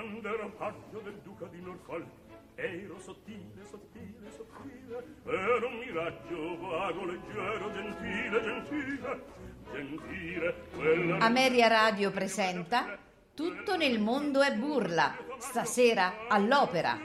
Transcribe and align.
quando 0.00 0.20
grande 0.20 0.36
rapaglio 0.42 1.00
del 1.02 1.20
duca 1.22 1.44
di 1.46 1.60
Norfolk 1.60 2.06
ero 2.54 2.98
sottile, 2.98 3.64
sottile, 3.68 4.30
sottile 4.34 5.04
ero 5.26 5.68
un 5.68 5.76
miraggio 5.78 6.58
vago, 6.58 7.04
leggero, 7.04 7.70
gentile, 7.72 8.42
gentile 8.42 9.24
gentile 9.70 10.54
quella... 10.74 11.18
Ameria 11.18 11.68
Radio 11.68 12.10
presenta 12.10 12.96
Tutto 13.34 13.76
nel 13.76 14.00
mondo 14.00 14.40
è 14.40 14.54
burla 14.54 15.14
stasera 15.38 16.26
all'opera 16.28 16.98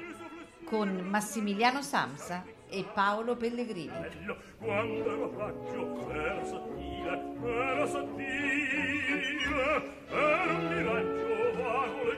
con 0.64 0.96
Massimiliano 1.10 1.82
Samsa 1.82 2.44
e 2.68 2.84
Paolo 2.94 3.36
Pellegrini. 3.36 3.92
Bello, 3.92 4.38
quando 4.58 5.12
ero 5.12 5.30
fragio, 5.30 6.10
ero 6.12 6.46
sottile, 6.46 7.36
ero 7.44 7.88
sottile, 7.88 9.22
ero 10.10 10.56
un 10.56 10.76
miraggio 10.76 11.25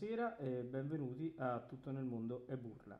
Buonasera 0.00 0.38
e 0.38 0.62
benvenuti 0.62 1.34
a 1.36 1.60
Tutto 1.60 1.90
nel 1.90 2.04
mondo 2.04 2.46
e 2.48 2.56
burla. 2.56 2.98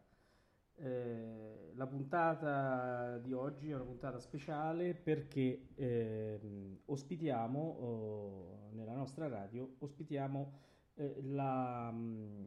Eh, 0.74 1.72
la 1.72 1.86
puntata 1.86 3.16
di 3.16 3.32
oggi 3.32 3.70
è 3.70 3.74
una 3.74 3.84
puntata 3.84 4.18
speciale 4.18 4.92
perché 4.92 5.68
eh, 5.76 6.38
ospitiamo 6.84 7.58
oh, 7.58 8.68
nella 8.72 8.92
nostra 8.92 9.28
radio 9.28 9.76
ospitiamo 9.78 10.52
eh, 10.96 11.22
la, 11.22 11.90
mm, 11.90 12.44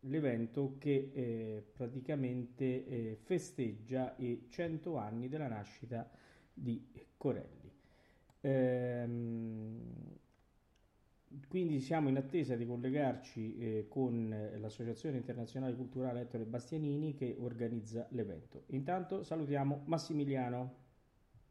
l'evento 0.00 0.74
che 0.78 1.12
eh, 1.14 1.70
praticamente 1.72 2.86
eh, 2.86 3.18
festeggia 3.22 4.14
i 4.16 4.46
100 4.48 4.96
anni 4.96 5.28
della 5.28 5.46
nascita 5.46 6.10
di 6.52 6.84
Corelli. 7.16 7.72
Ehm, 8.40 10.16
quindi 11.76 11.84
siamo 11.84 12.08
in 12.08 12.16
attesa 12.16 12.56
di 12.56 12.64
collegarci 12.64 13.58
eh, 13.58 13.86
con 13.88 14.32
eh, 14.32 14.58
l'Associazione 14.58 15.18
Internazionale 15.18 15.74
Culturale 15.74 16.22
Ettore 16.22 16.44
Bastianini 16.44 17.14
che 17.14 17.36
organizza 17.38 18.06
l'evento. 18.12 18.64
Intanto 18.68 19.22
salutiamo 19.22 19.82
Massimiliano. 19.84 20.84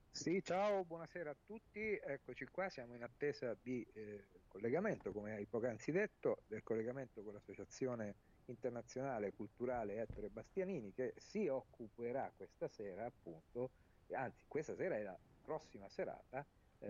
Sì, 0.09 0.41
ciao, 0.41 0.83
buonasera 0.83 1.29
a 1.29 1.35
tutti. 1.45 1.99
Eccoci 2.03 2.45
qua, 2.45 2.69
siamo 2.69 2.95
in 2.95 3.03
attesa 3.03 3.55
di 3.61 3.85
eh, 3.93 4.25
collegamento, 4.47 5.11
come 5.11 5.33
hai 5.33 5.45
poc'anzi 5.45 5.91
detto, 5.91 6.39
del 6.47 6.63
collegamento 6.63 7.21
con 7.21 7.33
l'Associazione 7.33 8.15
Internazionale 8.45 9.31
Culturale 9.31 9.97
Ettore 9.97 10.29
Bastianini 10.29 10.91
che 10.91 11.13
si 11.17 11.47
occuperà 11.47 12.31
questa 12.35 12.67
sera 12.67 13.05
appunto, 13.05 13.69
anzi 14.13 14.43
questa 14.47 14.75
sera 14.75 14.95
è 14.95 15.03
la 15.03 15.17
prossima 15.43 15.87
serata 15.87 16.43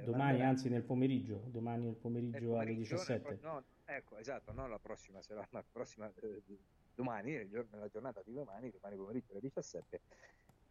domani, 0.03 0.17
manderà... 0.17 0.49
anzi 0.49 0.69
nel 0.69 0.83
pomeriggio, 0.83 1.43
domani 1.47 1.85
nel 1.85 1.95
pomeriggio, 1.95 2.49
pomeriggio 2.49 2.59
alle 2.59 2.75
17. 2.75 3.39
No, 3.41 3.63
ecco, 3.85 4.17
esatto, 4.17 4.51
non 4.51 4.69
la 4.69 4.79
prossima 4.79 5.21
sera, 5.21 5.47
ma 5.51 5.59
la 5.59 5.65
prossima 5.69 6.11
eh, 6.21 6.43
domani, 6.93 7.31
nella 7.71 7.87
giornata 7.87 8.21
di 8.23 8.33
domani, 8.33 8.71
domani 8.71 8.95
pomeriggio 8.95 9.31
alle 9.31 9.41
17. 9.41 10.01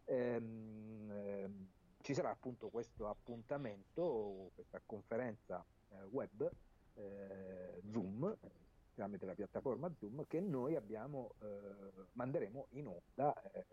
Ehm, 0.05 1.11
ehm, 1.11 1.67
ci 2.01 2.13
sarà 2.13 2.29
appunto 2.29 2.69
questo 2.69 3.07
appuntamento, 3.07 4.51
questa 4.53 4.81
conferenza 4.85 5.65
eh, 5.89 6.03
web 6.09 6.49
eh, 6.93 7.81
Zoom 7.91 8.37
tramite 8.95 9.25
la 9.25 9.35
piattaforma 9.35 9.93
Zoom 9.99 10.25
che 10.25 10.39
noi 10.39 10.75
abbiamo, 10.75 11.33
eh, 11.41 12.05
manderemo 12.13 12.67
in 12.71 12.87
onda 12.87 13.51
eh, 13.51 13.65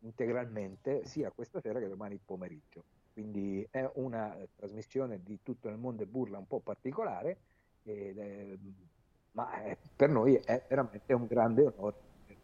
integralmente 0.00 1.04
sia 1.04 1.30
questa 1.30 1.60
sera 1.60 1.78
che 1.78 1.86
domani 1.86 2.18
pomeriggio 2.18 2.84
quindi 3.20 3.66
è 3.70 3.88
una 3.94 4.38
eh, 4.38 4.48
trasmissione 4.56 5.20
di 5.22 5.40
tutto 5.42 5.68
il 5.68 5.76
mondo 5.76 6.02
e 6.02 6.06
burla 6.06 6.38
un 6.38 6.46
po' 6.46 6.60
particolare, 6.60 7.36
è, 7.82 8.56
ma 9.32 9.62
è, 9.62 9.76
per 9.94 10.08
noi 10.08 10.36
è 10.36 10.64
veramente 10.66 11.12
un 11.12 11.26
grande 11.26 11.66
onore 11.66 11.96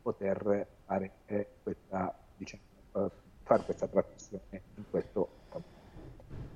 poter 0.02 0.66
fare 0.84 1.12
eh, 1.24 1.46
questa, 1.62 2.14
diciamo, 2.36 2.62
eh, 2.94 3.10
fare 3.42 3.62
questa 3.62 3.88
trasmissione 3.88 4.62
in 4.74 4.84
questo 4.90 5.28
modo. 5.50 5.64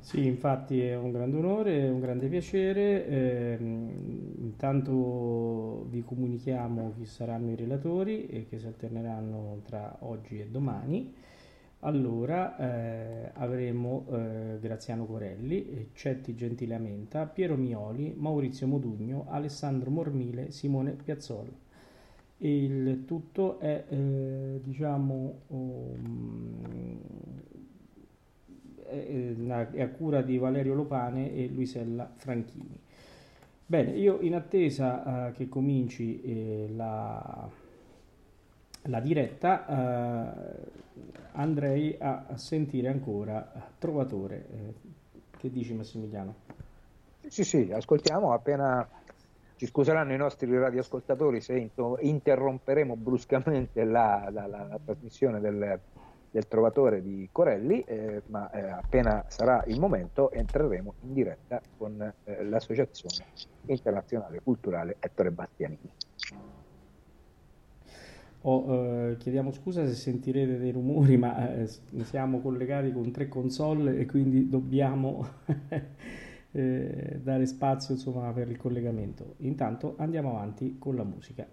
Sì, 0.01 0.27
infatti 0.27 0.83
è 0.83 0.97
un 0.97 1.13
grande 1.13 1.37
onore, 1.39 1.89
un 1.89 2.01
grande 2.01 2.29
piacere. 2.29 3.07
Eh, 3.07 3.57
intanto 3.59 5.87
vi 5.89 6.03
comunichiamo 6.03 6.93
chi 6.97 7.07
saranno 7.07 7.51
i 7.51 7.57
relatori 7.57 8.27
e 8.27 8.47
che 8.47 8.59
si 8.59 8.67
alterneranno 8.67 9.63
tra 9.65 9.97
oggi 10.01 10.41
e 10.41 10.47
domani. 10.47 11.15
Allora 11.83 12.59
eh, 12.59 13.31
avremo 13.35 14.05
eh, 14.11 14.59
Graziano 14.61 15.07
Corelli, 15.07 15.89
Cetti 15.95 16.35
Gentilamenta, 16.35 17.25
Piero 17.25 17.57
Mioli, 17.57 18.13
Maurizio 18.15 18.67
Modugno, 18.67 19.25
Alessandro 19.29 19.91
Mormile, 19.91 20.51
Simone 20.51 20.93
Piazzolla. 20.93 21.69
Il 22.39 23.05
tutto 23.07 23.59
è 23.61 23.85
eh, 23.89 24.61
diciamo 24.63 25.41
um, 25.47 27.01
è, 28.87 29.81
a 29.81 29.89
cura 29.89 30.21
di 30.21 30.37
Valerio 30.37 30.75
Lopane 30.75 31.33
e 31.35 31.49
Luisella 31.49 32.11
Franchini. 32.15 32.79
Bene, 33.65 33.93
io 33.93 34.21
in 34.21 34.35
attesa 34.35 35.29
uh, 35.29 35.33
che 35.33 35.49
cominci 35.49 36.21
eh, 36.23 36.69
la, 36.75 37.49
la 38.83 39.01
diretta 39.01 39.65
uh, 39.67 41.11
andrei 41.33 41.97
a, 41.99 42.37
sentire 42.37 42.89
ancora 42.89 43.71
Trovatore. 43.79 44.47
Eh, 44.51 44.75
che 45.37 45.51
dici 45.51 45.73
Massimiliano? 45.75 46.35
Sì, 47.27 47.45
sì, 47.45 47.71
ascoltiamo 47.73 48.33
appena 48.33 48.87
ci 49.61 49.67
scuseranno 49.67 50.15
i 50.15 50.17
nostri 50.17 50.51
radioascoltatori 50.57 51.43
se 51.43 51.71
interromperemo 52.01 52.97
bruscamente 52.97 53.85
la, 53.85 54.29
la, 54.31 54.47
la, 54.47 54.65
la 54.65 54.79
trasmissione 54.83 55.39
del, 55.39 55.79
del, 56.31 56.49
Trovatore 56.49 57.03
di 57.03 57.29
Corelli, 57.31 57.83
eh, 57.83 58.23
ma 58.29 58.51
eh, 58.53 58.71
appena 58.71 59.23
sarà 59.29 59.63
il 59.67 59.79
momento 59.79 60.31
entreremo 60.31 60.95
in 61.03 61.13
diretta 61.13 61.61
con 61.77 62.01
eh, 62.25 62.45
l'Associazione 62.45 63.31
Internazionale 63.67 64.41
Culturale 64.43 64.97
Ettore 64.99 65.31
Bastianini. 65.31 65.91
Oh, 68.43 69.11
eh, 69.11 69.17
chiediamo 69.19 69.53
scusa 69.53 69.87
se 69.87 69.95
sentirete 69.95 70.59
dei 70.59 70.73
rumori, 70.73 71.17
ma 71.19 71.55
eh, 71.57 71.69
siamo 72.05 72.41
collegati 72.41 72.91
con 72.91 73.11
tre 73.11 73.29
console 73.29 73.99
e 73.99 74.07
quindi 74.07 74.49
dobbiamo 74.49 75.27
eh, 76.53 77.21
dare 77.23 77.47
spazio 77.47 77.95
insomma, 77.95 78.33
per 78.33 78.49
il 78.49 78.57
collegamento. 78.57 79.35
Intanto 79.39 79.95
andiamo 79.99 80.31
avanti 80.31 80.77
con 80.79 80.97
la 80.97 81.05
musica. 81.05 81.47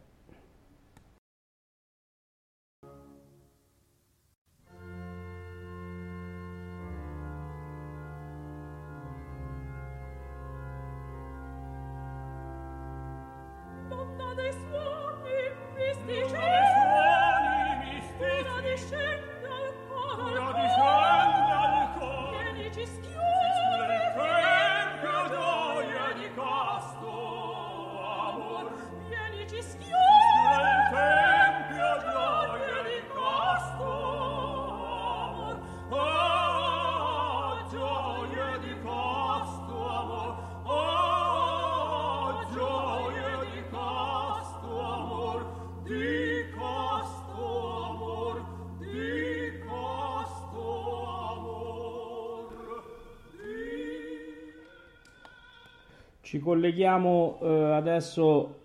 Colleghiamo 56.48 57.40
eh, 57.42 57.74
adesso 57.74 58.60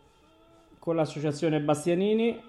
con 0.78 0.94
l'associazione 0.94 1.58
Bastianini 1.58 2.40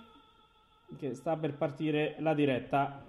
che 0.95 1.15
sta 1.15 1.35
per 1.37 1.55
partire 1.55 2.17
la 2.19 2.35
diretta. 2.35 3.02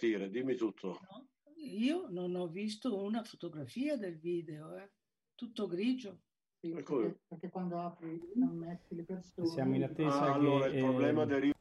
Partire, 0.00 0.30
dimmi 0.30 0.54
tutto. 0.54 0.98
no? 1.10 1.26
io 1.56 2.06
non 2.08 2.34
ho 2.34 2.48
visto 2.48 3.02
una 3.02 3.22
fotografia 3.22 3.98
del 3.98 4.16
video, 4.16 4.74
eh. 4.76 4.90
tutto 5.34 5.66
grigio. 5.66 6.20
Perché, 6.60 7.20
perché 7.26 7.48
quando 7.48 7.80
apri 7.80 8.20
ammetti 8.42 8.94
le 8.94 9.04
persone 9.04 9.46
Siamo 9.46 9.76
in 9.76 9.82
attesa 9.82 10.20
Ah, 10.20 10.34
allora 10.34 10.68
che, 10.68 10.76
il 10.76 10.82
problema 10.84 11.22
eh, 11.22 11.26
deriva 11.26 11.58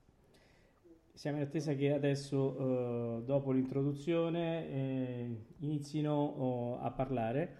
Siamo 1.13 1.38
in 1.38 1.43
attesa 1.43 1.74
che 1.74 1.93
adesso, 1.93 3.19
eh, 3.19 3.24
dopo 3.24 3.51
l'introduzione, 3.51 4.69
eh, 4.69 5.46
inizino 5.60 6.13
oh, 6.13 6.79
a 6.79 6.91
parlare. 6.91 7.58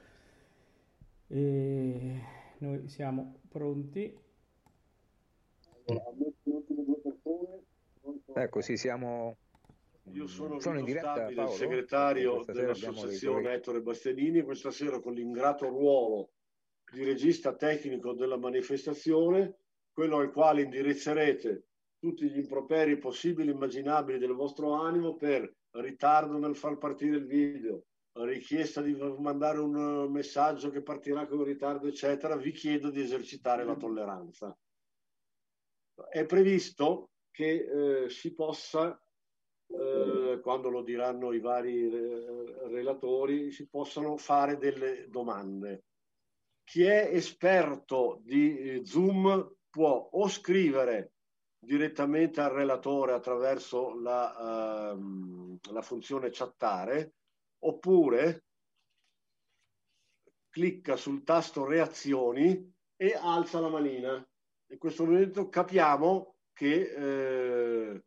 E 1.28 2.22
noi 2.58 2.88
siamo 2.88 3.40
pronti. 3.48 4.18
Ecco, 8.34 8.62
sì, 8.62 8.76
siamo... 8.76 9.38
Io 10.12 10.28
sono, 10.28 10.60
Sono 10.60 10.80
in 10.80 10.86
diretta, 10.86 11.14
Stabile, 11.14 11.36
Paolo? 11.36 11.52
segretario 11.52 12.44
sera 12.44 12.52
abbiamo 12.52 12.62
dell'associazione 12.74 13.54
Ettore 13.54 13.82
Bastianini, 13.82 14.42
questa 14.44 14.72
sera 14.72 15.00
con 15.00 15.14
l'ingrato 15.14 15.68
ruolo 15.68 16.32
di 16.92 17.04
regista 17.04 17.56
tecnico 17.56 18.14
della 18.14 18.38
manifestazione, 18.38 19.58
quello 19.92 20.18
al 20.18 20.32
quale 20.32 20.64
indirizzerete 20.64 21.66
tutti 22.00 22.30
gli 22.30 22.38
improperi 22.38 22.98
possibili 22.98 23.50
e 23.50 23.54
immaginabili 23.54 24.18
del 24.18 24.34
vostro 24.34 24.74
animo 24.74 25.16
per 25.16 25.54
ritardo 25.72 26.38
nel 26.38 26.56
far 26.56 26.78
partire 26.78 27.18
il 27.18 27.26
video, 27.26 27.84
richiesta 28.14 28.82
di 28.82 28.96
mandare 28.96 29.60
un 29.60 29.76
eh, 29.76 30.10
messaggio 30.10 30.70
che 30.70 30.82
partirà 30.82 31.28
con 31.28 31.44
ritardo, 31.44 31.88
eccetera, 31.88 32.36
vi 32.36 32.52
chiedo 32.52 32.90
di 32.90 33.02
esercitare 33.02 33.64
la 33.64 33.76
tolleranza. 33.76 34.58
È 36.10 36.26
previsto 36.26 37.12
che 37.30 38.04
eh, 38.06 38.10
si 38.10 38.34
possa 38.34 39.00
eh, 39.72 40.40
quando 40.42 40.70
lo 40.70 40.82
diranno 40.82 41.32
i 41.32 41.40
vari 41.40 41.92
eh, 41.92 42.68
relatori, 42.68 43.52
si 43.52 43.68
possano 43.68 44.18
fare 44.18 44.58
delle 44.58 45.08
domande. 45.10 45.86
Chi 46.64 46.84
è 46.84 47.10
esperto 47.12 48.20
di 48.24 48.58
eh, 48.58 48.86
Zoom 48.86 49.56
può 49.70 50.10
o 50.12 50.28
scrivere 50.28 51.14
direttamente 51.60 52.42
al 52.42 52.52
relatore 52.52 53.14
attraverso 53.14 54.00
la, 54.00 54.92
ehm, 54.92 55.60
la 55.72 55.82
funzione 55.82 56.30
chattare, 56.32 57.14
oppure 57.60 58.46
clicca 60.50 60.96
sul 60.96 61.24
tasto 61.24 61.66
reazioni 61.66 62.74
e 62.96 63.14
alza 63.14 63.60
la 63.60 63.70
manina. 63.70 64.28
In 64.72 64.78
questo 64.78 65.06
momento 65.06 65.50
capiamo 65.50 66.36
che 66.54 66.82
eh, 66.82 68.04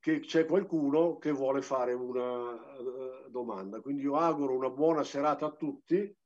che 0.00 0.20
c'è 0.20 0.46
qualcuno 0.46 1.18
che 1.18 1.30
vuole 1.30 1.60
fare 1.60 1.92
una 1.92 2.54
eh, 2.54 3.30
domanda. 3.30 3.80
Quindi 3.80 4.02
io 4.02 4.16
auguro 4.16 4.56
una 4.56 4.70
buona 4.70 5.04
serata 5.04 5.46
a 5.46 5.54
tutti 5.54 6.16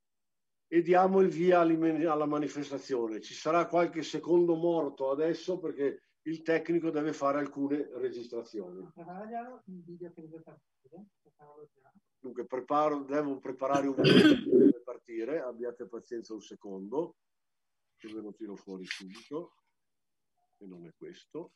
e 0.67 0.83
diamo 0.83 1.21
il 1.21 1.29
via 1.29 1.61
alla 1.61 2.27
manifestazione. 2.27 3.21
Ci 3.21 3.35
sarà 3.35 3.67
qualche 3.67 4.03
secondo 4.03 4.55
morto 4.55 5.11
adesso 5.11 5.59
perché 5.59 6.03
il 6.23 6.43
tecnico 6.43 6.91
deve 6.91 7.13
fare 7.13 7.39
alcune 7.39 7.91
registrazioni. 7.95 8.89
Dunque 12.19 12.47
preparo, 12.47 13.03
devo 13.03 13.39
preparare 13.39 13.89
un 13.89 13.97
che 13.97 14.03
deve 14.03 14.83
partire, 14.83 15.43
abbiate 15.43 15.87
pazienza 15.87 16.33
un 16.33 16.41
secondo, 16.41 17.17
che 17.97 18.09
ve 18.09 18.21
lo 18.21 18.33
tiro 18.33 18.55
fuori 18.55 18.87
subito, 18.87 19.57
che 20.57 20.65
non 20.65 20.87
è 20.87 20.95
questo. 20.97 21.53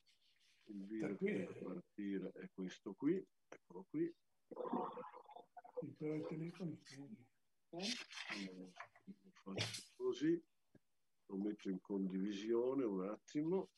Il 0.71 0.85
video 0.85 1.17
che 1.17 1.33
deve 1.33 1.55
partire 1.63 2.31
è 2.33 2.51
questo 2.53 2.93
qui, 2.95 3.27
eccolo 3.49 3.87
qui. 3.89 4.15
Allora, 5.81 6.19
lo 9.05 9.31
faccio 9.55 9.83
così, 9.97 10.45
lo 11.27 11.37
metto 11.37 11.71
in 11.71 11.81
condivisione 11.81 12.85
un 12.85 13.09
attimo. 13.09 13.71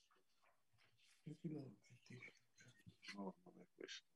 No, 3.15 3.35
non 3.45 3.61
è 3.61 3.67
questo. 3.77 4.09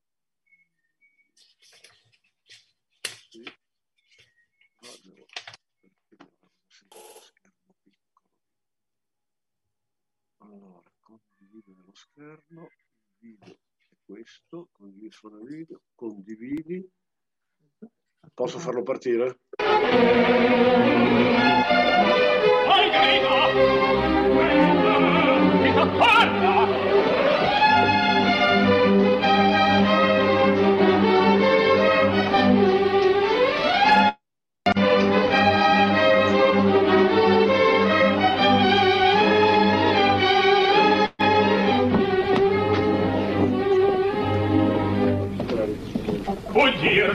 Sì. 3.30 3.42
Piccolo? 4.80 5.28
Allora, 10.38 10.82
condividere 11.00 11.83
il 12.16 12.40
video 13.18 13.44
è 13.44 13.96
questo, 14.04 14.68
condividi 14.72 15.10
suona 15.10 15.38
video, 15.42 15.82
condividi. 15.94 16.88
Posso 18.32 18.58
farlo 18.58 18.82
partire? 18.82 19.40
Vai 22.66 22.90
grida! 22.90 23.52
Questa! 24.32 24.94
Ti 25.62 25.68
sopporta! 25.72 26.63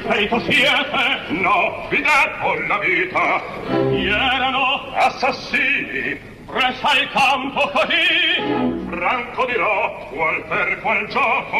Feito 0.09 0.39
siete, 0.39 1.21
no, 1.29 1.85
vi 1.89 2.01
debbo 2.01 2.55
la 2.67 2.79
vita. 2.79 3.41
Erano 3.69 4.91
assassini, 4.95 6.19
presa 6.47 6.99
il 6.99 7.09
campo 7.11 7.69
così. 7.69 8.87
Franco 8.89 9.45
dirò, 9.45 10.07
qual 10.11 10.43
per 10.47 10.79
qual 10.81 11.07
gioco. 11.07 11.59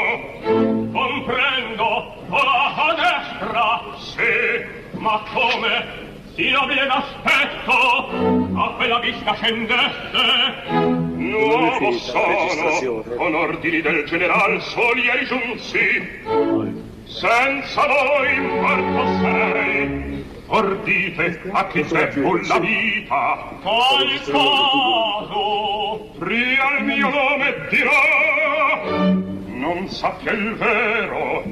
Comprendo, 0.92 2.16
la 2.30 2.96
destra, 2.98 3.82
sì, 3.98 4.98
ma 4.98 5.22
come? 5.32 6.08
Si 6.34 6.50
nobile 6.50 6.88
d'aspetto, 6.88 8.10
a 8.58 8.74
quella 8.78 9.00
vista 9.00 9.36
scendesse. 9.36 10.98
Nuovo 11.20 11.92
sono, 11.92 13.04
con 13.16 13.36
ordini 13.36 13.82
del 13.82 14.06
general 14.06 14.60
soli 14.62 15.10
ai 15.10 15.26
giunsi. 15.26 16.89
Senza 17.10 17.88
voi 17.88 18.40
morto 18.40 19.06
sei, 19.20 20.24
ordite 20.46 21.42
a 21.52 21.66
chi 21.68 21.84
debbo 21.84 22.38
la 22.48 22.60
vita. 22.60 23.50
Qual 23.64 24.08
caso? 24.26 26.12
Pria 26.20 26.78
il 26.78 26.86
mio 26.86 27.10
nome 27.10 27.68
dirò, 27.72 29.02
non 29.48 29.90
sappia 29.90 30.34
il 30.34 30.54
vero. 30.54 31.44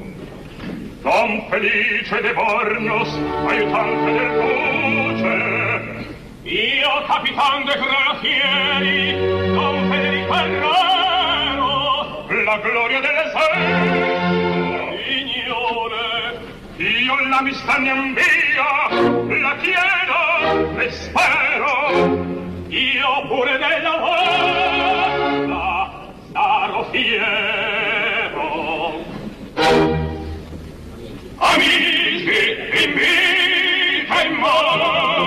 Don 1.02 1.46
Felice 1.50 2.20
de 2.20 2.32
Bornos, 2.34 3.18
aiutante 3.48 4.12
del 4.12 4.32
duce. 4.38 5.36
Io 6.44 7.02
capitan 7.08 7.64
de 7.64 7.74
granatieri, 7.74 9.52
Don 9.52 9.90
Federico 9.90 10.34
Herrero. 10.34 11.66
La 12.44 12.58
gloria 12.58 13.00
dell'esercito. 13.00 14.07
Io 17.08 17.16
l'amistà 17.26 17.78
mi 17.78 17.88
invia, 17.88 18.88
la 19.40 19.56
chiedo 19.62 20.78
e 20.78 20.90
spero. 20.90 21.72
Io 22.68 23.26
pure 23.28 23.56
della 23.56 23.96
vostra 23.96 25.62
sarò 26.32 26.84
fiero. 26.90 28.46
Amici, 31.36 32.40
in 32.84 32.92
vita 32.92 34.20
e 34.20 34.26
in 34.26 34.34
morte, 34.34 35.17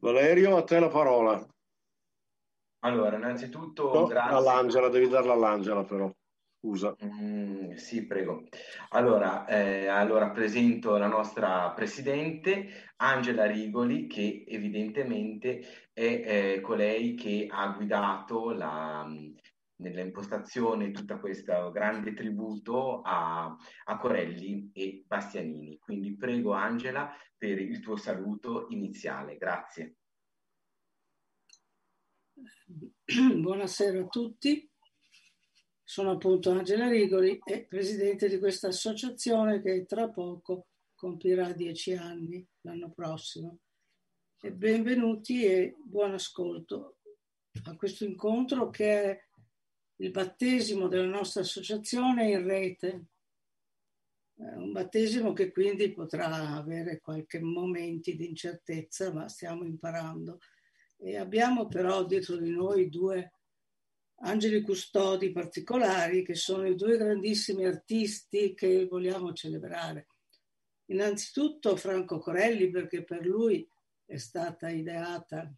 Valerio, 0.00 0.56
a 0.56 0.64
te 0.64 0.78
la 0.78 0.88
parola. 0.88 1.46
Allora, 2.80 3.16
innanzitutto 3.16 3.92
No, 3.92 4.06
grazie. 4.06 4.36
all'Angela, 4.36 4.88
devi 4.88 5.08
darla 5.08 5.32
all'Angela 5.32 5.84
però. 5.84 6.10
Scusa. 6.60 6.94
Mm, 7.04 7.74
sì, 7.74 8.06
prego. 8.06 8.44
Allora, 8.90 9.46
eh, 9.46 9.86
allora 9.86 10.30
presento 10.30 10.96
la 10.96 11.06
nostra 11.06 11.70
presidente 11.70 12.92
Angela 12.96 13.46
Rigoli, 13.46 14.06
che 14.08 14.44
evidentemente 14.48 15.87
è 15.98 16.54
eh, 16.54 16.60
colei 16.60 17.14
che 17.14 17.48
ha 17.50 17.72
guidato 17.72 18.52
la, 18.52 19.04
mh, 19.04 19.34
nella 19.78 20.02
impostazione 20.02 20.92
tutta 20.92 21.18
questo 21.18 21.72
grande 21.72 22.14
tributo 22.14 23.00
a, 23.02 23.56
a 23.84 23.98
Corelli 23.98 24.70
e 24.72 25.02
Bastianini. 25.04 25.76
Quindi 25.78 26.14
prego 26.14 26.52
Angela 26.52 27.10
per 27.36 27.60
il 27.60 27.80
tuo 27.80 27.96
saluto 27.96 28.66
iniziale. 28.68 29.36
Grazie. 29.36 29.96
Buonasera 33.04 33.98
a 33.98 34.06
tutti, 34.06 34.70
sono 35.82 36.12
appunto 36.12 36.50
Angela 36.50 36.88
Rigoli 36.88 37.40
e 37.44 37.66
presidente 37.66 38.28
di 38.28 38.38
questa 38.38 38.68
associazione 38.68 39.60
che 39.60 39.84
tra 39.84 40.08
poco 40.08 40.68
compirà 40.94 41.52
dieci 41.52 41.94
anni 41.94 42.46
l'anno 42.60 42.92
prossimo. 42.92 43.58
E 44.40 44.52
benvenuti 44.52 45.44
e 45.44 45.74
buon 45.82 46.12
ascolto 46.12 46.98
a 47.64 47.74
questo 47.74 48.04
incontro 48.04 48.70
che 48.70 49.02
è 49.02 49.20
il 49.96 50.12
battesimo 50.12 50.86
della 50.86 51.08
nostra 51.08 51.40
associazione 51.40 52.30
in 52.30 52.44
rete. 52.46 53.06
Un 54.34 54.70
battesimo 54.70 55.32
che 55.32 55.50
quindi 55.50 55.92
potrà 55.92 56.54
avere 56.54 57.00
qualche 57.00 57.40
momenti 57.40 58.14
di 58.14 58.28
incertezza, 58.28 59.12
ma 59.12 59.26
stiamo 59.26 59.64
imparando. 59.64 60.38
E 60.98 61.16
abbiamo 61.16 61.66
però 61.66 62.04
dietro 62.04 62.36
di 62.36 62.50
noi 62.50 62.88
due 62.88 63.32
angeli 64.20 64.60
custodi 64.60 65.32
particolari 65.32 66.22
che 66.22 66.36
sono 66.36 66.64
i 66.68 66.76
due 66.76 66.96
grandissimi 66.96 67.64
artisti 67.64 68.54
che 68.54 68.86
vogliamo 68.86 69.32
celebrare. 69.32 70.06
Innanzitutto 70.90 71.74
Franco 71.74 72.20
Corelli 72.20 72.70
perché 72.70 73.02
per 73.02 73.26
lui 73.26 73.68
è 74.08 74.16
stata 74.16 74.70
ideata 74.70 75.54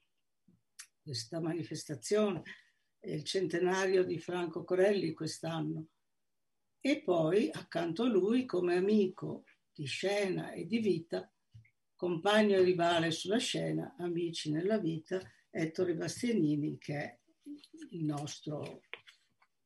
questa 1.01 1.41
manifestazione, 1.41 2.43
è 2.99 3.13
il 3.13 3.23
centenario 3.23 4.03
di 4.05 4.19
Franco 4.19 4.65
Corelli 4.65 5.13
quest'anno. 5.13 5.87
E 6.81 7.01
poi 7.03 7.49
accanto 7.53 8.03
a 8.03 8.09
lui 8.09 8.47
come 8.47 8.75
amico 8.75 9.45
di 9.73 9.85
scena 9.85 10.51
e 10.51 10.67
di 10.67 10.81
vita 10.81 11.33
compagno 11.95 12.57
e 12.57 12.65
rivale 12.65 13.13
sulla 13.13 13.39
scena, 13.39 13.95
amici 13.99 14.51
nella 14.51 14.79
vita, 14.79 15.21
Ettore 15.49 15.95
Bastianini, 15.95 16.77
che 16.77 16.95
è 16.97 17.19
il 17.91 18.03
nostro, 18.03 18.81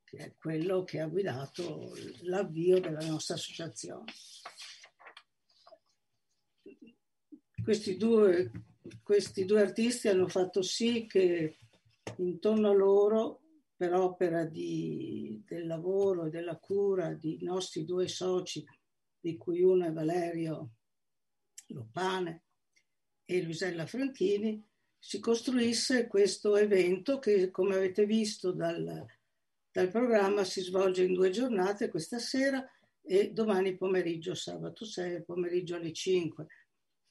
che 0.04 0.16
è 0.18 0.34
quello 0.36 0.84
che 0.84 1.00
ha 1.00 1.06
guidato 1.06 1.94
l'avvio 2.22 2.80
della 2.80 3.06
nostra 3.06 3.36
associazione. 3.36 4.12
Questi 7.62 7.96
due, 7.96 8.50
questi 9.02 9.44
due 9.44 9.60
artisti 9.60 10.08
hanno 10.08 10.28
fatto 10.28 10.62
sì 10.62 11.06
che 11.06 11.58
intorno 12.18 12.70
a 12.70 12.74
loro, 12.74 13.40
per 13.76 13.94
opera 13.94 14.44
di, 14.44 15.42
del 15.46 15.66
lavoro 15.66 16.26
e 16.26 16.30
della 16.30 16.56
cura 16.56 17.12
di 17.12 17.38
nostri 17.42 17.84
due 17.84 18.06
soci, 18.08 18.64
di 19.18 19.36
cui 19.36 19.62
uno 19.62 19.86
è 19.86 19.92
Valerio 19.92 20.70
Lopane 21.68 22.44
e 23.24 23.42
Luisella 23.42 23.86
Franchini, 23.86 24.62
si 24.98 25.18
costruisse 25.18 26.06
questo 26.06 26.56
evento 26.56 27.18
che, 27.18 27.50
come 27.50 27.74
avete 27.74 28.06
visto 28.06 28.52
dal, 28.52 29.04
dal 29.70 29.90
programma, 29.90 30.44
si 30.44 30.60
svolge 30.60 31.04
in 31.04 31.14
due 31.14 31.30
giornate, 31.30 31.90
questa 31.90 32.18
sera 32.18 32.66
e 33.02 33.32
domani 33.32 33.76
pomeriggio, 33.76 34.34
sabato 34.34 34.84
6, 34.84 35.24
pomeriggio 35.24 35.76
alle 35.76 35.92
5. 35.92 36.46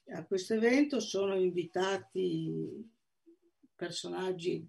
A 0.08 0.24
questo 0.26 0.54
evento 0.54 1.00
sono 1.00 1.34
invitati 1.34 2.90
personaggi 3.74 4.66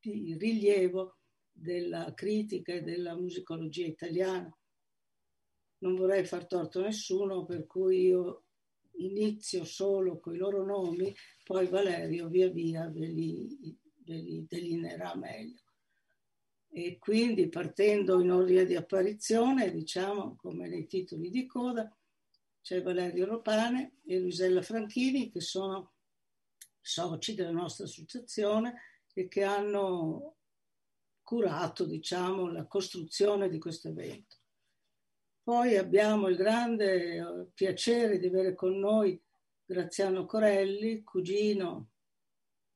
di 0.00 0.36
rilievo 0.36 1.18
della 1.52 2.12
critica 2.14 2.72
e 2.72 2.82
della 2.82 3.14
musicologia 3.14 3.86
italiana. 3.86 4.54
Non 5.78 5.94
vorrei 5.94 6.24
far 6.24 6.46
torto 6.46 6.80
a 6.80 6.84
nessuno, 6.84 7.44
per 7.44 7.66
cui 7.66 8.06
io 8.06 8.44
inizio 8.96 9.64
solo 9.64 10.18
con 10.18 10.34
i 10.34 10.38
loro 10.38 10.64
nomi, 10.64 11.14
poi 11.44 11.66
Valerio 11.68 12.28
via 12.28 12.50
via 12.50 12.88
ve 12.88 13.06
li, 13.06 13.78
ve 14.04 14.22
ve 14.22 14.44
delineerà 14.48 15.14
meglio. 15.16 15.60
E 16.68 16.98
quindi 16.98 17.48
partendo 17.48 18.20
in 18.20 18.30
ordine 18.30 18.64
di 18.64 18.74
apparizione, 18.74 19.70
diciamo 19.70 20.36
come 20.36 20.68
nei 20.68 20.86
titoli 20.86 21.30
di 21.30 21.46
coda, 21.46 21.94
c'è 22.62 22.80
Valerio 22.80 23.26
Ropane 23.26 23.98
e 24.04 24.18
Luisella 24.20 24.62
Franchini 24.62 25.30
che 25.30 25.40
sono 25.40 25.94
soci 26.80 27.34
della 27.34 27.50
nostra 27.50 27.84
associazione 27.84 28.80
e 29.12 29.28
che 29.28 29.42
hanno 29.42 30.36
curato 31.22 31.84
diciamo, 31.84 32.50
la 32.50 32.66
costruzione 32.66 33.48
di 33.48 33.58
questo 33.58 33.88
evento. 33.88 34.36
Poi 35.42 35.76
abbiamo 35.76 36.28
il 36.28 36.36
grande 36.36 37.16
eh, 37.16 37.46
piacere 37.52 38.18
di 38.18 38.26
avere 38.26 38.54
con 38.54 38.78
noi 38.78 39.20
Graziano 39.64 40.24
Corelli, 40.24 41.02
cugino 41.02 41.90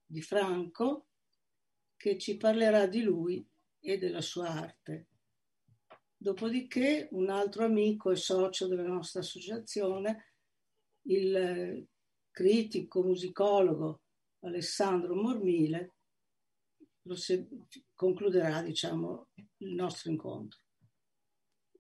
di 0.05 0.21
Franco, 0.21 1.07
che 1.97 2.19
ci 2.19 2.37
parlerà 2.37 2.87
di 2.87 3.03
lui 3.03 3.47
e 3.79 3.99
della 3.99 4.21
sua 4.21 4.49
arte. 4.49 5.07
Dopodiché 6.19 7.09
un 7.13 7.29
altro 7.29 7.65
amico 7.65 8.11
e 8.11 8.17
socio 8.17 8.67
della 8.67 8.87
nostra 8.87 9.21
associazione, 9.21 10.33
il 11.03 11.87
critico 12.31 13.03
musicologo 13.03 14.03
Alessandro 14.41 15.15
Mormile, 15.15 15.95
concluderà 17.95 18.63
diciamo, 18.63 19.29
il 19.59 19.75
nostro 19.75 20.11
incontro. 20.11 20.61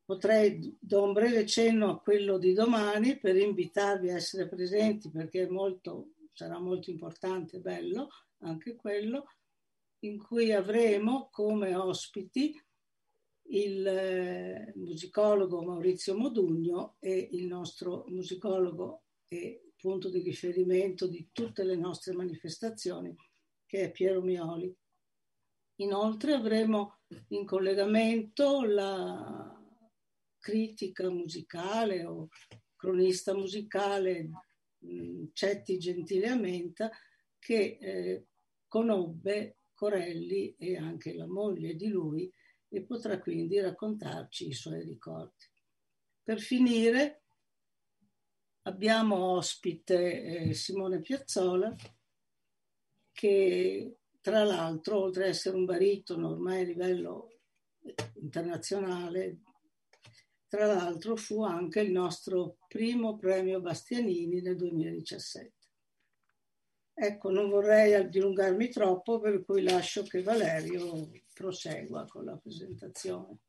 Potrei 0.04 0.76
do 0.80 1.02
un 1.02 1.12
breve 1.12 1.44
cenno 1.46 1.90
a 1.90 2.00
quello 2.00 2.38
di 2.38 2.52
domani 2.52 3.18
per 3.18 3.36
invitarvi 3.36 4.10
a 4.10 4.14
essere 4.14 4.48
presenti 4.48 5.10
perché 5.10 5.48
molto, 5.48 6.12
sarà 6.32 6.60
molto 6.60 6.90
importante 6.90 7.56
e 7.56 7.60
bello 7.60 8.08
anche 8.42 8.76
quello, 8.76 9.24
in 10.04 10.18
cui 10.18 10.52
avremo 10.52 11.28
come 11.32 11.74
ospiti 11.74 12.54
il 13.48 13.86
eh, 13.86 14.72
musicologo 14.76 15.62
Maurizio 15.62 16.16
Modugno 16.16 16.96
e 16.98 17.28
il 17.32 17.46
nostro 17.46 18.04
musicologo 18.08 19.02
e 19.28 19.72
punto 19.76 20.08
di 20.08 20.20
riferimento 20.20 21.06
di 21.06 21.28
tutte 21.32 21.62
le 21.64 21.76
nostre 21.76 22.14
manifestazioni, 22.14 23.14
che 23.64 23.82
è 23.82 23.90
Piero 23.90 24.22
Mioli. 24.22 24.74
Inoltre 25.76 26.32
avremo 26.32 27.00
in 27.28 27.44
collegamento 27.44 28.64
la 28.64 29.54
critica 30.38 31.10
musicale 31.10 32.04
o 32.04 32.28
cronista 32.74 33.34
musicale 33.34 34.30
Cetti 35.32 35.78
Gentile 35.78 36.28
Amenta 36.28 36.90
che 37.38 37.78
eh, 37.80 38.26
conobbe 38.66 39.58
Corelli 39.74 40.54
e 40.56 40.76
anche 40.76 41.14
la 41.14 41.26
moglie 41.26 41.74
di 41.74 41.88
lui 41.88 42.32
e 42.68 42.82
potrà 42.82 43.18
quindi 43.18 43.60
raccontarci 43.60 44.48
i 44.48 44.52
suoi 44.52 44.82
ricordi. 44.82 45.44
Per 46.22 46.40
finire 46.40 47.22
abbiamo 48.62 49.16
ospite 49.32 50.22
eh, 50.22 50.54
Simone 50.54 51.00
Piazzola 51.00 51.74
che 53.12 53.98
tra 54.20 54.42
l'altro 54.44 55.00
oltre 55.00 55.24
ad 55.24 55.30
essere 55.30 55.56
un 55.56 55.64
baritono 55.64 56.30
ormai 56.30 56.62
a 56.62 56.64
livello 56.64 57.38
internazionale 58.14 59.40
tra 60.48 60.66
l'altro 60.66 61.16
fu 61.16 61.42
anche 61.42 61.80
il 61.80 61.90
nostro 61.90 62.58
primo 62.68 63.16
premio 63.16 63.60
Bastianini 63.60 64.40
nel 64.40 64.56
2017. 64.56 65.54
Ecco, 66.94 67.30
non 67.30 67.50
vorrei 67.50 68.08
dilungarmi 68.08 68.68
troppo, 68.70 69.20
per 69.20 69.44
cui 69.44 69.62
lascio 69.62 70.04
che 70.04 70.22
Valerio 70.22 71.10
prosegua 71.36 72.06
con 72.06 72.24
la 72.24 72.36
presentazione. 72.36 73.40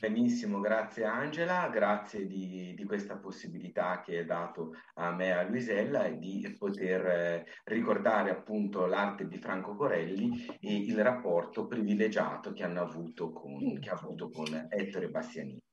Benissimo, 0.00 0.60
grazie 0.60 1.04
Angela, 1.04 1.68
grazie 1.68 2.26
di, 2.26 2.74
di, 2.76 2.84
questa 2.84 3.16
possibilità 3.16 4.00
che 4.00 4.18
hai 4.18 4.24
dato 4.24 4.74
a 4.94 5.12
me 5.12 5.26
e 5.26 5.30
a 5.30 5.42
Luisella 5.42 6.04
e 6.04 6.18
di 6.18 6.54
poter 6.56 7.06
eh, 7.06 7.46
ricordare 7.64 8.30
appunto 8.30 8.86
l'arte 8.86 9.26
di 9.26 9.38
Franco 9.38 9.74
Corelli 9.74 10.46
e 10.60 10.76
il 10.76 11.02
rapporto 11.02 11.66
privilegiato 11.66 12.52
che 12.52 12.62
avuto 12.62 13.32
con, 13.32 13.80
che 13.80 13.90
ha 13.90 13.94
avuto 13.94 14.28
con 14.30 14.68
Ettore 14.68 15.08
Bastianini. 15.08 15.67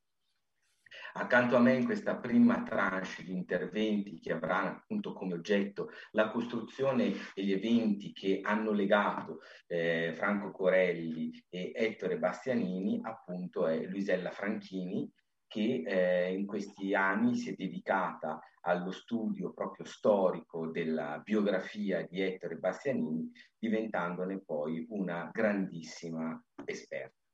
Accanto 1.17 1.55
a 1.55 1.59
me 1.59 1.75
in 1.75 1.85
questa 1.85 2.17
prima 2.17 2.61
tranche 2.63 3.23
di 3.23 3.31
interventi 3.31 4.19
che 4.19 4.33
avranno 4.33 4.71
appunto 4.71 5.13
come 5.13 5.33
oggetto 5.33 5.89
la 6.11 6.29
costruzione 6.29 7.13
e 7.33 7.45
gli 7.45 7.53
eventi 7.53 8.11
che 8.11 8.41
hanno 8.43 8.73
legato 8.73 9.39
eh, 9.65 10.11
Franco 10.17 10.51
Corelli 10.51 11.31
e 11.47 11.71
Ettore 11.73 12.19
Bastianini, 12.19 12.99
appunto 13.01 13.65
è 13.65 13.85
Luisella 13.85 14.31
Franchini, 14.31 15.09
che 15.47 15.83
eh, 15.87 16.33
in 16.33 16.45
questi 16.45 16.93
anni 16.93 17.35
si 17.37 17.51
è 17.51 17.55
dedicata 17.55 18.41
allo 18.63 18.91
studio 18.91 19.53
proprio 19.53 19.85
storico 19.85 20.67
della 20.67 21.21
biografia 21.23 22.05
di 22.05 22.19
Ettore 22.19 22.57
Bastianini, 22.57 23.31
diventandone 23.57 24.41
poi 24.43 24.85
una 24.89 25.29
grandissima 25.31 26.43
esperta. 26.65 27.24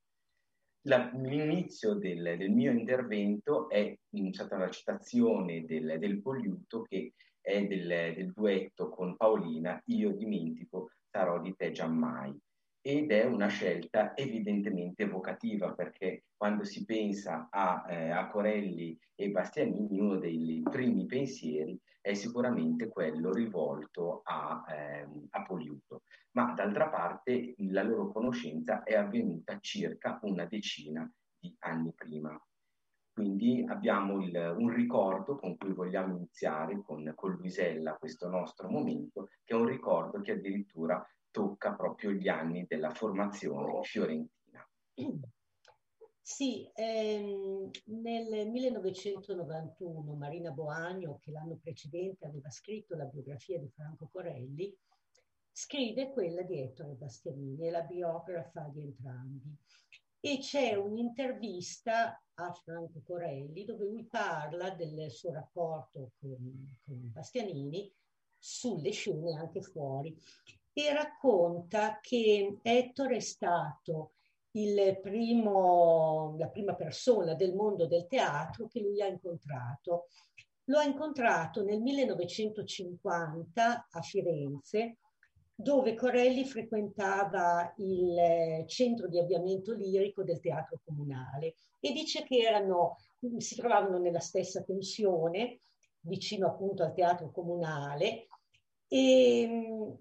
La, 0.86 1.12
l'inizio 1.14 1.94
del, 1.94 2.38
del, 2.38 2.50
mio 2.50 2.72
intervento 2.72 3.70
è 3.70 3.96
stata 4.32 4.58
la 4.58 4.70
citazione 4.70 5.64
del, 5.66 6.00
del 6.00 6.22
Poliuto 6.22 6.82
che 6.82 7.14
è 7.40 7.68
del, 7.68 7.88
del, 8.16 8.32
duetto 8.34 8.90
con 8.90 9.16
Paolina 9.16 9.80
Io 9.86 10.12
dimentico, 10.12 10.92
sarò 11.10 11.40
di 11.40 11.54
te 11.56 11.72
giammai. 11.72 12.36
Ed 12.82 13.12
è 13.12 13.26
una 13.26 13.48
scelta 13.48 14.16
evidentemente 14.16 15.04
evocativa 15.04 15.74
perché 15.74 16.24
quando 16.36 16.64
si 16.64 16.84
pensa 16.84 17.48
a, 17.52 17.86
eh, 17.88 18.10
a 18.10 18.28
Corelli 18.30 18.98
e 19.14 19.30
Bastianini, 19.30 20.00
uno 20.00 20.18
dei 20.18 20.64
primi 20.70 21.06
pensieri 21.06 21.80
è 22.02 22.14
sicuramente 22.14 22.88
quello 22.88 23.32
rivolto 23.32 24.22
a, 24.24 24.64
ehm, 24.68 25.28
a 25.30 25.44
Poliuto 25.44 26.02
ma 26.34 26.54
d'altra 26.54 26.90
parte 26.90 27.56
la 27.58 27.84
loro 27.84 28.12
conoscenza 28.12 28.84
è 28.84 28.96
avvenuta 28.96 29.60
circa 29.60 30.20
una 30.24 30.46
decina 30.46 31.10
di 31.38 31.54
anni 31.60 31.94
prima. 31.94 32.40
Quindi 33.14 33.66
abbiamo 33.68 34.24
il, 34.24 34.56
un 34.58 34.70
ricordo 34.70 35.36
con 35.36 35.58
cui 35.58 35.74
vogliamo 35.74 36.16
iniziare 36.16 36.82
con, 36.82 37.12
con 37.16 37.32
Luisella 37.32 37.98
questo 37.98 38.30
nostro 38.30 38.70
momento, 38.70 39.28
che 39.44 39.54
è 39.54 39.58
un 39.58 39.66
ricordo 39.66 40.22
che 40.22 40.32
addirittura 40.32 41.06
tocca 41.32 41.74
proprio 41.74 42.12
gli 42.12 42.28
anni 42.28 42.66
della 42.68 42.92
formazione 42.92 43.84
fiorentina. 43.84 44.68
Sì, 46.24 46.70
ehm, 46.76 47.70
nel 47.86 48.48
1991 48.50 50.14
Marina 50.14 50.52
Boagno, 50.52 51.18
che 51.20 51.32
l'anno 51.32 51.58
precedente 51.62 52.26
aveva 52.26 52.50
scritto 52.50 52.96
la 52.96 53.06
biografia 53.06 53.60
di 53.60 53.68
Franco 53.70 54.08
Corelli, 54.12 54.74
scrive 55.52 56.12
quella 56.12 56.44
di 56.44 56.62
Ettore 56.62 56.94
Bastianini, 56.94 57.68
è 57.68 57.72
la 57.72 57.82
biografa 57.82 58.70
di 58.72 58.82
entrambi. 58.82 59.58
E 60.20 60.38
c'è 60.38 60.76
un'intervista 60.76 62.24
a 62.36 62.54
Franco 62.54 63.02
Corelli 63.04 63.66
dove 63.66 63.86
lui 63.86 64.06
parla 64.06 64.70
del 64.70 65.10
suo 65.10 65.34
rapporto 65.34 66.12
con, 66.20 66.78
con 66.86 67.12
Bastianini 67.12 67.92
sulle 68.38 68.92
scene 68.92 69.36
anche 69.36 69.62
fuori 69.62 70.16
e 70.74 70.94
racconta 70.94 72.00
che 72.02 72.58
Ettore 72.62 73.18
è 73.18 73.20
stato 73.20 74.14
primo, 75.02 76.36
la 76.38 76.50
prima 76.50 76.76
persona 76.76 77.36
del 77.36 77.54
mondo 77.54 77.88
del 77.88 78.08
teatro 78.08 78.68
che 78.68 78.82
lui 78.82 79.02
ha 79.02 79.08
incontrato. 79.08 80.08
Lo 80.66 80.78
ha 80.78 80.84
incontrato 80.84 81.64
nel 81.64 81.82
1950 81.82 83.88
a 83.90 84.02
Firenze 84.02 84.98
dove 85.62 85.94
Corelli 85.94 86.44
frequentava 86.44 87.72
il 87.78 88.18
eh, 88.18 88.66
centro 88.68 89.08
di 89.08 89.20
avviamento 89.20 89.74
lirico 89.74 90.24
del 90.24 90.40
teatro 90.40 90.80
comunale 90.84 91.54
e 91.80 91.92
dice 91.92 92.24
che 92.24 92.38
erano, 92.38 92.98
si 93.38 93.56
trovavano 93.56 94.00
nella 94.00 94.20
stessa 94.20 94.64
pensione, 94.64 95.62
vicino 96.02 96.48
appunto 96.48 96.84
al 96.84 96.94
teatro 96.94 97.32
comunale, 97.32 98.28
e 98.88 99.48
mm, 99.48 99.92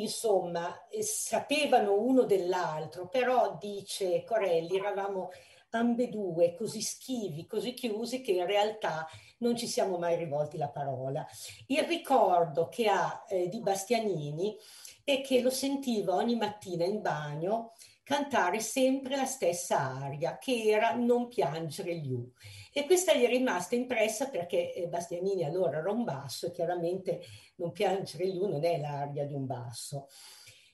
insomma 0.00 0.86
sapevano 1.00 2.00
uno 2.00 2.24
dell'altro, 2.24 3.08
però 3.08 3.56
dice 3.58 4.24
Corelli, 4.24 4.76
eravamo 4.76 5.30
ambedue 5.70 6.54
così 6.54 6.80
schivi, 6.80 7.46
così 7.46 7.74
chiusi 7.74 8.20
che 8.22 8.32
in 8.32 8.46
realtà 8.46 9.06
non 9.38 9.56
ci 9.56 9.66
siamo 9.66 9.98
mai 9.98 10.16
rivolti 10.16 10.56
la 10.56 10.68
parola. 10.68 11.26
Il 11.66 11.82
ricordo 11.84 12.68
che 12.68 12.88
ha 12.88 13.24
eh, 13.28 13.48
di 13.48 13.60
Bastianini 13.60 14.56
è 15.04 15.20
che 15.20 15.40
lo 15.40 15.50
sentiva 15.50 16.14
ogni 16.14 16.36
mattina 16.36 16.84
in 16.84 17.00
bagno 17.00 17.72
cantare 18.08 18.58
sempre 18.60 19.16
la 19.16 19.26
stessa 19.26 19.80
aria, 19.98 20.38
che 20.38 20.62
era 20.64 20.94
Non 20.94 21.28
piangere 21.28 21.94
gli 21.94 22.10
U. 22.10 22.32
E 22.72 22.86
questa 22.86 23.12
gli 23.12 23.22
è 23.22 23.28
rimasta 23.28 23.74
impressa 23.74 24.30
perché 24.30 24.72
eh, 24.72 24.88
Bastianini 24.88 25.44
allora 25.44 25.76
era 25.76 25.92
un 25.92 26.04
basso 26.04 26.46
e 26.46 26.50
chiaramente 26.50 27.20
Non 27.56 27.70
piangere 27.70 28.26
gli 28.26 28.38
U 28.38 28.48
non 28.48 28.64
è 28.64 28.80
l'aria 28.80 29.26
di 29.26 29.34
un 29.34 29.44
basso. 29.44 30.08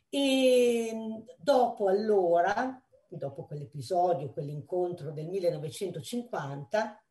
E 0.09 1.25
dopo 1.37 1.89
allora, 1.89 2.81
dopo 3.09 3.47
quell'episodio, 3.47 4.31
quell'incontro 4.31 5.11
del 5.11 5.27
1950, 5.27 7.05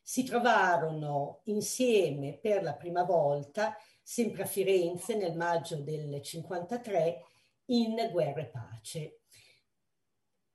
si 0.00 0.24
trovarono 0.24 1.42
insieme 1.44 2.38
per 2.38 2.64
la 2.64 2.74
prima 2.74 3.04
volta, 3.04 3.76
sempre 4.02 4.42
a 4.42 4.46
Firenze 4.46 5.14
nel 5.14 5.36
maggio 5.36 5.76
del 5.76 6.20
53, 6.20 7.24
in 7.66 7.94
Guerra 8.10 8.40
e. 8.40 8.71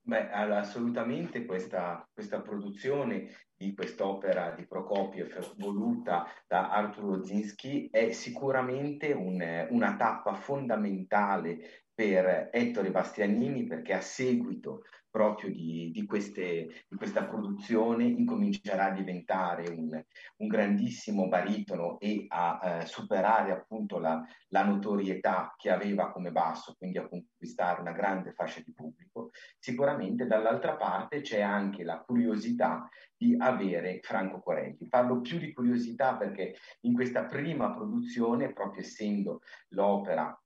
Beh, 0.08 0.30
assolutamente 0.30 1.46
questa, 1.46 2.08
questa 2.14 2.42
produzione 2.42 3.48
di 3.54 3.74
quest'opera 3.74 4.52
di 4.52 4.66
Prokopiev 4.66 5.56
voluta 5.58 6.26
da 6.48 6.70
Arturo 6.70 7.26
Zinski 7.26 7.90
è 7.92 8.12
sicuramente 8.12 9.12
un, 9.12 9.68
una 9.70 9.96
tappa 9.98 10.34
fondamentale 10.34 11.87
per 11.98 12.52
Ettore 12.52 12.92
Bastianini 12.92 13.66
perché 13.66 13.94
a 13.94 14.02
seguito 14.02 14.84
proprio 15.10 15.50
di, 15.50 15.90
di, 15.92 16.06
queste, 16.06 16.86
di, 16.88 16.96
questa 16.96 17.26
produzione 17.26 18.04
incomincerà 18.04 18.92
a 18.92 18.92
diventare 18.92 19.68
un, 19.70 20.00
un 20.36 20.48
grandissimo 20.48 21.28
baritono 21.28 21.98
e 22.00 22.26
a 22.28 22.60
eh, 22.62 22.86
superare 22.86 23.52
appunto 23.52 23.98
la, 23.98 24.24
la, 24.50 24.64
notorietà 24.64 25.56
che 25.58 25.72
aveva 25.72 26.12
come 26.12 26.32
basso, 26.32 26.76
quindi 26.78 27.00
a 27.00 27.08
conquistare 27.08 27.82
una 27.82 27.94
grande 27.94 28.32
fascia 28.34 28.62
di 28.64 28.76
pubblico. 28.76 29.32
Sicuramente 29.58 30.28
dall'altra 30.28 30.76
parte 30.76 31.22
c'è 31.22 31.42
anche 31.42 31.84
la 31.84 31.98
curiosità 31.98 32.88
di 33.18 33.36
avere 33.40 34.02
Franco 34.04 34.40
Corelli. 34.40 34.88
Parlo 34.88 35.22
più 35.22 35.40
di 35.40 35.52
curiosità 35.52 36.16
perché 36.16 36.58
in 36.82 36.94
questa 36.94 37.26
prima 37.26 37.74
produzione, 37.74 38.54
proprio 38.54 38.84
essendo 38.84 39.42
l'opera 39.70 40.40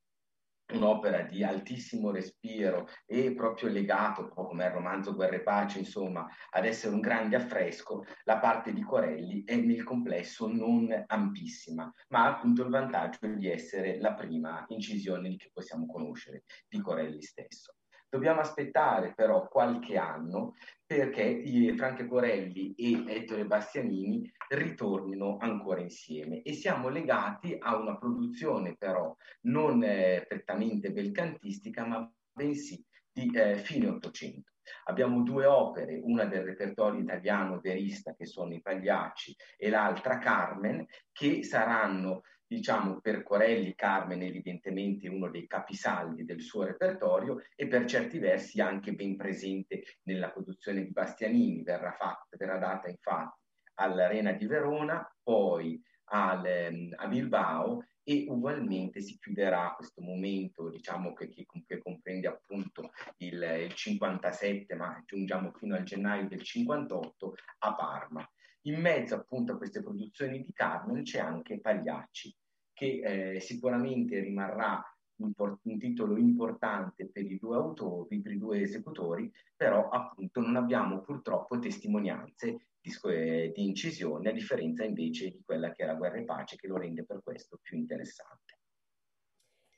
un'opera 0.74 1.24
di 1.24 1.44
altissimo 1.44 2.12
respiro 2.12 2.88
e 3.06 3.34
proprio 3.34 3.70
legato, 3.70 4.22
un 4.22 4.34
po' 4.34 4.48
come 4.48 4.66
il 4.66 4.72
romanzo 4.72 5.14
Guerra 5.14 5.36
e 5.36 5.42
Pace, 5.42 5.80
insomma, 5.80 6.28
ad 6.50 6.66
essere 6.66 6.94
un 6.94 7.02
grande 7.02 7.36
affresco, 7.36 8.06
la 8.24 8.38
parte 8.38 8.74
di 8.74 8.82
Corelli 8.82 9.44
è 9.44 9.56
nel 9.56 9.84
complesso 9.84 10.48
non 10.48 11.04
ampissima, 11.08 11.92
ma 12.10 12.24
ha 12.24 12.36
appunto 12.36 12.64
il 12.64 12.70
vantaggio 12.70 13.28
di 13.28 13.48
essere 13.48 14.00
la 14.00 14.14
prima 14.14 14.64
incisione 14.68 15.36
che 15.36 15.50
possiamo 15.54 15.86
conoscere 15.86 16.44
di 16.68 16.80
Corelli 16.80 17.22
stesso. 17.22 17.74
Dobbiamo 18.12 18.42
aspettare 18.42 19.14
però 19.16 19.48
qualche 19.48 19.96
anno 19.96 20.56
perché 20.86 21.42
Franco 21.78 22.06
Corelli 22.08 22.74
e 22.76 23.06
Ettore 23.08 23.46
Bastianini 23.46 24.30
ritornino 24.50 25.38
ancora 25.40 25.80
insieme 25.80 26.42
e 26.42 26.52
siamo 26.52 26.90
legati 26.90 27.56
a 27.58 27.78
una 27.78 27.98
produzione 27.98 28.76
però 28.78 29.16
non 29.44 29.82
eh, 29.86 30.26
prettamente 30.28 30.92
belcantistica 30.92 31.86
ma 31.86 32.12
bensì 32.34 32.86
di 33.10 33.32
eh, 33.34 33.56
fine 33.60 33.88
Ottocento. 33.88 34.52
Abbiamo 34.88 35.24
due 35.24 35.46
opere, 35.46 35.98
una 36.04 36.26
del 36.26 36.44
repertorio 36.44 37.00
italiano 37.00 37.62
verista 37.62 38.14
che 38.14 38.26
sono 38.26 38.54
i 38.54 38.62
Pagliacci 38.62 39.34
e 39.56 39.70
l'altra 39.70 40.18
Carmen, 40.18 40.86
che 41.14 41.44
saranno 41.44 42.24
diciamo 42.52 43.00
per 43.00 43.24
Corelli 43.24 43.74
Carmen 43.76 44.22
evidentemente 44.24 45.08
uno 45.08 45.30
dei 45.30 45.48
capisaldi 45.48 46.26
del 46.26 46.42
suo 46.42 46.66
repertorio 46.66 47.42
e 47.56 47.66
per 47.66 47.86
certi 47.86 48.20
versi 48.20 48.60
anche 48.60 48.92
ben 48.94 49.16
presente 49.16 49.84
nella 50.04 50.32
produzione 50.32 50.84
di 50.84 50.92
Bastianini, 50.92 51.64
verrà, 51.64 51.94
fatta, 51.94 52.36
verrà 52.38 52.58
data 52.58 52.90
infatti 52.90 53.40
all'Arena 53.76 54.34
di 54.34 54.46
Verona, 54.48 55.02
poi 55.24 55.82
al, 56.10 56.46
ehm, 56.46 56.94
a 56.98 57.08
Bilbao 57.08 57.86
e 58.04 58.26
ugualmente 58.28 59.00
si 59.00 59.18
chiuderà 59.18 59.74
questo 59.78 60.02
momento 60.02 60.70
diciamo 60.70 61.14
che, 61.14 61.30
che, 61.30 61.46
che 61.66 61.78
comprende 61.78 62.28
appunto 62.28 62.92
il, 63.20 63.42
il 63.64 63.74
57 63.74 64.76
ma 64.76 65.02
giungiamo 65.06 65.54
fino 65.54 65.76
al 65.76 65.84
gennaio 65.84 66.28
del 66.28 66.42
58 66.42 67.34
a 67.60 67.76
Parma. 67.76 68.30
In 68.66 68.80
mezzo 68.82 69.16
appunto 69.16 69.54
a 69.54 69.58
queste 69.58 69.82
produzioni 69.82 70.44
di 70.44 70.52
Carmen 70.52 71.02
c'è 71.02 71.20
anche 71.20 71.62
Pagliacci, 71.62 72.36
che 72.82 73.36
eh, 73.36 73.40
sicuramente 73.40 74.20
rimarrà 74.20 74.84
un, 75.18 75.32
un, 75.38 75.78
titolo 75.78 76.18
importante 76.18 77.08
per 77.12 77.30
i 77.30 77.38
due 77.38 77.56
autori, 77.56 78.20
per 78.22 78.32
i 78.32 78.40
due 78.40 78.62
esecutori, 78.62 79.32
però 79.56 79.88
appunto 79.90 80.42
non 80.42 80.56
abbiamo 80.56 81.02
purtroppo 81.02 81.60
testimonianze 81.60 82.70
di, 82.82 82.92
eh, 83.04 83.52
di 83.54 83.68
incisione, 83.68 84.30
a 84.30 84.34
differenza 84.34 84.84
invece 84.84 85.30
di 85.30 85.44
quella 85.46 85.72
che 85.74 85.84
era 85.84 85.94
Guerra 85.94 86.18
e 86.18 86.24
Pace, 86.24 86.56
che 86.56 86.68
lo 86.68 86.78
rende 86.78 87.06
per 87.06 87.22
questo 87.22 87.60
più 87.62 87.78
interessante. 87.78 88.58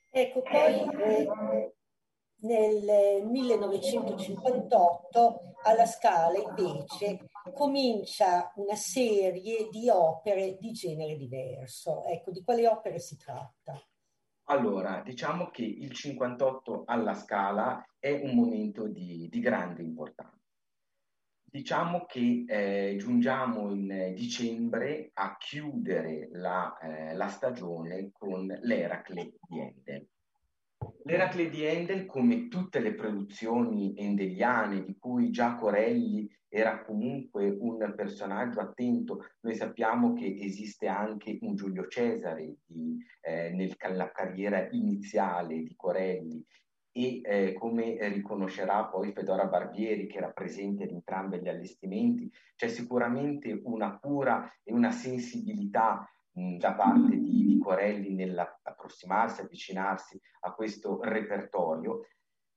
Ecco, 0.10 0.42
poi 0.42 0.96
eh, 0.96 1.76
nel 2.44 3.26
1958 3.26 5.56
alla 5.64 5.86
Scala 5.86 6.38
invece 6.38 7.30
comincia 7.54 8.52
una 8.56 8.76
serie 8.76 9.68
di 9.70 9.90
opere 9.90 10.58
di 10.60 10.72
genere 10.72 11.18
diverso. 11.18 12.06
Ecco, 12.06 12.32
di 12.32 12.42
quali 12.44 12.66
opere 12.66 13.00
si 13.00 13.18
tratta? 13.18 13.86
Allora, 14.48 15.02
diciamo 15.04 15.52
che 15.52 15.64
il 15.64 15.92
58 15.92 16.84
alla 16.86 17.14
Scala 17.14 17.86
è 17.98 18.12
un 18.12 18.36
momento 18.36 18.88
di, 18.88 19.30
di 19.30 19.40
grande 19.40 19.82
importanza. 19.82 20.38
Diciamo 21.44 22.06
che 22.06 22.46
eh, 22.48 22.96
giungiamo 22.98 23.72
in 23.72 24.14
dicembre 24.16 25.12
a 25.14 25.38
chiudere 25.38 26.30
la, 26.32 26.78
eh, 26.80 27.14
la 27.14 27.28
stagione 27.28 28.10
con 28.12 28.48
l'Eracle 28.48 29.36
di 29.48 29.60
Endel. 29.60 30.08
L'Eracle 31.06 31.50
di 31.50 31.64
Endel, 31.64 32.06
come 32.06 32.48
tutte 32.48 32.80
le 32.80 32.94
produzioni 32.94 33.94
endeliane 33.98 34.84
di 34.84 34.98
cui 34.98 35.30
già 35.32 35.56
Corelli 35.56 36.30
era 36.48 36.84
comunque 36.84 37.50
un 37.50 37.94
personaggio 37.96 38.60
attento, 38.60 39.26
noi 39.42 39.56
sappiamo 39.56 40.14
che 40.14 40.38
esiste 40.40 40.88
anche 40.88 41.40
un 41.42 41.56
Giulio 41.56 41.88
Cesare 41.88 42.58
di, 42.66 42.98
eh, 43.22 43.50
nella 43.52 44.12
carriera 44.12 44.68
iniziale 44.70 45.64
di 45.64 45.74
Corelli 45.76 46.46
e 46.96 47.22
eh, 47.24 47.54
come 47.54 47.98
riconoscerà 48.10 48.86
poi 48.86 49.14
Fedora 49.14 49.46
Barbieri 49.48 50.06
che 50.06 50.18
era 50.18 50.30
presente 50.30 50.84
in 50.84 50.94
entrambi 50.94 51.40
gli 51.40 51.50
allestimenti, 51.50 52.32
c'è 52.56 52.68
sicuramente 52.68 53.60
una 53.64 53.98
cura 53.98 54.48
e 54.64 54.72
una 54.72 54.92
sensibilità 54.92 56.08
da 56.34 56.74
parte 56.74 57.18
di, 57.18 57.46
di 57.46 57.58
Corelli 57.60 58.14
nell'approssimarsi, 58.14 59.42
avvicinarsi 59.42 60.20
a 60.42 60.54
questo 60.54 61.00
repertorio. 61.04 62.08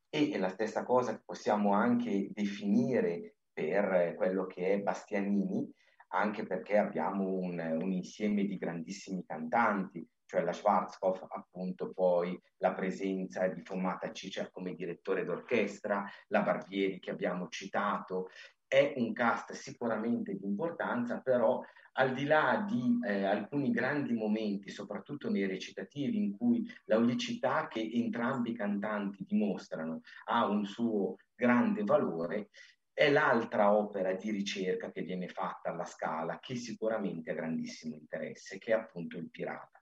E 0.09 0.31
è 0.31 0.39
la 0.39 0.49
stessa 0.49 0.85
cosa 0.85 1.13
che 1.13 1.23
possiamo 1.25 1.73
anche 1.73 2.31
definire 2.33 3.37
per 3.53 4.15
quello 4.17 4.47
che 4.47 4.75
è 4.75 4.81
Bastianini, 4.81 5.71
anche 6.09 6.47
perché 6.47 6.79
abbiamo 6.79 7.33
un, 7.33 7.59
un 7.59 7.93
insieme 7.93 8.45
di 8.45 8.57
grandissimi 8.57 9.25
cantanti, 9.25 10.09
cioè 10.25 10.43
la 10.43 10.53
Schwarzkopf, 10.53 11.27
appunto 11.29 11.93
poi 11.93 12.41
la 12.59 12.73
presenza 12.73 13.47
di 13.49 13.63
Fomata 13.63 14.13
Cicer 14.13 14.51
come 14.51 14.75
direttore 14.75 15.25
d'orchestra, 15.25 16.05
la 16.29 16.43
Barbieri 16.43 16.99
che 16.99 17.11
abbiamo 17.11 17.49
citato, 17.49 18.29
è 18.69 18.95
un 18.97 19.13
cast 19.13 19.53
sicuramente 19.53 20.35
di 20.35 20.45
importanza, 20.45 21.21
però 21.21 21.63
al 21.99 22.13
di 22.13 22.25
là 22.25 22.65
di 22.69 22.99
eh, 23.07 23.25
alcuni 23.25 23.71
grandi 23.71 24.13
momenti, 24.13 24.71
soprattutto 24.71 25.31
nei 25.31 25.47
recitativi, 25.47 26.19
in 26.19 26.37
cui 26.37 26.69
l'aulicità 26.85 27.69
che 27.69 27.89
entrambi 27.93 28.51
i 28.51 28.57
cantanti 28.57 29.25
dimostrano 29.27 30.01
ha 30.27 30.47
un 30.47 30.65
suo 30.67 31.17
grande 31.35 31.85
valore, 31.85 32.49
è 32.93 33.11
l'altra 33.11 33.75
opera 33.75 34.15
di 34.15 34.31
ricerca 34.31 34.91
che 34.91 35.03
viene 35.03 35.29
fatta 35.29 35.71
alla 35.71 35.85
Scala, 35.85 36.39
che 36.39 36.55
sicuramente 36.55 37.31
ha 37.31 37.35
grandissimo 37.35 37.95
interesse, 37.95 38.59
che 38.59 38.73
è 38.73 38.75
appunto 38.75 39.19
Il 39.19 39.31
Pirata. 39.31 39.81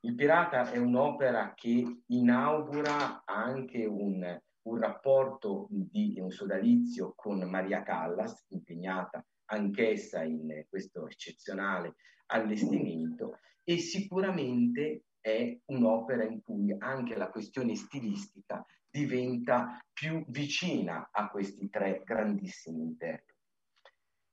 Il 0.00 0.14
Pirata 0.14 0.70
è 0.70 0.78
un'opera 0.78 1.54
che 1.54 2.02
inaugura 2.06 3.22
anche 3.24 3.84
un, 3.86 4.38
un 4.62 4.78
rapporto 4.78 5.66
di 5.70 6.18
un 6.20 6.30
sodalizio 6.30 7.12
con 7.16 7.38
Maria 7.48 7.82
Callas, 7.82 8.44
impegnata 8.48 9.24
anch'essa 9.46 10.22
in 10.22 10.64
questo 10.68 11.08
eccezionale 11.08 11.94
allestimento 12.26 13.38
e 13.64 13.78
sicuramente 13.78 15.04
è 15.20 15.56
un'opera 15.66 16.24
in 16.24 16.42
cui 16.42 16.74
anche 16.76 17.16
la 17.16 17.28
questione 17.28 17.74
stilistica 17.74 18.64
diventa 18.90 19.78
più 19.92 20.24
vicina 20.28 21.08
a 21.12 21.28
questi 21.30 21.68
tre 21.68 22.02
grandissimi 22.04 22.82
interpreti. 22.82 23.30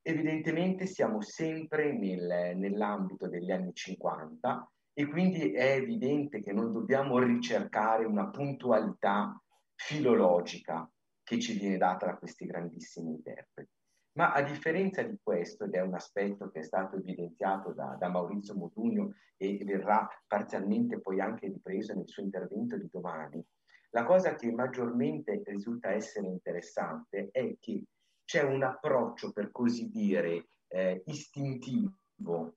Evidentemente 0.02 0.86
siamo 0.86 1.22
sempre 1.22 1.94
nel, 1.94 2.58
nell'ambito 2.58 3.28
degli 3.28 3.52
anni 3.52 3.74
50 3.74 4.72
e 4.94 5.06
quindi 5.08 5.52
è 5.52 5.74
evidente 5.74 6.42
che 6.42 6.52
non 6.52 6.72
dobbiamo 6.72 7.20
ricercare 7.20 8.06
una 8.06 8.30
puntualità 8.30 9.40
filologica 9.80 10.90
che 11.24 11.40
ci 11.40 11.58
viene 11.58 11.78
data 11.78 12.06
da 12.06 12.18
questi 12.18 12.46
grandissimi 12.46 13.12
interpreti. 13.12 13.72
Ma 14.18 14.34
a 14.34 14.42
differenza 14.42 15.02
di 15.04 15.18
questo, 15.22 15.64
ed 15.64 15.74
è 15.74 15.82
un 15.82 15.94
aspetto 15.94 16.50
che 16.50 16.60
è 16.60 16.64
stato 16.64 16.98
evidenziato 16.98 17.72
da, 17.72 17.96
da 17.98 18.10
Maurizio 18.10 18.56
Modugno 18.56 19.14
e 19.38 19.58
verrà 19.64 20.08
parzialmente 20.28 21.00
poi 21.00 21.22
anche 21.22 21.48
ripreso 21.48 21.94
nel 21.94 22.08
suo 22.08 22.24
intervento 22.24 22.78
di 22.78 22.90
domani, 22.92 23.44
La 23.92 24.04
cosa 24.04 24.36
che 24.36 24.52
maggiormente 24.52 25.42
risulta 25.46 25.92
essere 25.92 26.28
interessante 26.28 27.30
è 27.32 27.56
che 27.60 27.84
c'è 28.26 28.44
un 28.44 28.62
approccio, 28.62 29.32
per 29.32 29.50
così 29.52 29.90
dire, 29.90 30.50
eh, 30.68 31.02
istintivo 31.06 32.56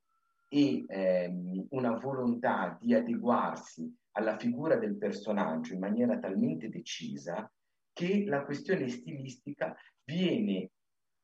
e 0.49 0.85
ehm, 0.87 1.67
una 1.71 1.93
volontà 1.93 2.77
di 2.79 2.93
adeguarsi 2.95 3.95
alla 4.13 4.39
figura 4.39 4.77
del 4.77 4.97
personaggio 4.97 5.75
in 5.75 5.81
maniera 5.81 6.19
talmente 6.19 6.69
decisa 6.69 7.51
che 7.93 8.25
la 8.25 8.45
questione 8.45 8.89
stilistica 8.89 9.77
viene 10.05 10.71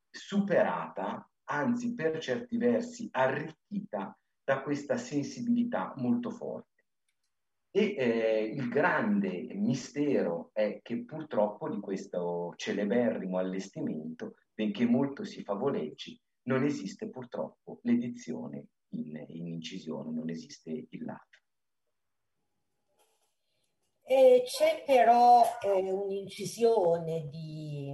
superata, 0.09 1.27
anzi 1.45 1.93
per 1.93 2.19
certi 2.19 2.57
versi 2.57 3.07
arricchita 3.11 4.17
da 4.43 4.61
questa 4.61 4.97
sensibilità 4.97 5.93
molto 5.97 6.31
forte. 6.31 6.67
E 7.71 7.95
eh, 7.95 8.43
il 8.45 8.67
grande 8.67 9.47
mistero 9.53 10.49
è 10.53 10.79
che 10.81 11.05
purtroppo 11.05 11.69
di 11.69 11.79
questo 11.79 12.53
celeberrimo 12.55 13.37
allestimento, 13.37 14.35
benché 14.53 14.85
molto 14.85 15.23
si 15.23 15.43
favoleggi, 15.43 16.19
non 16.47 16.63
esiste 16.63 17.09
purtroppo 17.09 17.79
l'edizione 17.83 18.69
in, 18.93 19.23
in 19.27 19.47
incisione, 19.47 20.11
non 20.11 20.29
esiste 20.29 20.87
il 20.89 21.03
lato. 21.03 21.37
E 24.11 24.41
c'è 24.43 24.81
però 24.87 25.43
eh, 25.61 25.91
un'incisione 25.91 27.27
di, 27.29 27.93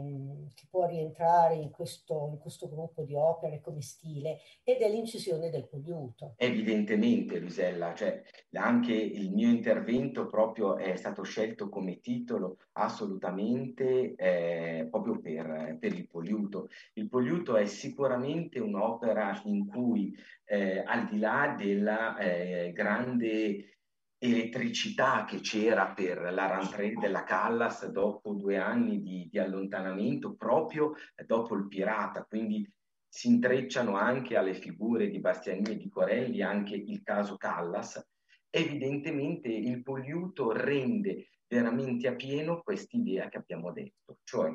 che 0.56 0.64
può 0.70 0.86
rientrare 0.88 1.56
in 1.56 1.72
questo, 1.72 2.30
in 2.32 2.38
questo, 2.38 2.70
gruppo 2.70 3.04
di 3.04 3.14
opere 3.16 3.60
come 3.60 3.82
stile 3.82 4.38
ed 4.64 4.78
è 4.78 4.90
l'incisione 4.90 5.50
del 5.50 5.68
poliuto. 5.68 6.36
Evidentemente, 6.38 7.38
Luisella, 7.38 7.94
cioè, 7.94 8.22
anche 8.54 8.94
il 8.94 9.30
mio 9.34 9.50
intervento 9.50 10.28
proprio 10.28 10.78
è 10.78 10.96
stato 10.96 11.24
scelto 11.24 11.68
come 11.68 12.00
titolo 12.00 12.60
assolutamente 12.78 14.16
eh, 14.16 14.88
proprio 14.90 15.20
per, 15.20 15.76
per, 15.78 15.92
il 15.92 16.08
poliuto. 16.08 16.70
Il 16.94 17.10
poliuto 17.10 17.58
è 17.58 17.66
sicuramente 17.66 18.60
un'opera 18.60 19.42
in 19.44 19.68
cui 19.68 20.18
eh, 20.46 20.82
al 20.86 21.08
di 21.08 21.20
là 21.20 21.56
della 21.58 22.18
eh, 22.18 22.72
grande 22.72 23.75
elettricità 24.18 25.26
che 25.26 25.40
c'era 25.40 25.94
per 25.94 26.34
la 26.34 26.48
rentrée 26.48 26.94
della 26.94 27.24
Callas 27.24 27.86
dopo 27.88 28.34
due 28.34 28.58
anni 28.58 29.02
di, 29.02 29.28
di, 29.30 29.40
allontanamento, 29.40 30.36
proprio 30.36 30.94
dopo 31.26 31.56
il 31.56 31.68
pirata, 31.68 32.24
quindi 32.24 32.68
si 33.08 33.28
intrecciano 33.28 33.96
anche 33.96 34.36
alle 34.36 34.54
figure 34.54 35.10
di 35.10 35.20
Bastianini 35.20 35.72
e 35.72 35.78
di 35.78 35.90
Corelli 35.90 36.42
anche 36.42 36.76
il 36.76 37.02
caso 37.04 37.38
Callas. 37.38 38.04
Evidentemente 38.50 39.48
il 39.50 39.82
Poliuto 39.84 40.52
rende 40.52 41.30
veramente 41.48 42.08
a 42.08 42.16
pieno 42.16 42.62
quest'idea 42.62 43.30
che 43.30 43.38
abbiamo 43.38 43.72
detto, 43.72 44.20
cioè 44.24 44.52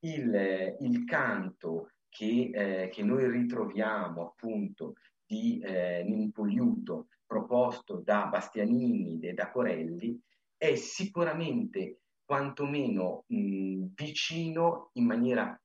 il, 0.00 0.76
il 0.80 1.04
canto 1.04 1.90
che, 2.08 2.50
eh, 2.52 2.88
che, 2.88 3.02
noi 3.02 3.30
ritroviamo 3.30 4.28
appunto 4.28 4.94
di 5.30 5.60
eh, 5.60 6.30
Poliuto 6.34 7.06
proposto 7.24 8.02
da 8.04 8.26
Bastianini 8.26 9.20
e 9.20 9.32
da 9.32 9.52
Corelli 9.52 10.20
è 10.56 10.74
sicuramente 10.74 12.00
quantomeno 12.24 13.22
mh, 13.28 13.92
vicino 13.94 14.90
in 14.94 15.06
maniera 15.06 15.56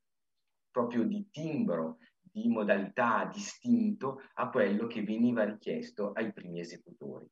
proprio 0.70 1.04
di 1.04 1.28
timbro, 1.32 1.98
di 2.22 2.48
modalità 2.48 3.28
distinto 3.34 4.22
a 4.36 4.50
quello 4.52 4.86
che 4.86 5.02
veniva 5.02 5.44
richiesto 5.44 6.12
ai 6.12 6.32
primi 6.32 6.60
esecutori. 6.60 7.28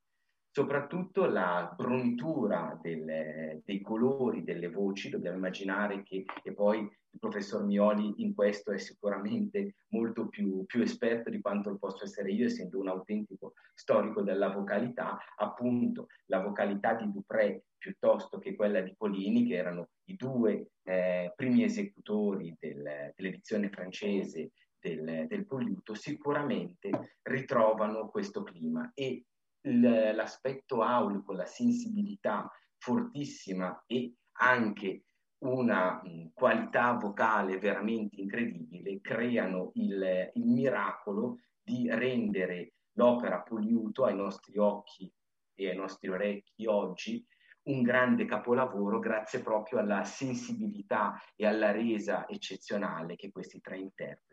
Soprattutto 0.49 1.25
la 1.25 1.71
bronitura 1.75 2.79
del, 2.81 3.61
dei 3.63 3.81
colori 3.81 4.43
delle 4.43 4.69
voci, 4.69 5.09
dobbiamo 5.09 5.37
immaginare 5.37 6.01
che, 6.01 6.25
e 6.41 6.53
poi 6.53 6.89
il 7.13 7.19
professor 7.19 7.63
Mioli 7.63 8.15
in 8.17 8.33
questo 8.33 8.71
è 8.71 8.77
sicuramente 8.79 9.75
molto 9.89 10.27
più, 10.27 10.65
più, 10.65 10.81
esperto 10.81 11.29
di 11.29 11.39
quanto 11.41 11.69
lo 11.69 11.77
posso 11.77 12.03
essere 12.03 12.31
io, 12.31 12.47
essendo 12.47 12.79
un 12.79 12.87
autentico 12.87 13.53
storico 13.75 14.23
della 14.23 14.49
vocalità, 14.49 15.17
appunto 15.37 16.07
la 16.25 16.41
vocalità 16.41 16.95
di 16.95 17.11
Dupré 17.11 17.65
piuttosto 17.77 18.39
che 18.39 18.55
quella 18.55 18.81
di 18.81 18.95
Polini, 18.97 19.45
che 19.45 19.55
erano 19.55 19.89
i 20.05 20.15
due 20.15 20.71
eh, 20.83 21.31
primi 21.35 21.63
esecutori 21.63 22.55
del, 22.59 23.13
dell'edizione 23.15 23.69
francese 23.69 24.51
del, 24.79 25.27
del 25.27 25.45
Poliuto, 25.45 25.93
sicuramente 25.93 27.17
ritrovano 27.21 28.09
questo 28.09 28.41
clima. 28.41 28.89
E 28.93 29.25
l'aspetto 29.65 30.81
aulico, 30.81 31.31
la 31.31 31.45
sensibilità 31.45 32.51
fortissima 32.77 33.81
e 33.85 34.13
anche 34.39 35.03
una 35.43 36.01
mh, 36.03 36.31
qualità 36.33 36.93
vocale 36.93 37.59
veramente 37.59 38.19
incredibile, 38.19 39.01
creano 39.01 39.71
il, 39.75 40.31
il 40.33 40.45
miracolo 40.45 41.39
di 41.61 41.89
rendere 41.89 42.73
l'opera 42.93 43.41
Poliuto 43.41 44.05
ai 44.05 44.15
nostri 44.15 44.57
occhi 44.57 45.11
e 45.55 45.69
ai 45.69 45.75
nostri 45.75 46.09
orecchi 46.09 46.65
oggi 46.65 47.25
un 47.63 47.81
grande 47.81 48.25
capolavoro 48.25 48.99
grazie 48.99 49.41
proprio 49.41 49.79
alla 49.79 50.03
sensibilità 50.03 51.17
e 51.35 51.45
alla 51.45 51.71
resa 51.71 52.27
eccezionale 52.27 53.15
che 53.15 53.31
questi 53.31 53.61
tre 53.61 53.77
interpreti 53.77 54.32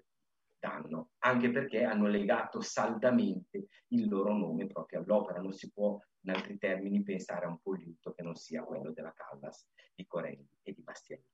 danno, 0.61 1.11
anche 1.25 1.51
perché 1.51 1.83
hanno 1.83 2.07
legato 2.07 2.61
saldamente 2.61 3.67
il 3.89 4.09
loro 4.09 4.37
nome 4.37 4.67
proprio 4.67 5.01
all'opera. 5.01 5.41
Non 5.41 5.53
si 5.53 5.73
può, 5.73 5.99
in 6.25 6.31
altri 6.31 6.59
termini, 6.59 7.03
pensare 7.03 7.47
a 7.47 7.49
un 7.49 7.59
poliuto 7.59 8.13
che 8.13 8.23
non 8.23 8.37
sia 8.37 8.63
quello 8.63 8.93
della 8.93 9.13
Callas, 9.13 9.67
di 9.95 10.07
Corelli 10.07 10.47
e 10.63 10.73
di 10.73 10.83
Bastianini. 10.83 11.29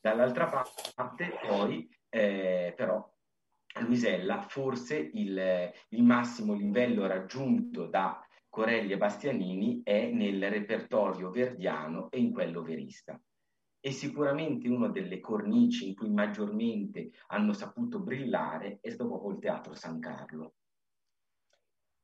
Dall'altra 0.00 0.48
parte, 0.94 1.38
poi, 1.46 1.88
eh, 2.08 2.74
però, 2.76 3.08
Luisella, 3.80 4.42
forse 4.42 4.96
il, 4.96 5.72
il 5.88 6.02
massimo 6.02 6.54
livello 6.54 7.06
raggiunto 7.06 7.86
da 7.86 8.20
Corelli 8.48 8.92
e 8.92 8.96
Bastianini 8.96 9.82
è 9.84 10.10
nel 10.10 10.50
repertorio 10.50 11.30
verdiano 11.30 12.10
e 12.10 12.18
in 12.18 12.32
quello 12.32 12.62
verista 12.62 13.20
e 13.80 13.92
sicuramente 13.92 14.68
una 14.68 14.88
delle 14.88 15.20
cornici 15.20 15.88
in 15.88 15.94
cui 15.94 16.10
maggiormente 16.10 17.10
hanno 17.28 17.52
saputo 17.54 17.98
brillare 17.98 18.78
è 18.80 18.90
stato 18.90 19.08
proprio 19.08 19.32
il 19.32 19.38
Teatro 19.38 19.74
San 19.74 19.98
Carlo. 19.98 20.54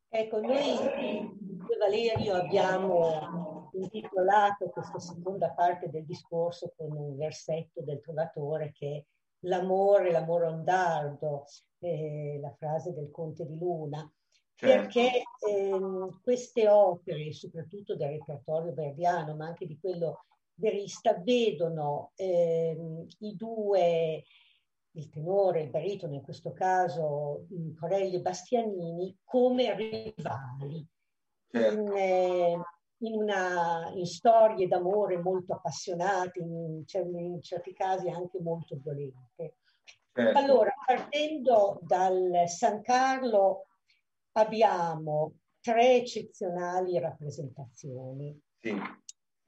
Ecco, 0.08 0.40
noi 0.40 0.56
io 0.56 1.78
Valerio 1.78 2.34
abbiamo 2.34 3.70
intitolato 3.72 4.70
questa 4.70 4.98
seconda 4.98 5.50
parte 5.52 5.90
del 5.90 6.06
discorso 6.06 6.72
con 6.76 6.92
un 6.92 7.16
versetto 7.16 7.82
del 7.82 8.00
Trovatore 8.00 8.72
che 8.72 8.96
è 8.96 9.04
l'amore, 9.40 10.10
l'amore 10.10 10.46
ondardo, 10.46 11.44
eh, 11.80 12.38
la 12.40 12.52
frase 12.52 12.94
del 12.94 13.10
Conte 13.10 13.44
di 13.44 13.58
Luna, 13.58 14.10
certo. 14.54 14.82
perché 14.82 15.22
eh, 15.50 15.78
queste 16.22 16.68
opere, 16.68 17.32
soprattutto 17.32 17.96
del 17.96 18.10
repertorio 18.10 18.72
verdiano, 18.72 19.34
ma 19.34 19.46
anche 19.46 19.66
di 19.66 19.78
quello 19.78 20.24
verista 20.56 21.14
vedono 21.18 22.12
ehm, 22.16 23.06
i 23.20 23.36
due, 23.36 24.24
il 24.92 25.08
tenore, 25.08 25.62
il 25.62 25.70
baritono 25.70 26.14
in 26.14 26.22
questo 26.22 26.52
caso 26.52 27.46
Corelli 27.78 28.16
e 28.16 28.20
Bastianini, 28.20 29.18
come 29.24 29.74
rivali 29.74 30.86
certo. 31.50 31.80
in, 31.80 31.92
eh, 31.96 32.60
in, 32.98 33.14
una, 33.14 33.90
in, 33.94 34.06
storie 34.06 34.66
d'amore 34.66 35.18
molto 35.18 35.54
appassionate, 35.54 36.40
in, 36.40 36.84
in, 36.86 37.42
certi 37.42 37.72
casi 37.72 38.08
anche 38.08 38.40
molto 38.40 38.78
violente. 38.82 39.56
Certo. 40.12 40.38
Allora, 40.38 40.72
partendo 40.84 41.78
dal 41.82 42.44
San 42.46 42.80
Carlo 42.80 43.66
abbiamo 44.32 45.34
tre 45.60 45.96
eccezionali 45.96 46.98
rappresentazioni. 46.98 48.40
Sì. 48.58 48.74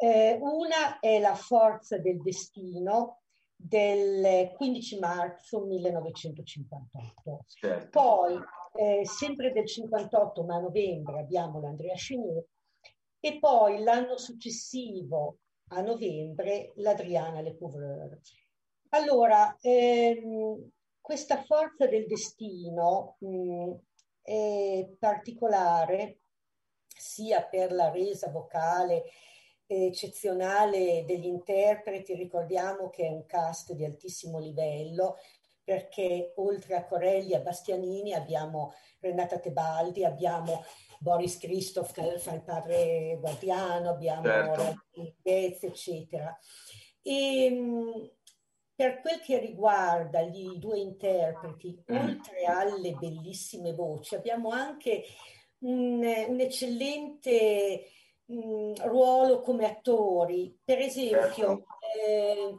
Eh, 0.00 0.38
una 0.40 1.00
è 1.00 1.18
la 1.18 1.34
forza 1.34 1.98
del 1.98 2.22
destino 2.22 3.22
del 3.56 4.52
15 4.54 4.98
marzo 5.00 5.64
1958. 5.64 7.44
Certo. 7.48 7.88
Poi, 7.90 8.38
eh, 8.74 9.04
sempre 9.04 9.50
del 9.50 9.66
58, 9.66 10.44
ma 10.44 10.54
a 10.54 10.60
novembre, 10.60 11.18
abbiamo 11.18 11.60
l'Andrea 11.60 11.96
Chenier 11.96 12.44
e 13.18 13.38
poi 13.40 13.82
l'anno 13.82 14.16
successivo, 14.16 15.38
a 15.70 15.80
novembre, 15.80 16.72
l'Adriana 16.76 17.40
Le 17.40 17.56
Couvreur. 17.58 18.20
Allora, 18.90 19.56
ehm, 19.60 20.70
questa 21.00 21.42
forza 21.42 21.88
del 21.88 22.06
destino 22.06 23.16
mh, 23.18 23.28
mm, 23.28 23.72
è 24.22 24.88
particolare 24.96 26.20
sia 26.86 27.42
per 27.44 27.72
la 27.72 27.90
resa 27.90 28.30
vocale 28.30 29.04
eccezionale 29.68 31.04
degli 31.06 31.26
interpreti, 31.26 32.14
ricordiamo 32.14 32.88
che 32.88 33.06
è 33.06 33.10
un 33.10 33.26
cast 33.26 33.72
di 33.74 33.84
altissimo 33.84 34.38
livello, 34.38 35.16
perché 35.62 36.32
oltre 36.36 36.76
a 36.76 36.86
Corelli 36.86 37.32
e 37.32 37.36
a 37.36 37.40
Bastianini 37.40 38.14
abbiamo 38.14 38.72
Renata 39.00 39.38
Tebaldi, 39.38 40.04
abbiamo 40.04 40.64
Boris 40.98 41.38
Christoph 41.38 41.92
che 41.92 42.18
fa 42.18 42.32
il 42.32 42.42
padre 42.42 43.18
guardiano, 43.20 43.90
abbiamo 43.90 44.22
Certo. 44.22 44.84
Eccetera. 45.22 46.36
E, 47.02 48.12
per 48.74 49.00
quel 49.00 49.20
che 49.20 49.38
riguarda 49.38 50.20
i 50.20 50.56
due 50.58 50.78
interpreti, 50.78 51.82
Mm. 51.92 51.96
oltre 51.96 52.44
alle 52.44 52.92
bellissime 52.92 53.74
voci, 53.74 54.14
abbiamo 54.14 54.50
anche 54.50 55.04
un, 55.58 56.00
un 56.28 56.40
eccellente 56.40 57.84
mh, 58.28 58.86
ruolo 58.88 59.40
come 59.40 59.66
attori. 59.66 60.56
Per 60.64 60.78
esempio, 60.78 61.64
eh, 62.06 62.58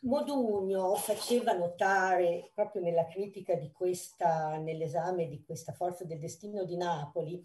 Modugno 0.00 0.94
faceva 0.94 1.52
notare 1.52 2.50
proprio 2.54 2.80
nella 2.82 3.06
critica 3.06 3.54
di 3.54 3.72
questa, 3.72 4.56
nell'esame 4.56 5.26
di 5.26 5.42
questa 5.44 5.72
Forza 5.72 6.04
del 6.04 6.18
Destino 6.20 6.64
di 6.64 6.76
Napoli, 6.76 7.42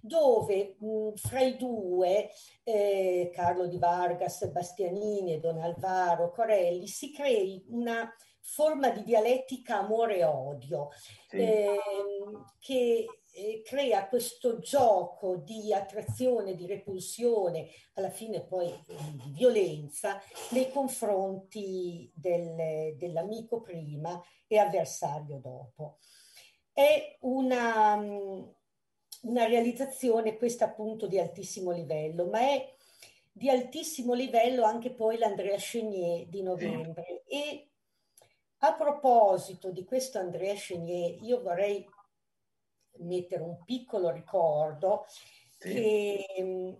dove 0.00 0.76
mh, 0.78 1.12
fra 1.14 1.40
i 1.40 1.56
due, 1.56 2.30
eh, 2.64 3.30
Carlo 3.32 3.66
di 3.66 3.78
Vargas, 3.78 4.48
Bastianini 4.50 5.34
e 5.34 5.38
Don 5.38 5.58
Alvaro 5.58 6.30
Corelli, 6.32 6.88
si 6.88 7.12
crei 7.12 7.64
una 7.68 8.12
forma 8.40 8.90
di 8.90 9.04
dialettica 9.04 9.78
amore-odio 9.78 10.88
Sì. 11.28 11.36
ehm, 11.42 12.44
che 12.58 13.06
eh, 13.32 13.62
crea 13.64 14.08
questo 14.08 14.58
gioco 14.58 15.36
di 15.36 15.72
attrazione, 15.72 16.54
di 16.54 16.66
repulsione, 16.66 17.68
alla 17.94 18.10
fine 18.10 18.42
poi 18.42 18.68
eh, 18.68 18.94
di 19.22 19.32
violenza 19.32 20.20
nei 20.50 20.70
confronti 20.70 22.10
del- 22.14 22.96
dell'amico 22.96 23.60
prima 23.60 24.20
e 24.46 24.58
avversario 24.58 25.38
dopo. 25.38 25.98
È 26.72 27.16
una, 27.20 27.96
mh, 27.96 28.54
una 29.22 29.46
realizzazione 29.46 30.36
questa 30.36 30.66
appunto 30.66 31.06
di 31.06 31.18
altissimo 31.18 31.70
livello, 31.70 32.26
ma 32.26 32.40
è 32.40 32.74
di 33.32 33.48
altissimo 33.48 34.12
livello 34.12 34.64
anche 34.64 34.90
poi 34.90 35.16
l'Andrea 35.16 35.56
Chenier 35.56 36.26
di 36.26 36.42
novembre. 36.42 37.22
E 37.26 37.70
a 38.58 38.74
proposito 38.74 39.70
di 39.70 39.84
questo 39.84 40.18
Andrea 40.18 40.54
Chenier, 40.54 41.22
io 41.22 41.40
vorrei 41.40 41.88
mettere 43.00 43.42
un 43.42 43.62
piccolo 43.64 44.10
ricordo 44.10 45.06
che 45.58 46.24
mh, 46.38 46.72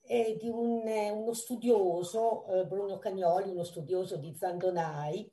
è 0.00 0.36
di 0.38 0.48
un- 0.48 0.86
uno 0.86 1.32
studioso, 1.34 2.46
eh, 2.48 2.64
Bruno 2.66 2.98
Cagnoli, 2.98 3.50
uno 3.50 3.64
studioso 3.64 4.16
di 4.16 4.34
Zandonai, 4.34 5.30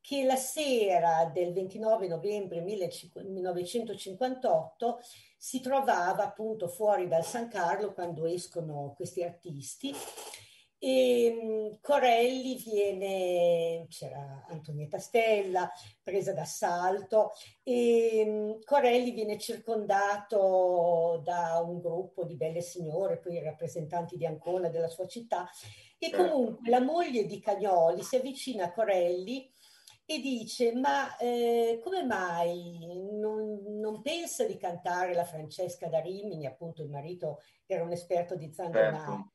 che 0.00 0.24
la 0.24 0.36
sera 0.36 1.28
del 1.32 1.52
29 1.52 2.06
novembre 2.06 2.60
1958 2.60 5.00
si 5.36 5.60
trovava 5.60 6.22
appunto 6.24 6.68
fuori 6.68 7.08
dal 7.08 7.24
San 7.24 7.48
Carlo 7.48 7.92
quando 7.92 8.24
escono 8.26 8.92
questi 8.96 9.24
artisti 9.24 9.92
e 10.78 11.30
mh, 11.30 11.80
Corelli 11.80 12.56
viene, 12.56 13.86
c'era 13.88 14.44
Antonietta 14.48 14.98
Stella 14.98 15.70
presa 16.02 16.32
d'assalto 16.32 17.32
e 17.62 18.24
mh, 18.24 18.64
Corelli 18.64 19.10
viene 19.12 19.38
circondato 19.38 21.20
da 21.24 21.60
un 21.64 21.80
gruppo 21.80 22.24
di 22.24 22.36
belle 22.36 22.60
signore, 22.60 23.18
poi 23.18 23.42
rappresentanti 23.42 24.16
di 24.16 24.26
Ancona 24.26 24.68
della 24.68 24.88
sua 24.88 25.06
città 25.06 25.48
e 25.98 26.10
comunque 26.10 26.68
la 26.68 26.80
moglie 26.80 27.24
di 27.24 27.40
Cagnoli 27.40 28.02
si 28.02 28.16
avvicina 28.16 28.66
a 28.66 28.72
Corelli 28.72 29.50
e 30.08 30.20
dice 30.20 30.72
ma 30.72 31.16
eh, 31.16 31.80
come 31.82 32.04
mai 32.04 32.78
non, 33.18 33.80
non 33.80 34.02
pensa 34.02 34.44
di 34.44 34.56
cantare 34.56 35.14
la 35.14 35.24
Francesca 35.24 35.88
da 35.88 36.00
Rimini, 36.00 36.46
appunto 36.46 36.82
il 36.82 36.90
marito 36.90 37.40
era 37.66 37.82
un 37.82 37.90
esperto 37.92 38.36
di 38.36 38.52
Zandonai. 38.52 38.92
Certo. 38.92 39.30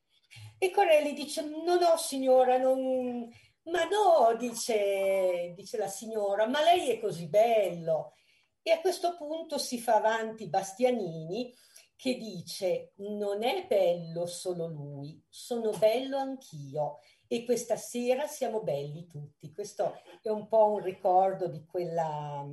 E 0.58 0.70
Corelli 0.70 1.12
dice: 1.12 1.42
No, 1.42 1.78
no, 1.78 1.96
signora, 1.96 2.58
non... 2.58 3.28
ma 3.64 3.84
no, 3.84 4.36
dice, 4.36 5.52
dice 5.56 5.76
la 5.76 5.88
signora, 5.88 6.46
ma 6.46 6.62
lei 6.62 6.90
è 6.90 7.00
così 7.00 7.28
bello. 7.28 8.14
E 8.62 8.70
a 8.70 8.80
questo 8.80 9.16
punto 9.16 9.58
si 9.58 9.80
fa 9.80 9.96
avanti 9.96 10.48
Bastianini 10.48 11.52
che 11.96 12.16
dice: 12.16 12.92
Non 12.96 13.42
è 13.42 13.66
bello 13.66 14.26
solo 14.26 14.66
lui, 14.66 15.20
sono 15.28 15.70
bello 15.70 16.16
anch'io. 16.16 16.98
E 17.28 17.44
questa 17.44 17.76
sera 17.76 18.26
siamo 18.26 18.60
belli 18.60 19.06
tutti. 19.06 19.52
Questo 19.52 20.00
è 20.20 20.28
un 20.28 20.48
po' 20.48 20.72
un 20.72 20.80
ricordo 20.80 21.48
di 21.48 21.64
quella, 21.64 22.46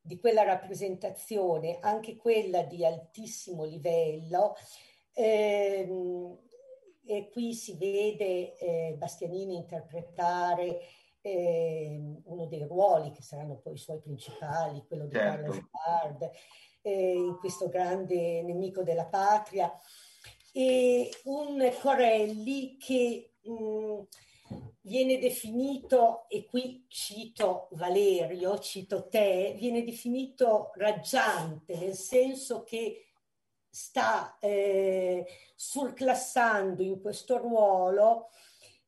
di 0.00 0.18
quella 0.18 0.42
rappresentazione, 0.42 1.78
anche 1.80 2.16
quella 2.16 2.62
di 2.64 2.84
altissimo 2.84 3.64
livello. 3.64 4.56
Ehm, 5.14 6.38
e 7.04 7.28
qui 7.30 7.54
si 7.54 7.76
vede 7.76 8.56
eh, 8.56 8.94
Bastianini 8.96 9.56
interpretare 9.56 10.80
ehm, 11.20 12.22
uno 12.24 12.46
dei 12.46 12.64
ruoli 12.64 13.10
che 13.10 13.22
saranno 13.22 13.56
poi 13.56 13.74
i 13.74 13.78
suoi 13.78 14.00
principali, 14.00 14.84
quello 14.86 15.06
di 15.06 15.14
Certo. 15.14 15.36
Carlo 15.36 15.52
Sbard, 15.52 16.30
eh, 16.82 17.36
questo 17.40 17.68
grande 17.68 18.42
nemico 18.42 18.82
della 18.82 19.06
patria, 19.06 19.76
e 20.52 21.10
un 21.24 21.72
Corelli 21.80 22.76
che 22.76 23.34
mh, 23.42 24.02
viene 24.82 25.18
definito, 25.18 26.28
e 26.28 26.46
qui 26.46 26.84
cito 26.88 27.68
Valerio, 27.72 28.58
cito 28.58 29.08
te, 29.08 29.54
viene 29.58 29.84
definito 29.84 30.70
raggiante, 30.74 31.76
nel 31.76 31.94
senso 31.94 32.62
che 32.62 33.09
sta 33.70 34.36
eh, 34.40 35.24
surclassando 35.54 36.82
in 36.82 37.00
questo 37.00 37.38
ruolo 37.38 38.28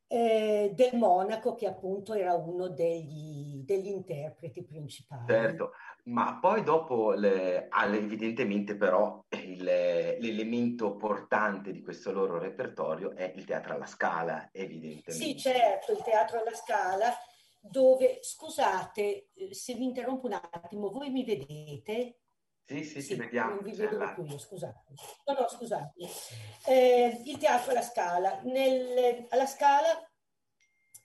eh, 0.07 0.71
del 0.75 0.95
monaco 0.95 1.55
che 1.55 1.65
appunto 1.65 2.13
era 2.13 2.35
uno 2.35 2.67
degli, 2.67 3.63
degli 3.63 3.87
interpreti 3.87 4.63
principali. 4.63 5.25
Certo, 5.27 5.71
ma 6.05 6.37
poi 6.39 6.63
dopo, 6.63 7.13
le- 7.13 7.67
evidentemente 7.97 8.75
però, 8.75 9.23
il- 9.29 9.63
l'elemento 9.63 10.95
portante 10.97 11.71
di 11.71 11.81
questo 11.81 12.11
loro 12.11 12.37
repertorio 12.37 13.15
è 13.15 13.31
il 13.35 13.45
teatro 13.45 13.73
alla 13.73 13.87
scala, 13.87 14.49
evidentemente. 14.51 15.11
Sì, 15.11 15.37
certo, 15.37 15.93
il 15.93 16.03
teatro 16.03 16.39
alla 16.39 16.53
scala, 16.53 17.11
dove, 17.59 18.19
scusate 18.21 19.29
eh, 19.33 19.53
se 19.53 19.73
vi 19.73 19.85
interrompo 19.85 20.27
un 20.27 20.33
attimo, 20.33 20.91
voi 20.91 21.09
mi 21.09 21.23
vedete? 21.23 22.17
Sì, 22.65 22.83
sì, 22.83 23.01
Sì, 23.01 23.15
vediamo. 23.15 23.55
non 23.55 23.63
vi 23.63 23.73
vedo 23.73 23.97
la- 23.97 24.13
più 24.13 24.25
scusate. 24.37 24.93
No, 25.25 25.33
no, 25.33 25.47
scusate. 25.49 25.93
Eh, 26.67 27.21
il 27.25 27.37
teatro 27.37 27.71
alla 27.71 27.81
Scala. 27.81 28.39
Nel- 28.43 29.25
alla 29.29 29.45
Scala 29.45 29.89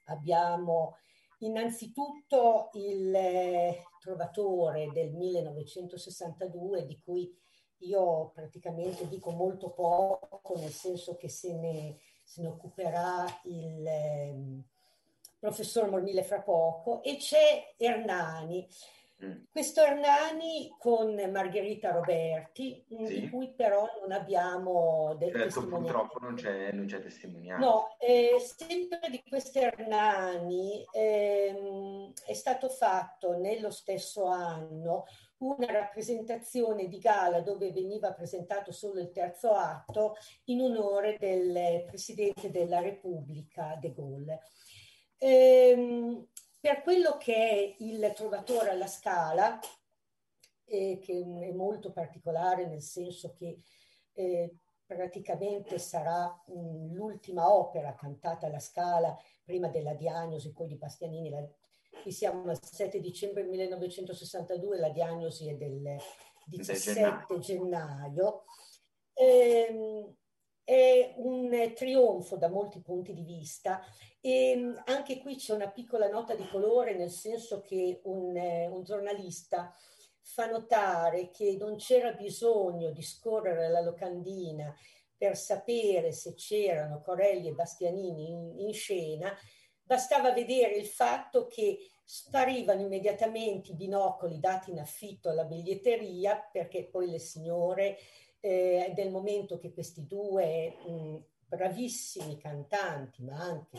abbiamo 0.05 0.97
innanzitutto 1.39 2.71
il 2.75 3.15
eh, 3.15 3.85
Trovatore 4.01 4.91
del 4.93 5.13
1962, 5.13 6.87
di 6.87 7.01
cui 7.05 7.37
io 7.83 8.31
praticamente 8.35 9.07
dico 9.09 9.31
molto 9.31 9.71
poco, 9.71 10.55
nel 10.57 10.73
senso 10.73 11.17
che 11.17 11.29
se 11.29 11.53
ne, 11.55 11.99
se 12.25 12.41
ne 12.43 12.49
occuperà 12.49 13.25
il 13.45 13.87
ehm, 13.87 14.65
professor 15.39 15.89
Mormile 15.91 16.23
fra 16.25 16.41
poco, 16.41 17.03
e 17.03 17.17
c'è 17.17 17.75
Ernani. 17.77 18.67
Mm. 19.25 19.33
Questo 19.51 19.83
Hernani 19.83 20.73
con 20.79 21.13
Margherita 21.33 21.91
Roberti, 21.91 22.85
mh, 22.89 23.05
Sì. 23.07 23.21
di 23.21 23.29
cui 23.31 23.53
però 23.53 23.85
non 24.01 24.13
abbiamo 24.13 25.17
de- 25.19 25.33
Certo, 25.33 25.67
purtroppo 25.67 26.21
non 26.21 26.35
c'è, 26.37 26.71
non 26.71 26.87
c'è 26.87 27.01
testimonianza. 27.01 27.67
No, 27.67 27.97
eh, 27.99 28.37
sempre 28.39 29.01
di 29.11 29.21
questi 29.29 29.59
Hernani 29.59 30.85
ehm, 30.93 32.13
è 32.27 32.33
stato 32.33 32.69
fatto 32.69 33.37
nello 33.37 33.71
stesso 33.71 34.27
anno 34.27 35.05
una 35.39 35.67
rappresentazione 35.67 36.87
di 36.87 36.99
gala 36.99 37.41
dove 37.41 37.73
veniva 37.73 38.13
presentato 38.13 38.71
solo 38.71 39.01
il 39.01 39.11
terzo 39.11 39.51
atto 39.51 40.15
in 40.45 40.61
onore 40.61 41.17
del 41.19 41.85
Presidente 41.87 42.51
della 42.53 42.81
Repubblica, 42.81 43.77
De 43.81 43.93
Gaulle. 43.93 44.41
Ehm, 45.19 46.25
per 46.61 46.83
quello 46.83 47.17
che 47.17 47.35
è 47.35 47.77
il 47.79 48.13
Trovatore 48.15 48.71
alla 48.71 48.87
Scala, 48.87 49.59
eh, 50.65 50.99
che 51.01 51.21
è 51.21 51.53
molto 51.53 51.93
particolare 51.93 52.67
nel 52.67 52.83
senso 52.83 53.33
che 53.33 53.61
eh, 54.13 54.57
praticamente 54.85 55.79
sarà 55.79 56.27
mh, 56.47 56.93
l'ultima 56.93 57.53
opera 57.53 57.95
cantata 57.95 58.47
alla 58.47 58.59
Scala 58.59 59.17
prima 59.45 59.69
della 59.69 59.95
diagnosi 59.95 60.53
poi 60.53 60.67
di 60.67 60.77
Bastianini. 60.77 61.31
La, 61.31 61.47
qui 62.03 62.11
siamo 62.11 62.51
al 62.51 62.59
7 62.61 63.01
dicembre 63.01 63.45
1962, 63.45 64.79
la 64.79 64.91
diagnosi 64.91 65.49
è 65.49 65.55
del 65.55 65.97
17 66.47 67.39
gennaio. 67.39 68.45
Ehm, 69.15 70.15
è 70.65 71.15
un 71.17 71.73
trionfo 71.75 72.37
da 72.37 72.51
molti 72.51 72.83
punti 72.83 73.15
di 73.15 73.23
vista 73.23 73.81
e 74.21 74.57
mh, 74.57 74.83
anche 74.87 75.19
qui 75.21 75.37
c'è 75.37 75.55
una 75.55 75.71
piccola 75.71 76.09
nota 76.09 76.35
di 76.35 76.47
colore 76.49 76.95
nel 76.97 77.11
senso 77.11 77.61
che 77.61 78.01
un, 78.05 78.37
eh, 78.37 78.67
un 78.67 78.83
giornalista 78.83 79.75
fa 80.21 80.47
notare 80.47 81.31
che 81.31 81.57
non 81.59 81.77
c'era 81.77 82.13
bisogno 82.13 82.91
di 82.91 83.03
scorrere 83.03 83.69
la 83.69 83.81
locandina 83.81 84.75
per 85.17 85.37
sapere 85.37 86.13
se 86.13 86.35
c'erano 86.35 87.01
Corelli 87.01 87.49
e 87.49 87.53
Bastianini 87.53 88.31
in, 88.31 88.61
in 88.61 88.73
scena, 88.73 89.37
bastava 89.83 90.33
vedere 90.33 90.77
il 90.77 90.87
fatto 90.87 91.49
che 91.49 91.79
sparivano 92.05 92.83
immediatamente 92.83 93.73
i 93.73 93.75
binocoli 93.75 94.39
dati 94.39 94.71
in 94.71 94.79
affitto 94.79 95.29
alla 95.29 95.45
biglietteria 95.45 96.49
perché 96.53 96.85
poi 96.85 97.11
le 97.11 97.19
signore 97.19 97.99
eh, 98.41 98.93
del 98.95 99.11
momento 99.11 99.59
che 99.59 99.73
questi 99.73 100.07
due 100.07 100.77
mh, 100.87 101.17
bravissimi 101.49 102.39
cantanti 102.39 103.25
ma 103.25 103.41
anche 103.41 103.79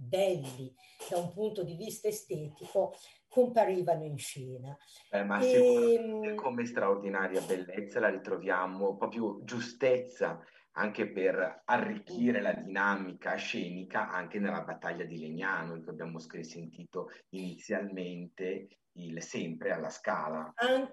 belli 0.00 0.74
da 1.08 1.18
un 1.18 1.32
punto 1.32 1.62
di 1.62 1.74
vista 1.74 2.08
estetico 2.08 2.94
comparivano 3.28 4.04
in 4.04 4.18
scena. 4.18 4.76
Eh, 5.10 5.22
ma 5.22 5.40
e, 5.40 6.34
come 6.34 6.64
straordinaria 6.64 7.40
bellezza 7.42 8.00
la 8.00 8.08
ritroviamo, 8.08 8.96
proprio 8.96 9.44
giustezza 9.44 10.42
anche 10.72 11.10
per 11.10 11.62
arricchire 11.64 12.40
la 12.40 12.54
dinamica 12.54 13.34
scenica 13.34 14.08
anche 14.08 14.38
nella 14.38 14.62
battaglia 14.62 15.04
di 15.04 15.18
Legnano 15.18 15.80
che 15.80 15.90
abbiamo 15.90 16.18
sentito 16.18 17.10
inizialmente 17.30 18.68
il 18.92 19.22
sempre 19.22 19.72
alla 19.72 19.90
scala. 19.90 20.52
An- 20.54 20.92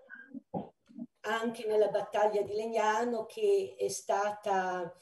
anche 1.21 1.65
nella 1.67 1.89
battaglia 1.89 2.41
di 2.41 2.53
Legnano 2.53 3.25
che 3.25 3.75
è 3.77 3.87
stata 3.89 4.93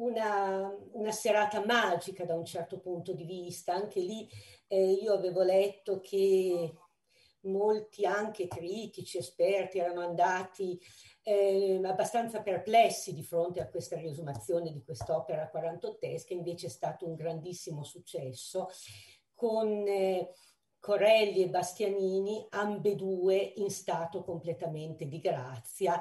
una, 0.00 0.74
una, 0.92 1.12
serata 1.12 1.64
magica 1.64 2.24
da 2.24 2.34
un 2.34 2.44
certo 2.44 2.78
punto 2.78 3.12
di 3.12 3.24
vista. 3.24 3.74
Anche 3.74 4.00
lì 4.00 4.28
eh, 4.66 4.92
io 4.92 5.12
avevo 5.12 5.42
letto 5.42 6.00
che 6.00 6.74
molti 7.42 8.04
anche 8.04 8.48
critici, 8.48 9.18
esperti 9.18 9.78
erano 9.78 10.00
andati 10.00 10.78
eh, 11.22 11.80
abbastanza 11.84 12.42
perplessi 12.42 13.14
di 13.14 13.22
fronte 13.22 13.60
a 13.60 13.68
questa 13.68 13.96
riesumazione 13.96 14.72
di 14.72 14.82
quest'opera 14.82 15.48
quarantottesca, 15.48 16.34
invece 16.34 16.66
è 16.66 16.70
stato 16.70 17.06
un 17.06 17.14
grandissimo 17.14 17.82
successo 17.82 18.68
con 19.34 19.86
eh, 19.86 20.32
Corelli 20.78 21.42
e 21.42 21.48
Bastianini, 21.50 22.46
ambedue 22.50 23.36
in 23.56 23.70
stato 23.70 24.22
completamente 24.22 25.06
di 25.06 25.18
grazia, 25.18 26.00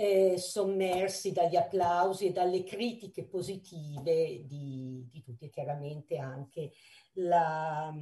eh, 0.00 0.38
sommersi 0.38 1.32
dagli 1.32 1.56
applausi 1.56 2.26
e 2.26 2.32
dalle 2.32 2.62
critiche 2.62 3.24
positive 3.24 4.44
di, 4.46 5.04
di 5.10 5.22
tutti, 5.24 5.50
chiaramente 5.50 6.18
anche 6.18 6.70
la, 7.14 7.92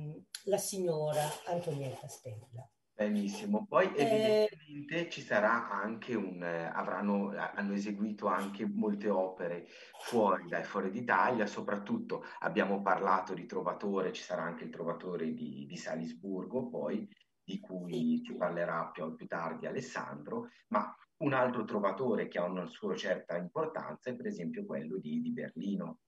la 0.45 0.59
signora 0.59 1.23
Antonietta 1.47 2.07
Stella. 2.07 2.69
Benissimo, 2.93 3.65
poi 3.67 3.95
eh, 3.95 4.03
evidentemente 4.03 5.07
eh, 5.07 5.11
ci 5.11 5.23
sarà 5.23 5.71
anche 5.71 6.15
un, 6.15 6.43
eh, 6.43 6.67
avranno, 6.67 7.33
hanno 7.35 7.73
eseguito 7.73 8.27
anche 8.27 8.67
molte 8.67 9.09
opere 9.09 9.67
fuori, 10.01 10.49
dai, 10.49 10.65
fuori 10.65 10.91
d'Italia, 10.91 11.47
soprattutto 11.47 12.25
abbiamo 12.41 12.83
parlato 12.83 13.33
di 13.33 13.47
Trovatore, 13.47 14.13
ci 14.13 14.23
sarà 14.23 14.43
anche 14.43 14.65
il 14.65 14.71
Trovatore 14.71 15.33
di, 15.33 15.65
di 15.67 15.77
Salisburgo 15.79 16.69
poi, 16.69 17.09
di 17.43 17.59
cui 17.59 18.23
ci 18.23 18.35
parlerà 18.35 18.91
più, 18.93 19.15
più 19.15 19.27
tardi 19.27 19.67
Alessandro, 19.67 20.49
ma 20.69 20.95
un 21.19 21.33
altro 21.33 21.65
Trovatore 21.65 22.29
che 22.29 22.39
ha 22.39 22.45
una 22.45 22.67
sua 22.67 22.95
certa 22.95 23.37
importanza 23.37 24.11
è 24.11 24.15
per 24.15 24.27
esempio 24.27 24.65
quello 24.67 24.99
di, 24.99 25.21
di 25.21 25.31
Berlino. 25.31 25.99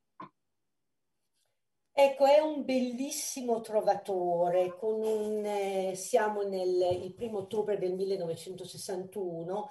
Ecco, 1.93 2.27
è 2.27 2.39
un 2.39 2.65
bellissimo 2.65 3.61
trovatore, 3.61 4.77
un, 4.83 5.45
eh, 5.45 5.95
siamo 5.97 6.43
nel 6.43 7.03
il 7.03 7.13
primo 7.13 7.39
ottobre 7.39 7.77
del 7.77 7.95
1961, 7.97 9.69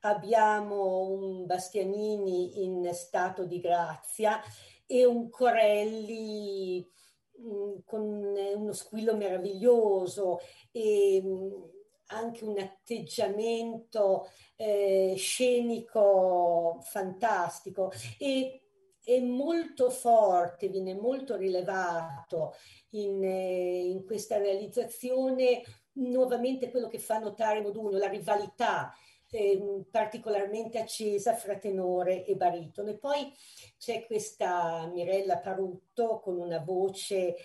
abbiamo 0.00 1.06
un 1.10 1.44
Bastianini 1.44 2.64
in 2.64 2.88
stato 2.94 3.44
di 3.44 3.60
grazia 3.60 4.40
e 4.86 5.04
un 5.04 5.28
Corelli 5.28 6.90
mh, 7.32 7.46
mm, 7.46 7.74
con 7.84 8.02
uno 8.54 8.72
squillo 8.72 9.14
meraviglioso 9.14 10.38
e 10.72 11.20
mh, 11.22 11.28
mm, 11.28 11.75
anche 12.08 12.44
un 12.44 12.58
atteggiamento 12.58 14.28
eh, 14.56 15.14
scenico 15.16 16.78
fantastico 16.82 17.92
e 18.18 18.60
è 19.02 19.20
molto 19.20 19.88
forte, 19.88 20.68
viene 20.68 20.94
molto 20.94 21.36
rilevato 21.36 22.54
in, 22.90 23.22
eh, 23.22 23.84
in 23.84 24.04
questa 24.04 24.36
realizzazione 24.38 25.62
nuovamente 25.92 26.70
quello 26.70 26.88
che 26.88 26.98
fa 26.98 27.18
notare 27.18 27.60
Moduno, 27.60 27.96
la 27.96 28.08
rivalità 28.08 28.92
eh, 29.30 29.84
particolarmente 29.90 30.78
accesa 30.78 31.34
fra 31.34 31.56
tenore 31.58 32.24
e 32.24 32.34
baritono. 32.36 32.90
E 32.90 32.98
poi 32.98 33.32
c'è 33.78 34.06
questa 34.06 34.90
Mirella 34.92 35.38
Parutto 35.38 36.20
con 36.20 36.38
una 36.38 36.58
voce 36.58 37.36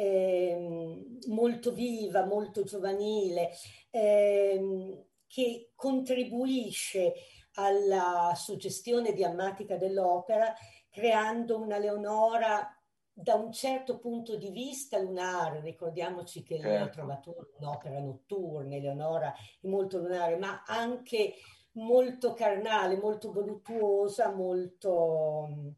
eh, 0.00 1.18
molto 1.26 1.72
viva, 1.72 2.24
molto 2.24 2.62
giovanile, 2.64 3.50
eh, 3.90 5.04
che 5.26 5.72
contribuisce 5.74 7.12
alla 7.54 8.32
suggestione 8.34 9.12
diammatica 9.12 9.76
dell'opera 9.76 10.54
creando 10.88 11.60
una 11.60 11.76
Leonora 11.76 12.74
da 13.12 13.34
un 13.34 13.52
certo 13.52 13.98
punto 13.98 14.36
di 14.36 14.50
vista 14.50 14.98
lunare, 14.98 15.60
ricordiamoci 15.60 16.42
che 16.42 16.58
certo. 16.58 16.84
ha 16.84 16.88
trovato 16.88 17.50
un'opera 17.58 18.00
notturna, 18.00 18.78
Leonora 18.78 19.34
è 19.60 19.66
molto 19.66 19.98
lunare, 19.98 20.38
ma 20.38 20.62
anche 20.64 21.34
molto 21.72 22.32
carnale, 22.32 22.96
molto 22.96 23.30
voluttuosa, 23.30 24.32
molto, 24.32 25.74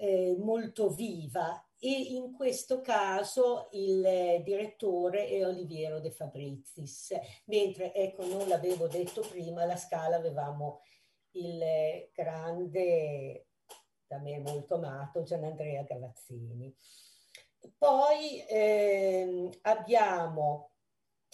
eh, 0.00 0.36
molto 0.36 0.90
viva. 0.90 1.63
E 1.86 2.14
in 2.14 2.32
questo 2.32 2.80
caso 2.80 3.68
il 3.72 4.40
direttore 4.42 5.28
è 5.28 5.46
Oliviero 5.46 6.00
De 6.00 6.10
Fabrizis, 6.10 7.14
mentre, 7.44 7.92
ecco, 7.92 8.24
non 8.24 8.48
l'avevo 8.48 8.86
detto 8.86 9.20
prima, 9.20 9.66
la 9.66 9.76
scala 9.76 10.16
avevamo 10.16 10.80
il 11.32 11.62
grande 12.14 13.48
da 14.06 14.18
me 14.18 14.38
molto 14.38 14.76
amato, 14.76 15.24
Gianandrea 15.24 15.82
Gavazzini. 15.82 16.74
Poi 17.76 18.42
eh, 18.46 19.50
abbiamo 19.60 20.70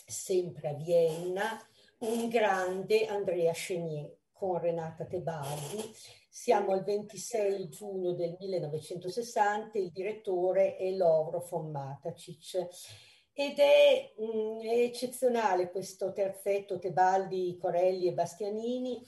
sempre 0.05 0.71
a 0.71 0.75
Vienna 0.75 1.65
un 1.99 2.29
grande 2.29 3.07
Andrea 3.07 3.53
Chenier 3.53 4.17
con 4.33 4.59
Renata 4.59 5.05
Tebaldi. 5.05 5.95
Siamo 6.33 6.71
al 6.71 6.85
26 6.85 7.69
giugno 7.71 8.13
del 8.13 8.37
1960, 8.39 9.79
il 9.79 9.91
direttore 9.91 10.77
è 10.77 10.89
Lovro 10.93 11.45
von 11.51 11.73
Matacic. 11.73 12.69
Ed 13.33 13.59
è, 13.59 14.15
mh, 14.17 14.25
mm, 14.25 14.61
è 14.61 14.79
eccezionale 14.83 15.73
questo 15.73 16.13
terzetto 16.13 16.79
Tebaldi, 16.79 17.59
Corelli 17.61 18.07
e 18.07 18.13
Bastianini 18.13 19.05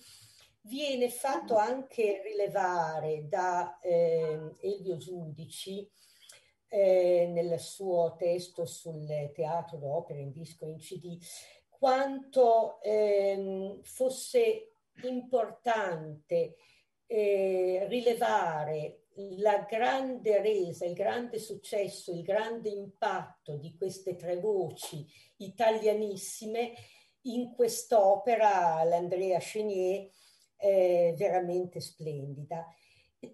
viene 0.62 1.08
fatto 1.10 1.54
anche 1.54 2.22
rilevare 2.24 3.28
da 3.28 3.78
eh, 3.78 4.56
Elvio 4.60 4.96
Giudici 4.96 5.88
eh, 6.66 7.28
nel 7.32 7.60
suo 7.60 8.16
testo 8.18 8.66
sul 8.66 9.30
teatro 9.32 9.76
d'opera 9.78 10.18
in 10.18 10.32
disco 10.32 10.66
in 10.66 10.78
CD 10.78 11.18
quanto 11.68 12.80
eh, 12.80 13.78
fosse 13.82 14.72
importante 15.02 16.56
eh, 17.14 17.84
rilevare 17.88 19.08
la 19.36 19.66
grande 19.68 20.40
resa, 20.40 20.86
il 20.86 20.94
grande 20.94 21.38
successo, 21.38 22.10
il 22.10 22.22
grande 22.22 22.70
impatto 22.70 23.56
di 23.56 23.76
queste 23.76 24.16
tre 24.16 24.38
voci 24.38 25.06
italianissime 25.36 26.72
in 27.24 27.52
quest'opera, 27.54 28.82
l'Andrea 28.84 29.38
Chenier, 29.38 30.08
eh, 30.56 31.14
veramente 31.18 31.80
splendida. 31.80 32.66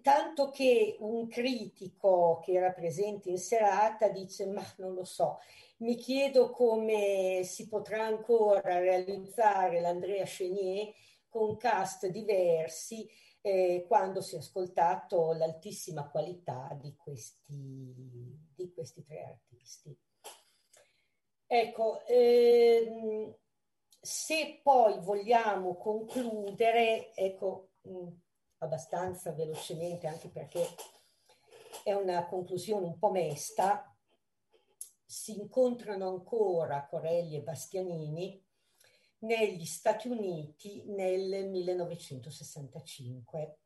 Tanto 0.01 0.49
che 0.49 0.97
un 0.99 1.29
critico 1.29 2.41
che 2.43 2.51
era 2.51 2.73
presente 2.73 3.29
in 3.29 3.37
serata 3.37 4.09
dice, 4.09 4.45
ma 4.45 4.63
non 4.79 4.93
lo 4.93 5.05
so, 5.05 5.39
mi 5.77 5.95
chiedo 5.95 6.49
come 6.49 7.43
si 7.45 7.69
potrà 7.69 8.03
ancora 8.03 8.77
realizzare 8.77 9.79
l'Andrea 9.79 10.25
Chenier 10.25 10.91
con 11.29 11.55
cast 11.55 12.07
diversi 12.07 13.07
eh, 13.41 13.85
quando 13.87 14.21
si 14.21 14.35
è 14.35 14.39
ascoltato 14.39 15.33
l'altissima 15.33 16.09
qualità 16.09 16.77
di 16.79 16.95
questi, 16.95 17.93
di 18.55 18.71
questi 18.73 19.03
tre 19.03 19.23
artisti. 19.23 19.97
Ecco, 21.45 22.05
ehm, 22.05 23.35
se 23.99 24.59
poi 24.61 24.99
vogliamo 24.99 25.75
concludere, 25.77 27.13
ecco, 27.15 27.71
mh, 27.81 27.91
mm, 27.91 28.07
abbastanza 28.59 29.31
velocemente, 29.31 30.07
anche 30.07 30.29
perché 30.29 30.67
è 31.83 31.93
una 31.93 32.25
conclusione 32.27 32.85
un 32.85 32.99
po' 32.99 33.11
mesta, 33.11 33.95
si 35.05 35.39
incontrano 35.39 36.07
ancora 36.07 36.85
Corelli 36.85 37.37
e 37.37 37.41
Bastianini 37.41 38.45
negli 39.19 39.65
Stati 39.65 40.07
Uniti 40.07 40.83
nel 40.85 41.49
1965. 41.49 43.57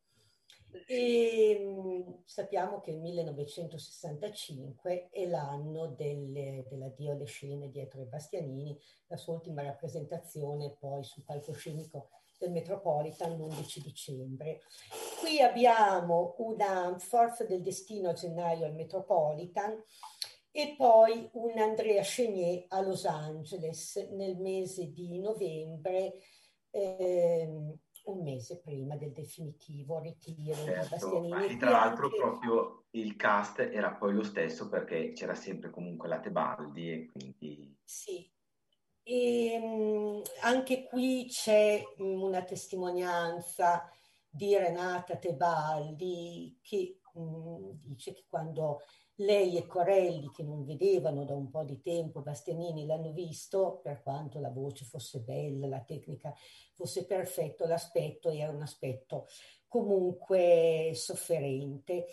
E 0.88 1.60
mm, 1.62 2.14
sappiamo 2.26 2.82
che 2.82 2.90
il 2.92 3.00
1965 3.00 5.10
è 5.12 5.28
l'anno 5.28 5.88
delle, 5.88 6.66
dell'addio 6.68 7.12
alle 7.12 7.26
scene 7.26 7.70
dietro 7.70 8.02
i 8.02 8.06
Bastianini, 8.06 8.80
la 9.08 9.18
sua 9.18 9.34
ultima 9.34 9.62
rappresentazione 9.62 10.76
poi 10.80 11.04
sul 11.04 11.24
palcoscenico 11.24 12.10
del 12.40 12.52
Metropolitan 12.52 13.38
l'11 13.38 13.84
dicembre. 13.84 14.62
Qui 15.20 15.40
abbiamo 15.40 16.34
una 16.40 16.98
Forza 17.00 17.46
del 17.46 17.62
Destino 17.62 18.10
a 18.10 18.14
gennaio 18.14 18.66
al 18.66 18.74
Metropolitan 18.74 19.80
e 20.56 20.76
poi 20.78 21.28
un 21.34 21.58
Andrea 21.58 22.04
Chenier 22.04 22.66
a 22.68 22.82
Los 22.82 23.06
Angeles 23.06 23.96
nel 24.12 24.38
mese 24.38 24.92
di 24.92 25.20
novembre. 25.20 26.14
Ehm, 26.70 27.76
un 28.06 28.22
mese 28.22 28.60
prima 28.60 28.98
del 28.98 29.14
definitivo 29.14 30.00
ritiro 30.00 30.54
certo, 30.54 30.84
di 30.84 31.30
Bastianini. 31.30 31.58
tra 31.58 31.70
l'altro 31.70 32.06
anche... 32.06 32.18
proprio 32.18 32.86
il 32.92 33.16
cast 33.16 33.60
era 33.60 33.94
poi 33.94 34.14
lo 34.14 34.24
stesso 34.24 34.68
perché 34.68 35.14
c'era 35.14 35.36
sempre 35.36 35.70
comunque 35.70 36.08
la 36.10 36.20
Tebaldi 36.20 36.92
e 36.92 37.10
quindi... 37.10 37.78
Sì, 37.82 38.30
e 39.04 39.60
um, 39.62 40.22
anche 40.42 40.84
qui 40.84 41.28
c'è 41.30 41.82
um, 41.98 42.24
una 42.24 42.44
testimonianza 42.44 43.90
di 44.30 44.56
Renata 44.58 45.18
Tebaldi 45.18 46.58
che 46.62 47.00
um, 47.14 47.80
dice 47.84 48.14
che 48.14 48.26
quando 48.28 48.82
lei 49.18 49.58
e 49.58 49.68
Corelli, 49.68 50.32
che 50.32 50.44
non 50.44 50.66
vedevano 50.66 51.24
da 51.24 51.36
un 51.36 51.50
po' 51.50 51.64
di 51.64 51.82
tempo 51.82 52.22
Bastianini, 52.22 52.86
l'hanno 52.86 53.12
visto, 53.12 53.80
per 53.84 54.02
quanto 54.02 54.40
la 54.40 54.50
voce 54.50 54.86
fosse 54.86 55.20
bella, 55.20 55.68
la 55.68 55.82
tecnica 55.82 56.34
fosse 56.74 57.06
perfetta, 57.06 57.68
l'aspetto 57.68 58.30
era 58.30 58.52
un 58.52 58.62
aspetto 58.62 59.28
comunque 59.68 60.92
sofferente. 60.94 62.06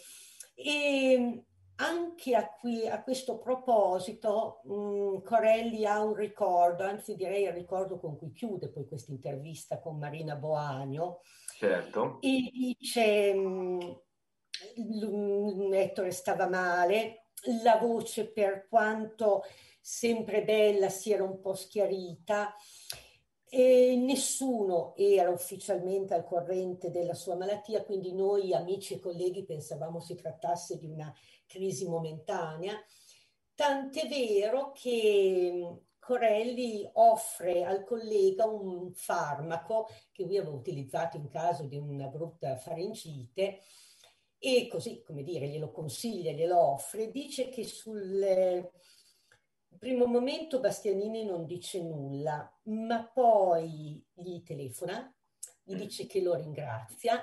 E 0.54 1.44
anche 1.76 2.34
a, 2.34 2.54
qui, 2.54 2.86
a 2.86 3.02
questo 3.02 3.38
proposito, 3.38 4.60
mh, 4.64 4.74
mm, 4.74 5.16
Corelli 5.22 5.86
ha 5.86 6.02
un 6.02 6.14
ricordo, 6.14 6.84
anzi 6.84 7.16
direi 7.16 7.44
il 7.44 7.52
ricordo 7.52 7.98
con 7.98 8.18
cui 8.18 8.32
chiude 8.32 8.68
poi 8.68 8.86
questa 8.86 9.12
intervista 9.12 9.80
con 9.80 9.98
Marina 9.98 10.36
Boagno. 10.36 11.20
Certo. 11.56 12.18
E 12.20 12.50
dice... 12.52 13.32
Mh, 13.32 13.48
mm, 13.48 13.80
Ettore 15.72 16.10
stava 16.10 16.48
male, 16.48 17.26
la 17.62 17.76
voce 17.76 18.30
per 18.30 18.66
quanto 18.68 19.42
sempre 19.80 20.44
bella 20.44 20.88
si 20.88 21.12
era 21.12 21.24
un 21.24 21.40
po' 21.40 21.54
schiarita 21.54 22.54
e 23.52 23.96
nessuno 23.96 24.94
era 24.96 25.30
ufficialmente 25.30 26.14
al 26.14 26.24
corrente 26.24 26.90
della 26.90 27.14
sua 27.14 27.36
malattia, 27.36 27.82
quindi 27.84 28.12
noi 28.14 28.54
amici 28.54 28.94
e 28.94 29.00
colleghi 29.00 29.44
pensavamo 29.44 29.98
si 29.98 30.14
trattasse 30.14 30.78
di 30.78 30.86
una 30.86 31.12
crisi 31.46 31.88
momentanea, 31.88 32.74
tant'è 33.54 34.06
vero 34.06 34.70
che 34.72 35.82
Corelli 35.98 36.88
offre 36.94 37.64
al 37.64 37.84
collega 37.84 38.44
un 38.46 38.92
farmaco 38.92 39.88
che 40.12 40.24
lui 40.24 40.38
aveva 40.38 40.54
utilizzato 40.54 41.16
in 41.16 41.28
caso 41.28 41.64
di 41.64 41.76
una 41.76 42.06
brutta 42.06 42.56
faringite, 42.56 43.60
e 44.42 44.68
così, 44.68 45.02
come 45.02 45.22
dire, 45.22 45.48
glielo 45.48 45.70
consiglia, 45.70 46.32
glielo 46.32 46.58
offre, 46.58 47.10
dice 47.10 47.50
che 47.50 47.62
sul 47.62 48.22
eh, 48.22 48.72
primo 49.78 50.06
momento 50.06 50.60
Bastianini 50.60 51.26
non 51.26 51.44
dice 51.44 51.82
nulla, 51.82 52.50
ma 52.64 53.04
poi 53.04 54.02
gli 54.14 54.42
telefona, 54.42 55.14
gli 55.62 55.74
dice 55.74 56.06
che 56.06 56.22
lo 56.22 56.34
ringrazia, 56.36 57.22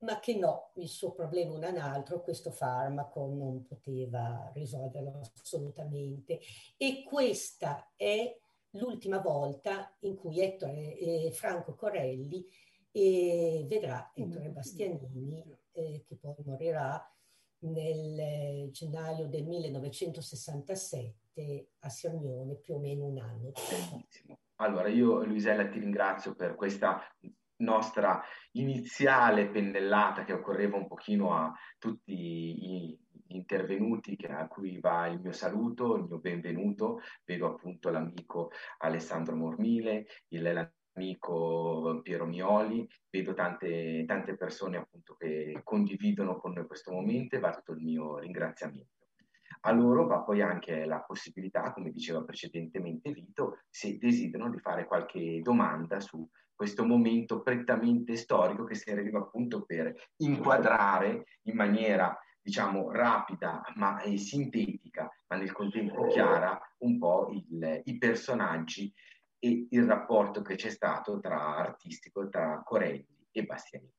ma 0.00 0.20
che 0.20 0.36
no, 0.36 0.72
il 0.74 0.88
suo 0.88 1.12
problema 1.12 1.52
non 1.52 1.64
è 1.64 1.70
un 1.70 1.78
altro, 1.78 2.20
questo 2.20 2.50
farmaco 2.50 3.26
non 3.26 3.64
poteva 3.64 4.50
risolverlo 4.52 5.18
assolutamente. 5.40 6.40
E 6.76 7.02
questa 7.04 7.90
è 7.96 8.38
l'ultima 8.72 9.18
volta 9.18 9.96
in 10.00 10.14
cui 10.14 10.40
Ettore, 10.40 10.94
eh, 10.98 11.30
Franco 11.32 11.74
Corelli 11.74 12.46
eh, 12.92 13.64
vedrà 13.66 14.10
Ettore 14.14 14.50
Bastianini 14.50 15.58
eh, 15.72 16.04
che 16.06 16.16
poi 16.16 16.34
morirà 16.44 17.02
nel 17.60 18.18
eh, 18.18 18.68
gennaio 18.70 19.26
del 19.26 19.44
1967 19.44 21.70
a 21.80 21.88
Sirmione, 21.88 22.56
più 22.56 22.74
o 22.74 22.78
meno 22.78 23.06
un 23.06 23.18
anno. 23.18 23.52
Allora, 24.56 24.88
io 24.88 25.24
Luisella 25.24 25.66
ti 25.68 25.78
ringrazio 25.78 26.34
per 26.34 26.54
questa 26.54 27.00
nostra 27.56 28.22
iniziale 28.52 29.48
pennellata 29.48 30.24
che 30.24 30.32
occorreva 30.32 30.76
un 30.76 30.86
pochino 30.86 31.34
a 31.34 31.52
tutti 31.78 32.12
i 32.12 32.98
intervenuti 33.30 34.16
a 34.28 34.46
cui 34.48 34.80
va 34.80 35.06
il 35.06 35.20
mio 35.20 35.32
saluto, 35.32 35.96
il 35.96 36.04
mio 36.04 36.18
benvenuto. 36.18 37.00
Vedo 37.24 37.46
appunto 37.46 37.90
l'amico 37.90 38.50
Alessandro 38.78 39.36
Mormile, 39.36 40.06
il, 40.28 40.72
amico 41.00 42.00
Piero 42.02 42.26
Mioli, 42.26 42.86
vedo 43.08 43.32
tante, 43.32 44.04
tante 44.06 44.36
persone 44.36 44.76
appunto 44.76 45.14
che 45.14 45.58
condividono 45.64 46.38
con 46.38 46.52
noi 46.52 46.66
questo 46.66 46.92
momento 46.92 47.36
e 47.36 47.40
va 47.40 47.54
tutto 47.54 47.72
il 47.72 47.82
mio 47.82 48.18
ringraziamento. 48.18 48.98
A 49.62 49.72
loro 49.72 50.06
va 50.06 50.20
poi 50.20 50.42
anche 50.42 50.84
la 50.84 51.00
possibilità, 51.00 51.72
come 51.72 51.90
diceva 51.90 52.22
precedentemente 52.22 53.12
Vito, 53.12 53.60
se 53.68 53.96
desiderano 53.98 54.50
di 54.50 54.58
fare 54.58 54.86
qualche 54.86 55.40
domanda 55.42 56.00
su 56.00 56.26
questo 56.54 56.84
momento 56.84 57.40
prettamente 57.40 58.16
storico 58.16 58.64
che 58.64 58.74
serviva 58.74 59.18
appunto 59.20 59.64
per 59.64 59.94
inquadrare 60.16 61.24
in 61.44 61.56
maniera 61.56 62.14
diciamo 62.42 62.90
rapida 62.90 63.62
ma 63.76 64.00
sintetica 64.16 65.10
ma 65.28 65.36
nel 65.36 65.52
contempo 65.52 66.06
chiara 66.06 66.58
un 66.78 66.98
po' 66.98 67.28
il, 67.32 67.82
i 67.84 67.98
personaggi 67.98 68.92
e 69.40 69.66
il 69.70 69.86
rapporto 69.86 70.42
che 70.42 70.54
c'è 70.54 70.70
stato 70.70 71.18
tra 71.18 71.56
artistico 71.56 72.28
tra 72.28 72.62
Corelli 72.62 73.26
e 73.32 73.44
Bastianini. 73.44 73.92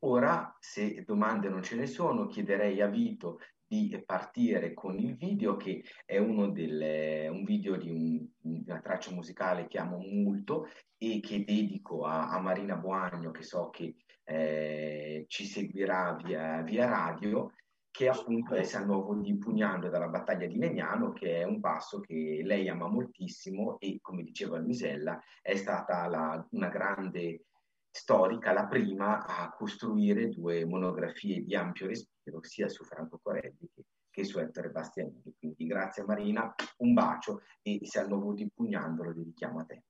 Ora, 0.00 0.54
se 0.60 1.02
domande 1.04 1.48
non 1.48 1.62
ce 1.62 1.76
ne 1.76 1.86
sono, 1.86 2.26
chiederei 2.26 2.80
a 2.82 2.88
Vito 2.88 3.38
di 3.66 4.02
partire 4.04 4.74
con 4.74 4.98
il 4.98 5.16
video 5.16 5.56
che 5.56 5.82
è 6.04 6.18
uno 6.18 6.50
delle, 6.50 7.28
un 7.28 7.42
video 7.44 7.76
di 7.76 7.90
un, 7.90 8.26
una 8.66 8.80
traccia 8.80 9.10
musicale 9.12 9.66
che 9.66 9.78
amo 9.78 9.98
molto 9.98 10.68
e 10.98 11.20
che 11.20 11.44
dedico 11.44 12.04
a, 12.04 12.28
a 12.28 12.38
Marina 12.40 12.76
Boagno 12.76 13.30
che 13.30 13.42
so 13.42 13.70
che 13.70 13.96
eh, 14.24 15.24
ci 15.28 15.46
seguirà 15.46 16.16
via, 16.22 16.60
via 16.60 16.86
radio 16.86 17.50
che 17.94 18.08
appunto 18.08 18.56
è 18.56 18.64
San 18.64 18.86
Nuovo 18.86 19.14
di 19.14 19.38
Pugnando 19.38 19.88
dalla 19.88 20.08
battaglia 20.08 20.48
di 20.48 20.56
Legnano, 20.56 21.12
che 21.12 21.42
è 21.42 21.44
un 21.44 21.60
passo 21.60 22.00
che 22.00 22.40
lei 22.42 22.68
ama 22.68 22.88
moltissimo 22.88 23.78
e, 23.78 24.00
come 24.00 24.24
diceva 24.24 24.58
Luisella, 24.58 25.16
è 25.40 25.54
stata 25.54 26.04
la, 26.08 26.44
una 26.50 26.68
grande 26.70 27.44
storica, 27.88 28.52
la 28.52 28.66
prima 28.66 29.24
a 29.24 29.48
costruire 29.52 30.28
due 30.28 30.64
monografie 30.64 31.44
di 31.44 31.54
ampio 31.54 31.86
respiro, 31.86 32.42
sia 32.42 32.68
su 32.68 32.82
Franco 32.82 33.20
Corelli 33.22 33.70
che, 33.72 33.84
che 34.10 34.24
su 34.24 34.40
Ettore 34.40 34.70
Bastianini. 34.70 35.32
Quindi 35.38 35.64
grazie 35.64 36.02
Marina, 36.02 36.52
un 36.78 36.94
bacio 36.94 37.42
e 37.62 37.78
San 37.84 38.08
Nuovo 38.08 38.32
di 38.32 38.50
Pugnando 38.52 39.04
lo 39.04 39.12
dedichiamo 39.12 39.60
a 39.60 39.64
te. 39.66 39.84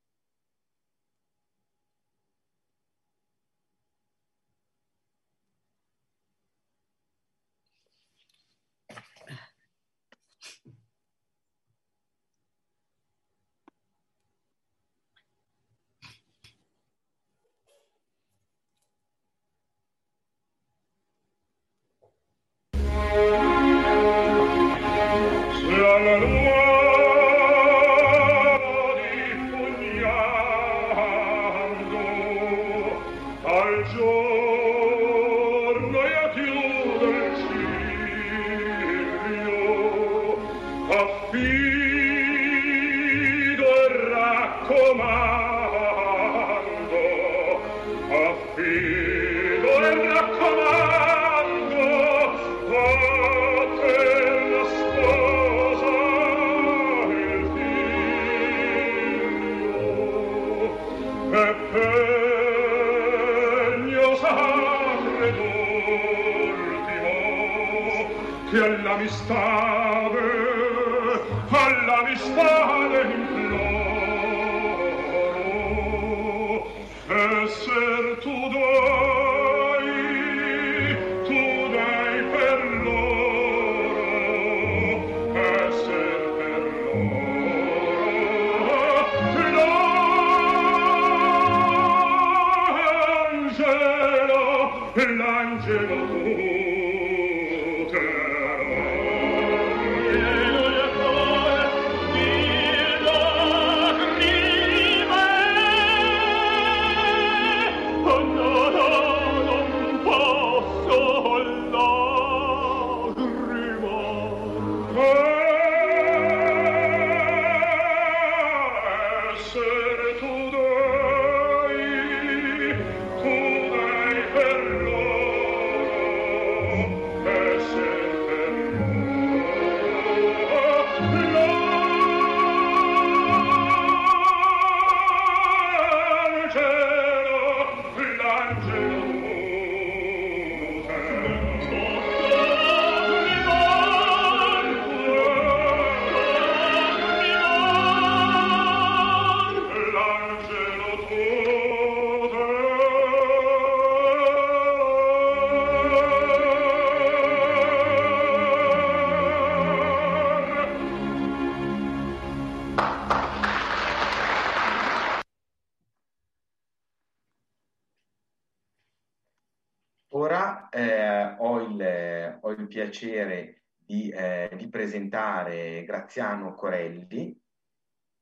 Piacere 172.85 173.63
di, 173.77 174.09
eh, 174.09 174.49
di 174.55 174.69
presentare 174.69 175.83
Graziano 175.83 176.53
Corelli, 176.53 177.35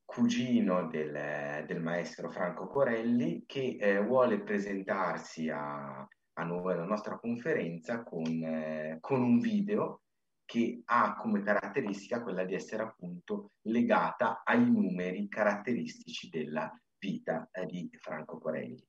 cugino 0.04 0.86
del, 0.88 1.64
del 1.66 1.80
maestro 1.80 2.30
Franco 2.30 2.66
Corelli, 2.66 3.44
che 3.46 3.76
eh, 3.78 4.00
vuole 4.00 4.40
presentarsi 4.40 5.50
a, 5.50 6.00
a 6.00 6.44
noi, 6.44 6.72
alla 6.72 6.84
nostra 6.84 7.18
conferenza, 7.18 8.02
con, 8.02 8.24
eh, 8.24 8.98
con 9.00 9.22
un 9.22 9.38
video 9.38 10.02
che 10.46 10.82
ha 10.84 11.14
come 11.14 11.42
caratteristica 11.42 12.22
quella 12.22 12.44
di 12.44 12.54
essere 12.54 12.82
appunto 12.82 13.52
legata 13.62 14.42
ai 14.44 14.70
numeri 14.70 15.26
caratteristici 15.28 16.28
della 16.28 16.70
vita 16.98 17.48
eh, 17.52 17.66
di 17.66 17.88
Franco 17.98 18.38
Corelli. 18.38 18.82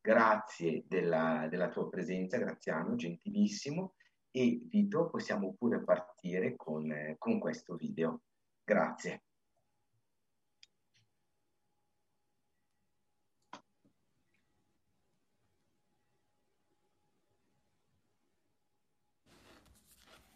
Grazie 0.00 0.84
della, 0.88 1.46
della 1.48 1.68
tua 1.68 1.88
presenza, 1.88 2.38
Graziano, 2.38 2.96
gentilissimo. 2.96 3.94
E 4.34 4.62
Vito, 4.64 5.10
possiamo 5.10 5.54
pure 5.58 5.82
partire 5.84 6.56
con, 6.56 6.90
eh, 6.90 7.16
con 7.18 7.38
questo 7.38 7.74
video. 7.74 8.22
Grazie. 8.64 9.24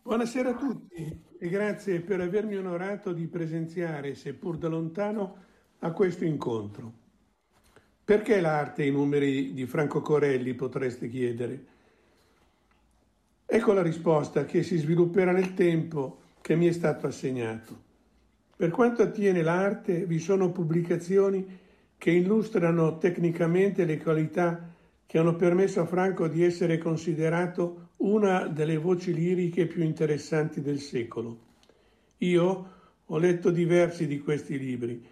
Buonasera 0.03 0.51
a 0.51 0.55
tutti 0.57 1.25
e 1.39 1.49
grazie 1.49 2.01
per 2.01 2.21
avermi 2.21 2.55
onorato 2.57 3.15
di 3.15 3.27
presenziare, 3.27 4.15
seppur 4.15 4.59
da 4.59 4.69
lontano, 4.69 5.45
a 5.81 5.93
questo 5.93 6.27
incontro. 6.27 6.93
Perché 8.05 8.41
l'arte 8.41 8.83
e 8.83 8.89
i 8.89 8.93
numeri 8.93 9.55
di 9.55 9.65
Franco 9.67 10.03
Corelli, 10.03 10.55
potreste 10.55 11.09
chiedere? 11.09 11.76
Ecco 13.57 13.73
la 13.73 13.81
risposta 13.81 14.45
che 14.45 14.63
si 14.63 14.77
svilupperà 14.77 15.33
nel 15.33 15.55
tempo 15.55 16.19
che 16.43 16.55
mi 16.57 16.67
è 16.67 16.73
stato 16.73 17.07
assegnato. 17.07 17.85
Per 18.55 18.69
quanto 18.69 19.01
attiene 19.01 19.43
l'arte, 19.43 20.05
vi 20.05 20.19
sono 20.19 20.53
pubblicazioni 20.53 21.43
che 21.97 22.11
illustrano 22.11 22.99
tecnicamente 22.99 23.87
le 23.87 23.97
qualità 23.97 24.75
che 25.07 25.17
hanno 25.17 25.37
permesso 25.37 25.81
a 25.81 25.87
Franco 25.87 26.29
di 26.29 26.45
essere 26.45 26.77
considerato 26.77 27.93
una 27.97 28.47
delle 28.47 28.77
voci 28.77 29.15
liriche 29.15 29.65
più 29.65 29.83
interessanti 29.83 30.61
del 30.61 30.79
secolo. 30.79 31.39
Io 32.19 32.71
ho 33.07 33.17
letto 33.17 33.51
diversi 33.51 34.07
di 34.07 34.19
questi 34.19 34.59
libri, 34.59 35.03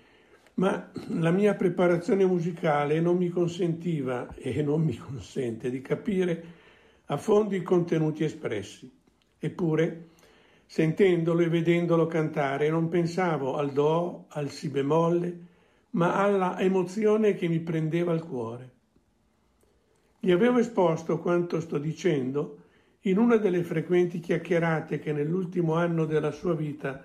ma 0.56 0.90
la 1.06 1.30
mia 1.30 1.54
preparazione 1.54 2.26
musicale 2.26 3.00
non 3.00 3.16
mi 3.16 3.30
consentiva 3.30 4.34
e 4.34 4.60
non 4.60 4.82
mi 4.82 4.98
consente 4.98 5.70
di 5.70 5.80
capire 5.80 6.62
a 7.14 7.16
fondo 7.16 7.54
i 7.54 7.62
contenuti 7.62 8.24
espressi. 8.24 8.90
Eppure, 9.38 10.08
sentendolo 10.66 11.42
e 11.42 11.48
vedendolo 11.48 12.06
cantare, 12.06 12.68
non 12.68 12.88
pensavo 12.88 13.56
al 13.56 13.70
do, 13.70 14.24
al 14.30 14.50
si 14.50 14.68
bemolle, 14.68 15.46
ma 15.90 16.16
alla 16.16 16.58
emozione 16.58 17.34
che 17.34 17.46
mi 17.46 17.60
prendeva 17.60 18.12
il 18.12 18.24
cuore. 18.24 18.72
Gli 20.18 20.32
avevo 20.32 20.58
esposto 20.58 21.20
quanto 21.20 21.60
sto 21.60 21.78
dicendo 21.78 22.58
in 23.02 23.18
una 23.18 23.36
delle 23.36 23.62
frequenti 23.62 24.18
chiacchierate 24.18 24.98
che 24.98 25.12
nell'ultimo 25.12 25.74
anno 25.74 26.06
della 26.06 26.32
sua 26.32 26.54
vita 26.54 27.04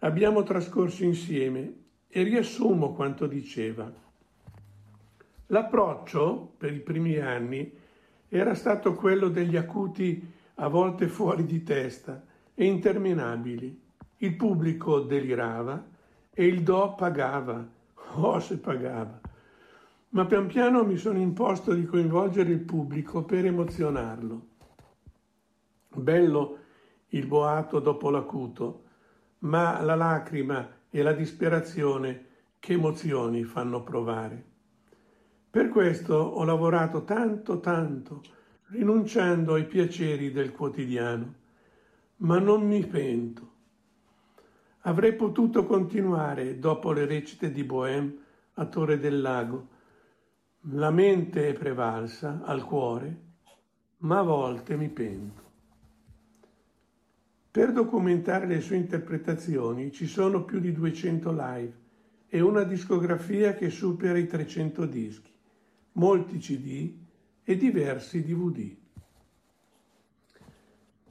abbiamo 0.00 0.42
trascorso 0.42 1.04
insieme 1.04 1.72
e 2.08 2.22
riassumo 2.24 2.94
quanto 2.94 3.26
diceva. 3.26 3.92
L'approccio 5.48 6.54
per 6.56 6.72
i 6.72 6.80
primi 6.80 7.18
anni 7.18 7.84
era 8.28 8.54
stato 8.54 8.94
quello 8.94 9.28
degli 9.28 9.56
acuti 9.56 10.32
a 10.56 10.68
volte 10.68 11.08
fuori 11.08 11.44
di 11.44 11.62
testa 11.62 12.24
e 12.54 12.64
interminabili. 12.64 13.82
Il 14.18 14.34
pubblico 14.36 15.00
delirava 15.00 15.84
e 16.32 16.46
il 16.46 16.62
do 16.62 16.94
pagava, 16.96 17.66
oh 18.14 18.40
se 18.40 18.58
pagava. 18.58 19.20
Ma 20.10 20.24
pian 20.24 20.46
piano 20.46 20.84
mi 20.84 20.96
sono 20.96 21.18
imposto 21.18 21.74
di 21.74 21.84
coinvolgere 21.84 22.50
il 22.50 22.60
pubblico 22.60 23.24
per 23.24 23.44
emozionarlo. 23.44 24.46
Bello 25.94 26.58
il 27.08 27.26
boato 27.26 27.80
dopo 27.80 28.10
l'acuto, 28.10 28.84
ma 29.40 29.80
la 29.82 29.94
lacrima 29.94 30.68
e 30.90 31.02
la 31.02 31.12
disperazione 31.12 32.24
che 32.58 32.72
emozioni 32.72 33.44
fanno 33.44 33.82
provare. 33.82 34.55
Per 35.56 35.70
questo 35.70 36.12
ho 36.16 36.44
lavorato 36.44 37.04
tanto, 37.04 37.60
tanto, 37.60 38.20
rinunciando 38.66 39.54
ai 39.54 39.64
piaceri 39.64 40.30
del 40.30 40.52
quotidiano, 40.52 41.32
ma 42.16 42.38
non 42.38 42.66
mi 42.66 42.84
pento. 42.84 43.52
Avrei 44.80 45.14
potuto 45.14 45.64
continuare 45.64 46.58
dopo 46.58 46.92
le 46.92 47.06
recite 47.06 47.50
di 47.50 47.64
Bohème 47.64 48.18
a 48.52 48.66
Torre 48.66 48.98
del 48.98 49.22
Lago. 49.22 49.68
La 50.72 50.90
mente 50.90 51.48
è 51.48 51.52
prevalsa 51.54 52.42
al 52.44 52.62
cuore, 52.62 53.20
ma 54.00 54.18
a 54.18 54.24
volte 54.24 54.76
mi 54.76 54.90
pento. 54.90 55.42
Per 57.50 57.72
documentare 57.72 58.44
le 58.46 58.60
sue 58.60 58.76
interpretazioni 58.76 59.90
ci 59.90 60.06
sono 60.06 60.44
più 60.44 60.60
di 60.60 60.72
200 60.72 61.30
live 61.30 61.74
e 62.28 62.40
una 62.42 62.64
discografia 62.64 63.54
che 63.54 63.70
supera 63.70 64.18
i 64.18 64.26
300 64.26 64.84
dischi, 64.84 65.34
molti 65.96 66.38
CD 66.38 66.94
e 67.42 67.56
diversi 67.56 68.22
DVD. 68.22 68.76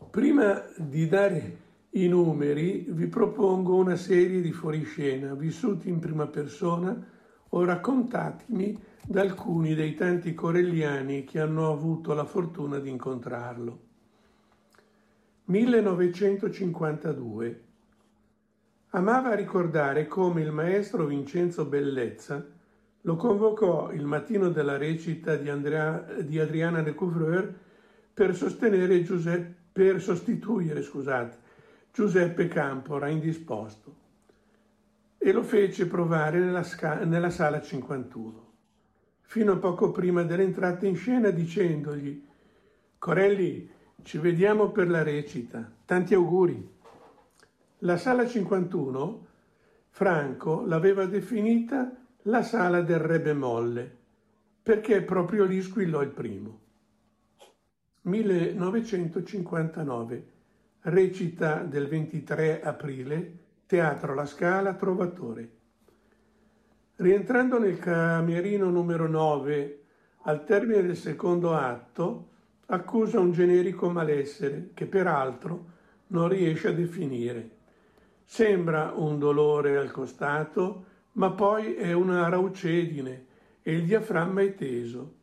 Prima 0.10 0.64
di 0.78 1.08
dare 1.08 1.58
i 1.92 2.08
numeri 2.08 2.88
vi 2.90 3.06
propongo 3.08 3.76
una 3.76 3.96
serie 3.96 4.42
di 4.42 4.52
fuoriscena 4.52 5.34
vissuti 5.34 5.88
in 5.90 6.00
prima 6.00 6.28
persona 6.28 7.14
o 7.50 7.64
raccontatemi 7.64 8.78
da 9.08 9.22
alcuni 9.22 9.76
dei 9.76 9.94
tanti 9.96 10.34
corelliani 10.34 11.24
che 11.24 11.40
hanno 11.40 11.72
avuto 11.72 12.14
la 12.14 12.26
fortuna 12.26 12.80
di 12.80 12.90
incontrarlo. 12.90 13.80
1952. 15.46 17.64
Amava 18.90 19.36
ricordare 19.36 20.08
come 20.08 20.42
il 20.42 20.52
maestro 20.52 21.06
Vincenzo 21.06 21.66
Bellezza 21.66 22.55
lo 23.06 23.16
convocò 23.16 23.92
il 23.92 24.04
mattino 24.04 24.50
della 24.50 24.78
recita 24.78 25.36
di, 25.36 25.48
Andrea, 25.48 26.06
di 26.22 26.40
Adriana 26.40 26.82
de 26.82 26.96
Couvreur 26.96 27.54
per, 28.12 28.32
Giuseppe, 28.32 29.56
per 29.72 30.02
sostituire 30.02 30.82
scusate, 30.82 31.38
Giuseppe 31.94 32.48
Campora 32.48 33.08
indisposto. 33.08 34.04
E 35.20 35.32
lo 35.32 35.44
fece 35.44 35.86
provare 35.86 36.40
nella, 36.40 36.64
sca- 36.64 37.04
nella 37.04 37.30
sala 37.30 37.62
51, 37.62 38.52
fino 39.22 39.54
a 39.54 39.58
poco 39.58 39.92
prima 39.92 40.24
dell'entrata 40.24 40.88
in 40.88 40.96
scena 40.96 41.30
dicendogli 41.30 42.26
Corelli, 42.98 43.70
ci 44.02 44.18
vediamo 44.18 44.70
per 44.72 44.90
la 44.90 45.04
recita, 45.04 45.72
tanti 45.86 46.16
auguri. 46.16 46.74
La 47.80 47.98
sala 47.98 48.28
51, 48.28 49.26
Franco 49.90 50.66
l'aveva 50.66 51.06
definita 51.06 52.05
la 52.28 52.42
sala 52.42 52.82
del 52.82 52.98
re 53.00 53.20
bemolle, 53.20 53.98
perché 54.64 55.04
proprio 55.04 55.46
lì 55.46 55.62
squillò 55.62 56.02
il 56.02 56.10
primo. 56.10 56.60
1959, 58.02 60.26
recita 60.82 61.58
del 61.58 61.88
23 61.88 62.64
aprile 62.64 63.38
Teatro 63.68 64.16
La 64.16 64.26
Scala, 64.26 64.74
Trovatore. 64.74 65.50
Rientrando 66.96 67.60
nel 67.60 67.78
camerino 67.78 68.72
numero 68.72 69.08
9, 69.08 69.82
al 70.24 70.44
termine 70.46 70.82
del 70.82 70.98
secondo 70.98 71.54
atto, 71.54 72.30
accusa 72.68 73.20
un 73.20 73.34
generico 73.34 73.88
malessere 73.90 74.72
che 74.74 74.88
peraltro 74.88 75.66
non 76.08 76.28
riesce 76.28 76.70
a 76.70 76.74
definire. 76.74 77.52
Sembra 78.24 78.94
un 78.96 79.20
dolore 79.20 79.78
al 79.78 79.92
costato, 79.92 80.94
ma 81.16 81.32
poi 81.32 81.76
è 81.76 81.94
una 81.94 82.28
raucedine 82.30 83.26
e 83.62 83.74
il 83.74 83.86
diaframma 83.86 84.42
è 84.42 84.56
teso. 84.56 85.16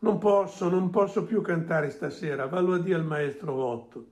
Non 0.00 0.18
posso, 0.18 0.68
non 0.68 0.90
posso 0.90 1.24
più 1.24 1.40
cantare 1.40 1.90
stasera, 1.90 2.46
vallo 2.46 2.74
a 2.74 2.78
dire 2.78 2.96
al 2.96 3.04
maestro 3.04 3.54
Votto. 3.54 4.06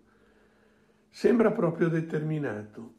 Sembra 1.08 1.52
proprio 1.52 1.88
determinato. 1.88 2.94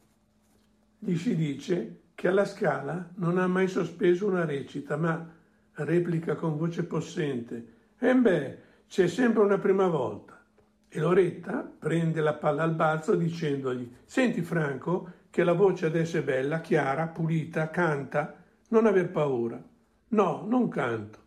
Gli 0.98 1.16
si 1.16 1.36
dice 1.36 2.00
che 2.14 2.28
alla 2.28 2.44
Scala 2.44 3.10
non 3.16 3.38
ha 3.38 3.46
mai 3.46 3.68
sospeso 3.68 4.26
una 4.26 4.44
recita, 4.44 4.96
ma 4.96 5.30
replica 5.72 6.34
con 6.34 6.56
voce 6.56 6.84
possente: 6.84 7.74
E 7.98 8.14
beh, 8.14 8.58
c'è 8.88 9.06
sempre 9.06 9.42
una 9.42 9.58
prima 9.58 9.86
volta. 9.86 10.42
E 10.88 10.98
Loretta 10.98 11.70
prende 11.78 12.20
la 12.22 12.34
palla 12.34 12.62
al 12.62 12.74
balzo 12.74 13.14
dicendogli: 13.14 13.92
Senti 14.04 14.40
Franco, 14.40 15.12
che 15.30 15.44
la 15.44 15.52
voce 15.52 15.86
adesso 15.86 16.18
è 16.18 16.22
bella, 16.22 16.60
chiara, 16.60 17.06
pulita, 17.06 17.70
canta, 17.70 18.42
non 18.68 18.86
aver 18.86 19.10
paura. 19.10 19.62
No, 20.08 20.44
non 20.46 20.68
canto. 20.68 21.18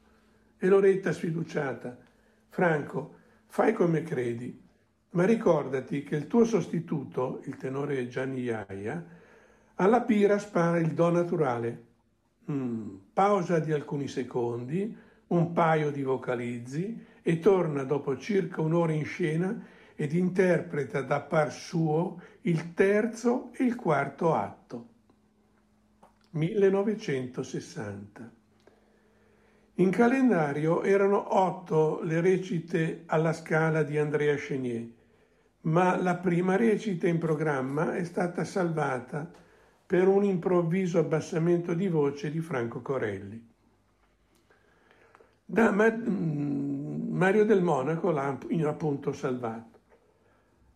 E 0.58 0.68
Loretta 0.68 1.12
sfiduciata: 1.12 1.97
Franco, 2.49 3.16
fai 3.47 3.74
come 3.74 4.04
credi, 4.04 4.60
ma 5.12 5.26
ricordati 5.26 6.04
che 6.04 6.16
il 6.16 6.28
tuo 6.28 6.45
sostituto, 6.45 7.41
il 7.45 7.58
tenore 7.58 8.08
Gianni 8.08 8.41
Iaia, 8.41 9.04
alla 9.76 10.02
pira 10.02 10.38
spara 10.38 10.80
il 10.80 10.93
do 10.93 11.10
naturale. 11.10 11.86
Mm, 12.49 12.95
pausa 13.14 13.60
di 13.60 13.72
alcuni 13.72 14.08
secondi, 14.08 14.95
un 15.28 15.54
paio 15.54 15.91
di 15.91 16.02
vocalizzi 16.02 17.06
e 17.22 17.39
torna 17.39 17.84
dopo 17.84 18.18
circa 18.18 18.62
un'ora 18.62 18.91
in 18.91 19.06
scena 19.06 19.64
ed 19.95 20.14
interpreta 20.14 21.02
da 21.02 21.22
par 21.22 21.52
suo 21.52 22.20
il 22.41 22.73
terzo 22.73 23.51
e 23.53 23.63
il 23.63 23.75
quarto 23.75 24.33
atto. 24.33 24.87
1960. 26.31 28.31
In 29.75 29.89
calendario 29.89 30.83
erano 30.83 31.37
otto 31.37 32.01
le 32.03 32.19
recite 32.21 33.03
alla 33.05 33.33
scala 33.33 33.83
di 33.83 33.97
Andrea 33.97 34.35
Chenier, 34.35 34.87
ma 35.61 35.95
la 35.97 36.15
prima 36.15 36.55
recita 36.55 37.07
in 37.07 37.19
programma 37.19 37.95
è 37.95 38.03
stata 38.03 38.43
salvata 38.43 39.29
per 39.85 40.07
un 40.07 40.23
improvviso 40.23 40.99
abbassamento 40.99 41.73
di 41.73 41.87
voce 41.87 42.31
di 42.31 42.39
Franco 42.39 42.81
Corelli. 42.81 43.49
Da 45.45 45.71
mm, 45.71 47.13
Mario 47.13 47.43
del 47.43 47.61
Monaco 47.61 48.11
l'ha 48.11 48.37
appunto 48.65 49.11
salvato, 49.11 49.70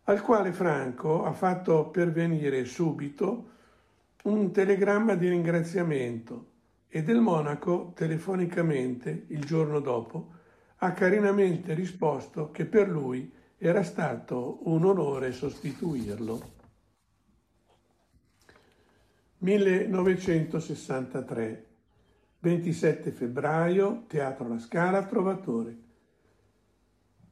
al 0.08 0.22
quale 0.22 0.52
Franco 0.52 1.24
ha 1.24 1.32
fatto 1.32 1.88
pervenire 1.88 2.64
subito 2.64 3.50
un 4.24 4.52
telegramma 4.52 5.14
di 5.14 5.28
ringraziamento 5.28 6.52
e 6.88 7.02
del 7.02 7.20
Monaco 7.20 7.92
telefonicamente 7.94 9.26
il 9.28 9.44
giorno 9.44 9.80
dopo 9.80 10.32
ha 10.76 10.92
carinamente 10.92 11.74
risposto 11.74 12.50
che 12.50 12.64
per 12.66 12.88
lui 12.88 13.32
era 13.58 13.82
stato 13.82 14.60
un 14.68 14.84
onore 14.84 15.32
sostituirlo. 15.32 16.54
1963, 19.38 21.66
27 22.38 23.10
febbraio, 23.10 24.04
Teatro 24.06 24.48
La 24.48 24.58
Scala, 24.58 25.04
Trovatore. 25.04 25.85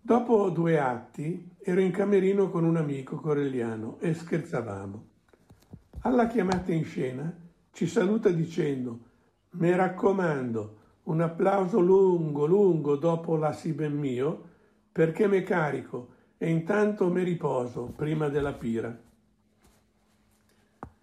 Dopo 0.07 0.51
due 0.51 0.79
atti 0.79 1.57
ero 1.63 1.81
in 1.81 1.91
camerino 1.91 2.51
con 2.51 2.65
un 2.65 2.77
amico 2.77 3.17
corelliano 3.17 3.97
e 4.01 4.13
scherzavamo. 4.13 5.07
Alla 6.01 6.27
chiamata 6.27 6.75
in 6.75 6.85
scena 6.85 7.35
ci 7.73 7.87
saluta 7.87 8.29
dicendo 8.29 8.99
mi 9.53 9.75
raccomando 9.75 10.77
un 11.05 11.23
applauso 11.23 11.81
lungo, 11.81 12.45
lungo 12.45 12.97
dopo 12.97 13.37
la 13.37 13.55
si 13.55 13.73
ben 13.73 13.97
mio 13.97 14.43
perché 14.93 15.27
me 15.27 15.43
carico 15.43 16.09
e 16.37 16.51
intanto 16.51 17.09
mi 17.09 17.23
riposo 17.23 17.91
prima 17.97 18.29
della 18.29 18.53
pira. 18.53 18.95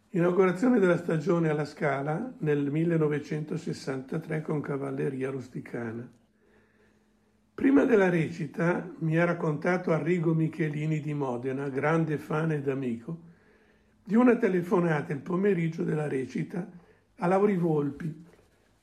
Inaugurazione 0.09 0.77
della 0.77 0.97
stagione 0.97 1.49
alla 1.49 1.65
Scala 1.65 2.35
nel 2.37 2.69
1963 2.69 4.43
con 4.43 4.61
cavalleria 4.61 5.31
rusticana. 5.31 6.07
Prima 7.53 7.83
della 7.85 8.09
recita 8.09 8.89
mi 8.99 9.17
ha 9.17 9.25
raccontato 9.25 9.91
Arrigo 9.91 10.33
Michelini 10.33 10.99
di 10.99 11.13
Modena, 11.13 11.69
grande 11.69 12.17
fan 12.17 12.51
ed 12.51 12.67
amico, 12.67 13.19
di 14.03 14.15
una 14.15 14.35
telefonata 14.37 15.13
il 15.13 15.19
pomeriggio 15.19 15.83
della 15.83 16.07
recita 16.07 16.69
a 17.17 17.27
Lauri 17.27 17.55
Volpi 17.55 18.25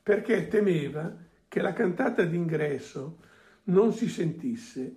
perché 0.01 0.47
temeva 0.47 1.13
che 1.47 1.61
la 1.61 1.73
cantata 1.73 2.23
d'ingresso 2.23 3.17
non 3.65 3.93
si 3.93 4.07
sentisse. 4.07 4.95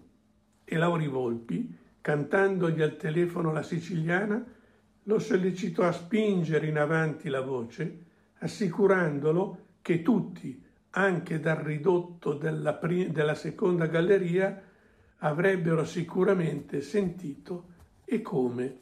E 0.65 0.77
Lauri 0.77 1.09
Volpi, 1.09 1.77
cantandogli 2.01 2.81
al 2.81 2.97
telefono 2.97 3.53
la 3.53 3.63
siciliana, 3.63 4.43
lo 5.03 5.19
sollecitò 5.19 5.83
a 5.83 5.93
spingere 5.93 6.67
in 6.67 6.79
avanti 6.79 7.29
la 7.29 7.41
voce, 7.41 8.05
assicurandolo 8.39 9.67
che 9.83 10.03
tutti, 10.03 10.63
anche 10.95 11.41
dal 11.41 11.57
ridotto 11.57 12.35
della, 12.35 12.75
prima, 12.75 13.11
della 13.13 13.35
seconda 13.35 13.87
galleria, 13.87 14.63
avrebbero 15.19 15.85
sicuramente 15.85 16.81
sentito 16.81 17.69
e 18.05 18.21
come. 18.21 18.79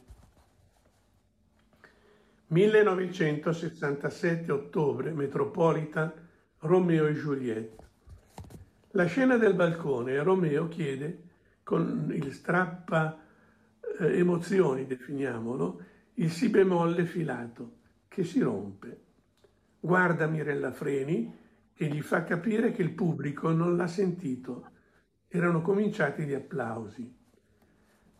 1967 2.48 4.50
ottobre, 4.50 5.12
Metropolitan, 5.12 6.12
Romeo 6.60 7.06
e 7.06 7.14
Juliette. 7.14 7.88
La 8.92 9.04
scena 9.04 9.36
del 9.36 9.54
balcone, 9.54 10.20
Romeo 10.22 10.66
chiede, 10.66 11.28
con 11.62 12.10
il 12.12 12.32
strappa 12.32 13.20
eh, 14.00 14.18
emozioni, 14.18 14.86
definiamolo, 14.86 15.80
il 16.14 16.32
si 16.32 16.48
bemolle 16.48 17.04
filato 17.04 17.76
che 18.08 18.24
si 18.24 18.40
rompe. 18.40 19.00
Guarda 19.78 20.26
Mirella 20.26 20.72
Freni 20.72 21.38
e 21.74 21.86
gli 21.86 22.00
fa 22.00 22.24
capire 22.24 22.72
che 22.72 22.82
il 22.82 22.92
pubblico 22.92 23.52
non 23.52 23.76
l'ha 23.76 23.86
sentito. 23.86 24.70
Erano 25.28 25.62
cominciati 25.62 26.24
gli 26.24 26.34
applausi. 26.34 27.16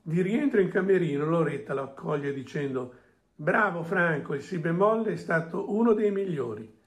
Di 0.03 0.23
rientro 0.23 0.61
in 0.61 0.71
camerino 0.71 1.27
Loretta 1.27 1.75
lo 1.75 1.83
accoglie 1.83 2.33
dicendo 2.33 2.95
Bravo 3.35 3.83
Franco, 3.83 4.35
il 4.35 4.43
si 4.43 4.59
bemolle 4.59 5.13
è 5.13 5.17
stato 5.17 5.73
uno 5.73 5.93
dei 5.93 6.11
migliori. 6.11 6.79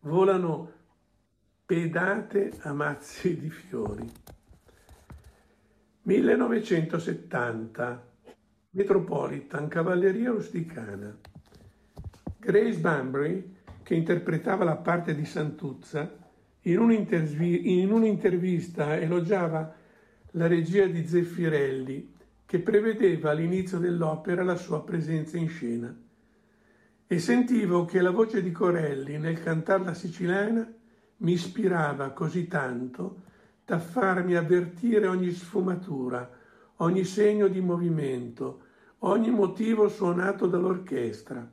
Volano 0.00 0.72
pedate 1.64 2.52
a 2.60 2.72
mazzi 2.72 3.38
di 3.38 3.50
fiori. 3.50 4.10
1970 6.02 8.12
Metropolitan, 8.74 9.68
cavalleria 9.68 10.30
rusticana. 10.30 11.16
Grace 12.40 12.80
Banbury, 12.80 13.56
che 13.84 13.94
interpretava 13.94 14.64
la 14.64 14.76
parte 14.76 15.14
di 15.14 15.24
Santuzza, 15.24 16.10
in, 16.62 16.78
un'intervi- 16.78 17.80
in 17.80 17.92
un'intervista 17.92 18.98
elogiava 18.98 19.72
la 20.32 20.46
regia 20.46 20.86
di 20.86 21.06
Zeffirelli 21.06 22.12
che 22.46 22.58
prevedeva 22.60 23.30
all'inizio 23.30 23.78
dell'opera 23.78 24.42
la 24.42 24.56
sua 24.56 24.82
presenza 24.82 25.36
in 25.36 25.48
scena. 25.48 25.94
E 27.06 27.18
sentivo 27.18 27.84
che 27.84 28.00
la 28.00 28.10
voce 28.10 28.42
di 28.42 28.50
Corelli 28.50 29.18
nel 29.18 29.42
cantar 29.42 29.82
la 29.82 29.94
siciliana 29.94 30.66
mi 31.18 31.32
ispirava 31.32 32.10
così 32.10 32.46
tanto 32.46 33.22
da 33.64 33.78
farmi 33.78 34.34
avvertire 34.34 35.06
ogni 35.06 35.30
sfumatura, 35.30 36.28
ogni 36.76 37.04
segno 37.04 37.48
di 37.48 37.60
movimento, 37.60 38.62
ogni 39.00 39.30
motivo 39.30 39.88
suonato 39.88 40.46
dall'orchestra. 40.46 41.46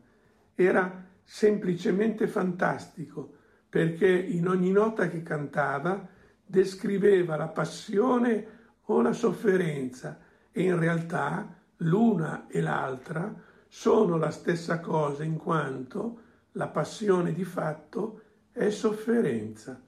Era 0.56 1.10
semplicemente 1.34 2.28
fantastico 2.28 3.38
perché 3.70 4.10
in 4.10 4.50
ogni 4.50 4.70
nota 4.70 5.08
che 5.08 5.24
cantava 5.24 6.06
descriveva 6.46 7.38
la 7.38 7.48
passione 7.48 8.48
o 8.82 9.02
la 9.02 9.14
sofferenza 9.14 10.20
e 10.52 10.64
in 10.64 10.78
realtà 10.78 11.56
l'una 11.78 12.48
e 12.48 12.60
l'altra 12.60 13.34
sono 13.66 14.18
la 14.18 14.30
stessa 14.30 14.82
cosa 14.82 15.24
in 15.24 15.38
quanto 15.38 16.20
la 16.52 16.68
passione 16.68 17.32
di 17.32 17.46
fatto 17.46 18.22
è 18.52 18.70
sofferenza. 18.70 19.82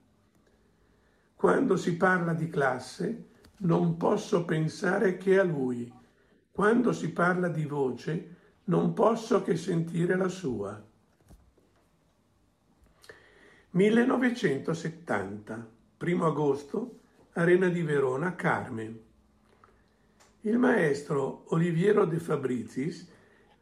Quando 1.36 1.76
si 1.76 1.98
parla 1.98 2.34
di 2.34 2.48
classe 2.48 3.28
non 3.58 3.98
posso 3.98 4.46
pensare 4.46 5.18
che 5.18 5.38
a 5.38 5.44
lui. 5.44 5.94
Quando 6.52 6.94
si 6.94 7.12
parla 7.12 7.50
di 7.50 7.66
voce 7.66 8.36
non 8.66 8.94
posso 8.94 9.42
che 9.42 9.58
sentire 9.58 10.16
la 10.16 10.30
sua. 10.30 10.92
1970, 13.76 15.72
1 15.98 16.26
agosto, 16.28 17.00
Arena 17.34 17.70
di 17.70 17.82
Verona, 17.82 18.36
Carmen. 18.36 19.00
Il 20.42 20.60
maestro 20.60 21.46
Oliviero 21.48 22.06
De 22.06 22.20
Fabrizis, 22.20 23.10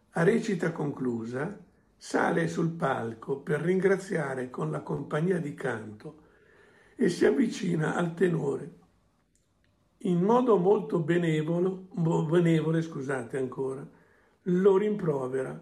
a 0.09 0.23
recita 0.23 0.73
conclusa, 0.73 1.57
sale 1.95 2.49
sul 2.49 2.71
palco 2.71 3.37
per 3.37 3.61
ringraziare 3.61 4.49
con 4.49 4.69
la 4.69 4.81
compagnia 4.81 5.39
di 5.39 5.53
canto 5.53 6.23
e 6.97 7.07
si 7.07 7.25
avvicina 7.25 7.95
al 7.95 8.13
tenore. 8.13 8.79
In 9.99 10.21
modo 10.21 10.57
molto 10.57 10.99
benevolo, 10.99 11.87
benevole, 12.27 12.81
scusate 12.81 13.37
ancora, 13.37 13.89
lo 14.41 14.75
rimprovera. 14.75 15.57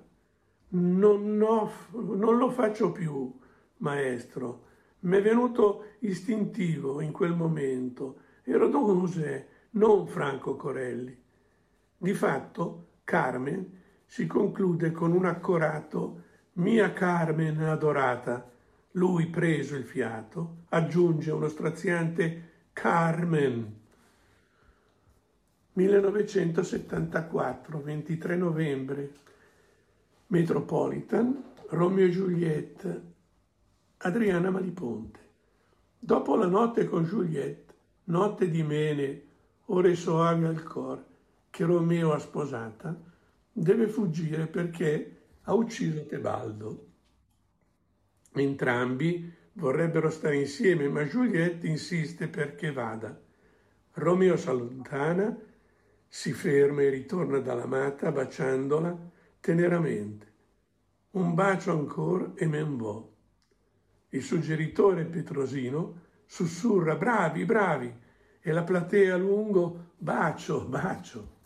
Non, 0.69 1.39
ho, 1.39 1.71
non 1.91 2.37
lo 2.37 2.49
faccio 2.49 2.91
più, 2.91 3.31
maestro. 3.80 4.67
Mi 4.99 5.17
è 5.17 5.21
venuto 5.21 5.86
istintivo 5.99 7.01
in 7.01 7.11
quel 7.11 7.34
momento. 7.34 8.19
Ero 8.43 8.67
Don 8.67 8.99
José, 8.99 9.47
non 9.71 10.07
Franco 10.07 10.55
Corelli. 10.55 11.15
Di 11.97 12.13
fatto, 12.13 12.88
Carmen 13.03 13.77
si 14.05 14.25
conclude 14.25 14.91
con 14.91 15.11
un 15.11 15.25
accorato 15.25 16.23
Mia 16.53 16.93
Carmen 16.93 17.59
adorata. 17.61 18.49
Lui, 18.93 19.27
preso 19.27 19.75
il 19.75 19.84
fiato, 19.84 20.63
aggiunge 20.69 21.32
uno 21.32 21.47
straziante 21.47 22.47
Carmen. 22.73 23.77
1974, 25.73 27.82
23 27.82 28.36
novembre, 28.36 29.11
Metropolitan, 30.27 31.43
Romeo 31.69 32.05
e 32.05 32.09
Juliette, 32.09 33.01
Adriana 34.01 34.49
Maliponte. 34.49 35.19
Dopo 35.99 36.37
la 36.37 36.45
notte 36.45 36.85
con 36.85 37.03
Juliette, 37.03 37.73
notte 38.05 38.49
di 38.49 38.63
mene, 38.63 39.23
ore 39.65 39.93
soavi 39.95 40.45
al 40.45 40.63
cor, 40.63 41.03
che 41.49 41.65
Romeo 41.65 42.13
ha 42.13 42.19
sposata, 42.19 42.97
deve 43.51 43.89
fuggire 43.89 44.47
perché 44.47 45.17
ha 45.41 45.53
ucciso 45.53 46.05
Tebaldo. 46.05 46.87
Entrambi 48.31 49.33
vorrebbero 49.53 50.09
stare 50.09 50.37
insieme, 50.37 50.87
ma 50.87 51.03
Juliette 51.03 51.67
insiste 51.67 52.29
perché 52.29 52.71
vada. 52.71 53.19
Romeo 53.95 54.37
si 54.37 54.47
allontana, 54.47 55.37
si 56.07 56.31
ferma 56.31 56.83
e 56.83 56.89
ritorna 56.89 57.39
dall'amata 57.39 58.13
baciandola 58.13 58.97
teneramente. 59.41 60.25
Un 61.11 61.33
bacio 61.33 61.71
ancora 61.71 62.31
e 62.35 62.47
men 62.47 62.77
va. 62.77 63.09
Il 64.10 64.24
suggeritore 64.24 65.05
Petrosino 65.05 66.07
sussurra 66.26 66.95
bravi, 66.95 67.45
bravi 67.45 67.93
e 68.41 68.51
la 68.51 68.64
platea 68.64 69.14
a 69.14 69.18
lungo 69.18 69.91
bacio, 69.97 70.66
bacio. 70.66 71.38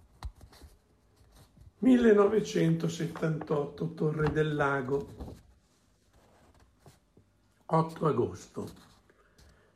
1978 1.80 3.94
Torre 3.94 4.32
del 4.32 4.56
Lago 4.56 5.36
8 7.66 8.06
agosto 8.06 8.72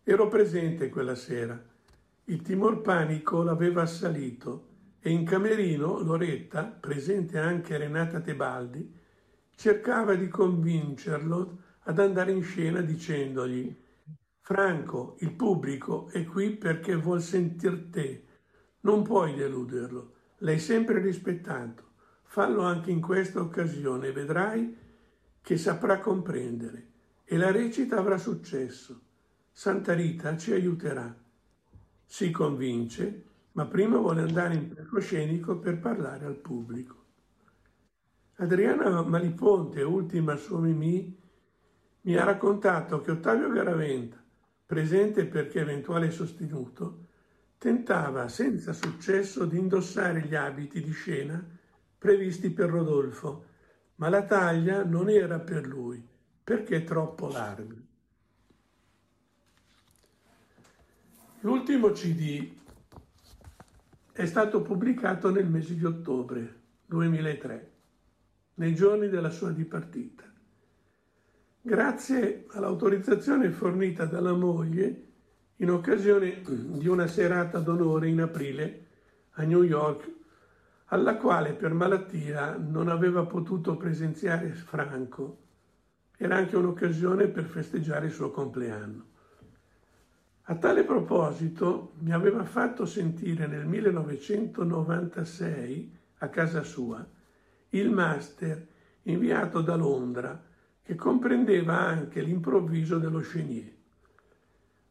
Ero 0.04 0.30
presente 0.30 0.88
quella 0.88 1.16
sera. 1.16 1.62
Il 2.26 2.42
timor 2.42 2.80
panico 2.80 3.44
l'aveva 3.44 3.82
assalito 3.82 4.68
e 5.02 5.10
in 5.10 5.26
camerino 5.26 6.00
Loretta, 6.00 6.64
presente 6.64 7.38
anche 7.38 7.76
Renata 7.76 8.22
Tebaldi, 8.22 8.90
cercava 9.54 10.16
di 10.16 10.30
convincerlo 10.30 11.58
ad 11.88 12.00
andare 12.00 12.32
in 12.32 12.44
scena 12.44 12.82
dicendogli 12.82 13.74
Franco, 14.42 15.16
il 15.20 15.34
pubblico 15.34 16.10
è 16.10 16.26
qui 16.26 16.52
perché 16.52 16.96
vuol 16.96 17.22
sentir 17.22 17.88
te. 17.90 18.24
Non 18.82 19.04
puoi 19.04 19.36
deluderlo. 19.36 20.14
L'hai 20.40 20.60
sempre 20.60 21.02
rispettato. 21.02 21.84
Fallo 22.24 22.62
anche 22.62 22.92
in 22.92 23.02
questa 23.02 23.42
occasione, 23.42 24.12
vedrai 24.12 24.78
che 25.42 25.58
saprà 25.58 26.00
comprendere 26.00 26.88
e 27.26 27.38
la 27.38 27.52
recita 27.52 27.98
avrà 27.98 28.18
successo. 28.18 29.02
Santa 29.52 29.94
Rita 29.94 30.38
ci 30.38 30.54
aiuterà. 30.54 31.14
Si 32.06 32.32
convince, 32.32 33.24
ma 33.54 33.66
prima 33.66 33.98
vuole 33.98 34.22
andare 34.22 34.56
in 34.56 34.74
palcoscenico 34.74 35.58
per 35.58 35.80
parlare 35.80 36.26
al 36.26 36.36
pubblico. 36.36 36.96
Adriana 38.36 39.02
Maliponte, 39.02 39.82
ultima 39.82 40.36
sua 40.36 40.60
Mimì, 40.60 41.26
mi 42.08 42.16
ha 42.16 42.24
raccontato 42.24 43.01
che 43.01 43.12
Ottavio 43.12 43.49
Garaventa, 43.49 44.16
presente 44.66 45.26
perché 45.26 45.60
eventuale 45.60 46.10
sostenuto, 46.10 47.05
tentava 47.58 48.30
senza 48.30 48.72
successo 48.72 49.43
di 49.43 49.58
indossare 49.58 50.22
gli 50.22 50.34
abiti 50.34 50.82
di 50.82 50.91
scena 50.93 51.45
previsti 51.97 52.49
per 52.51 52.70
Rodolfo, 52.70 53.45
ma 53.95 54.08
la 54.08 54.24
taglia 54.24 54.86
non 54.86 55.10
era 55.10 55.39
per 55.39 55.68
lui 55.68 56.01
perché 56.41 56.86
troppo 56.86 57.28
larga. 57.28 57.76
L'ultimo 61.41 61.91
CD 61.91 62.53
è 64.14 64.26
stato 64.26 64.62
pubblicato 64.62 65.30
nel 65.30 65.49
mese 65.49 65.76
di 65.76 65.84
ottobre 65.84 66.62
2003, 66.86 67.72
nei 68.55 68.74
giorni 68.74 69.10
della 69.10 69.30
sua 69.30 69.51
dipartita. 69.51 70.26
Grazie 71.68 72.45
all'autorizzazione 72.51 73.49
fornita 73.49 74.05
dalla 74.05 74.32
moglie 74.32 75.07
in 75.57 75.70
occasione 75.70 76.41
di 76.47 76.88
una 76.88 77.07
serata 77.07 77.59
d'onore 77.59 78.07
in 78.07 78.22
aprile 78.22 78.86
a 79.32 79.43
New 79.43 79.63
York, 79.63 80.09
alla 80.86 81.18
quale 81.18 81.51
per 81.51 81.74
malattia 81.74 82.55
non 82.55 82.88
aveva 82.88 83.26
potuto 83.26 83.76
presenziare 83.76 84.47
Franco. 84.51 85.39
Era 86.15 86.38
anche 86.38 86.55
un'occasione 86.55 87.28
per 87.28 87.43
festeggiare 87.43 88.05
il 88.05 88.13
suo 88.13 88.32
compleanno. 88.32 89.05
A 90.43 90.55
tale 90.55 90.86
proposito 90.86 91.95
mi 91.97 92.13
aveva 92.13 92.45
fatto 92.45 92.86
sentire 92.86 93.45
nel 93.45 93.65
1996 93.65 95.97
a 96.20 96.30
casa 96.30 96.63
sua 96.63 97.05
il 97.72 97.91
master 97.91 98.65
inviato 99.01 99.59
da 99.59 99.76
Londra 99.76 100.47
che 100.88 100.96
comprendeva 100.96 101.78
anche 101.78 102.22
l'improvviso 102.22 102.98
dello 102.98 103.20
Chenier. 103.20 103.74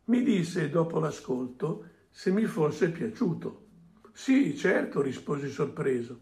Mi 0.05 0.23
disse 0.23 0.69
dopo 0.69 0.99
l'ascolto 0.99 1.87
se 2.11 2.31
mi 2.31 2.45
fosse 2.45 2.91
piaciuto. 2.91 3.65
Sì, 4.13 4.55
certo, 4.55 5.01
risposi 5.01 5.49
sorpreso. 5.49 6.21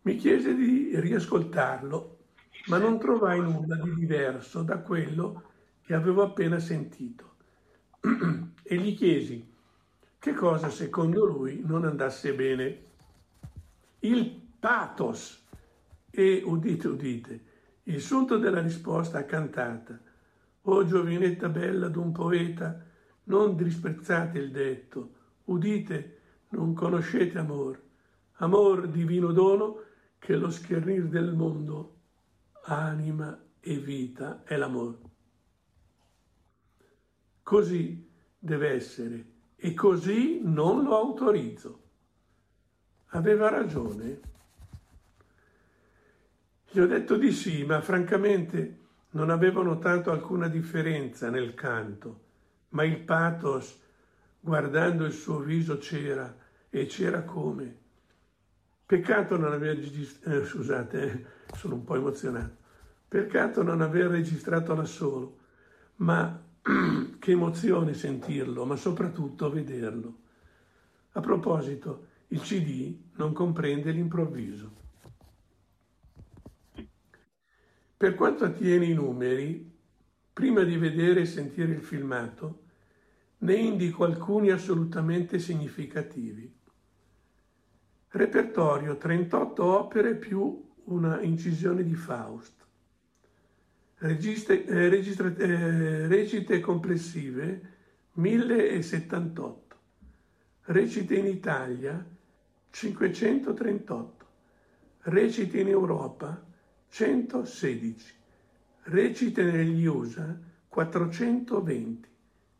Mi 0.00 0.16
chiese 0.16 0.54
di 0.54 0.98
riascoltarlo, 0.98 2.20
ma 2.68 2.78
non 2.78 2.98
trovai 2.98 3.42
nulla 3.42 3.76
di 3.76 3.94
diverso 3.96 4.62
da 4.62 4.78
quello 4.78 5.42
che 5.82 5.92
avevo 5.92 6.22
appena 6.22 6.58
sentito. 6.58 7.34
e 8.62 8.76
gli 8.76 8.96
chiesi 8.96 9.46
che 10.18 10.32
cosa 10.32 10.70
secondo 10.70 11.26
lui 11.26 11.60
non 11.62 11.84
andasse 11.84 12.32
bene. 12.32 12.84
Il 13.98 14.40
pathos 14.58 15.46
e, 16.10 16.40
udite, 16.42 16.88
udite, 16.88 17.48
il 17.84 18.00
sunto 18.00 18.38
della 18.38 18.60
risposta 18.60 19.24
cantata. 19.24 19.98
O 20.62 20.84
giovinetta 20.84 21.48
bella 21.48 21.88
d'un 21.88 22.12
poeta, 22.12 22.84
non 23.24 23.56
disprezzate 23.56 24.38
il 24.38 24.50
detto. 24.50 25.14
Udite, 25.44 26.18
non 26.50 26.74
conoscete 26.74 27.38
amor. 27.38 27.80
Amor 28.34 28.88
divino 28.88 29.32
dono 29.32 29.82
che 30.18 30.36
lo 30.36 30.50
schernir 30.50 31.06
del 31.06 31.32
mondo, 31.34 31.96
anima 32.64 33.38
e 33.58 33.78
vita 33.78 34.42
è 34.44 34.56
l'amor. 34.56 34.98
Così 37.42 38.08
deve 38.38 38.68
essere 38.70 39.24
e 39.56 39.74
così 39.74 40.40
non 40.42 40.84
lo 40.84 40.96
autorizzo. 40.96 41.82
Aveva 43.08 43.48
ragione. 43.48 44.20
Gli 46.72 46.78
ho 46.78 46.86
detto 46.86 47.16
di 47.16 47.32
sì, 47.32 47.64
ma 47.64 47.80
francamente 47.80 48.78
non 49.10 49.30
avevo 49.30 49.60
notato 49.60 50.12
alcuna 50.12 50.46
differenza 50.46 51.28
nel 51.28 51.54
canto, 51.54 52.20
ma 52.68 52.84
il 52.84 52.98
pathos, 53.00 53.76
guardando 54.38 55.04
il 55.04 55.12
suo 55.12 55.40
viso, 55.40 55.78
c'era 55.78 56.32
e 56.70 56.86
c'era 56.86 57.22
come. 57.22 57.76
Peccato 58.86 59.36
non 59.36 59.52
aver 59.52 59.78
registrato, 59.78 60.36
eh, 60.36 60.44
scusate, 60.44 61.02
eh, 61.02 61.56
sono 61.56 61.74
un 61.74 61.82
po' 61.82 61.96
emozionato. 61.96 62.58
Peccato 63.08 63.64
non 63.64 63.80
aver 63.80 64.06
registrato 64.06 64.72
da 64.72 64.84
solo, 64.84 65.38
ma 65.96 66.40
che 67.18 67.30
emozione 67.32 67.94
sentirlo, 67.94 68.64
ma 68.64 68.76
soprattutto 68.76 69.50
vederlo. 69.50 70.18
A 71.14 71.20
proposito, 71.20 72.06
il 72.28 72.40
CD 72.42 72.96
non 73.16 73.32
comprende 73.32 73.90
l'improvviso. 73.90 74.79
Per 78.00 78.14
quanto 78.14 78.46
attiene 78.46 78.86
i 78.86 78.94
numeri, 78.94 79.70
prima 80.32 80.62
di 80.62 80.78
vedere 80.78 81.20
e 81.20 81.26
sentire 81.26 81.72
il 81.72 81.82
filmato, 81.82 82.62
ne 83.40 83.54
indico 83.56 84.04
alcuni 84.04 84.48
assolutamente 84.48 85.38
significativi. 85.38 86.50
Repertorio 88.08 88.96
38 88.96 89.62
opere 89.62 90.14
più 90.14 90.66
una 90.84 91.20
incisione 91.20 91.84
di 91.84 91.94
Faust. 91.94 92.64
Registe, 93.96 94.64
eh, 94.64 94.88
registra, 94.88 95.36
eh, 95.36 96.06
recite 96.06 96.58
complessive 96.60 97.74
1078. 98.12 99.76
Recite 100.62 101.16
in 101.16 101.26
Italia 101.26 102.02
538. 102.70 104.26
Recite 105.02 105.60
in 105.60 105.68
Europa 105.68 106.48
116. 106.90 108.14
Recite 108.82 109.42
negli 109.44 109.86
USA 109.86 110.36
420. 110.68 112.08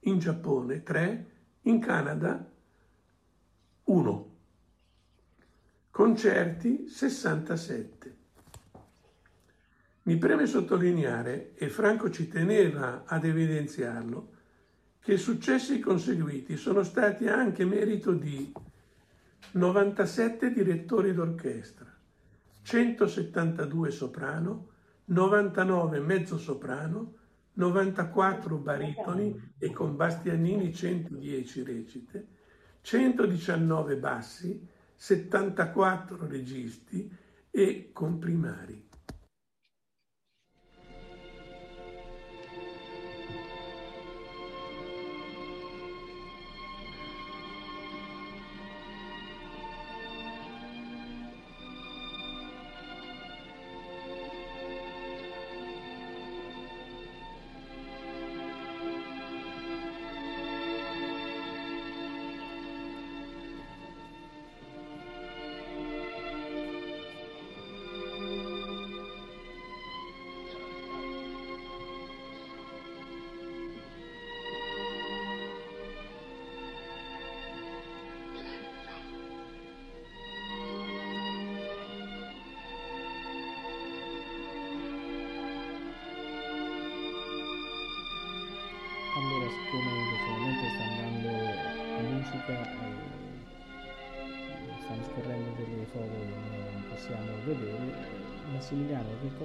In 0.00 0.18
Giappone 0.18 0.82
3. 0.82 1.30
In 1.62 1.80
Canada 1.80 2.50
1. 3.84 4.36
Concerti 5.90 6.88
67. 6.88 8.16
Mi 10.02 10.16
preme 10.16 10.46
sottolineare, 10.46 11.52
e 11.56 11.68
Franco 11.68 12.08
ci 12.10 12.26
teneva 12.28 13.04
ad 13.04 13.24
evidenziarlo, 13.24 14.32
che 15.00 15.14
i 15.14 15.18
successi 15.18 15.78
conseguiti 15.80 16.56
sono 16.56 16.82
stati 16.82 17.28
anche 17.28 17.64
merito 17.64 18.12
di 18.12 18.52
97 19.52 20.52
direttori 20.52 21.12
d'orchestra, 21.12 21.99
172 22.70 23.90
soprano, 23.90 24.68
99 25.06 25.98
mezzo 25.98 26.38
soprano, 26.38 27.14
94 27.54 28.58
baritoni 28.58 29.54
e 29.58 29.72
con 29.72 29.96
Bastianini 29.96 30.72
110 30.72 31.64
recite, 31.64 32.28
119 32.80 33.96
bassi, 33.96 34.64
74 34.94 36.28
registi 36.28 37.12
e 37.50 37.90
comprimari. 37.92 38.89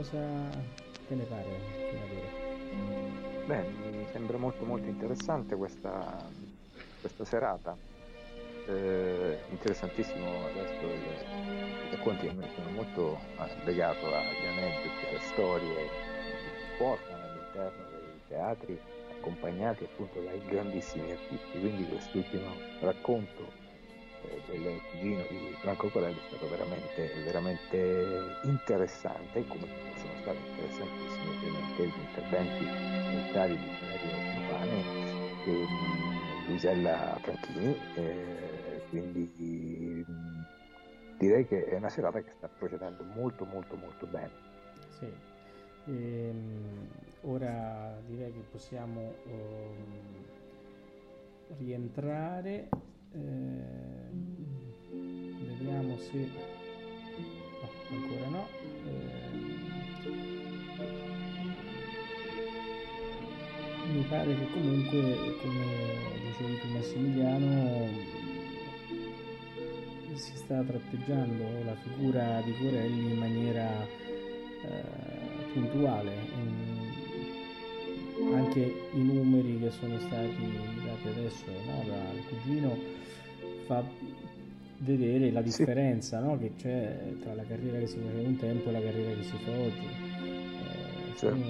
Cosa 0.06 0.22
te 1.08 1.16
ne 1.16 1.24
pare 1.24 1.74
Beh, 3.46 3.62
mi 3.62 4.06
sembra 4.12 4.38
molto 4.38 4.66
molto 4.66 4.90
interessante 4.90 5.56
questa, 5.56 6.28
questa 7.00 7.24
serata. 7.24 7.78
Eh, 8.68 9.38
interessantissimo 9.50 10.48
adesso 10.48 10.84
i 10.84 11.92
racconti 11.92 12.28
sono 12.56 12.70
molto 12.72 13.20
legato 13.66 14.08
agli 14.08 14.46
aneddoti, 14.48 15.06
alle 15.10 15.20
storie 15.20 15.76
che 15.76 16.78
portano 16.80 17.24
all'interno 17.24 17.86
dei 17.92 18.20
teatri 18.28 18.80
accompagnati 19.12 19.84
appunto 19.84 20.20
dai 20.22 20.44
grandissimi 20.46 21.12
artisti, 21.12 21.60
quindi 21.60 21.88
quest'ultimo 21.88 22.48
racconto 22.80 23.65
del 24.46 24.82
cugino 24.92 25.24
di 25.30 25.56
Franco 25.60 25.90
Corelli 25.90 26.18
è 26.18 26.28
stato 26.28 26.50
veramente, 26.50 27.12
veramente 27.24 28.38
interessante, 28.44 29.46
come 29.48 29.68
sono 29.96 30.14
stati 30.22 30.38
interessantissimi 30.50 31.36
ovviamente 31.36 31.86
gli 31.86 32.02
interventi 32.08 32.64
militari 32.64 33.58
di 33.58 33.70
Valerio 33.80 34.10
Campane 34.34 34.78
e 35.46 35.66
Luisella 36.48 37.18
Franchini, 37.22 37.78
eh, 37.96 38.82
quindi 38.90 40.06
direi 41.18 41.48
che 41.48 41.66
è 41.66 41.76
una 41.76 41.90
serata 41.90 42.22
che 42.22 42.32
sta 42.38 42.48
procedendo 42.48 43.04
molto 43.04 43.46
molto 43.46 43.76
molto 43.76 44.06
bene. 44.06 44.32
Sì. 44.90 45.12
Ehm, 45.88 46.88
ora 47.22 48.00
direi 48.08 48.32
che 48.34 48.44
possiamo 48.52 49.14
um, 49.26 50.24
rientrare 51.58 52.70
eh, 53.16 54.10
vediamo 55.58 55.98
se 55.98 56.18
no, 56.18 57.70
ancora 57.90 58.28
no. 58.30 58.48
Eh, 58.86 59.64
mi 63.94 64.02
pare 64.10 64.36
che 64.36 64.48
comunque 64.52 65.38
come 65.42 65.66
dicevi 66.26 66.60
tu 66.60 66.68
Massimiliano 66.68 68.24
si 70.16 70.36
sta 70.36 70.62
tratteggiando 70.64 71.44
la 71.66 71.76
figura 71.76 72.42
di 72.42 72.54
Corelli 72.58 73.12
in 73.12 73.18
maniera 73.18 73.86
eh, 73.86 75.54
puntuale 75.54 76.14
anche 78.34 78.88
i 78.94 79.02
numeri 79.02 79.60
che 79.60 79.72
sono 79.72 80.00
stati 80.00 80.58
dati 80.84 81.08
adesso 81.08 81.46
no, 81.66 81.84
dal 81.86 82.22
cugino 82.30 82.78
fa 83.66 83.84
vedere 84.80 85.32
la 85.32 85.42
differenza 85.42 86.20
sì. 86.20 86.26
no? 86.26 86.38
che 86.38 86.52
c'è 86.58 87.14
tra 87.22 87.34
la 87.34 87.44
carriera 87.44 87.80
che 87.80 87.88
si 87.88 87.98
faceva 87.98 88.28
un 88.28 88.38
tempo 88.38 88.70
e 88.70 88.72
la 88.72 88.82
carriera 88.82 89.16
che 89.16 89.24
si 89.24 89.38
fa 89.44 89.52
oggi. 89.52 89.88
Eh, 90.24 91.18
sono, 91.18 91.46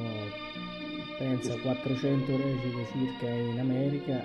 pensa, 1.17 1.55
400 1.57 2.37
recite 2.37 2.85
circa 2.91 3.29
in 3.29 3.59
America, 3.59 4.21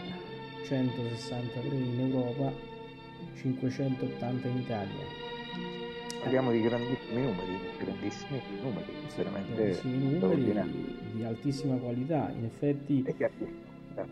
163 0.67 1.77
in 1.77 2.01
Europa, 2.01 2.53
580 3.37 4.49
in 4.49 4.57
Italia. 4.59 5.30
Parliamo 6.21 6.53
di 6.53 6.61
grandissimi 6.61 7.23
numeri, 7.23 7.59
grandissimi 7.79 8.41
numeri, 8.63 8.93
veramente 9.17 9.55
grandissimi 9.55 10.19
numeri 10.19 10.53
di 11.13 11.25
altissima 11.25 11.77
qualità. 11.77 12.31
In 12.37 12.45
effetti, 12.45 13.03
eh, 13.07 13.15
certo, 13.17 13.47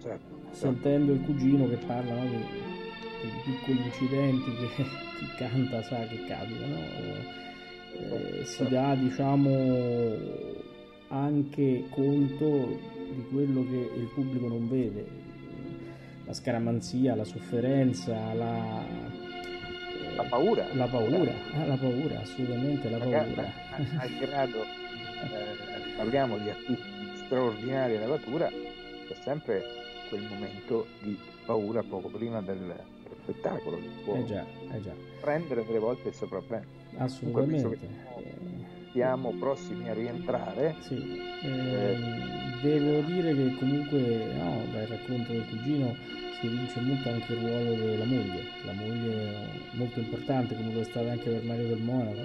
certo. 0.01 0.37
sentendo 0.51 1.13
il 1.13 1.21
cugino 1.23 1.69
che 1.69 1.77
parla 1.77 2.15
no, 2.15 2.27
di 2.27 2.77
dei 3.21 3.31
piccoli 3.45 3.85
incidenti 3.85 4.51
che 4.55 4.85
chi 5.19 5.27
canta 5.37 5.83
sa 5.83 6.07
che 6.07 6.25
capitano, 6.27 6.77
eh, 7.95 8.45
si 8.45 8.69
dà 8.69 8.95
diciamo 8.95 9.51
anche 11.09 11.85
conto 11.91 12.79
di 13.13 13.25
quello 13.31 13.65
che 13.65 13.91
il 13.97 14.11
pubblico 14.15 14.49
non 14.49 14.69
vede, 14.69 15.07
la 16.25 16.33
scaramanzia, 16.33 17.17
la 17.17 17.25
sofferenza, 17.25 18.33
la, 18.35 18.85
la 20.19 20.25
paura. 20.25 20.67
La 20.75 20.87
paura, 20.87 21.33
ah, 21.55 21.67
la 21.67 21.77
paura, 21.77 22.21
assolutamente 22.21 22.91
la 22.91 22.99
paura. 22.99 23.53
Malgrado 23.95 24.63
eh, 25.23 25.95
parliamo 25.97 26.37
di 26.39 26.51
artisti 26.51 26.91
di 26.91 27.17
straordinaria 27.25 28.01
levatura, 28.01 28.49
c'è 28.49 29.15
sempre 29.23 29.63
quel 30.09 30.23
momento 30.29 30.87
di 31.01 31.17
paura 31.45 31.83
poco 31.83 32.09
prima 32.09 32.41
del, 32.43 32.75
spettacolo 33.23 33.77
che 33.77 33.89
può 34.05 34.17
eh 34.17 34.25
già, 34.25 34.45
eh 34.73 34.81
già. 34.81 34.93
prendere 35.21 35.65
delle 35.65 35.79
volte 35.79 36.09
il 36.09 36.15
sopravvento. 36.15 36.67
Assolutamente. 36.97 37.79
Siamo 38.99 39.33
prossimi 39.39 39.89
a 39.89 39.95
rientrare. 39.95 40.75
Sì. 40.81 40.97
Eh, 41.43 41.97
devo 42.61 43.01
dire 43.03 43.33
che 43.33 43.55
comunque 43.55 44.27
no, 44.37 44.65
dal 44.73 44.87
racconto 44.87 45.31
del 45.31 45.47
cugino 45.49 45.95
si 46.41 46.47
evince 46.47 46.81
molto 46.81 47.09
anche 47.09 47.33
il 47.33 47.39
ruolo 47.39 47.75
della 47.77 48.05
moglie, 48.05 48.43
la 48.65 48.73
moglie 48.73 49.35
molto 49.75 50.01
importante 50.01 50.57
come 50.57 50.73
lo 50.73 50.81
è 50.81 50.85
stata 50.85 51.13
anche 51.13 51.31
per 51.31 51.45
Mario 51.45 51.69
del 51.69 51.79
Monaco, 51.79 52.23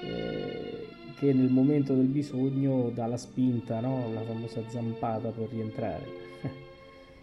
eh, 0.00 0.88
che 1.18 1.34
nel 1.34 1.50
momento 1.50 1.92
del 1.92 2.06
bisogno 2.06 2.90
dà 2.94 3.06
la 3.06 3.18
spinta, 3.18 3.80
no? 3.80 4.10
la 4.14 4.22
famosa 4.22 4.62
zampata 4.68 5.28
per 5.28 5.48
rientrare. 5.50 6.23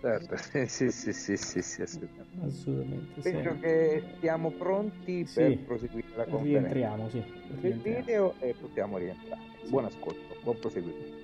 Certo, 0.02 0.36
sì, 0.68 0.68
sì, 0.68 0.90
sì, 0.92 1.14
sì, 1.14 1.38
sì, 1.38 1.62
sì 1.62 1.82
assolutamente. 1.84 2.48
assolutamente 2.48 3.22
Penso 3.22 3.54
sì. 3.54 3.60
che 3.60 4.04
siamo 4.20 4.50
pronti 4.50 5.28
per 5.32 5.64
proseguire 5.64 6.08
la 6.16 6.26
conferenza. 6.26 6.60
rientriamo, 6.60 7.10
sì, 7.10 7.24
rientriamo. 7.62 8.00
video 8.00 8.34
e 8.40 8.56
possiamo 8.60 8.98
rientrare. 8.98 9.42
Buon 9.70 9.86
ascolto, 9.86 10.38
buon 10.42 10.58
proseguimento. 10.58 11.21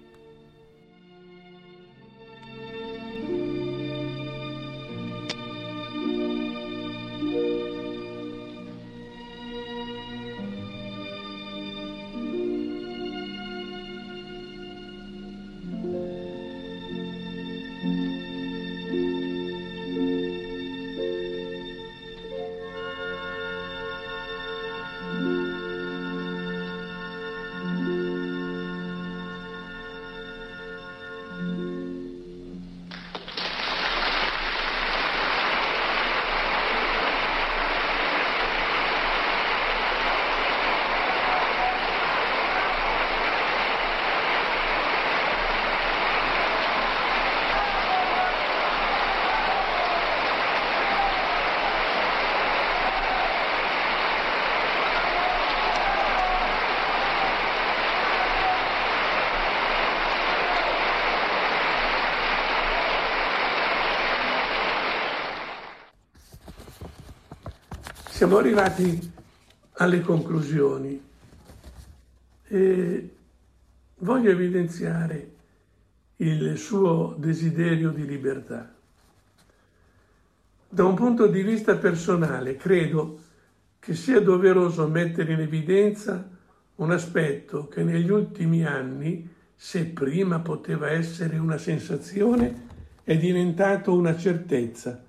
Siamo 68.18 68.38
arrivati 68.38 69.12
alle 69.74 70.02
conclusioni 70.02 71.00
e 72.48 73.10
voglio 74.00 74.32
evidenziare 74.32 75.32
il 76.16 76.58
suo 76.58 77.14
desiderio 77.20 77.92
di 77.92 78.08
libertà. 78.08 78.74
Da 80.68 80.84
un 80.84 80.96
punto 80.96 81.28
di 81.28 81.44
vista 81.44 81.78
personale, 81.78 82.56
credo 82.56 83.20
che 83.78 83.94
sia 83.94 84.20
doveroso 84.20 84.88
mettere 84.88 85.34
in 85.34 85.42
evidenza 85.42 86.28
un 86.78 86.90
aspetto 86.90 87.68
che 87.68 87.84
negli 87.84 88.10
ultimi 88.10 88.66
anni, 88.66 89.30
se 89.54 89.86
prima 89.86 90.40
poteva 90.40 90.90
essere 90.90 91.38
una 91.38 91.60
sensazione, 91.60 92.66
è 93.04 93.16
diventato 93.16 93.94
una 93.94 94.18
certezza, 94.18 95.06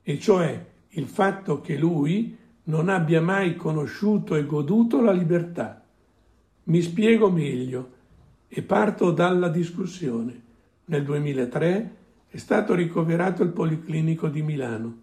e 0.00 0.18
cioè 0.20 0.64
il 0.90 1.08
fatto 1.08 1.60
che 1.60 1.76
lui 1.76 2.38
non 2.64 2.88
abbia 2.88 3.20
mai 3.20 3.56
conosciuto 3.56 4.36
e 4.36 4.46
goduto 4.46 5.00
la 5.00 5.12
libertà. 5.12 5.82
Mi 6.64 6.80
spiego 6.80 7.30
meglio 7.30 7.90
e 8.48 8.62
parto 8.62 9.10
dalla 9.10 9.48
discussione. 9.48 10.40
Nel 10.84 11.02
2003 11.04 11.96
è 12.28 12.36
stato 12.36 12.74
ricoverato 12.74 13.42
al 13.42 13.52
Policlinico 13.52 14.28
di 14.28 14.42
Milano. 14.42 15.00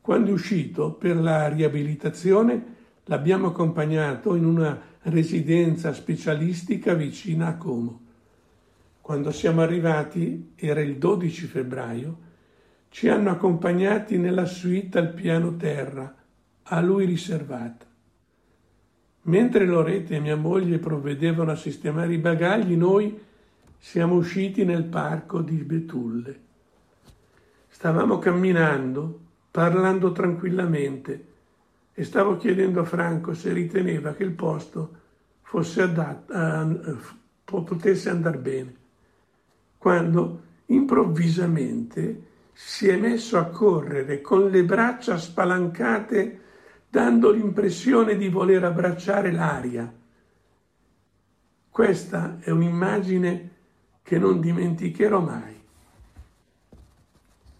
Quando 0.00 0.30
è 0.30 0.32
uscito 0.32 0.92
per 0.92 1.16
la 1.16 1.48
riabilitazione 1.48 2.76
l'abbiamo 3.04 3.48
accompagnato 3.48 4.34
in 4.34 4.44
una 4.44 4.80
residenza 5.02 5.92
specialistica 5.92 6.94
vicina 6.94 7.48
a 7.48 7.56
Como. 7.56 8.00
Quando 9.00 9.30
siamo 9.30 9.62
arrivati, 9.62 10.52
era 10.54 10.80
il 10.80 10.96
12 10.96 11.46
febbraio, 11.46 12.18
ci 12.90 13.08
hanno 13.08 13.30
accompagnati 13.30 14.18
nella 14.18 14.44
suite 14.44 14.98
al 14.98 15.12
piano 15.12 15.56
terra, 15.56 16.14
a 16.68 16.80
lui 16.80 17.04
riservata. 17.04 17.86
Mentre 19.22 19.66
Loretta 19.66 20.14
e 20.14 20.20
mia 20.20 20.36
moglie 20.36 20.78
provvedevano 20.78 21.50
a 21.50 21.56
sistemare 21.56 22.14
i 22.14 22.18
bagagli, 22.18 22.74
noi 22.74 23.18
siamo 23.78 24.14
usciti 24.14 24.64
nel 24.64 24.84
parco 24.84 25.40
di 25.40 25.56
Betulle. 25.56 26.40
Stavamo 27.68 28.18
camminando, 28.18 29.20
parlando 29.50 30.12
tranquillamente, 30.12 31.26
e 31.94 32.04
stavo 32.04 32.36
chiedendo 32.36 32.80
a 32.80 32.84
Franco 32.84 33.34
se 33.34 33.52
riteneva 33.52 34.12
che 34.12 34.24
il 34.24 34.32
posto 34.32 34.96
fosse 35.42 35.82
adatto, 35.82 36.32
eh, 36.32 36.96
potesse 37.44 38.08
andare 38.08 38.38
bene, 38.38 38.74
quando 39.76 40.42
improvvisamente 40.66 42.22
si 42.52 42.88
è 42.88 42.96
messo 42.96 43.38
a 43.38 43.44
correre 43.44 44.20
con 44.20 44.48
le 44.48 44.64
braccia 44.64 45.16
spalancate 45.16 46.40
dando 46.88 47.30
l'impressione 47.30 48.16
di 48.16 48.28
voler 48.28 48.64
abbracciare 48.64 49.30
l'aria. 49.30 49.92
Questa 51.70 52.38
è 52.40 52.50
un'immagine 52.50 53.56
che 54.02 54.18
non 54.18 54.40
dimenticherò 54.40 55.20
mai. 55.20 55.56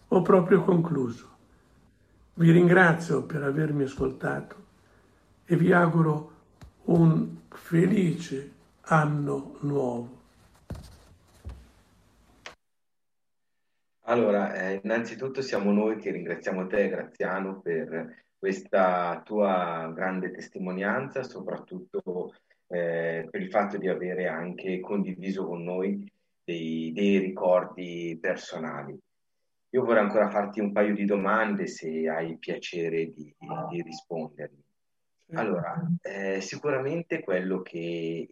Ho 0.07 0.21
proprio 0.21 0.63
concluso. 0.63 1.27
Vi 2.33 2.51
ringrazio 2.51 3.23
per 3.23 3.43
avermi 3.43 3.83
ascoltato 3.83 4.55
e 5.45 5.55
vi 5.55 5.71
auguro 5.71 6.31
un 6.85 7.37
felice 7.49 8.51
anno 8.81 9.57
nuovo. 9.59 10.17
Allora, 14.05 14.53
eh, 14.53 14.79
innanzitutto 14.83 15.41
siamo 15.43 15.71
noi 15.71 15.97
che 15.97 16.09
ringraziamo 16.09 16.65
te, 16.65 16.89
Graziano, 16.89 17.59
per 17.59 18.23
questa 18.39 19.21
tua 19.25 19.91
grande 19.93 20.31
testimonianza, 20.31 21.23
soprattutto 21.23 22.33
eh, 22.67 23.27
per 23.29 23.41
il 23.41 23.49
fatto 23.49 23.77
di 23.77 23.89
avere 23.89 24.27
anche 24.27 24.79
condiviso 24.79 25.45
con 25.45 25.61
noi 25.61 26.09
dei, 26.41 26.93
dei 26.93 27.17
ricordi 27.17 28.17
personali. 28.19 28.97
Io 29.71 29.83
vorrei 29.83 30.03
ancora 30.03 30.29
farti 30.29 30.61
un 30.61 30.71
paio 30.71 30.95
di 30.95 31.03
domande 31.03 31.67
se 31.67 32.07
hai 32.07 32.37
piacere 32.37 33.11
di, 33.11 33.35
di 33.69 33.81
rispondermi. 33.81 34.63
Allora, 35.33 35.79
eh, 36.01 36.41
sicuramente 36.41 37.21
quello 37.21 37.61
che 37.61 38.27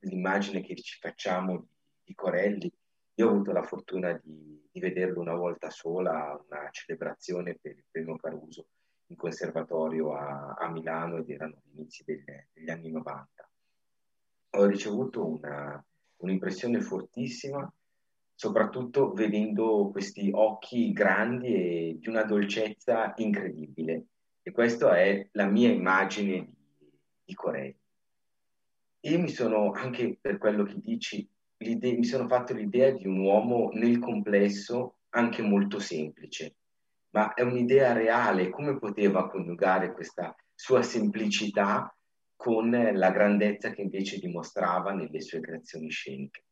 l'immagine 0.00 0.60
che 0.60 0.76
ci 0.76 0.98
facciamo 1.00 1.66
di, 2.04 2.14
Corelli, 2.14 2.70
io 3.14 3.26
ho 3.26 3.30
avuto 3.30 3.50
la 3.50 3.64
fortuna 3.64 4.12
di, 4.22 4.68
di 4.70 4.78
vederlo 4.78 5.20
una 5.22 5.34
volta 5.34 5.70
sola 5.70 6.28
a 6.28 6.44
una 6.46 6.68
celebrazione 6.70 7.58
per 7.60 7.72
il 7.72 7.84
premio 7.90 8.16
Caruso 8.16 8.66
in 9.08 9.16
conservatorio 9.16 10.14
a, 10.14 10.54
a 10.58 10.70
Milano 10.70 11.18
ed 11.18 11.30
erano 11.30 11.56
gli 11.62 11.78
inizi 11.78 12.02
degli, 12.04 12.24
degli 12.52 12.70
anni 12.70 12.90
90. 12.90 13.48
Ho 14.50 14.64
ricevuto 14.66 15.26
una, 15.26 15.84
un'impressione 16.16 16.80
fortissima, 16.80 17.70
soprattutto 18.34 19.12
vedendo 19.12 19.88
questi 19.90 20.30
occhi 20.32 20.92
grandi 20.92 21.54
e 21.54 21.96
di 21.98 22.08
una 22.08 22.24
dolcezza 22.24 23.14
incredibile. 23.16 24.06
E 24.42 24.50
questa 24.50 24.98
è 24.98 25.28
la 25.32 25.46
mia 25.46 25.70
immagine 25.70 26.52
di, 26.78 26.90
di 27.24 27.34
Corelli. 27.34 27.78
E 29.00 29.18
mi 29.18 29.28
sono, 29.28 29.72
anche 29.72 30.18
per 30.20 30.38
quello 30.38 30.64
che 30.64 30.80
dici, 30.80 31.28
mi 31.58 32.04
sono 32.04 32.26
fatto 32.26 32.52
l'idea 32.52 32.90
di 32.90 33.06
un 33.06 33.20
uomo 33.20 33.70
nel 33.72 33.98
complesso 33.98 34.96
anche 35.10 35.42
molto 35.42 35.78
semplice, 35.78 36.56
ma 37.10 37.34
è 37.34 37.42
un'idea 37.42 37.92
reale, 37.92 38.50
come 38.50 38.78
poteva 38.78 39.28
coniugare 39.28 39.92
questa 39.92 40.34
sua 40.54 40.82
semplicità 40.82 41.94
con 42.34 42.70
la 42.70 43.10
grandezza 43.10 43.70
che 43.70 43.82
invece 43.82 44.18
dimostrava 44.18 44.92
nelle 44.92 45.20
sue 45.20 45.40
creazioni 45.40 45.90
sceniche. 45.90 46.44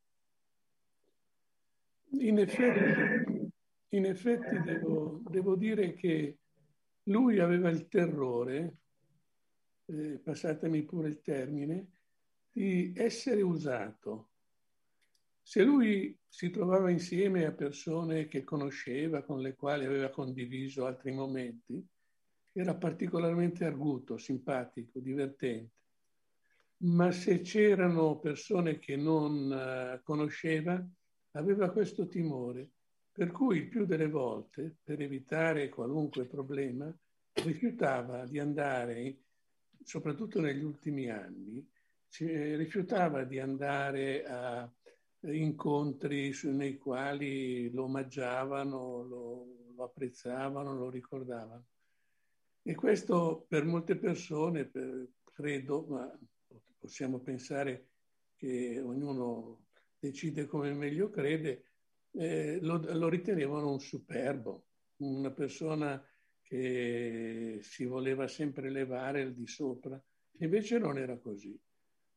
In 2.20 2.38
effetti, 2.38 3.50
in 3.88 4.04
effetti 4.06 4.60
devo, 4.62 5.20
devo 5.28 5.56
dire 5.56 5.94
che 5.94 6.38
lui 7.04 7.38
aveva 7.38 7.68
il 7.68 7.88
terrore, 7.88 8.76
eh, 9.86 10.20
passatemi 10.22 10.82
pure 10.84 11.08
il 11.08 11.20
termine, 11.20 11.90
di 12.50 12.92
essere 12.96 13.42
usato. 13.42 14.30
Se 15.46 15.62
lui 15.62 16.18
si 16.26 16.48
trovava 16.48 16.90
insieme 16.90 17.44
a 17.44 17.52
persone 17.52 18.28
che 18.28 18.44
conosceva, 18.44 19.22
con 19.22 19.42
le 19.42 19.54
quali 19.54 19.84
aveva 19.84 20.08
condiviso 20.08 20.86
altri 20.86 21.12
momenti, 21.12 21.86
era 22.50 22.74
particolarmente 22.74 23.66
arguto, 23.66 24.16
simpatico, 24.16 25.00
divertente. 25.00 25.72
Ma 26.78 27.12
se 27.12 27.42
c'erano 27.42 28.18
persone 28.20 28.78
che 28.78 28.96
non 28.96 29.50
uh, 29.50 30.02
conosceva, 30.02 30.82
aveva 31.32 31.70
questo 31.70 32.08
timore, 32.08 32.70
per 33.12 33.30
cui 33.30 33.58
il 33.58 33.68
più 33.68 33.84
delle 33.84 34.08
volte, 34.08 34.78
per 34.82 35.02
evitare 35.02 35.68
qualunque 35.68 36.24
problema, 36.24 36.90
rifiutava 37.34 38.24
di 38.24 38.38
andare, 38.38 39.18
soprattutto 39.82 40.40
negli 40.40 40.64
ultimi 40.64 41.10
anni, 41.10 41.64
rifiutava 42.16 43.24
di 43.24 43.38
andare 43.38 44.24
a 44.24 44.72
incontri 45.26 46.32
nei 46.44 46.76
quali 46.76 47.70
lo 47.70 47.84
omaggiavano, 47.84 49.02
lo, 49.02 49.46
lo 49.74 49.84
apprezzavano, 49.84 50.74
lo 50.74 50.90
ricordavano. 50.90 51.66
E 52.62 52.74
questo 52.74 53.44
per 53.48 53.64
molte 53.64 53.96
persone, 53.96 54.64
per, 54.64 55.08
credo, 55.32 55.84
ma 55.88 56.18
possiamo 56.78 57.18
pensare 57.18 57.88
che 58.36 58.80
ognuno 58.80 59.66
decide 59.98 60.46
come 60.46 60.72
meglio 60.72 61.10
crede, 61.10 61.64
eh, 62.12 62.58
lo, 62.60 62.80
lo, 62.92 63.08
ritenevano 63.08 63.70
un 63.70 63.80
superbo, 63.80 64.66
una 64.98 65.30
persona 65.30 66.02
che 66.42 67.58
si 67.62 67.84
voleva 67.84 68.28
sempre 68.28 68.70
levare 68.70 69.22
al 69.22 69.34
di 69.34 69.46
sopra. 69.46 70.00
Invece 70.38 70.78
non 70.78 70.98
era 70.98 71.16
così. 71.18 71.58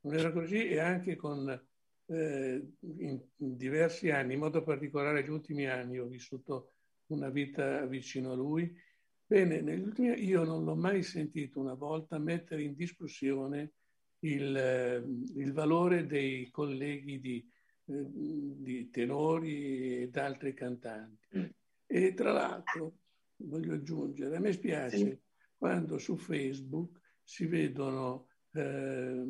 Non 0.01 0.13
era 0.13 0.31
così 0.31 0.67
e 0.67 0.79
anche 0.79 1.15
con 1.15 1.66
eh, 2.07 2.67
in 2.79 3.21
diversi 3.35 4.09
anni, 4.09 4.33
in 4.33 4.39
modo 4.39 4.63
particolare 4.63 5.21
negli 5.21 5.31
ultimi 5.31 5.67
anni, 5.67 5.99
ho 5.99 6.07
vissuto 6.07 6.73
una 7.07 7.29
vita 7.29 7.85
vicino 7.85 8.31
a 8.31 8.35
lui 8.35 8.85
Bene, 9.29 9.59
negli 9.59 9.81
ultimi 9.81 10.11
anni 10.11 10.23
io 10.23 10.45
non 10.45 10.63
l'ho 10.63 10.75
mai 10.75 11.03
sentito 11.03 11.59
una 11.59 11.73
volta 11.73 12.17
mettere 12.17 12.63
in 12.63 12.75
discussione 12.75 13.73
il, 14.19 14.55
eh, 14.55 15.03
il 15.35 15.51
valore 15.51 16.05
dei 16.05 16.49
colleghi 16.49 17.19
di, 17.19 17.45
eh, 17.87 18.05
di, 18.09 18.89
tenori 18.89 20.03
ed 20.03 20.15
altri 20.15 20.53
cantanti. 20.53 21.37
Mm. 21.37 21.45
E 21.87 22.13
tra 22.13 22.31
l'altro, 22.31 22.99
voglio 23.35 23.73
aggiungere, 23.73 24.37
a 24.37 24.39
me 24.39 24.53
spiace 24.53 24.97
sì. 24.97 25.19
quando 25.57 25.97
su 25.97 26.15
Facebook 26.15 26.97
si 27.21 27.47
vedono 27.47 28.29
eh, 28.53 29.25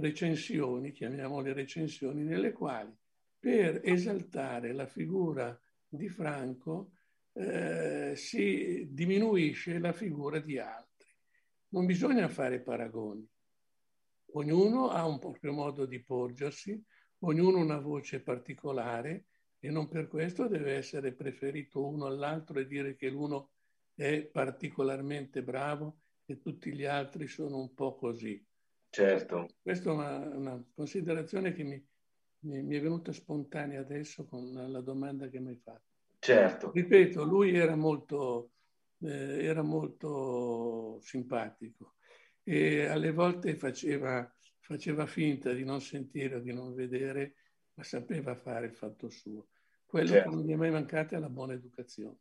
recensioni, 0.00 0.92
chiamiamole 0.92 1.52
recensioni, 1.52 2.24
nelle 2.24 2.52
quali 2.52 2.92
per 3.38 3.80
esaltare 3.84 4.72
la 4.72 4.86
figura 4.86 5.58
di 5.88 6.08
Franco 6.08 6.92
eh, 7.32 8.12
si 8.14 8.88
diminuisce 8.90 9.78
la 9.78 9.92
figura 9.92 10.38
di 10.40 10.58
altri. 10.58 11.08
Non 11.68 11.86
bisogna 11.86 12.28
fare 12.28 12.60
paragoni. 12.60 13.26
Ognuno 14.32 14.88
ha 14.90 15.06
un 15.06 15.18
proprio 15.18 15.52
modo 15.52 15.86
di 15.86 16.02
porgersi, 16.02 16.80
ognuno 17.20 17.58
una 17.58 17.78
voce 17.78 18.20
particolare 18.20 19.26
e 19.58 19.70
non 19.70 19.88
per 19.88 20.08
questo 20.08 20.46
deve 20.46 20.74
essere 20.74 21.12
preferito 21.12 21.86
uno 21.86 22.06
all'altro 22.06 22.58
e 22.58 22.66
dire 22.66 22.94
che 22.94 23.08
l'uno 23.08 23.50
è 23.94 24.22
particolarmente 24.22 25.42
bravo 25.42 26.00
e 26.24 26.38
tutti 26.40 26.72
gli 26.72 26.84
altri 26.84 27.26
sono 27.26 27.58
un 27.58 27.74
po' 27.74 27.96
così. 27.96 28.42
Certo. 28.90 29.46
Questa 29.62 29.88
è 29.88 29.92
una, 29.92 30.18
una 30.36 30.64
considerazione 30.74 31.52
che 31.52 31.62
mi, 31.62 31.82
mi, 32.40 32.62
mi, 32.62 32.76
è 32.76 32.80
venuta 32.80 33.12
spontanea 33.12 33.80
adesso 33.80 34.26
con 34.26 34.52
la 34.52 34.80
domanda 34.80 35.28
che 35.28 35.38
mi 35.38 35.50
hai 35.50 35.56
fatto. 35.56 35.88
Certo. 36.18 36.72
Ripeto, 36.72 37.22
lui 37.22 37.54
era 37.54 37.76
molto, 37.76 38.50
eh, 38.98 39.44
era 39.44 39.62
molto 39.62 40.98
simpatico 41.00 41.94
e 42.42 42.86
alle 42.86 43.12
volte 43.12 43.54
faceva, 43.54 44.28
faceva 44.58 45.06
finta 45.06 45.52
di 45.52 45.64
non 45.64 45.80
sentire 45.80 46.36
o 46.36 46.40
di 46.40 46.52
non 46.52 46.74
vedere, 46.74 47.34
ma 47.74 47.84
sapeva 47.84 48.34
fare 48.34 48.66
il 48.66 48.74
fatto 48.74 49.08
suo. 49.08 49.50
Quello 49.86 50.08
certo. 50.08 50.30
che 50.30 50.34
non 50.34 50.44
gli 50.44 50.50
è 50.50 50.56
mai 50.56 50.70
mancato 50.70 51.14
è 51.14 51.18
la 51.18 51.30
buona 51.30 51.52
educazione. 51.52 52.18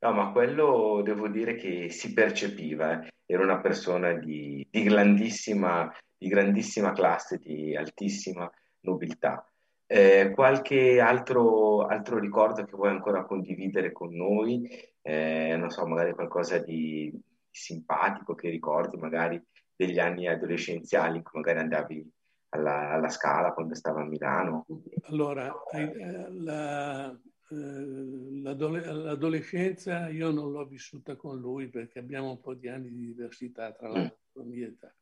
No, 0.00 0.12
ma 0.12 0.30
quello 0.30 1.00
devo 1.02 1.26
dire 1.26 1.56
che 1.56 1.90
si 1.90 2.12
percepiva, 2.12 3.02
eh. 3.02 3.12
era 3.26 3.42
una 3.42 3.60
persona 3.60 4.12
di, 4.12 4.64
di, 4.70 4.82
grandissima, 4.84 5.92
di 6.16 6.28
grandissima 6.28 6.92
classe, 6.92 7.38
di 7.38 7.74
altissima 7.74 8.48
nobiltà. 8.80 9.44
Eh, 9.86 10.30
qualche 10.34 11.00
altro, 11.00 11.86
altro, 11.86 12.18
ricordo 12.18 12.64
che 12.64 12.76
vuoi 12.76 12.90
ancora 12.90 13.24
condividere 13.24 13.90
con 13.90 14.14
noi? 14.14 14.68
Eh, 15.02 15.56
non 15.56 15.70
so, 15.70 15.84
magari 15.86 16.12
qualcosa 16.12 16.58
di, 16.58 17.10
di, 17.10 17.20
simpatico 17.50 18.34
che 18.34 18.50
ricordi, 18.50 18.96
magari 18.98 19.42
degli 19.74 19.98
anni 19.98 20.28
adolescenziali, 20.28 21.20
magari 21.32 21.58
andavi 21.58 22.08
alla, 22.50 22.90
alla 22.90 23.08
Scala 23.08 23.52
quando 23.52 23.74
stava 23.74 24.02
a 24.02 24.04
Milano. 24.04 24.64
Allora, 25.08 25.52
eh, 25.72 26.26
la, 26.30 27.10
eh, 27.10 27.27
l'adolescenza 27.50 30.08
io 30.08 30.30
non 30.30 30.52
l'ho 30.52 30.66
vissuta 30.66 31.16
con 31.16 31.38
lui 31.38 31.68
perché 31.68 31.98
abbiamo 31.98 32.30
un 32.30 32.40
po' 32.40 32.54
di 32.54 32.68
anni 32.68 32.90
di 32.90 33.06
diversità 33.06 33.72
tra 33.72 33.88
mm. 33.88 33.94
l'altro, 33.94 34.44
mm. 34.44 34.48
mia 34.48 34.66
età. 34.66 34.94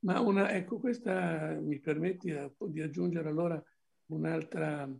Ma 0.00 0.20
una, 0.20 0.52
ecco, 0.52 0.78
questa 0.78 1.56
mi 1.60 1.78
permetti 1.78 2.34
di 2.66 2.82
aggiungere 2.82 3.28
allora 3.28 3.62
un'altra, 4.06 4.90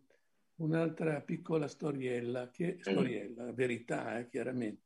un'altra 0.56 1.20
piccola 1.20 1.68
storiella, 1.68 2.50
che, 2.50 2.78
storiella, 2.80 3.52
verità 3.52 4.18
eh, 4.18 4.28
chiaramente. 4.28 4.82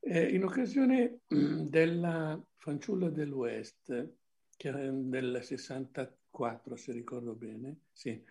Eh, 0.00 0.34
in 0.34 0.44
occasione 0.44 1.22
della 1.26 2.40
fanciulla 2.56 3.10
dell'Ouest, 3.10 4.12
che 4.56 4.72
del 4.72 5.40
64 5.42 6.76
se 6.76 6.92
ricordo 6.92 7.34
bene, 7.34 7.80
sì, 7.90 8.22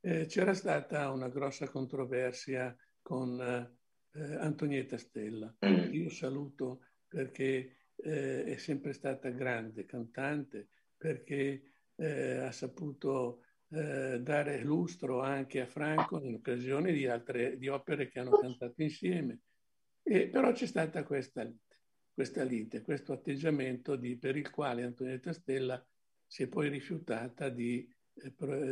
eh, 0.00 0.26
c'era 0.26 0.54
stata 0.54 1.10
una 1.10 1.28
grossa 1.28 1.68
controversia 1.68 2.76
con 3.02 3.40
eh, 3.40 4.34
Antonietta 4.36 4.98
Stella. 4.98 5.54
Mm. 5.64 5.92
Io 5.92 6.10
saluto 6.10 6.84
perché 7.06 7.76
eh, 7.96 8.44
è 8.44 8.56
sempre 8.56 8.92
stata 8.92 9.30
grande 9.30 9.84
cantante, 9.84 10.68
perché 10.96 11.72
eh, 11.96 12.36
ha 12.38 12.52
saputo 12.52 13.42
eh, 13.70 14.20
dare 14.20 14.62
lustro 14.62 15.20
anche 15.20 15.60
a 15.60 15.66
Franco 15.66 16.20
in 16.22 16.34
occasione 16.34 16.92
di 16.92 17.06
altre 17.06 17.58
di 17.58 17.68
opere 17.68 18.08
che 18.08 18.20
hanno 18.20 18.38
cantato 18.38 18.82
insieme. 18.82 19.40
E, 20.02 20.28
però 20.28 20.52
c'è 20.52 20.66
stata 20.66 21.02
questa 21.02 21.42
lite, 21.42 21.80
questa 22.14 22.42
lite 22.42 22.82
questo 22.82 23.12
atteggiamento 23.12 23.96
di, 23.96 24.16
per 24.16 24.36
il 24.36 24.50
quale 24.50 24.84
Antonietta 24.84 25.32
Stella 25.32 25.84
si 26.26 26.44
è 26.44 26.46
poi 26.48 26.68
rifiutata 26.68 27.48
di, 27.48 27.80
eh, 27.80 27.97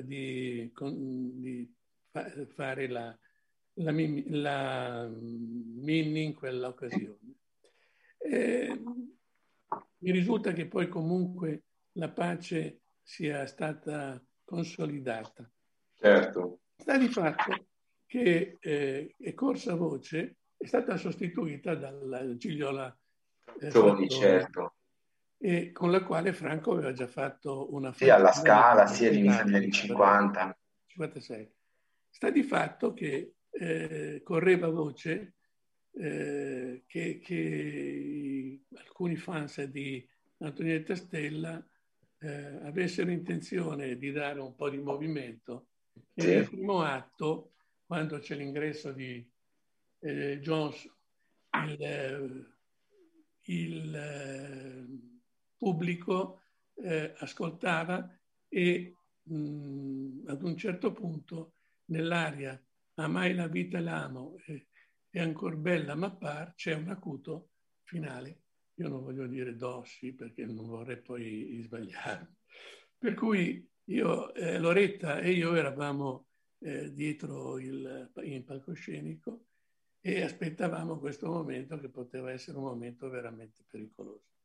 di, 0.02 0.70
con, 0.74 1.40
di 1.40 1.74
fa, 2.10 2.30
fare 2.54 2.88
la, 2.88 3.18
la, 3.74 3.92
la 3.92 5.08
Minni 5.10 6.24
in 6.24 6.34
quella 6.34 6.68
occasione. 6.68 7.34
E, 8.18 8.82
mi 9.98 10.10
risulta 10.10 10.52
che 10.52 10.66
poi 10.66 10.88
comunque 10.88 11.64
la 11.92 12.10
pace 12.10 12.80
sia 13.02 13.46
stata 13.46 14.22
consolidata. 14.44 15.50
Certo. 15.94 16.60
Sta 16.76 16.98
di 16.98 17.08
fatto 17.08 17.66
che 18.06 18.58
eh, 18.60 19.14
è 19.18 19.34
corsa 19.34 19.74
voce, 19.74 20.36
è 20.56 20.66
stata 20.66 20.96
sostituita 20.96 21.74
dalla 21.74 22.36
Gigliola 22.36 22.96
eh, 23.60 23.68
Gioni, 23.68 24.08
certo. 24.08 24.74
E 25.38 25.70
con 25.72 25.90
la 25.90 26.02
quale 26.02 26.32
Franco 26.32 26.72
aveva 26.72 26.92
già 26.92 27.06
fatto 27.06 27.72
una... 27.74 27.92
Sì, 27.92 28.08
alla 28.08 28.32
Scala, 28.32 28.86
sia 28.86 29.08
all'inizio 29.08 29.44
degli 29.44 29.54
anni 29.54 29.70
50. 29.70 30.58
56. 30.86 31.54
Sta 32.08 32.30
di 32.30 32.42
fatto 32.42 32.94
che 32.94 33.34
eh, 33.50 34.20
correva 34.24 34.68
voce 34.68 35.34
eh, 35.92 36.84
che, 36.86 37.18
che, 37.18 38.60
alcuni 38.76 39.16
fans 39.16 39.62
di 39.64 40.06
Antonietta 40.38 40.94
Stella 40.94 41.64
eh, 42.18 42.58
avessero 42.62 43.10
intenzione 43.10 43.96
di 43.96 44.12
dare 44.12 44.40
un 44.40 44.54
po' 44.54 44.68
di 44.68 44.78
movimento 44.78 45.68
e 46.14 46.22
sì. 46.22 46.28
nel 46.28 46.48
primo 46.48 46.82
atto, 46.82 47.52
quando 47.84 48.18
c'è 48.18 48.34
l'ingresso 48.34 48.92
di 48.92 49.26
eh, 50.00 50.38
Jones, 50.40 50.90
il, 51.66 52.54
il 53.42 53.94
eh, 53.94 55.15
pubblico 55.56 56.42
eh, 56.74 57.14
ascoltava 57.18 58.08
e 58.48 58.94
mh, 59.22 60.22
ad 60.26 60.42
un 60.42 60.56
certo 60.56 60.92
punto 60.92 61.54
nell'aria 61.86 62.60
Amai 62.98 63.34
la 63.34 63.46
vita 63.46 63.78
l'amo 63.78 64.36
e, 64.46 64.68
è 65.10 65.20
ancora 65.20 65.56
bella 65.56 65.94
ma 65.94 66.14
par 66.14 66.54
c'è 66.54 66.74
un 66.74 66.88
acuto 66.88 67.50
finale. 67.82 68.42
Io 68.74 68.88
non 68.88 69.02
voglio 69.02 69.26
dire 69.26 69.54
dossi 69.54 70.14
perché 70.14 70.44
non 70.46 70.66
vorrei 70.66 71.00
poi 71.00 71.60
sbagliare. 71.62 72.36
Per 72.96 73.14
cui 73.14 73.66
io, 73.84 74.34
eh, 74.34 74.58
Loretta 74.58 75.20
e 75.20 75.32
io 75.32 75.54
eravamo 75.54 76.28
eh, 76.58 76.92
dietro 76.92 77.58
il, 77.58 78.10
in 78.22 78.44
palcoscenico 78.44 79.46
e 80.00 80.22
aspettavamo 80.22 80.98
questo 80.98 81.28
momento 81.28 81.78
che 81.78 81.88
poteva 81.88 82.30
essere 82.30 82.56
un 82.56 82.64
momento 82.64 83.08
veramente 83.08 83.64
pericoloso. 83.66 84.35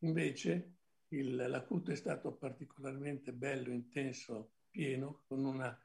Invece 0.00 0.76
il, 1.08 1.34
l'acuto 1.34 1.90
è 1.90 1.94
stato 1.94 2.34
particolarmente 2.34 3.32
bello, 3.32 3.72
intenso, 3.72 4.52
pieno, 4.70 5.22
con 5.26 5.44
un 5.44 5.76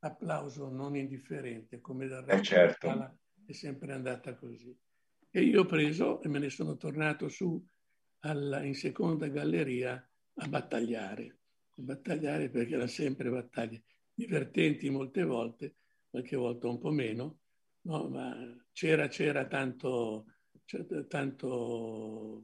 applauso 0.00 0.68
non 0.68 0.96
indifferente, 0.96 1.80
come 1.80 2.06
del 2.06 2.22
resto 2.22 2.40
eh 2.40 2.44
certo. 2.44 2.86
la 2.86 3.14
è 3.46 3.52
sempre 3.52 3.92
andata 3.92 4.34
così. 4.34 4.76
E 5.30 5.42
io 5.42 5.62
ho 5.62 5.66
preso 5.66 6.22
e 6.22 6.28
me 6.28 6.38
ne 6.38 6.50
sono 6.50 6.76
tornato 6.76 7.28
su 7.28 7.64
alla, 8.20 8.62
in 8.62 8.74
seconda 8.74 9.28
galleria 9.28 10.08
a 10.34 10.48
battagliare, 10.48 11.38
a 11.76 11.82
battagliare 11.82 12.48
perché 12.48 12.74
erano 12.74 12.88
sempre 12.88 13.30
battaglie 13.30 13.84
divertenti 14.20 14.90
molte 14.90 15.24
volte, 15.24 15.76
qualche 16.10 16.36
volta 16.36 16.68
un 16.68 16.78
po' 16.78 16.90
meno, 16.90 17.40
no? 17.82 18.08
ma 18.08 18.36
c'era, 18.72 19.08
c'era 19.08 19.46
tanto, 19.46 20.26
c'era 20.64 21.04
tanto, 21.04 22.42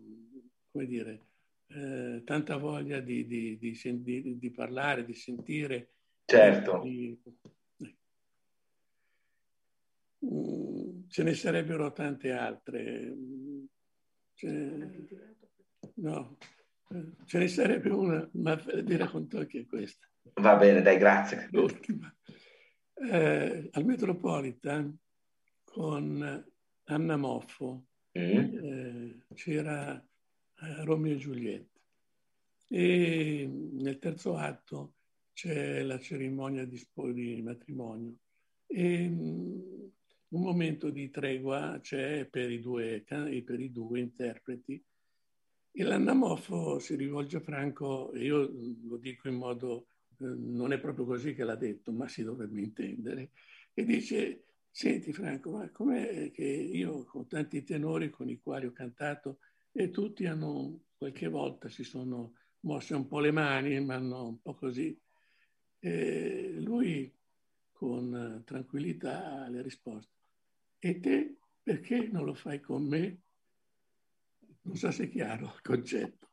come 0.77 0.87
dire, 0.87 1.21
eh, 1.69 2.23
tanta 2.25 2.59
voglia 2.59 3.01
di, 3.01 3.27
di, 3.27 3.59
di, 3.59 4.39
di, 4.39 4.51
parlare, 4.51 5.07
di 5.07 5.15
sentire. 5.15 5.95
Certo. 6.27 6.85
Mm, 10.27 11.09
ce 11.09 11.23
ne 11.23 11.35
sarebbero 11.35 11.93
tante 11.93 12.31
altre. 12.33 13.17
Ce, 14.35 15.09
no, 15.95 16.37
ce 17.25 17.39
ne 17.39 17.49
sarebbe 17.49 17.89
una, 17.89 18.29
ma 18.35 18.55
vi 18.55 18.97
racconto 18.97 19.39
anche 19.39 19.65
questa. 19.65 20.07
Va 20.35 20.57
bene, 20.57 20.83
dai, 20.83 20.99
grazie. 20.99 21.49
L'ultima. 21.53 22.15
Eh, 23.11 23.69
al 23.73 23.85
Metropolitan 23.85 24.95
con 25.65 26.45
Anna 26.85 27.17
Moffo 27.17 27.87
mm. 28.19 28.23
eh, 28.23 29.27
c'era 29.35 30.03
eh, 30.61 30.85
Romeo 30.85 31.15
e 31.15 31.19
Giulietta. 31.19 31.81
E 32.69 33.49
nel 33.49 33.99
terzo 33.99 34.37
atto 34.37 34.95
c'è 35.33 35.83
la 35.83 35.99
cerimonia 35.99 36.65
di, 36.65 36.85
di 37.13 37.43
matrimonio. 37.43 38.17
E 38.67 39.09
mm, 39.09 39.87
un 40.29 40.41
momento 40.41 40.91
di 40.91 41.11
tregua 41.11 41.79
c'è 41.81 42.27
per 42.27 42.51
i 42.51 42.61
due, 42.61 43.05
per 43.07 43.61
i 43.61 43.71
due 43.71 44.01
interpreti. 44.01 44.83
E 45.79 45.83
l'Annamoffo 45.83 46.79
si 46.79 46.97
rivolge 46.97 47.37
a 47.37 47.41
Franco, 47.41 48.11
e 48.13 48.25
io 48.25 48.51
lo 48.85 48.97
dico 48.97 49.29
in 49.29 49.35
modo, 49.35 49.89
eh, 50.19 50.25
non 50.25 50.73
è 50.73 50.81
proprio 50.81 51.05
così 51.05 51.35
che 51.35 51.45
l'ha 51.45 51.55
detto, 51.55 51.93
ma 51.93 52.09
si 52.09 52.23
dovrebbe 52.23 52.61
intendere, 52.61 53.31
e 53.75 53.85
dice, 53.85 54.45
senti 54.71 55.13
Franco, 55.13 55.51
ma 55.51 55.69
com'è 55.71 56.31
che 56.33 56.45
io 56.45 57.05
con 57.05 57.27
tanti 57.27 57.63
tenori 57.63 58.09
con 58.09 58.31
i 58.31 58.41
quali 58.41 58.65
ho 58.65 58.73
cantato 58.73 59.41
e 59.77 59.91
tutti 59.91 60.25
hanno, 60.25 60.87
qualche 60.97 61.29
volta 61.29 61.69
si 61.69 61.85
sono 61.85 62.35
mosse 62.61 62.95
un 62.95 63.07
po' 63.07 63.21
le 63.21 63.31
mani, 63.31 63.79
ma 63.81 63.97
hanno 63.97 64.27
un 64.27 64.41
po' 64.41 64.55
così. 64.55 64.99
E 65.79 66.57
lui 66.61 67.15
con 67.73 68.43
tranquillità 68.45 69.47
le 69.49 69.61
risposte. 69.61 70.15
E 70.79 70.99
te 70.99 71.37
perché 71.63 72.09
non 72.09 72.25
lo 72.25 72.35
fai 72.35 72.61
con 72.61 72.87
me? 72.87 73.21
Non 74.63 74.77
so 74.77 74.91
se 74.91 75.05
è 75.05 75.11
chiaro 75.11 75.53
il 75.55 75.63
concetto. 75.63 76.31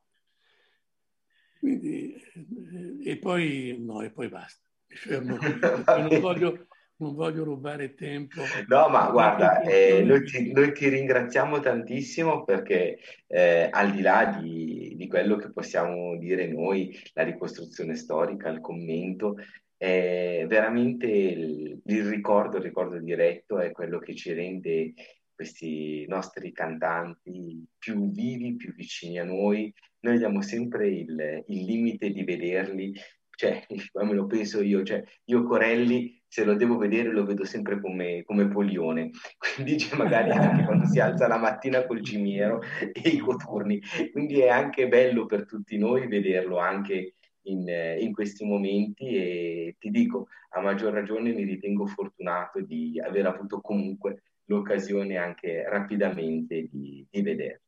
Quindi, 1.59 2.13
eh, 2.13 3.11
e 3.11 3.17
poi, 3.17 3.75
no, 3.79 4.01
e 4.01 4.09
poi 4.09 4.29
basta. 4.29 4.65
Mi 4.87 4.95
fermo. 4.95 5.37
non, 5.37 6.19
voglio, 6.21 6.67
non 7.03 7.15
voglio 7.15 7.43
rubare 7.43 7.93
tempo. 7.93 8.41
No, 8.67 8.88
ma 8.89 9.09
guarda, 9.11 9.61
eh, 9.61 10.01
noi, 10.03 10.23
ti, 10.23 10.51
noi, 10.51 10.73
ti, 10.73 10.88
ringraziamo 10.89 11.59
tantissimo 11.59 12.43
perché 12.43 12.97
eh, 13.27 13.67
al 13.69 13.91
di 13.91 14.01
là 14.01 14.39
di, 14.39 14.93
di, 14.95 15.07
quello 15.07 15.35
che 15.35 15.51
possiamo 15.51 16.17
dire 16.17 16.47
noi, 16.47 16.97
la 17.13 17.23
ricostruzione 17.23 17.95
storica, 17.95 18.49
il 18.49 18.61
commento, 18.61 19.35
è 19.77 20.45
veramente 20.47 21.07
il, 21.07 21.81
il, 21.84 22.07
ricordo, 22.07 22.57
il 22.57 22.63
ricordo 22.63 22.97
diretto 22.99 23.59
è 23.59 23.71
quello 23.71 23.99
che 23.99 24.15
ci 24.15 24.31
rende 24.31 24.93
questi 25.35 26.05
nostri 26.07 26.53
cantanti 26.53 27.65
più 27.77 28.09
vivi, 28.09 28.55
più 28.55 28.73
vicini 28.73 29.19
a 29.19 29.25
noi. 29.25 29.73
Noi 29.99 30.15
abbiamo 30.15 30.41
sempre 30.41 30.88
il, 30.89 31.43
il 31.47 31.65
limite 31.65 32.11
di 32.11 32.23
vederli, 32.23 32.93
cioè, 33.35 33.65
come 33.91 34.13
lo 34.13 34.25
penso 34.25 34.61
io, 34.61 34.84
cioè, 34.84 35.03
io 35.25 35.43
Corelli 35.43 36.22
se 36.34 36.43
lo 36.43 36.55
devo 36.55 36.77
vedere 36.77 37.11
lo 37.11 37.26
vedo 37.26 37.45
sempre 37.45 37.80
come, 37.80 38.23
come 38.23 38.47
Polione, 38.47 39.11
quindi 39.38 39.76
c'è 39.76 39.95
magari 39.95 40.31
anche 40.31 40.64
quando 40.65 40.88
si 40.88 40.99
alza 40.99 41.27
la 41.27 41.38
mattina 41.38 41.85
col 41.85 42.01
cimiero 42.01 42.60
e 42.91 43.07
i 43.07 43.19
coturni, 43.19 43.80
quindi 44.11 44.39
è 44.39 44.49
anche 44.49 44.88
bello 44.88 45.27
per 45.27 45.45
tutti 45.45 45.77
noi 45.77 46.07
vederlo 46.07 46.57
anche 46.57 47.14
in, 47.43 47.68
in, 47.99 48.11
questi 48.14 48.45
momenti 48.45 49.15
e 49.15 49.76
ti 49.77 49.91
dico, 49.91 50.30
a 50.55 50.61
maggior 50.61 50.91
ragione 50.91 51.34
mi 51.34 51.43
ritengo 51.43 51.85
fortunato 51.85 52.61
di 52.61 52.99
aver 52.99 53.27
avuto 53.27 53.61
comunque 53.61 54.23
l'occasione 54.45 55.18
anche 55.18 55.64
rapidamente 55.69 56.68
di, 56.72 57.05
di 57.11 57.22
vederlo. 57.22 57.61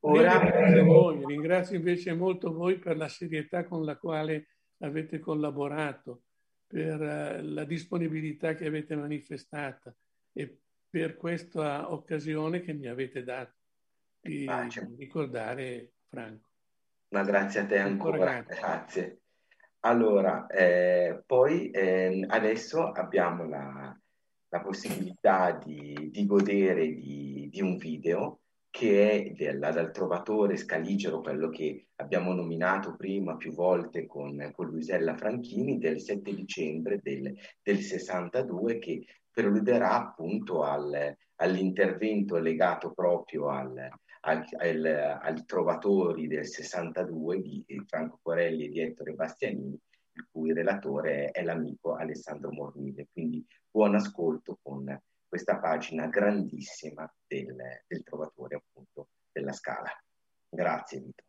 Ora... 0.00 0.40
Ringrazio, 0.40 0.84
voi, 0.84 1.24
ringrazio 1.24 1.76
invece 1.76 2.14
molto 2.14 2.52
voi 2.52 2.80
per 2.80 2.96
la 2.96 3.06
serietà 3.06 3.64
con 3.64 3.84
la 3.84 3.96
quale 3.96 4.48
avete 4.78 5.20
collaborato, 5.20 6.22
per 6.72 7.02
eh, 7.02 7.42
la 7.42 7.64
disponibilità 7.64 8.54
che 8.54 8.64
avete 8.64 8.96
manifestata 8.96 9.94
e 10.32 10.60
per 10.88 11.18
questa 11.18 11.92
occasione 11.92 12.62
che 12.62 12.72
mi 12.72 12.86
avete 12.86 13.22
dato 13.22 13.52
di 14.18 14.48
ricordare 14.96 15.92
Franco. 16.08 16.48
Ma 17.08 17.24
grazie 17.24 17.60
a 17.60 17.66
te 17.66 17.78
ancora, 17.78 18.40
grazie. 18.40 19.20
Allora, 19.80 20.46
eh, 20.46 21.22
poi 21.26 21.70
eh, 21.70 22.24
adesso 22.26 22.90
abbiamo 22.90 23.46
la, 23.46 23.94
la 24.48 24.60
possibilità 24.62 25.52
di, 25.52 26.08
di 26.10 26.24
godere 26.24 26.94
di, 26.94 27.50
di, 27.50 27.60
un 27.60 27.76
video 27.76 28.41
che 28.72 29.34
è 29.36 29.54
dal 29.58 29.90
trovatore 29.92 30.56
Scaligero, 30.56 31.20
quello 31.20 31.50
che 31.50 31.88
abbiamo 31.96 32.32
nominato 32.32 32.96
prima 32.96 33.36
più 33.36 33.52
volte 33.52 34.06
con, 34.06 34.50
con 34.54 34.66
Luisella 34.66 35.14
Franchini, 35.14 35.76
del 35.76 36.00
7 36.00 36.34
dicembre 36.34 36.98
del, 37.02 37.36
del 37.62 37.78
62, 37.80 38.78
che 38.78 39.04
preluderà 39.30 39.92
appunto 39.92 40.62
al, 40.62 41.14
all'intervento 41.36 42.38
legato 42.38 42.92
proprio 42.92 43.48
al, 43.50 43.90
al, 44.20 44.44
al, 44.56 45.18
al 45.20 45.44
Trovatori 45.44 46.26
del 46.26 46.46
62 46.46 47.42
di 47.42 47.64
Franco 47.86 48.20
Corelli 48.22 48.64
e 48.64 48.68
di 48.70 48.80
Ettore 48.80 49.12
Bastianini, 49.12 49.78
il 50.14 50.28
cui 50.30 50.54
relatore 50.54 51.26
è, 51.26 51.40
è 51.40 51.44
l'amico 51.44 51.94
Alessandro 51.94 52.50
Mornile. 52.50 53.06
Quindi 53.12 53.44
buon 53.70 53.96
ascolto 53.96 54.58
con 54.62 54.98
questa 55.32 55.58
pagina 55.58 56.08
grandissima 56.08 57.10
del, 57.26 57.56
del 57.86 58.02
Trovatore 58.02 58.56
appunto 58.56 59.08
della 59.32 59.54
Scala. 59.54 59.88
Grazie 60.46 61.00
Vito. 61.00 61.24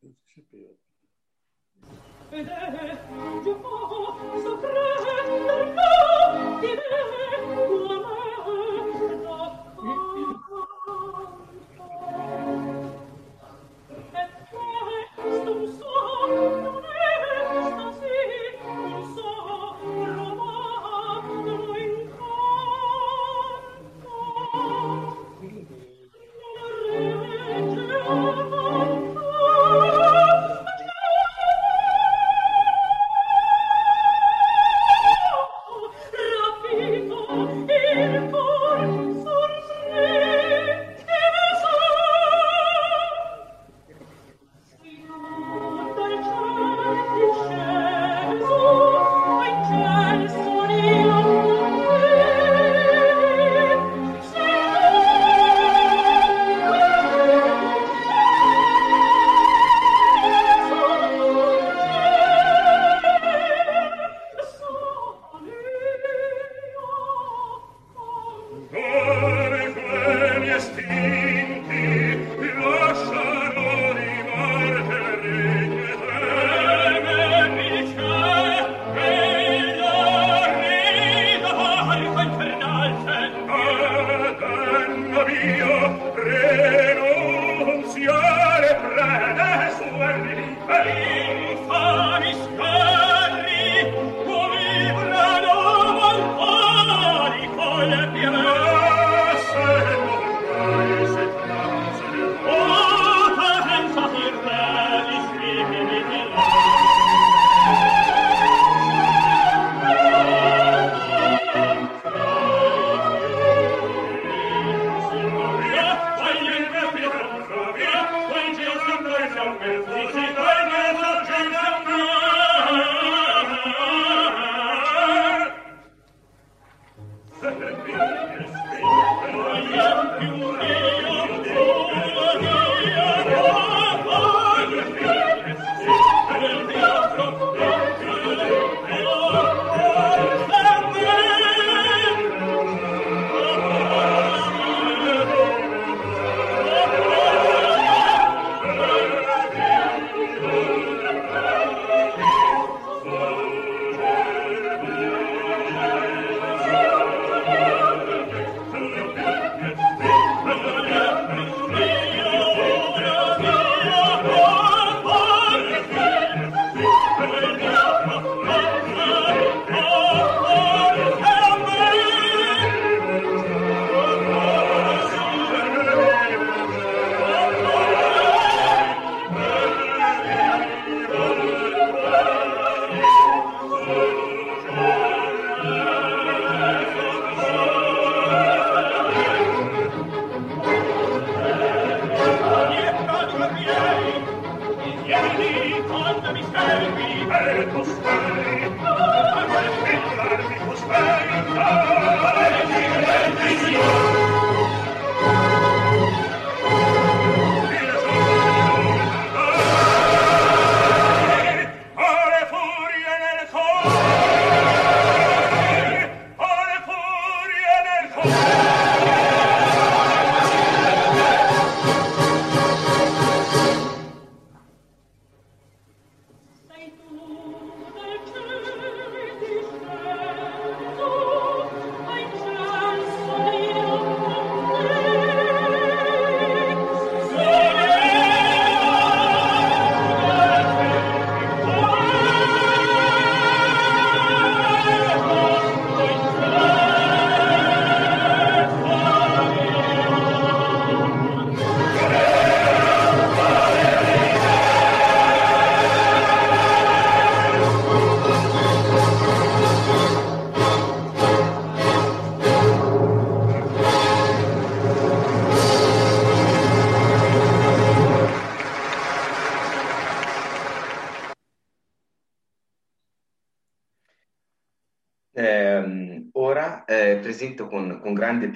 Ed 0.00 0.78
Oh, 2.32 3.95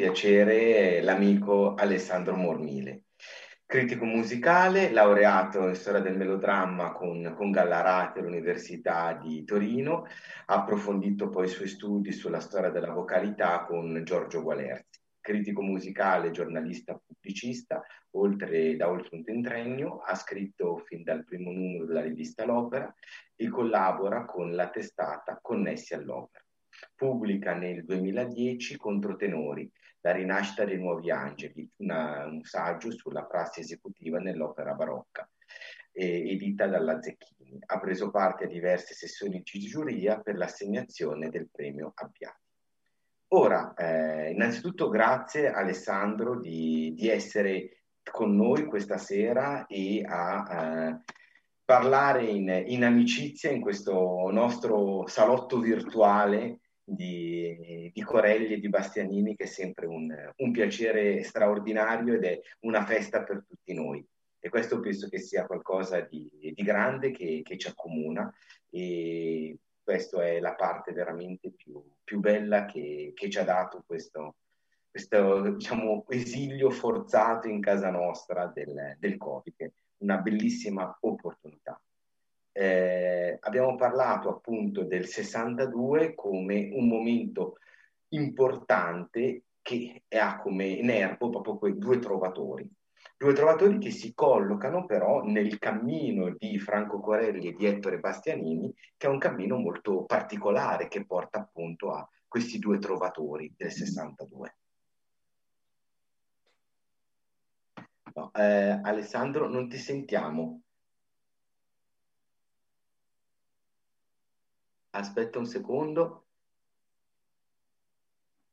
piacere 0.01 1.03
l'amico 1.03 1.75
Alessandro 1.75 2.35
Mormile, 2.35 3.03
critico 3.67 4.07
musicale, 4.07 4.91
laureato 4.91 5.69
in 5.69 5.75
storia 5.75 6.01
del 6.01 6.17
melodramma 6.17 6.93
con, 6.93 7.35
con 7.37 7.51
Gallarati 7.51 8.19
all'Università 8.19 9.13
di 9.13 9.45
Torino, 9.45 10.07
ha 10.47 10.55
approfondito 10.55 11.29
poi 11.29 11.45
i 11.45 11.49
suoi 11.49 11.69
studi 11.69 12.13
sulla 12.13 12.41
storia 12.41 12.71
della 12.71 12.95
vocalità 12.95 13.67
con 13.67 14.01
Giorgio 14.03 14.41
Gualerzi. 14.41 14.99
Critico 15.21 15.61
musicale, 15.61 16.31
giornalista 16.31 16.99
pubblicista, 16.99 17.83
oltre, 18.13 18.77
da 18.77 18.89
oltre 18.89 19.17
un 19.17 19.23
trentennio, 19.23 19.99
ha 19.99 20.15
scritto 20.15 20.79
fin 20.79 21.03
dal 21.03 21.25
primo 21.25 21.53
numero 21.53 21.85
della 21.85 22.01
rivista 22.01 22.47
L'Opera 22.47 22.91
e 23.37 23.51
collabora 23.51 24.25
con 24.25 24.55
la 24.55 24.71
testata 24.71 25.39
Connessi 25.43 25.93
all'Opera. 25.93 26.43
Pubblica 26.95 27.53
nel 27.53 27.85
2010 27.85 28.79
Controtenori, 28.79 29.71
la 30.01 30.13
rinascita 30.13 30.65
dei 30.65 30.79
nuovi 30.79 31.11
angeli, 31.11 31.69
una, 31.77 32.27
un 32.27 32.43
saggio 32.43 32.91
sulla 32.91 33.25
prassi 33.25 33.61
esecutiva 33.61 34.19
nell'opera 34.19 34.75
barocca, 34.75 35.29
eh, 35.93 36.31
edita 36.31 36.67
dalla 36.67 37.01
Zecchini. 37.01 37.59
Ha 37.67 37.79
preso 37.79 38.11
parte 38.11 38.45
a 38.45 38.49
diverse 38.49 38.95
sessioni 38.95 39.43
di 39.43 39.59
giuria 39.61 40.21
per 40.21 40.37
l'assegnazione 40.37 41.29
del 41.29 41.49
premio 41.51 41.93
Abbiati. 41.95 42.39
Ora, 43.33 43.75
eh, 43.75 44.31
innanzitutto 44.33 44.89
grazie 44.89 45.53
Alessandro 45.53 46.41
di, 46.41 46.95
di, 46.97 47.09
essere 47.09 47.85
con 48.11 48.35
noi 48.35 48.65
questa 48.65 48.99
sera 48.99 49.67
e 49.67 50.03
a 50.05 50.89
eh, 50.89 51.01
parlare 51.65 52.25
in, 52.25 52.65
in 52.67 52.83
amicizia 52.83 53.51
in 53.51 53.61
questo 53.61 54.29
nostro 54.33 55.07
salotto 55.07 55.61
virtuale 55.61 56.59
di, 56.95 57.91
di, 57.93 58.03
Corelli 58.03 58.55
e 58.55 58.61
di 58.61 58.69
Bastianini 58.69 59.37
che 59.37 59.45
è 59.45 59.47
sempre 59.47 59.87
un, 59.87 60.13
un, 60.37 60.51
piacere 60.53 61.23
straordinario 61.23 62.15
ed 62.15 62.25
è 62.25 62.41
una 62.61 62.85
festa 62.85 63.23
per 63.23 63.45
tutti 63.47 63.73
noi. 63.73 64.05
E 64.39 64.49
questo 64.49 64.81
penso 64.81 65.09
che 65.09 65.19
sia 65.19 65.47
qualcosa 65.47 66.01
di, 66.01 66.29
di 66.55 66.63
grande 66.63 67.11
che, 67.11 67.43
che, 67.45 67.59
ci 67.59 67.69
accomuna 67.69 68.33
e 68.71 69.59
questa 69.83 70.25
è 70.25 70.41
la 70.41 70.55
parte 70.55 70.93
veramente 70.93 71.53
più, 71.53 71.83
più 72.03 72.21
bella 72.21 72.65
che, 72.65 73.13
che, 73.15 73.29
ci 73.29 73.39
ha 73.39 73.45
dato 73.45 73.83
questo, 73.87 74.37
questo 74.91 75.51
diciamo, 75.51 76.05
esilio 76.09 76.71
forzato 76.71 77.49
in 77.49 77.61
casa 77.61 77.91
nostra 77.91 78.47
del, 78.47 78.97
del 78.99 79.17
Covid, 79.17 79.73
una 79.99 80.19
bellissima 80.19 80.97
opportunità. 81.01 81.81
Eh, 82.53 83.39
abbiamo 83.41 83.77
parlato 83.77 84.29
appunto 84.29 84.83
del 84.85 85.07
62 85.07 86.15
come 86.15 86.71
un 86.73 86.89
momento 86.89 87.59
importante 88.09 89.45
che 89.63 90.03
ha 90.09 90.41
come 90.41 90.81
nervo 90.83 91.31
proprio 91.31 91.59
quei 91.59 91.79
due 91.79 91.99
trovatori. 91.99 92.69
Due 93.17 93.33
trovatori 93.35 93.79
che 93.79 93.91
si 93.91 94.15
collocano 94.15 94.87
però 94.87 95.23
nel 95.23 95.59
cammino 95.59 96.35
di 96.39 96.59
Franco 96.59 97.01
Corelli 97.01 97.49
e 97.49 97.53
di 97.53 97.67
Ettore 97.67 97.99
Bastianini, 97.99 98.75
che 98.97 99.07
è 99.07 99.11
un 99.11 99.19
cammino 99.19 99.59
molto 99.59 100.05
particolare 100.05 100.89
che 100.89 101.05
porta 101.05 101.39
appunto 101.41 101.93
a 101.93 102.09
questi 102.27 102.59
due 102.59 102.79
trovatori 102.79 103.53
del 103.57 103.71
62. 103.71 104.55
No, 108.15 108.33
eh, 108.33 108.81
Alessandro, 108.83 109.49
non 109.49 109.69
ti 109.69 109.77
sentiamo. 109.77 110.63
Aspetta 114.91 115.39
un 115.39 115.47
secondo. 115.47 116.27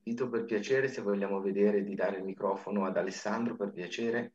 Vito, 0.03 0.30
per 0.30 0.45
piacere, 0.45 0.88
se 0.88 1.01
vogliamo 1.01 1.41
vedere 1.41 1.84
di 1.84 1.95
dare 1.95 2.18
il 2.18 2.23
microfono 2.23 2.85
ad 2.85 2.95
Alessandro, 2.97 3.55
per 3.55 3.72
piacere. 3.72 4.34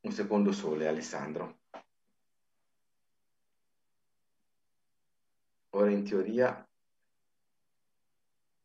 Un 0.00 0.12
secondo 0.12 0.52
sole, 0.52 0.86
Alessandro. 0.86 1.60
Ora 5.70 5.90
in 5.90 6.04
teoria 6.04 6.67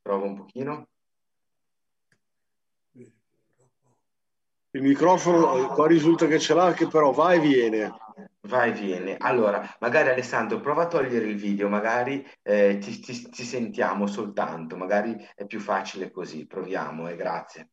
prova 0.04 0.26
un 0.26 0.36
pochino. 0.36 0.88
Il 4.76 4.82
microfono 4.82 5.68
qua 5.68 5.88
risulta 5.88 6.28
che 6.28 6.40
ce 6.40 6.54
l'ha, 6.54 6.74
che 6.74 6.88
però 6.88 7.12
va 7.12 7.34
e 7.34 7.40
viene. 7.40 7.96
Va 8.42 8.66
e 8.66 8.72
viene. 8.72 9.18
Allora, 9.18 9.76
magari 9.80 10.10
Alessandro, 10.10 10.60
prova 10.60 10.84
a 10.84 10.88
togliere 10.88 11.26
il 11.28 11.38
video, 11.38 11.70
magari 11.70 12.26
eh, 12.42 12.78
ti, 12.80 13.00
ti, 13.00 13.30
ti, 13.30 13.44
sentiamo 13.44 14.08
soltanto, 14.08 14.76
magari 14.76 15.16
è 15.36 15.46
più 15.46 15.60
facile 15.60 16.12
così. 16.12 16.48
Proviamo, 16.48 17.08
eh, 17.08 17.16
grazie. 17.16 17.70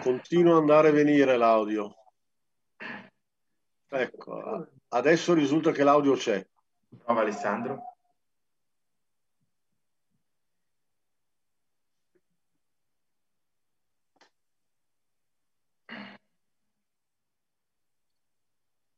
Continua 0.00 0.52
ad 0.54 0.60
andare 0.60 0.88
e 0.88 0.92
venire 0.92 1.36
l'audio. 1.36 1.94
Ecco, 3.88 4.75
adesso 4.88 5.34
risulta 5.34 5.72
che 5.72 5.82
l'audio 5.84 6.14
c'è. 6.14 6.46
Prova 7.04 7.20
Alessandro. 7.20 7.96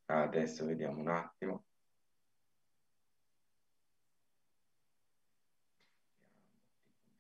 Adesso 0.07 0.65
vediamo 0.65 1.01
un 1.01 1.09
attimo. 1.09 1.65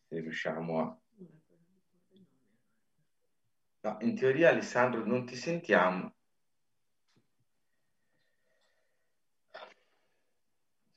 Se 0.09 0.21
riusciamo 0.21 0.81
a... 0.81 0.99
No, 3.81 3.99
in 4.01 4.15
teoria 4.17 4.49
Alessandro 4.49 5.05
non 5.05 5.27
ti 5.27 5.37
sentiamo. 5.37 6.15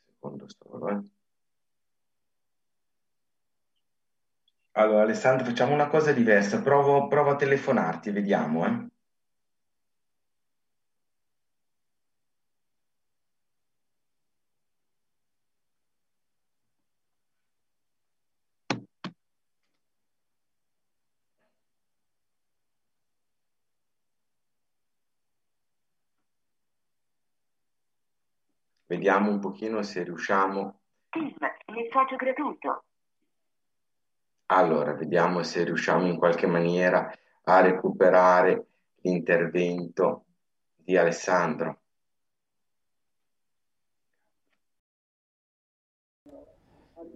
Un 0.05 0.17
secondo 0.31 0.47
solo, 0.47 0.89
eh. 0.89 1.01
Allora 4.73 5.01
Alessandro 5.03 5.45
facciamo 5.45 5.73
una 5.73 5.87
cosa 5.87 6.11
diversa, 6.13 6.61
provo, 6.61 7.07
provo 7.07 7.31
a 7.31 7.35
telefonarti, 7.35 8.11
vediamo, 8.11 8.65
eh. 8.65 8.87
Vediamo 29.01 29.31
un 29.31 29.39
pochino 29.39 29.81
se 29.81 30.03
riusciamo. 30.03 30.79
Messaggio 31.73 32.15
gratuito. 32.17 32.83
Allora, 34.45 34.93
vediamo 34.93 35.41
se 35.41 35.63
riusciamo 35.63 36.05
in 36.05 36.17
qualche 36.17 36.45
maniera 36.45 37.11
a 37.45 37.61
recuperare 37.61 38.67
l'intervento 38.97 40.25
di 40.75 40.95
Alessandro. 40.97 41.79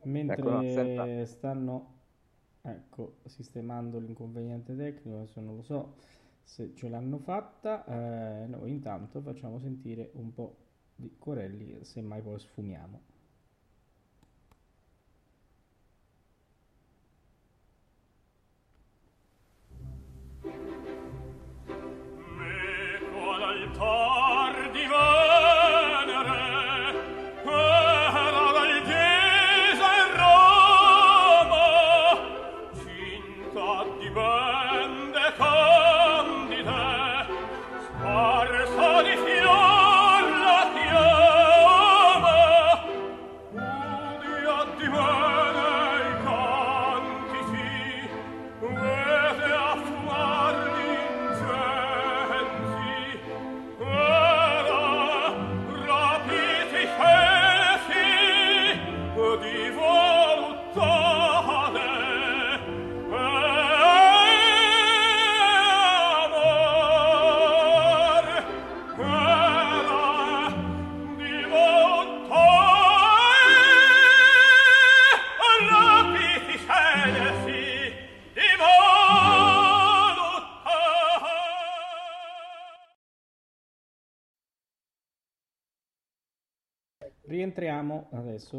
Mentre 0.05 0.37
ecco, 0.39 1.25
stanno 1.27 1.97
ecco, 2.63 3.17
sistemando 3.25 3.99
l'inconveniente 3.99 4.75
tecnico, 4.75 5.17
adesso 5.17 5.39
non 5.39 5.57
lo 5.57 5.61
so 5.61 5.97
se 6.41 6.73
ce 6.73 6.89
l'hanno 6.89 7.19
fatta, 7.19 7.85
eh, 7.85 8.47
noi 8.47 8.71
intanto 8.71 9.21
facciamo 9.21 9.59
sentire 9.59 10.09
un 10.13 10.33
po' 10.33 10.64
di 10.95 11.15
Corelli, 11.17 11.83
semmai 11.83 12.21
poi 12.21 12.39
sfumiamo. 12.39 13.01
Rientriamo 87.55 88.09
adesso. 88.11 88.57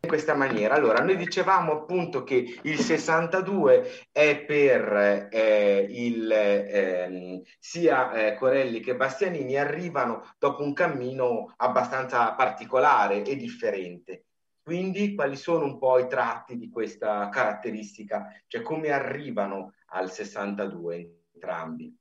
in 0.00 0.08
questa 0.08 0.34
maniera. 0.34 0.74
Allora, 0.74 1.02
noi 1.02 1.16
dicevamo 1.16 1.72
appunto 1.72 2.24
che 2.24 2.60
il 2.62 2.78
62 2.78 4.04
è 4.12 4.44
per 4.44 5.28
eh, 5.30 5.86
il, 5.88 6.30
ehm, 6.30 7.42
sia 7.58 8.12
eh, 8.12 8.34
Corelli 8.34 8.80
che 8.80 8.94
Bastianini 8.96 9.56
arrivano 9.56 10.34
dopo 10.38 10.62
un 10.62 10.74
cammino 10.74 11.54
abbastanza 11.56 12.34
particolare 12.34 13.24
e 13.24 13.34
differente. 13.34 14.24
Quindi, 14.62 15.14
quali 15.14 15.36
sono 15.36 15.64
un 15.64 15.78
po' 15.78 15.98
i 15.98 16.06
tratti 16.06 16.58
di 16.58 16.68
questa 16.68 17.30
caratteristica? 17.30 18.26
Cioè, 18.46 18.60
come 18.60 18.90
arrivano 18.90 19.72
al 19.86 20.12
62 20.12 21.22
entrambi? 21.32 21.96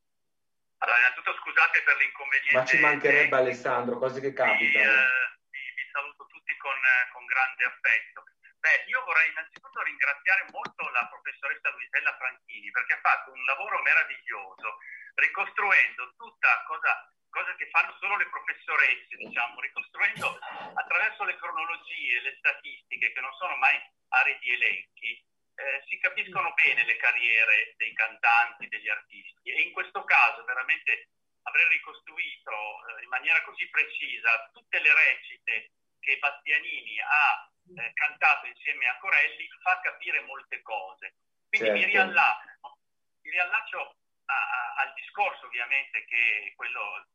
Allora, 0.80 1.00
innanzitutto 1.00 1.34
scusate 1.40 1.82
per 1.86 1.96
l'inconveniente. 1.96 2.56
Ma 2.58 2.66
ci 2.66 2.80
mancherebbe 2.80 3.36
Alessandro, 3.38 3.98
cose 3.98 4.20
che 4.20 4.34
capitano. 4.34 4.86
eh, 4.86 5.28
vi, 5.50 5.60
vi 5.76 5.86
saluto 5.92 6.28
tutti 6.28 6.57
con, 6.68 6.76
eh, 6.76 7.08
con 7.16 7.24
grande 7.26 7.64
affetto. 7.64 8.24
Beh, 8.60 8.84
io 8.92 9.00
vorrei 9.06 9.30
innanzitutto 9.32 9.82
ringraziare 9.84 10.48
molto 10.52 10.90
la 10.90 11.08
professoressa 11.08 11.72
Luisella 11.72 12.18
Franchini 12.18 12.72
perché 12.72 12.94
ha 12.94 13.00
fatto 13.00 13.32
un 13.32 13.46
lavoro 13.46 13.80
meraviglioso 13.84 14.80
ricostruendo 15.16 16.14
tutta 16.18 16.64
cosa, 16.68 17.08
cosa 17.30 17.56
che 17.56 17.70
fanno 17.70 17.96
solo 18.00 18.18
le 18.18 18.28
professoresse, 18.28 19.16
diciamo, 19.16 19.62
ricostruendo 19.62 20.40
attraverso 20.76 21.24
le 21.24 21.38
cronologie, 21.38 22.22
le 22.22 22.36
statistiche, 22.38 23.14
che 23.14 23.22
non 23.22 23.32
sono 23.40 23.56
mai 23.56 23.80
aridi 24.10 24.52
elenchi, 24.52 25.24
eh, 25.56 25.84
si 25.88 25.98
capiscono 26.00 26.54
bene 26.54 26.84
le 26.84 26.98
carriere 26.98 27.74
dei 27.78 27.94
cantanti, 27.94 28.68
degli 28.68 28.90
artisti 28.90 29.52
e 29.52 29.62
in 29.62 29.72
questo 29.72 30.04
caso 30.04 30.44
veramente 30.44 31.08
aver 31.44 31.68
ricostruito 31.68 32.52
eh, 32.52 33.04
in 33.04 33.10
maniera 33.10 33.42
così 33.44 33.68
precisa 33.70 34.50
tutte 34.52 34.80
le 34.80 34.94
recite 34.94 35.72
che 36.08 36.18
Bastianini 36.20 37.00
ha 37.02 37.52
eh, 37.76 37.92
cantato 37.94 38.46
insieme 38.48 38.88
a 38.88 38.98
Corelli 38.98 39.46
fa 39.62 39.78
capire 39.82 40.22
molte 40.22 40.62
cose. 40.62 41.16
Quindi 41.50 41.68
Certo. 41.68 41.86
mi 41.86 41.92
riallaccio, 41.92 42.48
mi 43.24 43.30
riallaccio 43.32 43.80
a- 44.26 44.34
a- 44.34 44.74
al 44.84 44.94
discorso 44.94 45.48
ovviamente 45.48 46.06
che 46.06 46.48
è 46.48 46.56
quello 46.56 47.06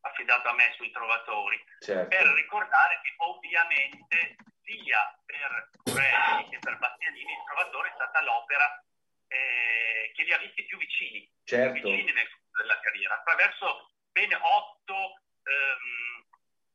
affidato 0.00 0.48
a 0.48 0.52
me 0.54 0.72
sui 0.74 0.90
trovatori, 0.90 1.62
Certo. 1.78 2.08
per 2.08 2.26
ricordare 2.34 3.00
che 3.04 3.14
ovviamente 3.18 4.34
sia 4.64 5.16
per 5.24 5.70
Corelli 5.84 6.48
che 6.50 6.58
per 6.58 6.78
Bastianini 6.78 7.30
il 7.32 7.44
trovatore 7.46 7.88
è 7.90 7.94
stata 7.94 8.20
l'opera 8.22 8.84
eh, 9.28 10.10
che 10.14 10.24
li 10.24 10.32
ha 10.32 10.38
visti 10.38 10.64
più 10.66 10.76
vicini, 10.76 11.30
Certo. 11.44 11.72
vicini 11.72 12.10
nel 12.12 12.28
corso 12.28 12.62
della 12.62 12.80
carriera, 12.80 13.14
attraverso 13.14 13.90
ben 14.10 14.34
otto, 14.34 15.22
ehm, 15.44 16.26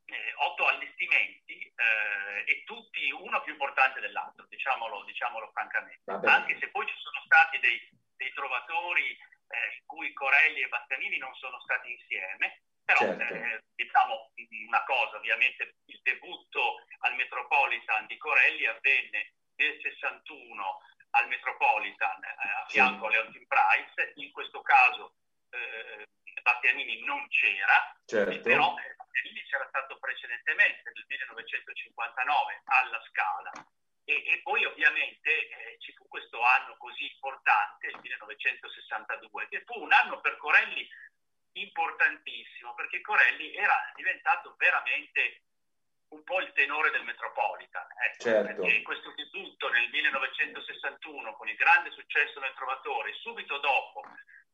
eh, 0.07 0.33
otto 0.37 0.67
allestimenti 0.67 1.59
eh, 1.59 2.43
e 2.45 2.63
tutti 2.65 3.11
uno 3.11 3.41
più 3.41 3.51
importante 3.53 3.99
dell'altro, 3.99 4.45
diciamolo, 4.47 5.03
diciamolo 5.03 5.49
francamente. 5.51 6.01
Vabbè. 6.05 6.27
Anche 6.29 6.57
se 6.59 6.69
poi 6.69 6.87
ci 6.87 6.95
sono 6.97 7.21
stati 7.25 7.59
dei, 7.59 7.79
dei 8.15 8.31
trovatori 8.33 9.09
eh, 9.11 9.75
in 9.79 9.85
cui 9.85 10.13
Corelli 10.13 10.61
e 10.61 10.67
Bastianini 10.69 11.17
non 11.17 11.33
sono 11.35 11.59
stati 11.61 11.91
insieme, 11.91 12.61
però 12.85 12.99
Certo. 12.99 13.33
eh, 13.33 13.63
diciamo 13.75 14.31
una 14.67 14.83
cosa, 14.85 15.17
ovviamente 15.17 15.75
il 15.85 15.99
debutto 16.03 16.83
al 16.99 17.15
Metropolitan 17.15 18.05
di 18.07 18.17
Corelli 18.17 18.65
avvenne 18.65 19.33
nel 19.57 19.77
61 19.81 20.81
al 21.11 21.27
Metropolitan 21.27 22.23
eh, 22.23 22.27
a 22.27 22.65
Sì. 22.67 22.73
fianco 22.75 23.07
a 23.07 23.09
Leontin 23.09 23.45
Price, 23.47 24.13
in 24.15 24.31
questo 24.31 24.61
caso 24.61 25.15
eh, 25.49 26.05
Bastianini 26.41 27.03
non 27.03 27.27
c'era, 27.27 27.93
Certo. 28.05 28.41
però 28.41 28.73
Bastianini 29.17 29.41
c'era 29.49 29.65
stato 29.69 29.97
precedentemente 29.97 30.91
nel 30.93 31.05
1959 31.07 32.61
alla 32.65 33.01
Scala 33.09 33.51
e, 34.05 34.13
e 34.13 34.41
poi 34.43 34.63
ovviamente 34.65 35.49
eh, 35.49 35.77
ci 35.79 35.91
fu 35.93 36.07
questo 36.07 36.41
anno 36.41 36.77
così 36.77 37.11
importante, 37.11 37.87
il 37.87 37.99
1962, 37.99 39.47
che 39.49 39.63
fu 39.65 39.81
un 39.81 39.91
anno 39.91 40.21
per 40.21 40.37
Corelli 40.37 40.87
importantissimo 41.53 42.75
perché 42.75 43.01
Corelli 43.01 43.55
era 43.55 43.91
diventato 43.95 44.53
veramente 44.57 45.41
un 46.09 46.23
po' 46.23 46.39
il 46.39 46.53
tenore 46.53 46.91
del 46.91 47.03
Metropolitan. 47.03 47.87
ecco, 48.05 48.23
Certo. 48.23 48.61
Perché 48.61 48.81
questo 48.83 49.11
debutto 49.15 49.67
nel 49.69 49.89
1961 49.89 51.35
con 51.35 51.49
il 51.49 51.55
grande 51.55 51.89
successo 51.91 52.39
nel 52.39 52.53
Trovatore, 52.53 53.13
subito 53.15 53.57
dopo 53.57 54.03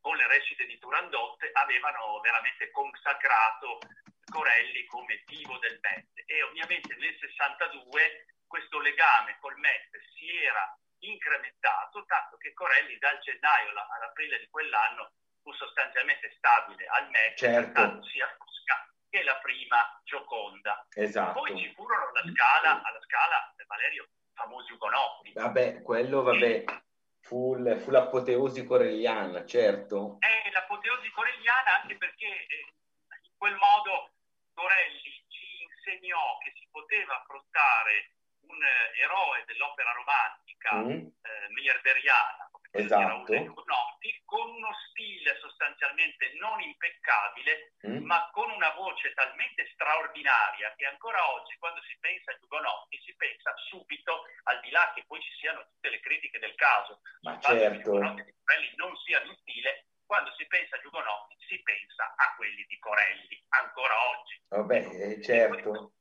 con 0.03 0.17
le 0.17 0.27
recite 0.27 0.65
di 0.65 0.77
Turandot, 0.80 1.39
avevano 1.53 2.19
veramente 2.19 2.69
consacrato 2.71 3.80
Corelli 4.27 4.84
come 4.88 5.23
divo 5.25 5.57
del 5.59 5.80
Met. 5.81 6.11
E 6.27 6.43
ovviamente 6.43 6.93
nel 6.99 7.15
62 7.19 8.25
questo 8.45 8.80
legame 8.80 9.38
col 9.39 9.55
Met 9.57 9.88
si 10.13 10.27
era 10.43 10.67
incrementato, 10.99 12.03
tanto 12.05 12.35
che 12.35 12.51
Corelli 12.53 12.97
dal 12.97 13.17
gennaio 13.19 13.69
alla- 13.69 13.88
all'aprile 13.95 14.39
di 14.39 14.47
quell'anno 14.49 15.13
fu 15.41 15.53
sostanzialmente 15.53 16.34
stabile 16.35 16.85
al 16.85 17.09
Met, 17.09 17.38
Certo. 17.38 18.03
sia 18.03 18.27
Tosca 18.38 18.85
che 19.09 19.23
la 19.23 19.38
prima 19.39 20.01
Gioconda. 20.03 20.85
Esatto. 20.95 21.39
Poi 21.39 21.57
ci 21.57 21.71
furono 21.75 22.09
alla 22.09 22.23
scala, 22.30 22.81
alla 22.84 23.01
scala 23.03 23.53
Valerio, 23.67 24.07
famosi 24.34 24.73
ugonotti. 24.73 25.31
Vabbè, 25.34 25.81
quello, 25.81 26.23
vabbè, 26.23 26.63
fu, 27.34 27.55
il- 27.57 27.80
fu 27.81 27.89
l'apoteosi 27.89 28.64
corelliana, 28.64 29.43
certo. 29.45 30.18
È 30.19 30.51
l'apoteosi 30.51 31.10
corelliana 31.10 31.81
anche 31.81 31.97
perché 31.97 32.27
eh, 32.27 32.65
in 33.23 33.31
quel 33.38 33.55
modo 33.57 34.11
Corelli 34.53 35.01
ci 35.30 35.65
insegnò 35.65 36.38
che 36.43 36.53
si 36.55 36.68
poteva 36.69 37.18
affrontare 37.19 38.14
un 38.45 38.61
eh, 38.61 39.01
eroe 39.01 39.43
dell'opera 39.47 39.91
romantica 39.93 40.76
Mm, 40.76 40.89
eh, 40.89 41.49
miliarderiana 41.49 42.43
Esatto. 42.73 43.31
di 43.31 43.37
Raul 43.37 43.45
e 43.45 43.47
Hugonotti, 43.49 44.21
con 44.25 44.49
uno 44.49 44.73
stile 44.89 45.37
sostanzialmente 45.39 46.33
non 46.39 46.59
impeccabile, 46.59 47.73
mm. 47.85 48.03
ma 48.03 48.29
con 48.33 48.49
una 48.49 48.71
voce 48.71 49.13
talmente 49.13 49.69
straordinaria 49.73 50.73
che 50.75 50.85
ancora 50.85 51.21
oggi, 51.33 51.55
quando 51.57 51.81
si 51.83 51.95
pensa 51.99 52.31
a 52.31 52.37
Hugonotti, 52.41 52.99
si 53.05 53.15
pensa 53.15 53.53
subito, 53.69 54.23
al 54.43 54.59
di 54.61 54.71
là 54.71 54.91
che 54.95 55.03
poi 55.05 55.21
ci 55.21 55.31
siano 55.37 55.65
tutte 55.67 55.89
le 55.89 55.99
critiche 55.99 56.39
del 56.39 56.55
caso, 56.55 57.01
Ma 57.21 57.33
sul 57.33 57.41
fatto 57.41 57.53
che 57.53 57.59
certo. 57.61 57.77
gli 57.77 57.95
Hugonotti 57.95 58.23
di 58.23 58.33
Corelli 58.43 58.73
non 58.75 58.97
siano 58.97 59.25
in 59.29 59.37
stile, 59.37 59.85
quando 60.05 60.33
si 60.35 60.45
pensa 60.47 60.75
a 60.75 60.81
Hugonotti 60.83 61.33
si 61.47 61.61
pensa 61.61 62.13
a 62.15 62.33
quelli 62.35 62.65
di 62.67 62.79
Corelli, 62.79 63.43
ancora 63.49 63.93
oggi. 64.09 64.41
Vabbè, 64.49 64.77
eh, 64.77 65.21
certo. 65.21 65.93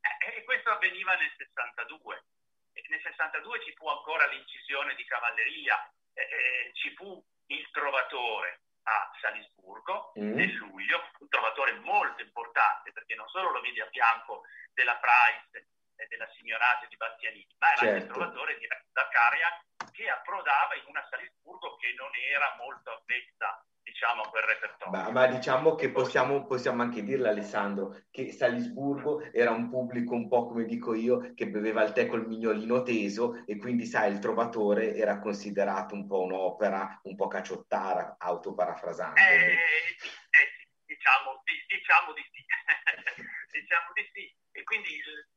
Eh, 0.00 0.38
E 0.38 0.44
questo 0.44 0.70
avveniva 0.70 1.14
nel 1.14 1.32
62. 1.36 2.24
E 2.72 2.84
nel 2.88 3.00
62 3.00 3.64
ci 3.64 3.72
fu 3.74 3.88
ancora 3.88 4.26
l'incisione 4.26 4.94
di 4.94 5.04
cavalleria, 5.04 5.78
eh, 6.16 6.22
eh, 6.22 6.70
ci 6.74 6.94
fu 6.96 7.22
il 7.46 7.70
trovatore 7.70 8.60
a 8.84 9.10
Salisburgo 9.20 10.12
Mm. 10.18 10.34
nel 10.34 10.52
luglio, 10.54 11.10
un 11.20 11.28
trovatore 11.28 11.72
molto 11.80 12.22
importante 12.22 12.90
perché 12.92 13.14
non 13.14 13.28
solo 13.28 13.50
lo 13.50 13.60
vedi 13.60 13.80
a 13.80 13.88
fianco 13.90 14.42
della 14.72 14.96
Price 14.96 15.68
e 15.96 16.06
della 16.08 16.28
Signorate 16.36 16.86
di 16.88 16.96
Bastianini, 16.96 17.46
ma 17.58 17.72
era 17.72 17.80
anche 17.82 17.94
il 17.94 18.00
Certo. 18.02 18.14
trovatore 18.14 18.58
di 18.58 18.66
da 18.66 19.08
Carian 19.08 19.52
che 19.92 20.08
approdava 20.08 20.74
in 20.76 20.84
una 20.86 21.06
Salisburgo 21.10 21.76
che 21.76 21.92
non 21.96 22.10
era 22.14 22.54
molto 22.56 22.90
avvezza 22.92 23.62
diciamo 23.96 24.22
a 24.22 24.28
quel 24.28 24.42
repertorio. 24.42 24.92
Ma, 24.92 25.10
ma 25.10 25.26
diciamo 25.26 25.74
che 25.74 25.90
possiamo, 25.90 26.44
possiamo 26.44 26.82
anche 26.82 27.02
dirle, 27.02 27.30
Alessandro, 27.30 28.04
che 28.10 28.30
Salisburgo 28.30 29.22
era 29.32 29.52
un 29.52 29.70
pubblico 29.70 30.14
un 30.14 30.28
po' 30.28 30.46
come 30.46 30.66
dico 30.66 30.92
io, 30.92 31.32
che 31.34 31.48
beveva 31.48 31.82
il 31.82 31.92
tè 31.92 32.06
col 32.06 32.26
mignolino 32.26 32.82
teso 32.82 33.42
e 33.46 33.56
quindi, 33.56 33.86
sai, 33.86 34.12
il 34.12 34.18
trovatore 34.18 34.94
era 34.94 35.18
considerato 35.18 35.94
un 35.94 36.06
po' 36.06 36.20
un'opera 36.22 37.00
un 37.04 37.16
po' 37.16 37.26
cacciottara, 37.26 38.16
autoparafrasando. 38.18 39.18
Eh, 39.18 39.52
eh 39.52 40.48
diciamo, 40.84 41.40
di- 41.44 41.64
diciamo 41.66 42.12
di 42.12 42.22
sì. 42.30 42.44
diciamo 43.58 43.88
di 43.94 44.10
sì. 44.12 44.36
E 44.52 44.62
quindi 44.62 44.88
eh, 44.88 45.35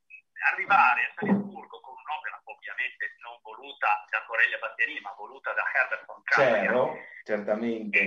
arrivare 0.52 1.04
a 1.04 1.12
Salisburgo 1.16 1.80
con 1.82 1.96
un'opera 1.98 2.40
ovviamente 2.46 3.16
non 3.20 3.38
voluta 3.42 4.06
da 4.10 4.24
Corelli 4.26 4.54
e 4.54 4.60
Bastianini, 4.60 5.00
ma 5.02 5.14
voluta 5.18 5.54
da 5.54 5.64
Herbert 5.74 6.06
von 6.06 6.22
Karajan, 6.24 6.64
Certo, 6.66 6.98
certamente. 7.24 8.00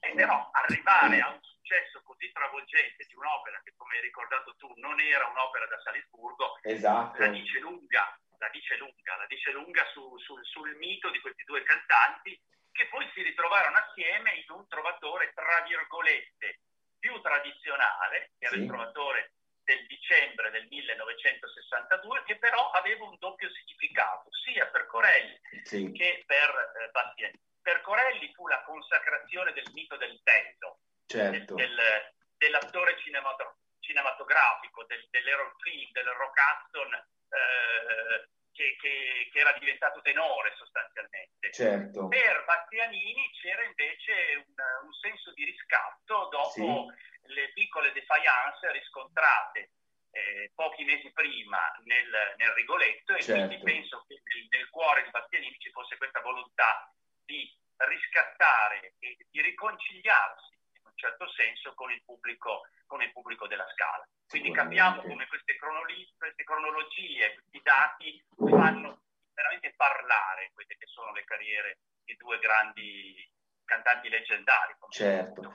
e 0.00 0.12
però 0.14 0.50
arrivare 0.52 1.20
a 1.20 1.28
un 1.30 1.38
successo 1.42 2.02
così 2.02 2.30
travolgente 2.32 3.04
di 3.06 3.14
un'opera 3.14 3.60
che, 3.62 3.72
come 3.76 3.94
hai 3.96 4.02
ricordato 4.02 4.56
tu, 4.56 4.72
non 4.76 4.98
era 5.00 5.26
un'opera 5.28 5.66
da 5.66 5.78
Salisburgo, 5.80 6.58
Esatto. 6.62 7.20
la 7.20 7.28
dice 7.28 7.60
lunga, 7.60 8.18
la 8.38 8.48
dice 8.48 8.76
lunga, 8.78 9.16
la 9.16 9.26
dice 9.26 9.52
lunga 9.52 9.84
su- 9.92 10.18
sul- 10.18 10.44
sul 10.44 10.74
mito 10.76 11.10
di 11.10 11.20
questi 11.20 11.44
due 11.44 11.62
cantanti 11.62 12.38
che 12.72 12.88
poi 12.88 13.08
si 13.14 13.22
ritrovarono 13.22 13.76
assieme 13.76 14.32
in 14.34 14.50
un 14.50 14.66
trovatore, 14.66 15.32
tra 15.34 15.62
virgolette, 15.66 16.60
più 16.98 17.20
tradizionale, 17.20 18.32
che 18.38 18.46
era 18.46 18.54
Sì. 18.56 18.62
il 18.62 18.66
trovatore 18.66 19.32
del 19.70 19.86
dicembre 19.86 20.50
del 20.50 20.66
1962, 20.66 22.22
che 22.24 22.36
però 22.38 22.70
aveva 22.70 23.04
un 23.04 23.16
doppio 23.18 23.48
significato, 23.50 24.28
sia 24.44 24.66
per 24.66 24.86
Corelli 24.86 25.38
Sì, 25.62 25.92
che 25.92 26.24
per 26.26 26.50
eh, 26.82 26.90
Bastianini. 26.90 27.38
Per 27.62 27.80
Corelli 27.82 28.32
fu 28.34 28.48
la 28.48 28.62
consacrazione 28.64 29.52
del 29.52 29.70
mito 29.72 29.96
del 29.96 30.18
peso, 30.24 30.80
certo. 31.06 31.54
del- 31.54 32.12
dell'attore 32.36 32.98
cinemato- 32.98 33.58
cinematografico, 33.80 34.84
del, 34.86 35.06
dell'Errol 35.10 35.54
Flynn, 35.60 35.92
del 35.92 36.06
Rock 36.06 36.38
Hudson, 36.40 36.94
eh, 36.94 38.28
che, 38.52 38.76
che- 38.80 39.28
che 39.30 39.38
era 39.38 39.52
diventato 39.58 40.00
tenore 40.00 40.52
sostanzialmente. 40.56 41.52
Certo. 41.52 42.08
Per 42.08 42.44
Bastianini 42.44 43.30
c'era 43.40 43.62
invece 43.62 44.44
un, 44.46 44.54
un 44.86 44.92
senso 44.94 45.32
di 45.34 45.44
riscatto 45.44 46.28
dopo 46.30 46.86
le 47.26 47.52
piccole 47.52 47.92
defiance 47.92 48.70
riscontrate 48.72 49.70
eh, 50.12 50.50
pochi 50.54 50.84
mesi 50.84 51.12
prima 51.12 51.60
nel, 51.84 52.34
nel 52.36 52.50
Rigoletto 52.52 53.14
e 53.14 53.22
Certo. 53.22 53.46
quindi 53.46 53.62
penso 53.62 54.04
che 54.08 54.20
nel, 54.24 54.46
nel 54.50 54.68
cuore 54.70 55.04
di 55.04 55.10
Bastianini 55.10 55.56
ci 55.58 55.70
fosse 55.70 55.96
questa 55.96 56.20
volontà 56.20 56.92
di 57.24 57.48
riscattare 57.76 58.94
e 58.98 59.16
di 59.30 59.40
riconciliarsi 59.40 60.54
in 60.74 60.82
un 60.84 60.92
certo 60.96 61.28
senso 61.30 61.74
con 61.74 61.90
il 61.92 62.02
pubblico, 62.04 62.66
con 62.86 63.02
il 63.02 63.12
pubblico 63.12 63.46
della 63.46 63.66
Scala. 63.72 64.06
Quindi 64.28 64.52
capiamo 64.52 65.02
come 65.02 65.26
queste, 65.26 65.56
cronoli- 65.56 66.12
queste 66.16 66.44
cronologie, 66.44 67.34
questi 67.34 67.60
dati 67.62 68.24
fanno 68.36 69.02
veramente 69.34 69.72
parlare 69.76 70.50
quelle 70.52 70.76
che 70.76 70.86
sono 70.86 71.12
le 71.12 71.24
carriere 71.24 71.78
di 72.04 72.14
due 72.16 72.38
grandi 72.38 73.28
cantanti 73.70 74.08
leggendari. 74.08 74.74
Certo, 74.88 75.52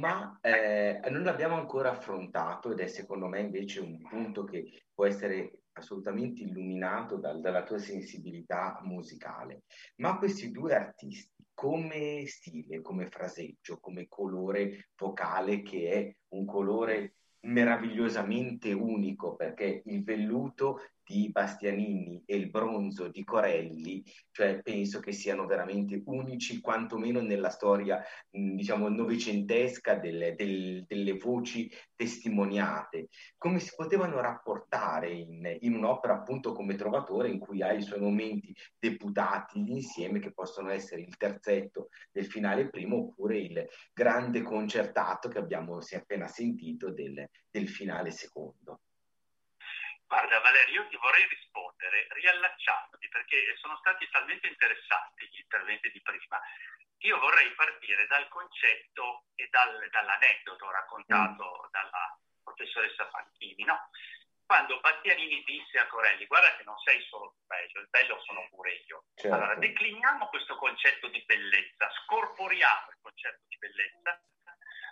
ma 0.00 0.36
eh, 0.42 1.00
non 1.08 1.22
l'abbiamo 1.22 1.54
ancora 1.54 1.90
affrontato 1.90 2.72
ed 2.72 2.80
è 2.80 2.88
secondo 2.88 3.28
me 3.28 3.40
invece 3.40 3.78
un 3.78 4.02
punto 4.02 4.42
che 4.42 4.86
può 4.92 5.06
essere 5.06 5.60
assolutamente 5.74 6.42
illuminato 6.42 7.16
dal- 7.16 7.40
dalla 7.40 7.62
tua 7.62 7.78
sensibilità 7.78 8.80
musicale. 8.82 9.62
Ma 9.96 10.18
questi 10.18 10.50
due 10.50 10.74
artisti, 10.74 11.44
come 11.54 12.26
stile, 12.26 12.80
come 12.80 13.06
fraseggio, 13.06 13.78
come 13.78 14.06
colore 14.08 14.90
vocale, 14.96 15.62
che 15.62 15.90
è 15.90 16.16
un 16.34 16.44
colore 16.44 17.14
meravigliosamente 17.44 18.72
unico, 18.72 19.36
perché 19.36 19.82
il 19.84 20.02
velluto 20.02 20.80
di 21.04 21.30
Bastianini 21.30 22.22
e 22.24 22.36
il 22.36 22.50
bronzo 22.50 23.08
di 23.08 23.22
Corelli, 23.24 24.02
cioè 24.30 24.62
penso 24.62 25.00
che 25.00 25.12
siano 25.12 25.46
veramente 25.46 26.02
unici, 26.06 26.60
quantomeno 26.60 27.20
nella 27.20 27.50
storia, 27.50 28.02
diciamo, 28.30 28.88
novecentesca 28.88 29.96
delle, 29.96 30.34
del- 30.34 30.84
delle 30.86 31.16
voci 31.18 31.70
testimoniate. 31.94 33.08
Come 33.36 33.58
si 33.58 33.72
potevano 33.76 34.20
rapportare 34.20 35.10
in, 35.10 35.56
in 35.60 35.74
un'opera 35.74 36.14
appunto 36.14 36.52
come 36.52 36.74
Trovatore, 36.74 37.28
in 37.28 37.38
cui 37.38 37.62
hai 37.62 37.78
i 37.78 37.82
suoi 37.82 38.00
momenti 38.00 38.54
deputati 38.78 39.58
insieme, 39.58 40.20
che 40.20 40.32
possono 40.32 40.70
essere 40.70 41.02
il 41.02 41.16
terzetto 41.16 41.88
del 42.10 42.26
finale 42.26 42.68
primo, 42.70 42.96
oppure 42.96 43.38
il 43.38 43.66
grande 43.92 44.42
concertato 44.42 45.28
che 45.28 45.38
abbiamo 45.38 45.80
si 45.80 45.94
è 45.94 45.98
appena 45.98 46.26
sentito 46.26 46.90
del, 46.90 47.28
del 47.50 47.68
finale 47.68 48.10
secondo. 48.10 48.80
Guarda 50.14 50.38
Valerio, 50.38 50.82
io 50.82 50.88
ti 50.90 50.96
vorrei 50.96 51.26
rispondere 51.26 52.06
riallacciandoti 52.10 53.08
perché 53.08 53.56
sono 53.58 53.76
stati 53.78 54.08
talmente 54.10 54.46
interessanti 54.46 55.26
gli 55.26 55.40
interventi 55.40 55.90
di 55.90 56.00
prima. 56.02 56.40
Io 56.98 57.18
vorrei 57.18 57.52
partire 57.54 58.06
dal 58.06 58.28
concetto 58.28 59.24
e 59.34 59.48
dal- 59.50 59.88
dall'aneddoto 59.90 60.70
raccontato 60.70 61.68
dalla 61.72 62.16
professoressa 62.44 63.10
Fanchini, 63.10 63.64
no? 63.64 63.90
Quando 64.46 64.78
Bastianini 64.78 65.42
disse 65.42 65.80
a 65.80 65.88
Corelli, 65.88 66.26
guarda 66.26 66.54
che 66.54 66.62
non 66.62 66.78
sei 66.78 67.02
solo 67.10 67.34
tu 67.34 67.42
bello, 67.46 67.80
il 67.80 67.88
bello 67.90 68.22
sono 68.22 68.46
pure 68.50 68.70
io. 68.86 69.06
Certo. 69.16 69.34
Allora, 69.34 69.56
decliniamo 69.56 70.28
questo 70.28 70.54
concetto 70.54 71.08
di 71.08 71.24
bellezza, 71.26 71.90
scorporiamo 72.04 72.90
il 72.90 72.98
concetto 73.02 73.42
di 73.48 73.56
bellezza, 73.58 74.22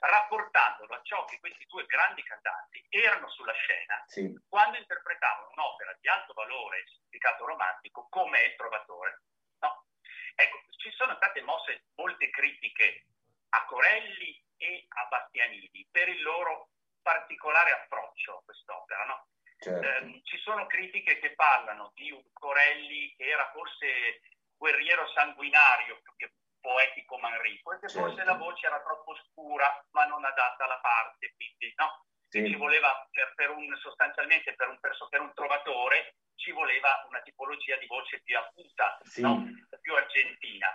rapportandolo 0.03 0.95
a 0.95 1.01
ciò 1.03 1.25
che 1.27 1.39
questi 1.39 1.65
due 1.69 1.87
grandi 1.87 2.23
cantanti 2.23 2.85
erano 2.89 3.29
sulla 3.31 3.53
scena 3.53 4.03
Sì, 4.07 4.35
quando 4.49 4.79
interpretavano 4.79 5.51
un'opera 5.55 5.97
di 6.01 6.09
alto 6.09 6.33
valore 6.33 6.79
e 6.79 6.87
significato 6.87 7.47
romantico 7.47 8.09
come 8.11 8.43
il 8.43 8.57
Trovatore. 8.57 9.23
No? 9.61 9.87
Ecco, 10.35 10.63
ci 10.77 10.91
sono 10.93 11.15
state 11.17 11.41
mosse 11.43 11.85
molte 11.95 12.31
critiche 12.31 13.07
a 13.51 13.65
Corelli 13.67 14.43
e 14.57 14.87
a 14.89 15.07
Bastianini 15.07 15.87
per 15.91 16.09
il 16.09 16.23
loro 16.23 16.71
particolare 17.01 17.73
approccio 17.73 18.39
a 18.39 18.43
quest'opera. 18.45 19.05
No? 19.05 19.27
certo. 19.63 19.87
Ehm, 19.87 20.21
ci 20.25 20.37
sono 20.39 20.67
critiche 20.67 21.19
che 21.21 21.35
parlano 21.35 21.93
di 21.95 22.11
un 22.11 22.23
Corelli 22.33 23.15
che 23.17 23.29
era 23.29 23.49
forse 23.53 24.21
guerriero 24.57 25.09
sanguinario 25.13 26.01
più 26.03 26.13
che 26.17 26.33
poetico 26.63 27.19
manrico 27.19 27.73
e 27.75 27.79
che 27.81 27.89
forse 27.89 28.17
Certo. 28.17 28.31
la 28.31 28.39
voce 28.39 28.67
era 28.67 28.81
troppo 28.81 29.15
scura 29.27 29.69
ma 29.91 30.07
non 30.07 30.25
adatta 30.25 30.65
alla 30.65 30.79
parte, 30.81 31.35
quindi 31.35 31.75
no? 31.77 32.07
Sì. 32.33 32.47
ci 32.49 32.55
voleva 32.57 33.07
per, 33.11 33.35
per 33.35 33.51
un, 33.51 33.77
sostanzialmente 33.77 34.55
per 34.55 34.69
un, 34.69 34.79
per 34.81 35.21
un 35.21 35.35
trovatore 35.35 36.15
ci 36.37 36.51
voleva 36.53 37.05
una 37.09 37.21
tipologia 37.21 37.77
di 37.77 37.87
voce 37.87 38.23
più 38.23 38.39
acuta, 38.39 38.99
Sì. 39.03 39.21
no? 39.21 39.45
più 39.83 39.95
argentina. 39.95 40.67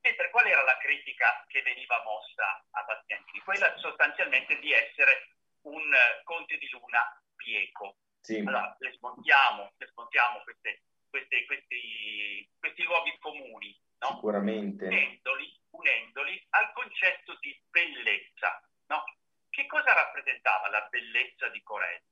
Mentre 0.00 0.30
qual 0.30 0.46
era 0.46 0.62
la 0.62 0.76
critica 0.78 1.44
che 1.48 1.62
veniva 1.62 2.00
mossa 2.04 2.64
a 2.70 2.82
Bastianini? 2.84 3.38
Quella 3.40 3.76
sostanzialmente 3.78 4.58
di 4.60 4.72
essere 4.72 5.34
un 5.62 5.92
eh, 5.92 6.22
conte 6.24 6.56
di 6.58 6.68
luna 6.70 7.02
bieco. 7.34 7.96
Sì. 8.20 8.38
Allora, 8.38 8.74
le 8.78 8.92
smontiamo, 8.92 9.72
le 9.76 9.86
smontiamo 9.88 10.40
queste- 10.42 10.82
queste- 11.10 11.44
questi, 11.46 12.48
questi 12.58 12.82
luoghi 12.84 13.16
comuni, 13.18 13.76
no? 14.02 14.08
Sicuramente. 14.14 14.86
unendoli, 14.86 15.60
unendoli 15.70 16.46
al 16.50 16.72
concetto 16.72 17.36
di 17.40 17.58
bellezza. 17.70 18.60
No? 18.86 19.04
Che 19.48 19.66
cosa 19.66 19.92
rappresentava 19.94 20.68
la 20.68 20.86
bellezza 20.90 21.48
di 21.48 21.62
Corelli? 21.62 22.10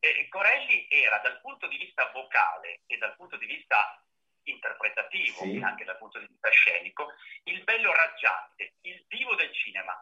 Eh, 0.00 0.28
Corelli 0.28 0.86
era 0.90 1.18
dal 1.18 1.40
punto 1.40 1.66
di 1.66 1.76
vista 1.76 2.08
vocale 2.12 2.82
e 2.86 2.96
dal 2.98 3.16
punto 3.16 3.36
di 3.36 3.46
vista 3.46 4.00
interpretativo 4.44 5.42
Sì. 5.42 5.58
e 5.58 5.62
anche 5.62 5.84
dal 5.84 5.98
punto 5.98 6.18
di 6.20 6.26
vista 6.26 6.48
scenico 6.50 7.12
il 7.44 7.62
bello 7.64 7.92
raggiante, 7.92 8.74
il 8.82 9.04
divo 9.08 9.34
del 9.34 9.52
cinema, 9.52 9.92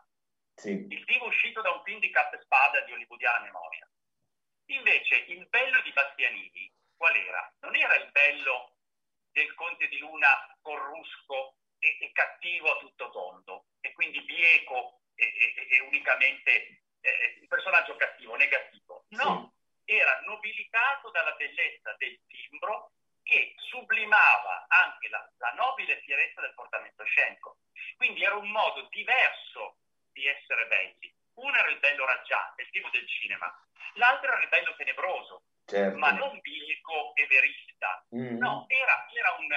Sì, 0.55 0.87
il 0.89 1.05
divo 1.05 1.27
uscito 1.27 1.63
da 1.63 1.71
un 1.71 1.83
film 1.83 1.99
di 1.99 2.11
cappa 2.11 2.37
e 2.37 2.41
spada 2.43 2.81
di 2.83 2.93
hollywoodiana 2.93 3.41
memoria. 3.45 3.89
Invece 4.67 5.17
il 5.29 5.47
bello 5.49 5.81
di 5.83 5.93
Bastianini 5.93 6.71
qual 6.97 7.15
era? 7.17 7.53
Non 7.61 7.75
era 7.75 7.95
il 7.97 8.11
bello 8.11 8.76
del 9.37 9.53
conte 9.55 9.87
di 9.89 9.99
Luna 9.99 10.33
corrusco 10.63 11.57
e, 11.79 11.99
e 12.01 12.11
cattivo 12.13 12.73
a 12.73 12.79
tutto 12.79 13.11
tondo 13.11 13.67
e 13.83 13.93
quindi 13.93 14.23
bieco 14.23 15.03
e, 15.15 15.27
e- 15.27 15.67
e 15.77 15.81
unicamente 15.81 16.81
eh, 17.03 17.39
il 17.43 17.47
personaggio 17.47 17.97
cattivo, 17.97 18.35
negativo. 18.37 19.05
No, 19.11 19.53
era 19.85 20.21
nobilitato 20.25 21.11
dalla 21.11 21.33
bellezza 21.33 21.95
del 21.99 22.19
timbro 22.27 22.93
che 23.23 23.55
sublimava 23.69 24.65
anche 24.69 25.09
la, 25.11 25.31
la 25.37 25.53
nobile 25.53 26.01
fierezza 26.01 26.41
del 26.41 26.55
portamento 26.55 27.05
scenico. 27.05 27.59
Quindi 27.97 28.23
era 28.25 28.37
un 28.37 28.49
modo 28.49 28.89
diverso 28.89 29.77
di 30.13 30.27
essere 30.27 30.67
belli. 30.67 31.15
Uno 31.35 31.55
era 31.55 31.69
il 31.69 31.79
bello 31.79 32.07
raggiante, 32.07 32.63
il 32.63 32.71
tipo 32.71 32.89
del 32.89 33.07
cinema, 33.07 33.53
l'altro 33.97 34.33
era 34.33 34.41
il 34.41 34.49
bello 34.49 34.75
tenebroso, 34.77 35.43
certo. 35.67 35.99
ma 35.99 36.11
non 36.13 36.39
bilico 36.41 37.15
e 37.15 37.27
verista. 37.27 38.05
Mm. 38.15 38.39
No, 38.39 38.65
era, 38.69 39.07
era 39.13 39.37
un, 39.39 39.49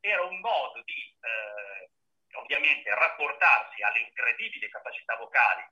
era 0.00 0.22
un 0.22 0.38
modo 0.40 0.82
di 0.84 1.16
eh, 1.20 1.90
ovviamente 2.36 2.94
rapportarsi 2.94 3.82
alle 3.82 4.00
incredibili 4.00 4.68
capacità 4.68 5.16
vocali 5.16 5.64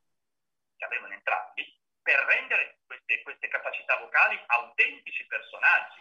che 0.77 0.85
avevano 0.85 1.15
entrambi 1.15 1.81
per 2.03 2.19
rendere 2.25 2.79
queste, 2.87 3.23
queste 3.23 3.49
capacità 3.49 3.97
vocali 3.99 4.41
autentici 4.47 5.27
personaggi. 5.27 6.01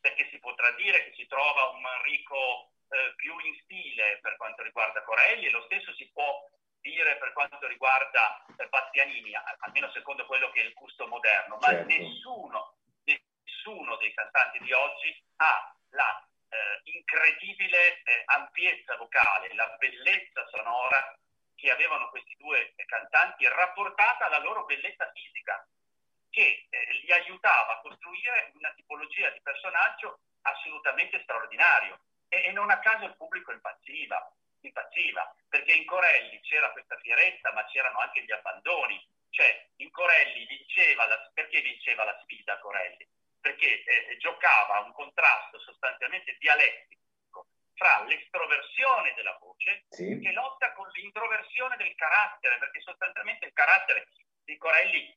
Perché 0.00 0.28
si 0.30 0.38
potrà 0.38 0.70
dire 0.72 1.04
che 1.04 1.12
si 1.14 1.26
trova 1.26 1.68
un 1.70 1.80
Manrico 1.82 2.72
eh, 2.88 3.12
più 3.16 3.38
in 3.38 3.54
stile 3.64 4.18
per 4.22 4.36
quanto 4.36 4.62
riguarda 4.62 5.02
Corelli 5.02 5.46
e 5.46 5.50
lo 5.50 5.62
stesso 5.64 5.92
si 5.94 6.08
può 6.10 6.42
dire 6.80 7.18
per 7.18 7.32
quanto 7.32 7.66
riguarda 7.66 8.44
eh, 8.56 8.66
Bastianini, 8.68 9.32
almeno 9.58 9.90
secondo 9.90 10.24
quello 10.24 10.50
che 10.50 10.62
è 10.62 10.64
il 10.64 10.72
gusto 10.72 11.06
moderno, 11.06 11.58
ma 11.60 11.68
Certo. 11.68 11.86
nessuno, 11.86 12.74
nessuno 13.60 13.96
dei 13.96 14.12
cantanti 14.14 14.58
di 14.60 14.72
oggi 14.72 15.22
ha 15.36 15.74
la 15.90 16.26
eh, 16.48 16.80
incredibile 16.84 18.02
eh, 18.02 18.22
ampiezza 18.26 18.96
vocale, 18.96 19.54
la 19.54 19.68
bellezza 19.78 20.46
sonora 20.48 21.16
che 21.54 21.70
avevano 21.70 22.08
questi 22.08 22.34
due 22.38 22.72
eh, 22.74 22.84
cantanti 22.86 23.46
rapportata 23.46 24.26
alla 24.26 24.38
loro 24.38 24.64
bellezza 24.64 25.10
fisica, 25.12 25.66
che 26.30 26.66
eh, 26.70 26.92
li 27.04 27.12
aiutava 27.12 27.76
a 27.76 27.80
costruire 27.80 28.50
una 28.54 28.72
tipologia 28.72 29.28
di 29.30 29.40
personaggio 29.42 30.20
assolutamente 30.42 31.20
straordinario. 31.22 32.00
E, 32.28 32.44
e 32.44 32.52
non 32.52 32.70
a 32.70 32.78
caso 32.78 33.04
il 33.04 33.16
pubblico 33.16 33.52
impazziva, 33.52 34.32
impazziva, 34.60 35.34
perché 35.48 35.72
in 35.72 35.84
Corelli 35.84 36.40
c'era 36.40 36.70
questa 36.70 36.96
fierezza, 36.98 37.52
ma 37.52 37.64
c'erano 37.66 37.98
anche 37.98 38.24
gli 38.24 38.32
abbandoni. 38.32 39.06
Cioè, 39.30 39.68
in 39.76 39.90
Corelli 39.90 40.46
vinceva 40.46 41.06
la, 41.06 41.30
perché 41.34 41.60
vinceva 41.60 42.04
la 42.04 42.18
sfida 42.22 42.58
Corelli? 42.58 43.06
Perché 43.40 43.82
eh, 43.84 44.16
giocava 44.18 44.74
a 44.76 44.80
un 44.80 44.92
contrasto 44.92 45.58
sostanzialmente 45.60 46.36
dialettico 46.38 47.46
fra 47.74 48.04
l'estroversione 48.04 49.14
della 49.14 49.36
voce 49.40 49.86
Sì. 49.88 50.18
che 50.20 50.32
lotta 50.32 50.72
con 50.74 50.86
l'introversione 50.92 51.76
del 51.76 51.94
carattere, 51.94 52.58
perché 52.58 52.80
sostanzialmente 52.80 53.46
il 53.46 53.52
carattere 53.54 54.06
di 54.44 54.56
Corelli 54.58 55.16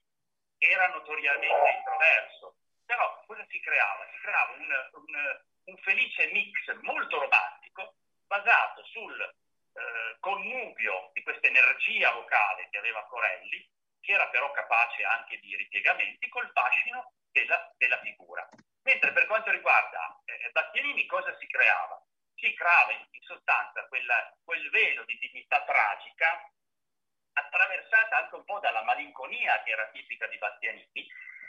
era 0.58 0.88
notoriamente 0.88 1.76
introverso. 1.78 2.56
Però 2.86 3.24
cosa 3.26 3.46
si 3.50 3.60
creava? 3.60 4.08
Si 4.12 4.20
creava 4.22 4.52
un, 4.54 4.90
un- 4.94 5.42
un 5.66 5.78
felice 5.78 6.28
mix 6.32 6.74
molto 6.82 7.20
romantico 7.20 7.96
basato 8.28 8.84
sul 8.86 9.20
eh, 9.22 10.18
connubio 10.20 11.10
di 11.14 11.24
questa 11.24 11.48
energia 11.48 12.12
vocale 12.12 12.68
che 12.70 12.78
aveva 12.78 13.06
Corelli, 13.08 13.66
che 14.02 14.12
era 14.14 14.28
però 14.30 14.52
capace 14.52 15.04
anche 15.04 15.40
di 15.40 15.56
ripiegamenti, 15.56 16.28
col 16.30 16.50
fascino 16.54 17.14
della, 17.34 17.74
della 17.78 18.00
figura. 18.00 18.48
Mentre 18.84 19.12
per 19.12 19.26
quanto 19.28 19.52
riguarda 19.52 20.22
eh, 20.26 20.50
Bastianini, 20.52 21.06
cosa 21.06 21.36
si 21.38 21.48
creava? 21.48 22.02
Si 22.36 22.54
creava 22.54 22.92
in, 22.92 23.08
sostanza 23.24 23.88
quella- 23.88 24.36
quel 24.44 24.70
velo 24.70 25.04
di 25.06 25.18
dignità 25.18 25.64
tragica 25.64 26.50
attraversata 27.34 28.18
anche 28.18 28.36
un 28.36 28.44
po' 28.44 28.60
dalla 28.60 28.84
malinconia 28.84 29.64
che 29.64 29.72
era 29.72 29.90
tipica 29.90 30.28
di 30.28 30.38
Bastianini, 30.38 31.08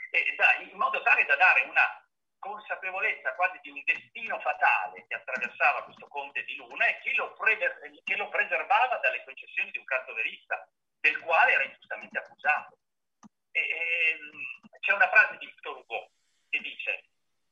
e 0.09 0.35
da- 0.35 0.55
in 0.55 0.77
modo 0.77 1.01
tale 1.03 1.25
da 1.25 1.35
dare 1.35 1.63
una 1.63 2.01
consapevolezza 2.39 3.33
quasi 3.35 3.59
di 3.61 3.71
un 3.71 3.81
destino 3.83 4.39
fatale 4.39 5.05
che 5.07 5.15
attraversava 5.15 5.83
questo 5.83 6.07
conte 6.07 6.43
di 6.45 6.55
Luna 6.55 6.85
e 6.85 6.99
che 7.01 7.13
lo, 7.15 7.33
pre- 7.33 7.57
che 8.03 8.15
lo 8.15 8.29
preservava 8.29 8.97
dalle 8.97 9.23
concessioni 9.23 9.71
di 9.71 9.77
un 9.77 9.85
cartoverista, 9.85 10.67
del 10.99 11.19
quale 11.19 11.51
era 11.51 11.63
ingiustamente 11.63 12.19
accusato. 12.19 12.77
E, 13.51 13.59
e, 13.59 14.19
c'è 14.85 14.93
una 14.93 15.09
frase 15.09 15.37
di 15.37 15.47
Victor 15.47 15.77
Hugo 15.77 16.11
che 16.47 16.59
dice 16.59 17.05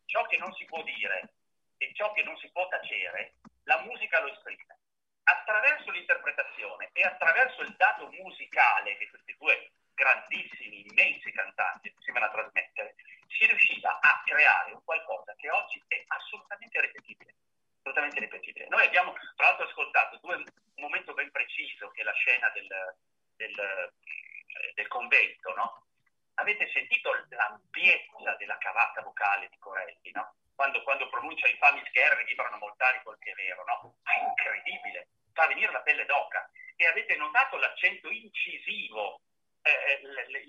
ciò 0.05 0.23
che 0.27 0.37
non 0.37 0.53
si 0.53 0.65
può 0.65 0.83
dire 0.83 1.33
e 1.77 1.91
ciò 1.95 2.13
che 2.13 2.21
non 2.21 2.37
si 2.37 2.49
può 2.51 2.67
tacere, 2.67 3.33
la 3.63 3.81
musica 3.81 4.21
lo 4.21 4.31
esprime. 4.31 4.77
Attraverso 5.23 5.89
l'interpretazione 5.89 6.89
e 6.93 7.01
attraverso 7.01 7.61
il 7.63 7.73
dato 7.75 8.07
musicale 8.11 8.97
che 8.97 9.09
questi 9.09 9.35
due 9.39 9.71
grandissimi, 9.95 10.85
immensi 10.87 11.31
cantanti 11.31 11.89
riuscivano 11.89 12.25
a 12.25 12.31
trasmettere, 12.31 12.95
si 13.27 13.47
riusciva 13.47 13.99
a 13.99 14.21
creare 14.25 14.73
un 14.73 14.83
qualcosa 14.83 15.33
che 15.35 15.49
oggi 15.49 15.81
è 15.87 16.03
assolutamente 16.07 16.81
ripetibile. 16.81 17.33
Assolutamente 17.79 18.19
ripetibile. 18.19 18.67
Noi 18.67 18.85
abbiamo 18.85 19.13
tra 19.35 19.47
l'altro 19.47 19.65
ascoltato 19.65 20.19
due, 20.21 20.35
un 20.35 20.45
momento 20.75 21.13
ben 21.13 21.31
preciso 21.31 21.89
che 21.91 22.01
è 22.01 22.03
la 22.03 22.13
scena 22.13 22.49
del, 22.49 22.67
del, 23.35 23.91
del 24.75 24.87
convento, 24.87 25.53
no? 25.55 25.83
Avete 26.35 26.69
sentito 26.71 27.11
l'ampiezza 27.29 28.35
della 28.37 28.57
cavata 28.57 29.01
vocale 29.01 29.49
di 29.49 29.57
Corelli, 29.59 30.11
no? 30.11 30.35
Quando, 30.55 30.83
quando 30.83 31.09
pronuncia 31.09 31.47
i 31.47 31.57
fami 31.57 31.83
scherri 31.87 32.23
vibrano 32.25 32.57
moltari 32.57 33.01
col 33.03 33.17
che 33.19 33.31
è 33.31 33.35
vero, 33.35 33.63
no? 33.65 33.95
È 34.03 34.19
incredibile, 34.19 35.09
fa 35.33 35.47
venire 35.47 35.71
la 35.71 35.81
pelle 35.81 36.05
d'oca. 36.05 36.49
E 36.75 36.87
avete 36.87 37.15
notato 37.15 37.57
l'accento 37.57 38.09
incisivo, 38.09 39.21
eh, 39.61 40.01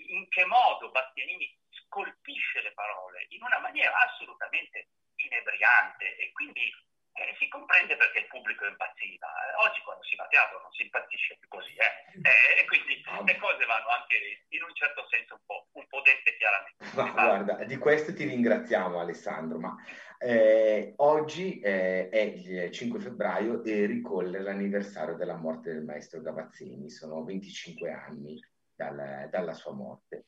in 0.08 0.28
che 0.28 0.44
modo 0.46 0.90
Bastianini 0.90 1.56
scolpisce 1.70 2.62
le 2.62 2.72
parole 2.72 3.26
in 3.30 3.42
una 3.42 3.58
maniera 3.58 3.96
assolutamente 3.98 4.88
inebriante 5.16 6.16
e 6.16 6.32
quindi 6.32 6.72
eh, 7.14 7.34
si 7.38 7.48
comprende 7.48 7.96
perché 7.96 8.20
il 8.20 8.26
pubblico 8.26 8.66
impazziva. 8.66 9.26
Eh, 9.26 9.66
oggi 9.66 9.80
quando 9.82 10.02
si 10.02 10.16
va 10.16 10.24
a 10.24 10.28
teatro 10.28 10.60
non 10.60 10.72
si 10.72 10.82
impazzisce 10.82 11.36
più 11.38 11.48
così, 11.48 11.74
eh? 11.78 12.18
eh 12.18 12.62
e 12.62 12.64
quindi 12.66 12.98
le 13.24 13.36
cose 13.38 13.64
vanno 13.66 13.88
anche 13.88 14.42
in 14.48 14.62
un 14.62 14.74
certo 14.74 15.06
senso 15.08 15.34
un 15.34 15.44
po', 15.46 15.68
un 15.72 15.86
po 15.86 16.02
dette 16.02 16.36
chiaramente. 16.36 16.82
Ma 16.94 17.10
guarda, 17.10 17.64
di 17.64 17.76
questo 17.78 18.12
ti 18.12 18.24
ringraziamo 18.24 18.98
Alessandro, 18.98 19.58
ma 19.58 19.76
eh, 20.18 20.94
oggi 20.96 21.60
eh, 21.60 22.08
è 22.08 22.20
il 22.20 22.70
5 22.70 22.98
febbraio 22.98 23.62
e 23.62 23.86
ricolle 23.86 24.40
l'anniversario 24.40 25.14
della 25.14 25.36
morte 25.36 25.72
del 25.72 25.84
maestro 25.84 26.20
Gavazzini, 26.20 26.90
sono 26.90 27.22
25 27.22 27.90
anni 27.92 28.40
dal, 28.74 29.28
dalla 29.30 29.54
sua 29.54 29.72
morte 29.72 30.26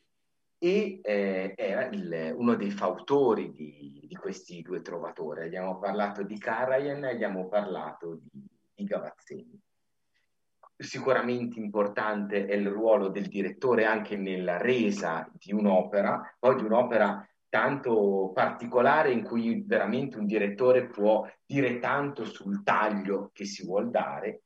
e 0.59 1.01
eh, 1.03 1.55
era 1.57 1.87
il, 1.87 2.35
uno 2.37 2.55
dei 2.55 2.70
fautori 2.70 3.53
di, 3.53 4.05
di, 4.07 4.15
questi 4.16 4.62
due 4.62 4.81
trovatori. 4.81 5.45
Abbiamo 5.45 5.78
parlato 5.78 6.23
di 6.23 6.39
Karajan 6.39 7.05
e 7.05 7.11
abbiamo 7.11 7.47
parlato 7.47 8.20
di, 8.23 8.47
di 8.74 8.85
Gavazzini. 8.85 9.61
Sicuramente 10.78 11.59
importante 11.59 12.47
è 12.47 12.55
il 12.55 12.69
ruolo 12.69 13.09
del 13.09 13.28
direttore 13.28 13.85
anche 13.85 14.16
nella 14.16 14.59
resa 14.59 15.31
di 15.33 15.53
un'opera, 15.53 16.37
poi 16.39 16.57
di 16.57 16.65
un'opera 16.65 17.27
tanto 17.49 18.33
particolare 18.35 19.12
in 19.12 19.23
cui 19.23 19.62
veramente 19.65 20.19
un 20.19 20.27
direttore 20.27 20.87
può 20.87 21.27
dire 21.45 21.78
tanto 21.78 22.24
sul 22.24 22.62
taglio 22.62 23.31
che 23.33 23.47
si 23.47 23.65
vuol 23.65 23.91
dare 23.91 24.43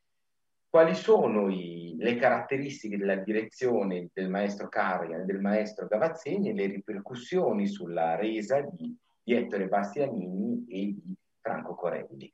quali 0.71 0.95
sono 0.95 1.51
i, 1.51 1.97
le 1.99 2.15
caratteristiche 2.17 2.97
della 2.97 3.17
direzione 3.17 4.09
del 4.15 4.31
maestro 4.31 4.69
Carian 4.69 5.23
e 5.23 5.25
del 5.25 5.41
maestro 5.41 5.89
Gavazzini 5.89 6.51
e 6.51 6.55
le 6.55 6.67
ripercussioni 6.67 7.67
sulla 7.67 8.15
resa 8.15 8.61
di, 8.61 8.97
di 9.21 9.35
Ettore 9.35 9.67
Bastianini 9.67 10.65
e 10.69 10.95
di 10.95 11.15
Franco 11.43 11.75
Corelli. 11.75 12.33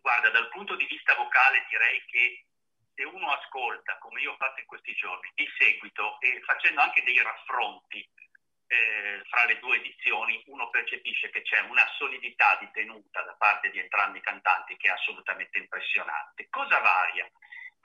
Guarda, 0.00 0.30
dal 0.30 0.48
punto 0.48 0.74
di 0.76 0.86
vista 0.88 1.14
vocale 1.14 1.66
direi 1.68 2.00
che 2.06 2.46
se 2.94 3.04
uno 3.04 3.28
ascolta, 3.30 3.98
come 3.98 4.22
io 4.22 4.32
ho 4.32 4.36
fatto 4.36 4.60
in 4.60 4.66
questi 4.66 4.94
giorni, 4.94 5.30
di 5.34 5.44
seguito 5.58 6.18
e 6.20 6.40
facendo 6.40 6.80
anche 6.80 7.02
dei 7.04 7.22
raffronti 7.22 8.08
eh, 8.68 9.22
fra 9.28 9.44
le 9.46 9.58
due 9.58 9.78
edizioni 9.78 10.42
uno 10.46 10.68
percepisce 10.68 11.30
che 11.30 11.42
c'è 11.42 11.60
una 11.60 11.86
solidità 11.96 12.56
di 12.60 12.70
tenuta 12.72 13.22
da 13.22 13.34
parte 13.34 13.70
di 13.70 13.78
entrambi 13.78 14.18
i 14.18 14.22
cantanti 14.22 14.76
che 14.76 14.88
è 14.88 14.92
assolutamente 14.92 15.58
impressionante. 15.58 16.48
Cosa 16.50 16.78
varia? 16.78 17.28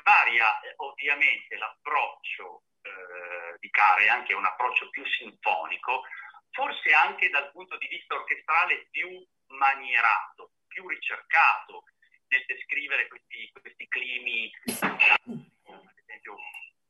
Varia 0.03 0.59
eh, 0.59 0.73
ovviamente 0.77 1.55
l'approccio 1.55 2.63
eh, 2.81 3.57
di 3.59 3.69
Care, 3.69 4.09
anche 4.09 4.33
un 4.33 4.45
approccio 4.45 4.89
più 4.89 5.05
sinfonico, 5.05 6.03
forse 6.51 6.93
anche 6.93 7.29
dal 7.29 7.51
punto 7.51 7.77
di 7.77 7.87
vista 7.87 8.15
orchestrale 8.15 8.87
più 8.91 9.25
manierato, 9.47 10.51
più 10.67 10.87
ricercato 10.87 11.85
nel 12.27 12.43
descrivere 12.45 13.07
questi, 13.07 13.49
questi 13.51 13.87
climi, 13.87 14.51
ad 14.81 15.97
esempio 15.97 16.35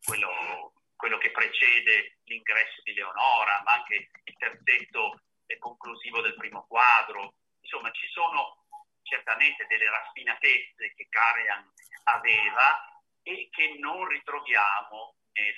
quello 0.04 0.74
quello 1.04 1.18
che 1.18 1.32
precede 1.32 2.20
l'ingresso 2.24 2.82
di 2.84 2.94
Leonora, 2.94 3.62
ma 3.66 3.74
anche 3.74 4.10
il 4.24 4.38
terzetto 4.38 5.20
conclusivo 5.60 6.22
del 6.22 6.34
primo 6.36 6.66
quadro. 6.66 7.34
Insomma, 7.60 7.92
ci 7.92 8.08
sono 8.08 8.64
certamente 9.02 9.68
delle 9.68 9.90
raffinatezze 9.90 10.94
che 10.96 11.08
Karajan 11.10 11.70
aveva 12.04 13.02
e 13.22 13.50
che 13.52 13.76
non 13.80 14.08
ritroviamo 14.08 15.18
nel, 15.34 15.58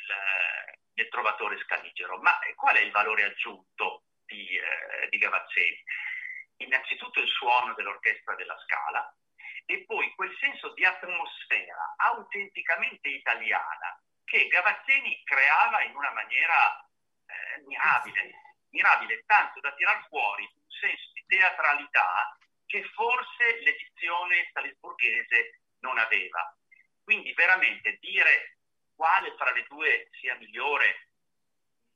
nel 0.94 1.10
Trovatore 1.10 1.60
Scaligero. 1.60 2.18
Ma 2.22 2.40
qual 2.56 2.78
è 2.78 2.82
il 2.82 2.92
valore 2.92 3.26
aggiunto 3.26 4.06
di, 4.26 4.48
eh, 4.58 5.10
di 5.10 5.20
Gavazzeni? 5.20 5.84
Innanzitutto 6.58 7.20
il 7.20 7.30
suono 7.30 7.76
dell'orchestra 7.76 8.34
della 8.34 8.58
Scala 8.64 9.16
e 9.68 9.86
poi 9.86 10.12
quel 10.16 10.36
senso 10.40 10.74
di 10.74 10.84
atmosfera 10.84 11.94
autenticamente 11.98 13.10
italiana 13.10 14.00
che 14.26 14.48
Gavazzini 14.48 15.24
creava 15.24 15.82
in 15.84 15.96
una 15.96 16.12
maniera 16.12 16.90
eh, 17.26 17.62
mirabile, 17.66 18.32
mirabile, 18.70 19.24
tanto 19.26 19.60
da 19.62 19.74
tirar 19.74 20.06
fuori 20.08 20.44
un 20.44 20.70
senso 20.70 21.12
di 21.14 21.24
teatralità 21.28 22.38
che 22.66 22.84
forse 22.94 23.62
l'edizione 23.62 24.50
salisburghese 24.52 25.62
non 25.80 25.98
aveva. 25.98 26.56
Quindi 27.04 27.32
veramente 27.34 27.98
dire 28.02 28.58
quale 28.96 29.34
fra 29.38 29.52
le 29.52 29.66
due 29.70 30.10
sia 30.20 30.36
migliore 30.36 31.10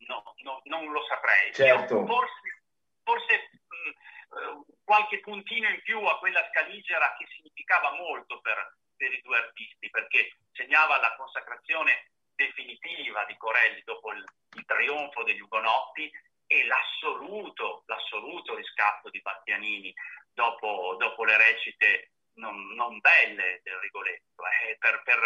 no, 0.06 0.24
no, 0.44 0.62
non 0.66 0.92
lo 0.92 1.04
saprei. 1.06 1.54
Certo. 1.54 2.06
Forse, 2.06 2.64
forse 3.04 3.50
mh, 3.68 4.62
qualche 4.84 5.20
puntino 5.20 5.68
in 5.70 5.82
più 5.82 6.00
a 6.06 6.20
quella 6.20 6.48
scaligera 6.50 7.16
che 7.18 7.26
significava 7.36 7.94
molto 7.94 8.40
per, 8.42 8.78
per 8.96 9.12
i 9.12 9.22
due 9.22 9.38
artisti, 9.38 9.90
perché 9.90 10.38
segnava 10.52 11.00
la 11.00 11.16
consacrazione 11.16 12.12
definitiva 12.40 13.26
di 13.26 13.36
Corelli 13.36 13.82
dopo 13.84 14.14
il, 14.14 14.24
il 14.56 14.66
trionfo 14.66 15.24
degli 15.24 15.42
Ugonotti 15.42 16.10
e 16.48 16.66
l'assoluto, 16.66 17.84
l'assoluto 17.86 18.56
riscatto 18.56 19.10
di 19.10 19.20
Battianini 19.20 19.94
dopo, 20.34 20.96
dopo 20.98 21.26
le 21.26 21.36
recite 21.36 22.12
non, 22.36 22.56
non, 22.76 23.00
belle 23.00 23.60
del 23.62 23.78
Rigoletto. 23.80 24.44
Eh, 24.64 24.78
per, 24.80 25.02
per, 25.04 25.20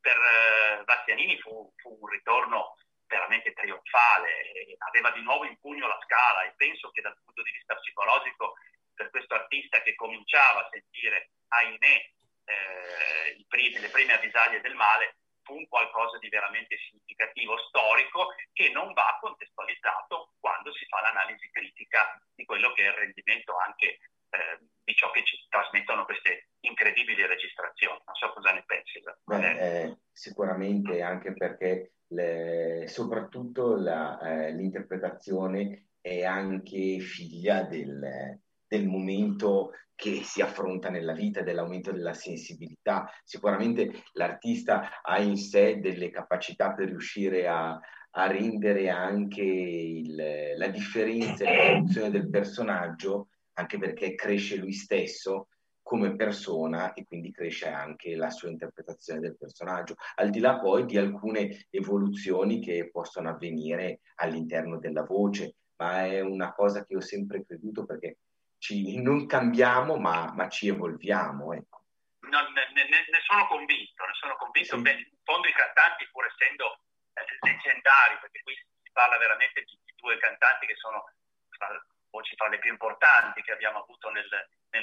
per 0.00 0.16
uh, 0.16 0.84
Battianini 0.84 1.36
fu, 1.40 1.72
fu, 1.76 1.98
un 2.00 2.08
ritorno 2.08 2.76
veramente 3.06 3.52
trionfale, 3.52 4.76
aveva 4.78 5.10
di 5.10 5.20
nuovo 5.20 5.44
in 5.44 5.58
pugno 5.58 5.88
la 5.88 5.98
scala 6.04 6.44
e 6.44 6.54
penso 6.56 6.90
che 6.92 7.02
dal 7.02 7.18
punto 7.24 7.42
di 7.42 7.50
vista 7.50 7.74
psicologico 7.74 8.54
per 8.94 9.10
questo 9.10 9.34
artista 9.34 9.82
che 9.82 9.94
cominciava 9.96 10.64
a 10.64 10.68
sentire, 10.70 11.32
ahimè, 11.48 12.10
eh, 12.44 13.44
primi, 13.48 13.78
le 13.80 13.90
prime 13.90 14.14
avvisaglie 14.14 14.62
del 14.62 14.74
male, 14.74 15.16
fu 15.42 15.56
un 15.56 15.66
qualcosa 15.68 16.18
di 16.18 16.28
veramente 16.28 16.76
significativo, 16.88 17.58
storico, 17.68 18.34
che 18.52 18.70
non 18.70 18.92
va 18.92 19.18
contestualizzato 19.20 20.34
quando 20.40 20.72
si 20.72 20.86
fa 20.86 21.00
l'analisi 21.00 21.50
critica 21.50 22.20
di 22.34 22.44
quello 22.44 22.72
che 22.72 22.84
è 22.84 22.88
il 22.88 22.98
rendimento 22.98 23.56
anche 23.56 23.98
eh, 24.32 24.58
di 24.84 24.94
ciò 24.94 25.10
che 25.10 25.24
ci 25.24 25.36
trasmettono 25.48 26.04
queste 26.04 26.48
incredibili 26.60 27.26
registrazioni. 27.26 28.00
Non 28.04 28.14
so 28.14 28.32
cosa 28.32 28.52
ne 28.52 28.64
pensi. 28.66 29.00
Beh, 29.24 29.82
eh, 29.82 29.98
sicuramente 30.10 31.02
anche 31.02 31.34
perché 31.34 31.94
le, 32.08 32.86
soprattutto 32.88 33.76
la, 33.76 34.18
eh, 34.20 34.52
l'interpretazione 34.52 35.88
è 36.00 36.24
anche 36.24 36.98
figlia 36.98 37.62
del, 37.62 38.40
del 38.66 38.86
momento 38.86 39.72
che 40.02 40.24
si 40.24 40.42
affronta 40.42 40.90
nella 40.90 41.12
vita, 41.12 41.42
dell'aumento 41.42 41.92
della 41.92 42.12
sensibilità. 42.12 43.08
Sicuramente 43.22 44.02
l'artista 44.14 45.00
ha 45.00 45.20
in 45.20 45.36
sé 45.36 45.78
delle 45.78 46.10
capacità 46.10 46.72
per 46.72 46.88
riuscire 46.88 47.46
a, 47.46 47.78
a 48.10 48.26
rendere 48.26 48.88
anche 48.88 49.42
il, 49.42 50.54
la 50.56 50.66
differenza 50.66 51.44
e 51.44 51.54
l'evoluzione 51.54 52.10
del 52.10 52.28
personaggio, 52.28 53.28
anche 53.52 53.78
perché 53.78 54.16
cresce 54.16 54.56
lui 54.56 54.72
stesso 54.72 55.46
come 55.80 56.16
persona 56.16 56.94
e 56.94 57.04
quindi 57.04 57.30
cresce 57.30 57.68
anche 57.68 58.16
la 58.16 58.30
sua 58.30 58.50
interpretazione 58.50 59.20
del 59.20 59.36
personaggio, 59.38 59.94
al 60.16 60.30
di 60.30 60.40
là 60.40 60.58
poi 60.58 60.84
di 60.84 60.98
alcune 60.98 61.66
evoluzioni 61.70 62.60
che 62.60 62.90
possono 62.90 63.28
avvenire 63.28 64.00
all'interno 64.16 64.80
della 64.80 65.04
voce, 65.04 65.54
ma 65.76 66.06
è 66.06 66.18
una 66.18 66.52
cosa 66.52 66.84
che 66.84 66.96
ho 66.96 67.00
sempre 67.00 67.44
creduto 67.44 67.84
perché 67.84 68.16
ci, 68.62 69.02
non 69.02 69.26
cambiamo 69.26 69.98
ma, 69.98 70.30
ma 70.30 70.48
ci 70.48 70.68
evolviamo. 70.68 71.52
Ecco. 71.52 71.82
No, 72.30 72.40
ne, 72.54 72.70
ne, 72.72 72.86
ne, 72.86 73.20
sono 73.26 73.48
convinto, 73.48 74.06
ne 74.06 74.14
sono 74.14 74.36
convinto. 74.36 74.76
Sì. 74.76 74.82
Beh, 74.82 74.92
in 74.92 75.18
fondo 75.24 75.48
i 75.48 75.52
cantanti, 75.52 76.08
pur 76.12 76.24
essendo 76.24 76.78
eh, 77.14 77.26
leggendari, 77.42 78.18
perché 78.22 78.40
qui 78.44 78.54
si 78.54 78.90
parla 78.92 79.18
veramente 79.18 79.64
di, 79.64 79.76
di 79.84 79.92
due 79.96 80.16
cantanti 80.18 80.66
che 80.66 80.76
sono 80.76 81.10
fra, 81.50 81.74
voci 82.10 82.36
fra 82.36 82.46
le 82.46 82.60
più 82.60 82.70
importanti 82.70 83.42
che 83.42 83.50
abbiamo 83.50 83.82
avuto 83.82 84.10
nel 84.10 84.30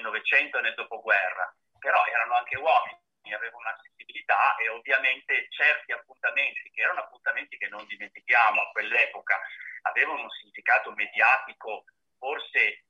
Novecento 0.02 0.60
e 0.60 0.62
nel 0.62 0.76
dopoguerra, 0.76 1.48
però 1.80 2.04
erano 2.06 2.36
anche 2.36 2.58
uomini, 2.58 3.00
avevano 3.32 3.64
una 3.64 3.80
sensibilità 3.82 4.58
e 4.58 4.68
ovviamente 4.68 5.48
certi 5.52 5.94
appuntamenti, 5.94 6.70
che 6.72 6.82
erano 6.82 7.00
appuntamenti 7.00 7.58
che 7.58 7.70
non 7.70 7.86
dimentichiamo 7.88 8.60
a 8.60 8.70
quell'epoca, 8.72 9.40
avevano 9.84 10.24
un 10.24 10.30
significato 10.30 10.92
mediatico 10.92 11.86
forse 12.18 12.84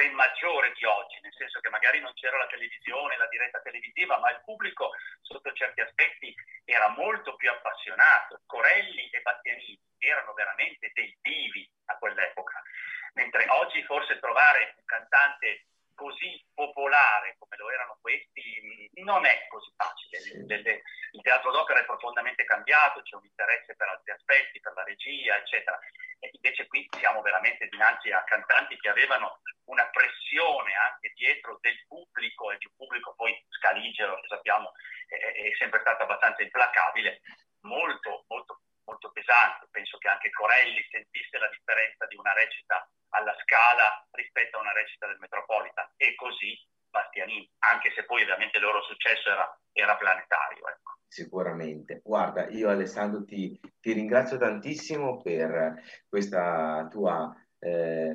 ben 0.00 0.14
maggiore 0.14 0.72
di 0.72 0.84
oggi, 0.86 1.20
nel 1.20 1.34
senso 1.36 1.60
che 1.60 1.68
magari 1.68 2.00
non 2.00 2.14
c'era 2.14 2.38
la 2.38 2.46
televisione, 2.46 3.18
la 3.18 3.28
diretta 3.28 3.60
televisiva, 3.60 4.16
ma 4.18 4.30
il 4.30 4.40
pubblico 4.46 4.92
sotto 5.20 5.52
certi 5.52 5.82
aspetti 5.82 6.34
era 6.64 6.88
molto 6.96 7.36
più 7.36 7.50
appassionato. 7.50 8.40
Corelli 8.46 9.10
e 9.10 9.20
Battianini 9.20 9.78
erano 9.98 10.32
veramente 10.32 10.90
dei 10.94 11.14
divi 11.20 11.70
a 11.92 11.98
quell'epoca, 11.98 12.62
mentre 13.12 13.44
oggi 13.50 13.84
forse 13.84 14.18
trovare 14.20 14.72
un 14.78 14.84
cantante 14.86 15.66
così 15.94 16.42
popolare 16.54 17.36
come 17.38 17.58
lo 17.58 17.70
erano 17.70 17.98
questi 18.00 18.88
non 19.04 19.26
è 19.26 19.46
così 19.48 19.70
facile. 19.76 20.16
Il 21.12 21.20
teatro 21.20 21.50
d'opera 21.50 21.80
è 21.80 21.84
profondamente 21.84 22.44
cambiato, 22.44 23.02
c'è 23.02 23.16
un 23.16 23.24
interesse 23.24 23.76
per 23.76 23.88
altri 23.88 24.12
aspetti, 24.12 24.60
per 24.60 24.72
la 24.74 24.84
regia, 24.84 25.36
eccetera. 25.36 25.78
Invece 26.20 26.66
qui 26.66 26.86
siamo 26.98 27.22
veramente 27.22 27.68
dinanzi 27.68 28.10
a 28.10 28.22
cantanti 28.24 28.76
che 28.76 28.88
avevano 28.88 29.40
una 29.64 29.88
pressione 29.88 30.74
anche 30.74 31.12
dietro 31.14 31.58
del 31.60 31.78
pubblico 31.86 32.50
e 32.50 32.56
il 32.60 32.72
pubblico 32.76 33.14
poi 33.14 33.32
scaligero, 33.48 34.16
lo 34.16 34.26
sappiamo, 34.26 34.72
è, 35.06 35.14
è 35.14 35.54
sempre 35.56 35.80
stato 35.80 36.02
abbastanza 36.02 36.42
implacabile, 36.42 37.20
molto, 37.62 38.24
molto, 38.28 38.60
molto 38.84 39.10
pesante. 39.12 39.68
Penso 39.70 39.98
che 39.98 40.08
anche 40.08 40.30
Corelli 40.30 40.84
sentisse 40.90 41.38
la 41.38 41.48
differenza 41.48 42.06
di 42.06 42.16
una 42.16 42.32
recita 42.32 42.86
alla 43.10 43.34
Scala 43.42 44.06
rispetto 44.12 44.58
a 44.58 44.60
una 44.60 44.72
recita 44.72 45.06
del 45.06 45.18
Metropolitan 45.18 45.90
e 45.96 46.14
così 46.14 46.58
Bastianini, 46.90 47.48
anche 47.58 47.92
se 47.94 48.04
poi 48.04 48.22
ovviamente 48.22 48.58
il 48.58 48.64
loro 48.64 48.82
successo 48.82 49.30
era, 49.30 49.60
era 49.72 49.96
planetario. 49.96 50.66
Ecco. 50.68 50.98
Sicuramente. 51.06 52.00
Guarda, 52.04 52.48
io 52.48 52.68
Alessandro 52.68 53.24
ti, 53.24 53.58
ti 53.80 53.92
ringrazio 53.92 54.38
tantissimo 54.38 55.20
per 55.20 55.82
questa 56.08 56.86
tua 56.90 57.34
eh, 57.58 58.14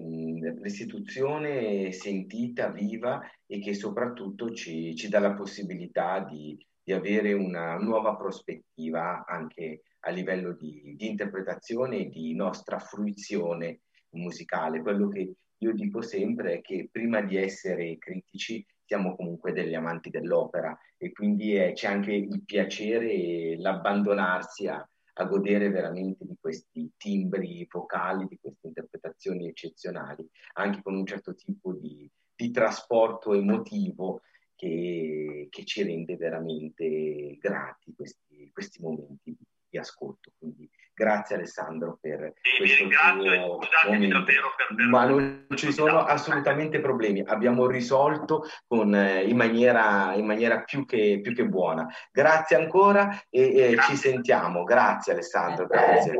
restituzione 0.61 1.91
sentita, 1.91 2.69
viva 2.69 3.21
e 3.45 3.59
che 3.59 3.73
soprattutto 3.73 4.51
ci, 4.51 4.95
ci 4.95 5.07
dà 5.07 5.19
la 5.19 5.33
possibilità 5.33 6.19
di, 6.19 6.57
di, 6.81 6.93
avere 6.93 7.33
una 7.33 7.75
nuova 7.77 8.15
prospettiva 8.15 9.23
anche 9.25 9.81
a 9.99 10.09
livello 10.09 10.53
di, 10.53 10.95
di 10.95 11.07
interpretazione 11.07 11.97
e 11.97 12.09
di 12.09 12.33
nostra 12.33 12.79
fruizione 12.79 13.81
musicale. 14.11 14.81
Quello 14.81 15.09
che 15.09 15.33
io 15.59 15.73
dico 15.73 16.01
sempre 16.01 16.61
che 16.61 16.89
prima 16.91 17.21
di 17.21 17.37
essere 17.37 17.97
critici 17.97 18.65
siamo 18.85 19.15
comunque 19.15 19.51
degli 19.51 19.73
amanti 19.73 20.09
dell'opera 20.09 20.77
e 20.97 21.11
quindi 21.11 21.55
è, 21.55 21.73
c'è 21.73 21.87
anche 21.87 22.13
il 22.13 22.43
piacere 22.43 23.11
e 23.11 23.55
l'abbandonarsi 23.57 24.67
a, 24.67 24.87
a 25.13 25.25
godere 25.25 25.69
veramente 25.69 26.25
di 26.25 26.35
questi 26.39 26.91
timbri 26.97 27.67
vocali, 27.69 28.27
di 28.27 28.37
queste 28.39 28.67
interpretazioni 28.67 29.47
eccezionali, 29.47 30.27
anche 30.53 30.81
con 30.81 30.95
un 30.95 31.05
certo 31.05 31.33
tipo 31.33 31.73
di, 31.73 32.09
di 32.35 32.51
trasporto 32.51 33.33
emotivo 33.33 34.21
che, 34.55 35.47
che, 35.49 35.65
ci 35.65 35.83
rende 35.83 36.15
veramente 36.15 37.37
grati 37.39 37.93
questi, 37.95 38.49
questi 38.53 38.81
momenti 38.81 39.35
di 39.75 39.77
ascolto. 39.77 40.31
Quindi 40.37 40.69
Grazie 40.97 41.35
Alessandro 41.35 41.97
per 41.99 42.35
sì, 42.41 42.55
questo 42.55 42.85
vi 42.85 42.89
ringrazio 42.89 43.59
scusatemi 43.61 44.07
davvero 44.07 44.47
per, 44.55 44.77
per 44.77 44.87
Ma 44.87 45.03
non 45.03 45.45
ci 45.55 45.73
sono 45.73 45.99
assolutamente 46.05 46.79
problemi, 46.79 47.21
abbiamo 47.25 47.67
risolto 47.67 48.45
con, 48.65 48.95
eh, 48.95 49.23
in, 49.25 49.35
maniera, 49.35 50.13
in 50.13 50.25
maniera 50.25 50.61
più 50.61 50.85
che, 50.85 51.19
più 51.21 51.35
che 51.35 51.45
buona. 51.47 51.85
Grazie 52.13 52.55
ancora 52.55 53.09
e, 53.29 53.73
e 53.73 53.77
ci 53.81 53.97
sentiamo. 53.97 54.63
Grazie 54.63 55.11
Alessandro, 55.11 55.65
grazie. 55.65 56.15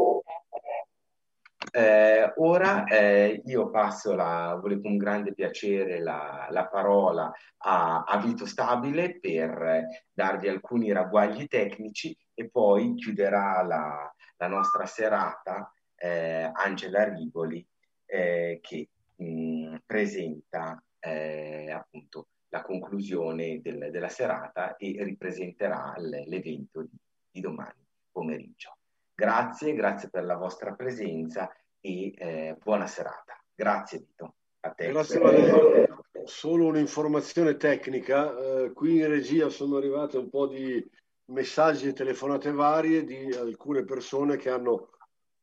Eh, 1.72 2.34
ora 2.36 2.84
eh, 2.84 3.41
io 3.45 3.69
passo 3.69 4.14
la, 4.14 4.60
con 4.61 4.98
grande 4.98 5.34
piacere 5.34 6.02
la, 6.02 6.48
la 6.49 6.68
parola 6.68 7.32
a, 7.60 8.03
a, 8.06 8.18
Vito 8.18 8.45
Stabile 8.45 9.19
per 9.19 9.86
darvi 10.11 10.49
alcuni 10.49 10.91
ragguagli 10.91 11.48
tecnici 11.48 12.15
e 12.36 12.49
poi 12.49 12.94
chiuderà 12.94 13.64
la, 13.64 14.14
la 14.38 14.48
nostra 14.48 14.86
serata 14.86 15.74
eh, 15.95 16.52
Angela 16.53 17.06
Rigoli 17.06 17.66
eh, 18.06 18.60
che 18.62 18.90
mh, 19.16 19.26
mm, 19.26 19.76
presenta 19.86 20.82
eh, 20.99 21.72
appunto 21.72 22.28
la 22.49 22.62
conclusione 22.62 23.62
del, 23.62 23.90
della 23.91 24.10
serata 24.10 24.76
e 24.76 24.95
ripresenterà 24.99 25.94
l'evento 25.98 26.82
di, 26.82 26.98
di, 27.32 27.41
domani 27.41 27.86
pomeriggio. 28.12 28.78
Grazie, 29.14 29.74
grazie 29.74 30.10
per 30.10 30.26
la 30.26 30.38
vostra 30.38 30.74
presenza 30.74 31.53
e 31.80 32.14
eh, 32.16 32.57
buona 32.62 32.88
serata. 32.88 33.41
Grazie 33.53 33.99
Vito. 33.99 34.36
A 34.62 34.72
te. 34.72 34.90
Grazie 34.90 35.20
Valerio. 35.20 36.03
Solo 36.24 36.66
un'informazione 36.68 37.56
tecnica, 37.56 38.36
eh, 38.36 38.72
qui 38.74 38.98
in 38.98 39.07
regia 39.07 39.49
sono 39.49 39.78
arrivate 39.78 40.18
un 40.18 40.30
po' 40.30 40.48
di 40.48 40.84
messaggi 41.27 41.88
e 41.88 41.93
telefonate 41.93 42.52
varie 42.52 43.03
di 43.03 43.31
alcune 43.34 43.84
persone 43.84 44.38
che 44.38 44.49
hanno 44.49 44.89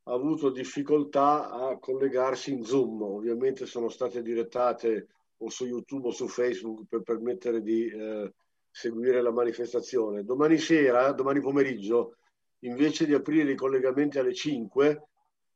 avuto 0.04 0.50
difficoltà 0.50 1.50
a 1.50 1.78
collegarsi 1.78 2.52
in 2.52 2.64
Zoom. 2.64 3.02
Ovviamente 3.02 3.66
sono 3.66 3.88
state 3.88 4.22
direttate 4.22 5.08
o 5.38 5.48
su 5.48 5.66
YouTube 5.66 6.08
o 6.08 6.10
su 6.12 6.28
Facebook 6.28 6.86
per 6.88 7.02
permettere 7.02 7.62
di 7.62 7.86
eh, 7.86 8.32
seguire 8.70 9.20
la 9.22 9.32
manifestazione. 9.32 10.24
Domani 10.24 10.58
sera, 10.58 11.12
domani 11.12 11.40
pomeriggio, 11.40 12.16
invece 12.60 13.06
di 13.06 13.14
aprire 13.14 13.52
i 13.52 13.56
collegamenti 13.56 14.18
alle 14.18 14.34
5, 14.34 15.02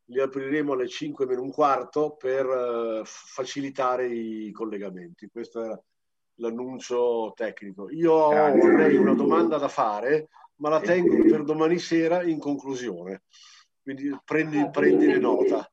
li 0.06 0.20
apriremo 0.20 0.72
alle 0.72 0.88
5 0.88 1.26
meno 1.26 1.42
un 1.42 1.50
quarto 1.50 2.14
per 2.16 2.46
eh, 2.46 3.02
facilitare 3.04 4.08
i 4.08 4.50
collegamenti. 4.52 5.28
Questo 5.28 5.62
era 5.62 5.82
l'annuncio 6.36 7.32
tecnico. 7.34 7.90
Io 7.90 8.30
avrei 8.30 8.96
una 8.96 9.14
domanda 9.14 9.58
da 9.58 9.68
fare, 9.68 10.28
ma 10.56 10.68
la 10.68 10.80
tengo 10.80 11.16
per 11.28 11.44
domani 11.44 11.78
sera 11.78 12.22
in 12.22 12.38
conclusione. 12.38 13.22
Quindi 13.82 14.16
prendi, 14.24 14.68
prendine 14.70 15.18
nota. 15.18 15.70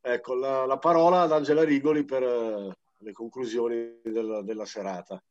Ecco, 0.00 0.34
la, 0.34 0.66
la, 0.66 0.78
parola 0.78 1.22
ad 1.22 1.32
Angela 1.32 1.62
Rigoli 1.62 2.04
per 2.04 2.22
uh, 2.22 2.72
le 2.98 3.12
conclusioni 3.12 4.00
della, 4.02 4.42
della 4.42 4.64
serata. 4.64 5.22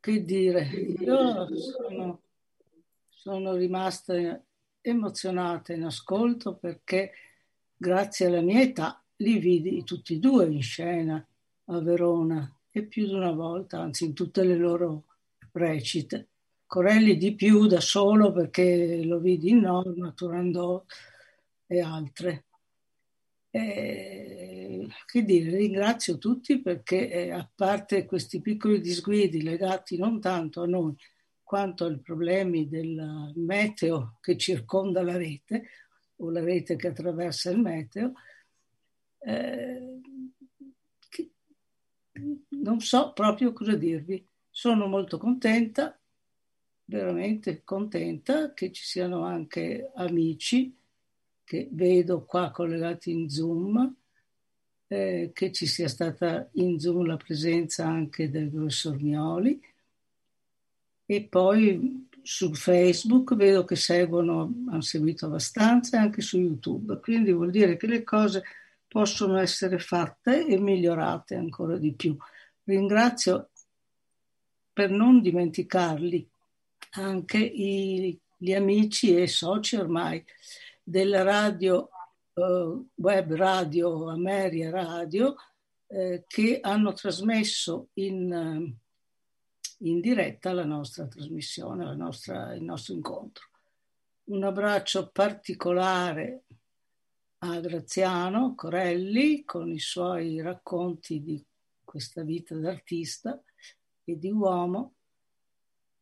Che 0.00 0.24
dire, 0.24 0.62
io 0.62 1.48
sono, 1.56 2.22
sono 3.08 3.54
rimasta 3.54 4.14
emozionata 4.80 5.72
in 5.72 5.84
ascolto 5.84 6.54
perché 6.54 7.12
grazie 7.76 8.26
alla 8.26 8.40
mia 8.40 8.62
età 8.62 9.02
li 9.16 9.38
vidi 9.38 9.82
tutti 9.82 10.14
e 10.14 10.18
due 10.18 10.46
in 10.46 10.62
scena 10.62 11.26
a 11.70 11.80
Verona 11.80 12.50
e 12.70 12.84
più 12.84 13.06
di 13.06 13.14
una 13.14 13.32
volta, 13.32 13.80
anzi 13.80 14.04
in 14.04 14.14
tutte 14.14 14.44
le 14.44 14.56
loro 14.56 15.04
recite. 15.52 16.28
Corelli 16.66 17.16
di 17.16 17.34
più 17.34 17.66
da 17.66 17.80
solo 17.80 18.32
perché 18.32 19.02
lo 19.04 19.18
vidi 19.18 19.50
in 19.50 19.60
Norma, 19.60 20.12
Turandot 20.12 20.84
e 21.66 21.80
altre. 21.80 22.44
E, 23.50 24.86
che 25.06 25.22
dire, 25.24 25.56
ringrazio 25.56 26.18
tutti 26.18 26.60
perché 26.60 27.10
eh, 27.10 27.30
a 27.30 27.48
parte 27.54 28.04
questi 28.04 28.40
piccoli 28.40 28.80
disguidi 28.80 29.42
legati 29.42 29.96
non 29.96 30.20
tanto 30.20 30.62
a 30.62 30.66
noi 30.66 30.94
quanto 31.42 31.86
ai 31.86 31.98
problemi 31.98 32.68
del 32.68 33.32
meteo 33.36 34.18
che 34.20 34.36
circonda 34.36 35.02
la 35.02 35.16
rete 35.16 35.68
o 36.16 36.30
la 36.30 36.44
rete 36.44 36.76
che 36.76 36.88
attraversa 36.88 37.50
il 37.50 37.58
meteo, 37.58 38.12
eh, 39.20 39.97
non 42.48 42.80
so 42.80 43.12
proprio 43.12 43.52
cosa 43.52 43.74
dirvi. 43.74 44.26
Sono 44.50 44.86
molto 44.86 45.18
contenta, 45.18 45.98
veramente 46.84 47.62
contenta 47.64 48.52
che 48.54 48.72
ci 48.72 48.84
siano 48.84 49.22
anche 49.22 49.90
amici 49.94 50.76
che 51.44 51.68
vedo 51.70 52.24
qua 52.24 52.50
collegati 52.50 53.10
in 53.10 53.30
Zoom, 53.30 53.96
eh, 54.86 55.30
che 55.32 55.52
ci 55.52 55.66
sia 55.66 55.88
stata 55.88 56.48
in 56.54 56.78
Zoom 56.78 57.06
la 57.06 57.16
presenza 57.16 57.86
anche 57.86 58.30
del 58.30 58.50
professor 58.50 59.00
Mioli 59.00 59.58
e 61.06 61.22
poi 61.24 62.06
su 62.20 62.52
Facebook, 62.52 63.34
vedo 63.34 63.64
che 63.64 63.76
seguono, 63.76 64.52
hanno 64.68 64.82
seguito 64.82 65.24
abbastanza 65.24 65.98
anche 65.98 66.20
su 66.20 66.38
YouTube, 66.38 67.00
quindi 67.00 67.32
vuol 67.32 67.50
dire 67.50 67.78
che 67.78 67.86
le 67.86 68.04
cose 68.04 68.42
possono 68.88 69.36
essere 69.38 69.78
fatte 69.78 70.46
e 70.46 70.58
migliorate 70.58 71.34
ancora 71.36 71.76
di 71.76 71.92
più. 71.94 72.16
Ringrazio 72.64 73.50
per 74.72 74.90
non 74.90 75.20
dimenticarli 75.20 76.28
anche 76.92 77.38
i, 77.38 78.18
gli 78.36 78.54
amici 78.54 79.14
e 79.14 79.26
soci 79.26 79.76
ormai 79.76 80.24
della 80.82 81.22
radio 81.22 81.90
uh, 82.32 82.88
web 82.94 83.34
radio 83.34 84.08
Ameria 84.08 84.70
Radio 84.70 85.36
eh, 85.88 86.24
che 86.26 86.58
hanno 86.60 86.92
trasmesso 86.92 87.88
in, 87.94 88.72
in 89.78 90.00
diretta 90.00 90.52
la 90.52 90.64
nostra 90.64 91.06
trasmissione, 91.06 91.84
la 91.84 91.94
nostra, 91.94 92.54
il 92.54 92.62
nostro 92.62 92.94
incontro. 92.94 93.44
Un 94.24 94.44
abbraccio 94.44 95.08
particolare 95.10 96.44
a 97.40 97.60
Graziano 97.60 98.54
Corelli 98.56 99.44
con 99.44 99.70
i 99.70 99.78
suoi 99.78 100.40
racconti 100.40 101.22
di 101.22 101.44
questa 101.84 102.22
vita 102.22 102.56
d'artista 102.56 103.40
e 104.02 104.18
di 104.18 104.30
uomo. 104.30 104.94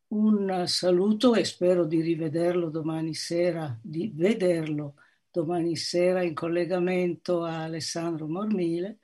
Un 0.08 0.64
saluto 0.66 1.34
e 1.34 1.44
spero 1.44 1.84
di 1.84 2.00
rivederlo 2.00 2.70
domani 2.70 3.12
sera, 3.12 3.78
di 3.82 4.10
vederlo 4.14 4.94
domani 5.30 5.76
sera 5.76 6.22
in 6.22 6.32
collegamento 6.32 7.42
a 7.42 7.64
Alessandro 7.64 8.26
Mormile. 8.26 8.98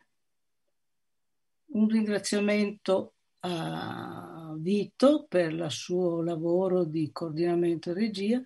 Un 1.73 1.89
ringraziamento 1.89 3.15
a 3.41 4.55
Vito 4.57 5.27
per 5.29 5.53
il 5.53 5.67
suo 5.71 6.23
lavoro 6.23 6.85
di 6.85 7.11
coordinamento 7.11 7.91
e 7.91 7.95
regia 7.95 8.43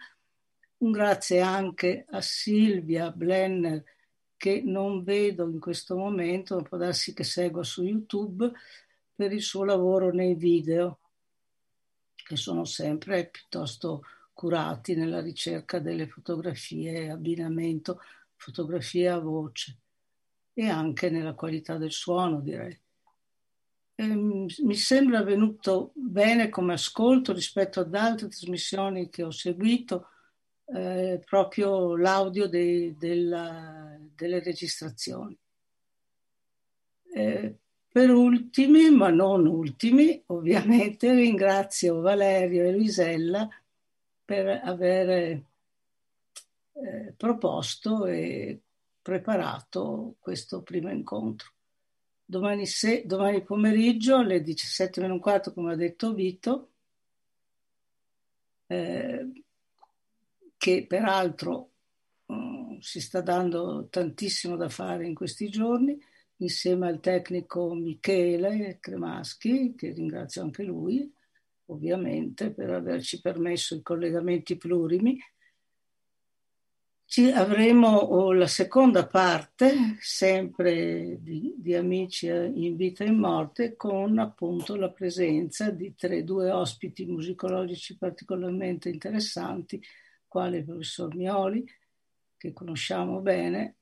un 0.79 0.91
grazie 0.91 1.41
anche 1.41 2.05
a 2.11 2.21
Silvia 2.21 3.11
Blenner 3.11 3.83
che 4.37 4.63
non 4.63 5.03
vedo 5.03 5.49
in 5.49 5.59
questo 5.59 5.97
momento, 5.97 6.61
può 6.63 6.77
darsi 6.77 7.15
che 7.15 7.25
segua 7.25 7.63
su 7.63 7.83
YouTube, 7.83 8.53
per 9.15 9.33
il 9.33 9.41
suo 9.41 9.65
lavoro 9.65 10.13
nei 10.13 10.35
video, 10.35 11.01
che 12.15 12.37
sono 12.37 12.65
sempre 12.65 13.29
piuttosto 13.29 14.03
curati 14.35 14.95
nella 14.95 15.23
ricerca 15.23 15.79
delle 15.79 16.07
fotografie, 16.07 17.09
abbinamento, 17.09 18.01
fotografia 18.35 19.15
a 19.15 19.21
voce 19.21 19.79
e 20.53 20.69
anche 20.69 21.09
nella 21.09 21.35
qualità 21.35 21.79
del 21.79 21.93
suono, 21.93 22.41
direi. 22.41 22.79
E 23.95 24.05
mi 24.05 24.75
sembra 24.75 25.23
venuto 25.23 25.93
bene 25.95 26.51
come 26.51 26.75
ascolto 26.75 27.33
rispetto 27.33 27.81
ad 27.81 27.95
altre 27.95 28.29
trasmissioni 28.29 29.09
che 29.09 29.23
ho 29.23 29.31
seguito 29.31 30.09
eh, 30.67 31.21
proprio 31.25 31.97
l'audio 31.97 32.49
de, 32.49 32.95
della, 32.99 33.97
delle 34.15 34.41
registrazioni. 34.43 35.37
Eh, 37.15 37.57
per 37.89 38.11
ultimi, 38.11 38.91
ma 38.91 39.09
non 39.09 39.47
ultimi, 39.47 40.23
ovviamente 40.27 41.13
ringrazio 41.15 42.01
Valerio 42.01 42.65
e 42.65 42.73
Luisella 42.73 43.49
per 44.25 44.61
aver 44.65 45.09
eh, 46.73 47.15
proposto 47.17 48.07
e 48.07 48.61
preparato 49.01 50.17
questo 50.19 50.63
primo 50.63 50.91
incontro. 50.91 51.53
Domani, 52.25 52.67
se, 52.67 53.07
domani 53.07 53.43
pomeriggio 53.43 54.17
alle 54.17 54.43
17.04, 54.43 55.55
come 55.55 55.73
ha 55.73 55.77
detto 55.77 56.13
Vito, 56.13 56.71
eh, 58.67 59.46
che 60.57 60.87
peraltro 60.87 61.71
uh, 62.27 62.79
si 62.81 63.01
sta 63.01 63.21
dando 63.21 63.89
tantissimo 63.91 64.57
da 64.57 64.69
fare 64.69 65.07
in 65.07 65.15
questi 65.15 65.49
giorni, 65.49 65.99
insieme 66.39 66.89
al 66.89 67.01
tecnico 67.01 67.75
Michele 67.75 68.79
Cremaschi, 68.81 69.75
che 69.77 69.93
ringrazio 69.93 70.43
anche 70.43 70.63
lui, 70.63 71.11
ovviamente, 71.67 72.51
per 72.51 72.71
averci 72.71 73.21
permesso 73.21 73.75
i 73.75 73.83
collegamenti 73.83 74.57
plurimi. 74.57 75.19
Ci 77.09 77.31
avremo 77.31 77.89
oh, 77.89 78.33
la 78.33 78.49
seconda 78.49 79.07
parte, 79.07 79.97
sempre 80.01 81.19
di, 81.21 81.55
di, 81.57 81.75
Amici 81.75 82.27
in 82.27 82.75
vita 82.75 83.05
e 83.05 83.07
in 83.07 83.19
morte, 83.19 83.77
con 83.77 84.19
appunto 84.19 84.75
la 84.75 84.91
presenza 84.91 85.71
di 85.71 85.95
tre, 85.95 86.25
due 86.25 86.51
ospiti 86.51 87.07
musicologici 87.07 87.97
particolarmente 87.97 88.89
interessanti, 88.89 89.81
quale 90.37 90.59
il 90.59 90.65
professor 90.65 91.15
Mioli, 91.15 91.65
che 92.37 92.53
conosciamo 92.53 93.21
bene, 93.21 93.77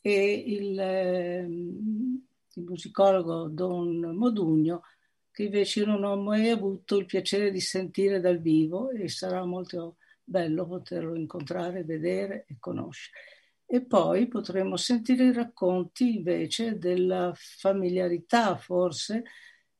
e 0.00 0.32
il, 0.34 0.76
ehm, 0.76 2.26
il 2.54 2.62
musicologo 2.64 3.46
Don 3.46 4.00
Modugno, 4.16 4.82
che 5.30 5.44
invece 5.44 5.80
io 5.80 5.86
non 5.86 6.02
ho 6.02 6.16
mai 6.16 6.48
avuto 6.48 6.96
il 6.96 7.06
piacere 7.06 7.52
di 7.52 7.60
sentire 7.60 8.18
dal 8.18 8.40
vivo 8.40 8.90
e 8.90 9.08
sarà 9.08 9.44
molto 9.44 9.98
bello 10.24 10.66
poterlo 10.66 11.14
incontrare, 11.14 11.84
vedere 11.84 12.46
e 12.48 12.56
conoscere. 12.58 13.16
E 13.64 13.82
poi 13.82 14.26
potremo 14.26 14.76
sentire 14.76 15.26
i 15.26 15.32
racconti 15.32 16.16
invece 16.16 16.78
della 16.78 17.32
familiarità 17.36 18.56
forse 18.56 19.22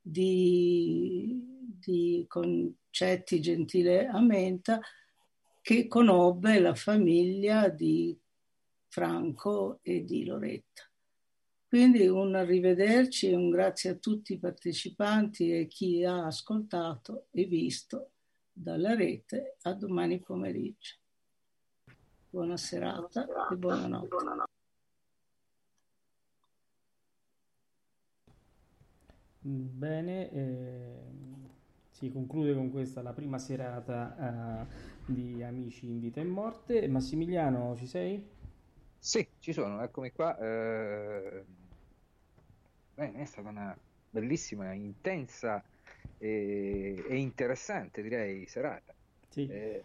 di, 0.00 1.36
di 1.80 2.24
Concetti 2.28 3.40
Gentile 3.40 4.06
a 4.06 4.20
Menta 4.20 4.78
che 5.70 5.86
conobbe 5.86 6.58
la 6.58 6.74
famiglia 6.74 7.68
di 7.68 8.20
Franco 8.88 9.78
e 9.82 10.02
di 10.02 10.24
Loretta. 10.24 10.82
Quindi 11.68 12.08
un 12.08 12.34
arrivederci 12.34 13.28
e 13.28 13.36
un 13.36 13.50
grazie 13.50 13.90
a 13.90 13.94
tutti 13.94 14.32
i 14.32 14.40
partecipanti 14.40 15.52
e 15.52 15.68
chi 15.68 16.04
ha 16.04 16.26
ascoltato 16.26 17.26
e 17.30 17.44
visto 17.44 18.10
dalla 18.52 18.96
rete. 18.96 19.58
A 19.62 19.72
domani 19.74 20.18
pomeriggio. 20.18 20.96
Buona 22.30 22.56
serata 22.56 23.28
e 23.48 23.54
buonanotte. 23.54 24.16
Bene, 29.38 30.30
eh, 30.32 31.10
si 31.90 32.10
conclude 32.10 32.54
con 32.54 32.70
questa 32.70 33.02
la 33.02 33.12
prima 33.12 33.38
serata 33.38 34.66
eh, 34.66 34.98
di 35.10 35.42
Amici 35.42 35.86
in 35.86 36.00
vita 36.00 36.20
e 36.20 36.24
morte. 36.24 36.86
Massimiliano, 36.88 37.76
ci 37.76 37.86
sei? 37.86 38.24
Sì, 38.98 39.26
ci 39.38 39.52
sono, 39.52 39.82
eccomi 39.82 40.12
qua. 40.12 40.36
Eh... 40.38 41.44
Bene, 42.94 43.20
è 43.20 43.24
stata 43.24 43.48
una 43.48 43.76
bellissima, 44.10 44.72
intensa 44.72 45.62
e, 46.18 47.04
e 47.08 47.16
interessante, 47.16 48.02
direi, 48.02 48.46
serata. 48.46 48.94
Sì. 49.28 49.46
Eh, 49.46 49.84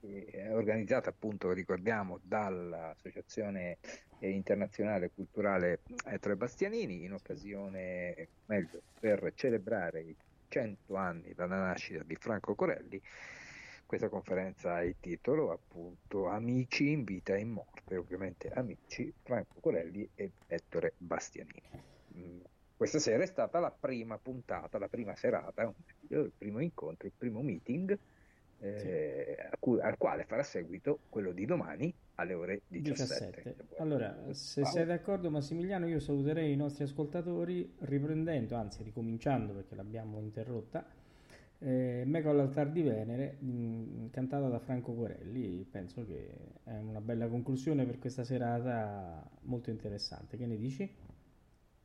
è 0.00 0.52
organizzata 0.52 1.10
appunto, 1.10 1.52
ricordiamo, 1.52 2.20
dall'Associazione 2.22 3.78
Internazionale 4.20 5.10
Culturale 5.12 5.80
Ettore 6.04 6.36
Bastianini 6.36 7.04
in 7.04 7.12
occasione, 7.12 8.28
meglio, 8.46 8.82
per 8.98 9.32
celebrare 9.34 10.00
i 10.02 10.16
100 10.48 10.94
anni 10.94 11.34
dalla 11.34 11.58
nascita 11.58 12.02
di 12.04 12.14
Franco 12.16 12.54
Corelli 12.54 13.00
questa 13.86 14.08
conferenza 14.08 14.74
ha 14.74 14.82
il 14.82 14.96
titolo 15.00 15.52
appunto 15.52 16.26
Amici 16.26 16.90
in 16.90 17.04
vita 17.04 17.34
e 17.34 17.40
in 17.40 17.50
morte, 17.50 17.96
ovviamente 17.96 18.50
amici 18.50 19.12
Franco 19.22 19.60
Corelli 19.60 20.08
e 20.14 20.32
Ettore 20.48 20.94
Bastianini. 20.98 21.62
Mm, 22.16 22.40
questa 22.76 22.98
sera 22.98 23.22
è 23.22 23.26
stata 23.26 23.58
la 23.60 23.70
prima 23.70 24.18
puntata, 24.18 24.78
la 24.78 24.88
prima 24.88 25.14
serata, 25.14 25.72
il 26.08 26.32
primo 26.36 26.60
incontro, 26.60 27.06
il 27.06 27.12
primo 27.16 27.40
meeting 27.42 27.96
eh, 28.58 29.36
sì. 29.38 29.56
cui, 29.58 29.80
al 29.80 29.96
quale 29.96 30.24
farà 30.24 30.42
seguito 30.42 31.00
quello 31.08 31.32
di 31.32 31.44
domani 31.44 31.92
alle 32.16 32.34
ore 32.34 32.62
17. 32.68 33.42
17. 33.42 33.76
Allora, 33.78 34.16
se 34.32 34.64
sei 34.64 34.86
d'accordo 34.86 35.30
Massimiliano, 35.30 35.86
io 35.86 36.00
saluterei 36.00 36.52
i 36.52 36.56
nostri 36.56 36.84
ascoltatori 36.84 37.74
riprendendo, 37.80 38.56
anzi 38.56 38.82
ricominciando 38.82 39.52
perché 39.52 39.74
l'abbiamo 39.74 40.20
interrotta, 40.20 40.84
eh, 41.58 42.02
Meco 42.06 42.30
all'altar 42.30 42.70
di 42.70 42.82
Venere, 42.82 43.36
mh, 43.40 43.48
mm, 43.48 44.06
cantata 44.10 44.48
da 44.48 44.58
Franco 44.58 44.94
Corelli, 44.94 45.66
penso 45.70 46.04
che 46.04 46.30
è 46.64 46.78
una 46.78 47.00
bella 47.00 47.28
conclusione 47.28 47.84
per 47.84 47.98
questa 47.98 48.24
serata 48.24 49.28
molto 49.42 49.70
interessante. 49.70 50.36
Che 50.36 50.46
ne 50.46 50.56
dici? 50.56 50.94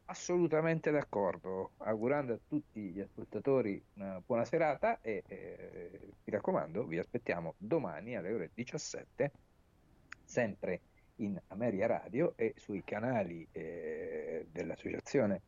Assolutamente 0.06 0.91
d'accordo, 0.91 1.72
augurando 1.77 2.34
a 2.34 2.39
tutti 2.45 2.91
gli 2.91 2.99
ascoltatori 2.99 3.81
una 3.93 4.22
buona 4.26 4.43
serata 4.43 4.99
e 4.99 5.23
eh, 5.26 5.99
mi 6.23 6.34
raccomando, 6.34 6.85
vi 6.85 6.98
aspettiamo 6.98 7.56
domani 7.57 8.18
alle 8.18 8.34
ore 8.34 8.52
17, 8.53 9.31
sempre 10.26 10.81
in 11.18 11.39
Ameria 11.48 11.88
Radio 11.88 12.34
e 12.35 12.53
sui 12.57 12.84
canali 12.84 13.48
eh, 13.53 14.48
dell'associazione 14.52 15.41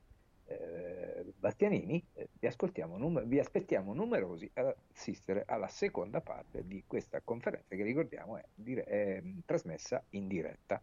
eh, 0.46 1.34
Bastianini, 1.38 2.06
eh, 2.14 2.30
vi, 2.40 2.48
ascoltiamo, 2.48 2.98
vi, 3.26 3.40
aspettiamo 3.40 3.94
numerosi 3.94 4.50
ad 4.54 4.74
assistere 4.94 5.44
alla 5.48 5.68
seconda 5.68 6.22
parte 6.22 6.66
di 6.66 6.84
questa 6.86 7.22
conferenza 7.22 7.76
che 7.76 7.84
ricordiamo 7.84 8.38
è, 8.38 8.44
dire- 8.54 8.84
è 8.84 9.22
mm, 9.22 9.40
trasmessa 9.46 10.04
in 10.12 10.28
diretta. 10.28 10.82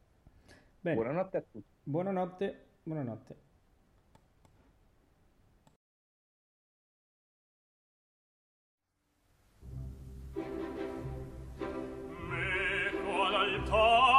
Bene. 0.81 0.97
Buonanotte 0.97 1.37
a 1.37 1.45
tutti. 1.51 1.65
Buonanotte, 1.83 2.67
buonanotte. 2.83 3.49
Oh! 13.73 14.10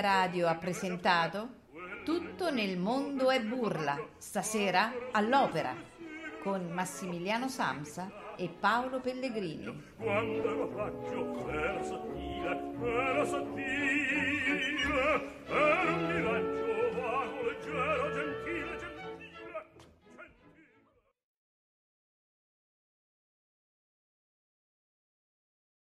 Radio 0.00 0.48
ha 0.48 0.54
presentato 0.54 1.58
Tutto 2.04 2.50
nel 2.50 2.78
mondo 2.78 3.30
è 3.30 3.38
burla, 3.42 3.98
stasera 4.16 4.90
all'opera, 5.12 5.74
con 6.42 6.70
Massimiliano 6.70 7.48
Samsa 7.48 8.10
e 8.36 8.48
Paolo 8.48 9.00
Pellegrini. 9.00 9.88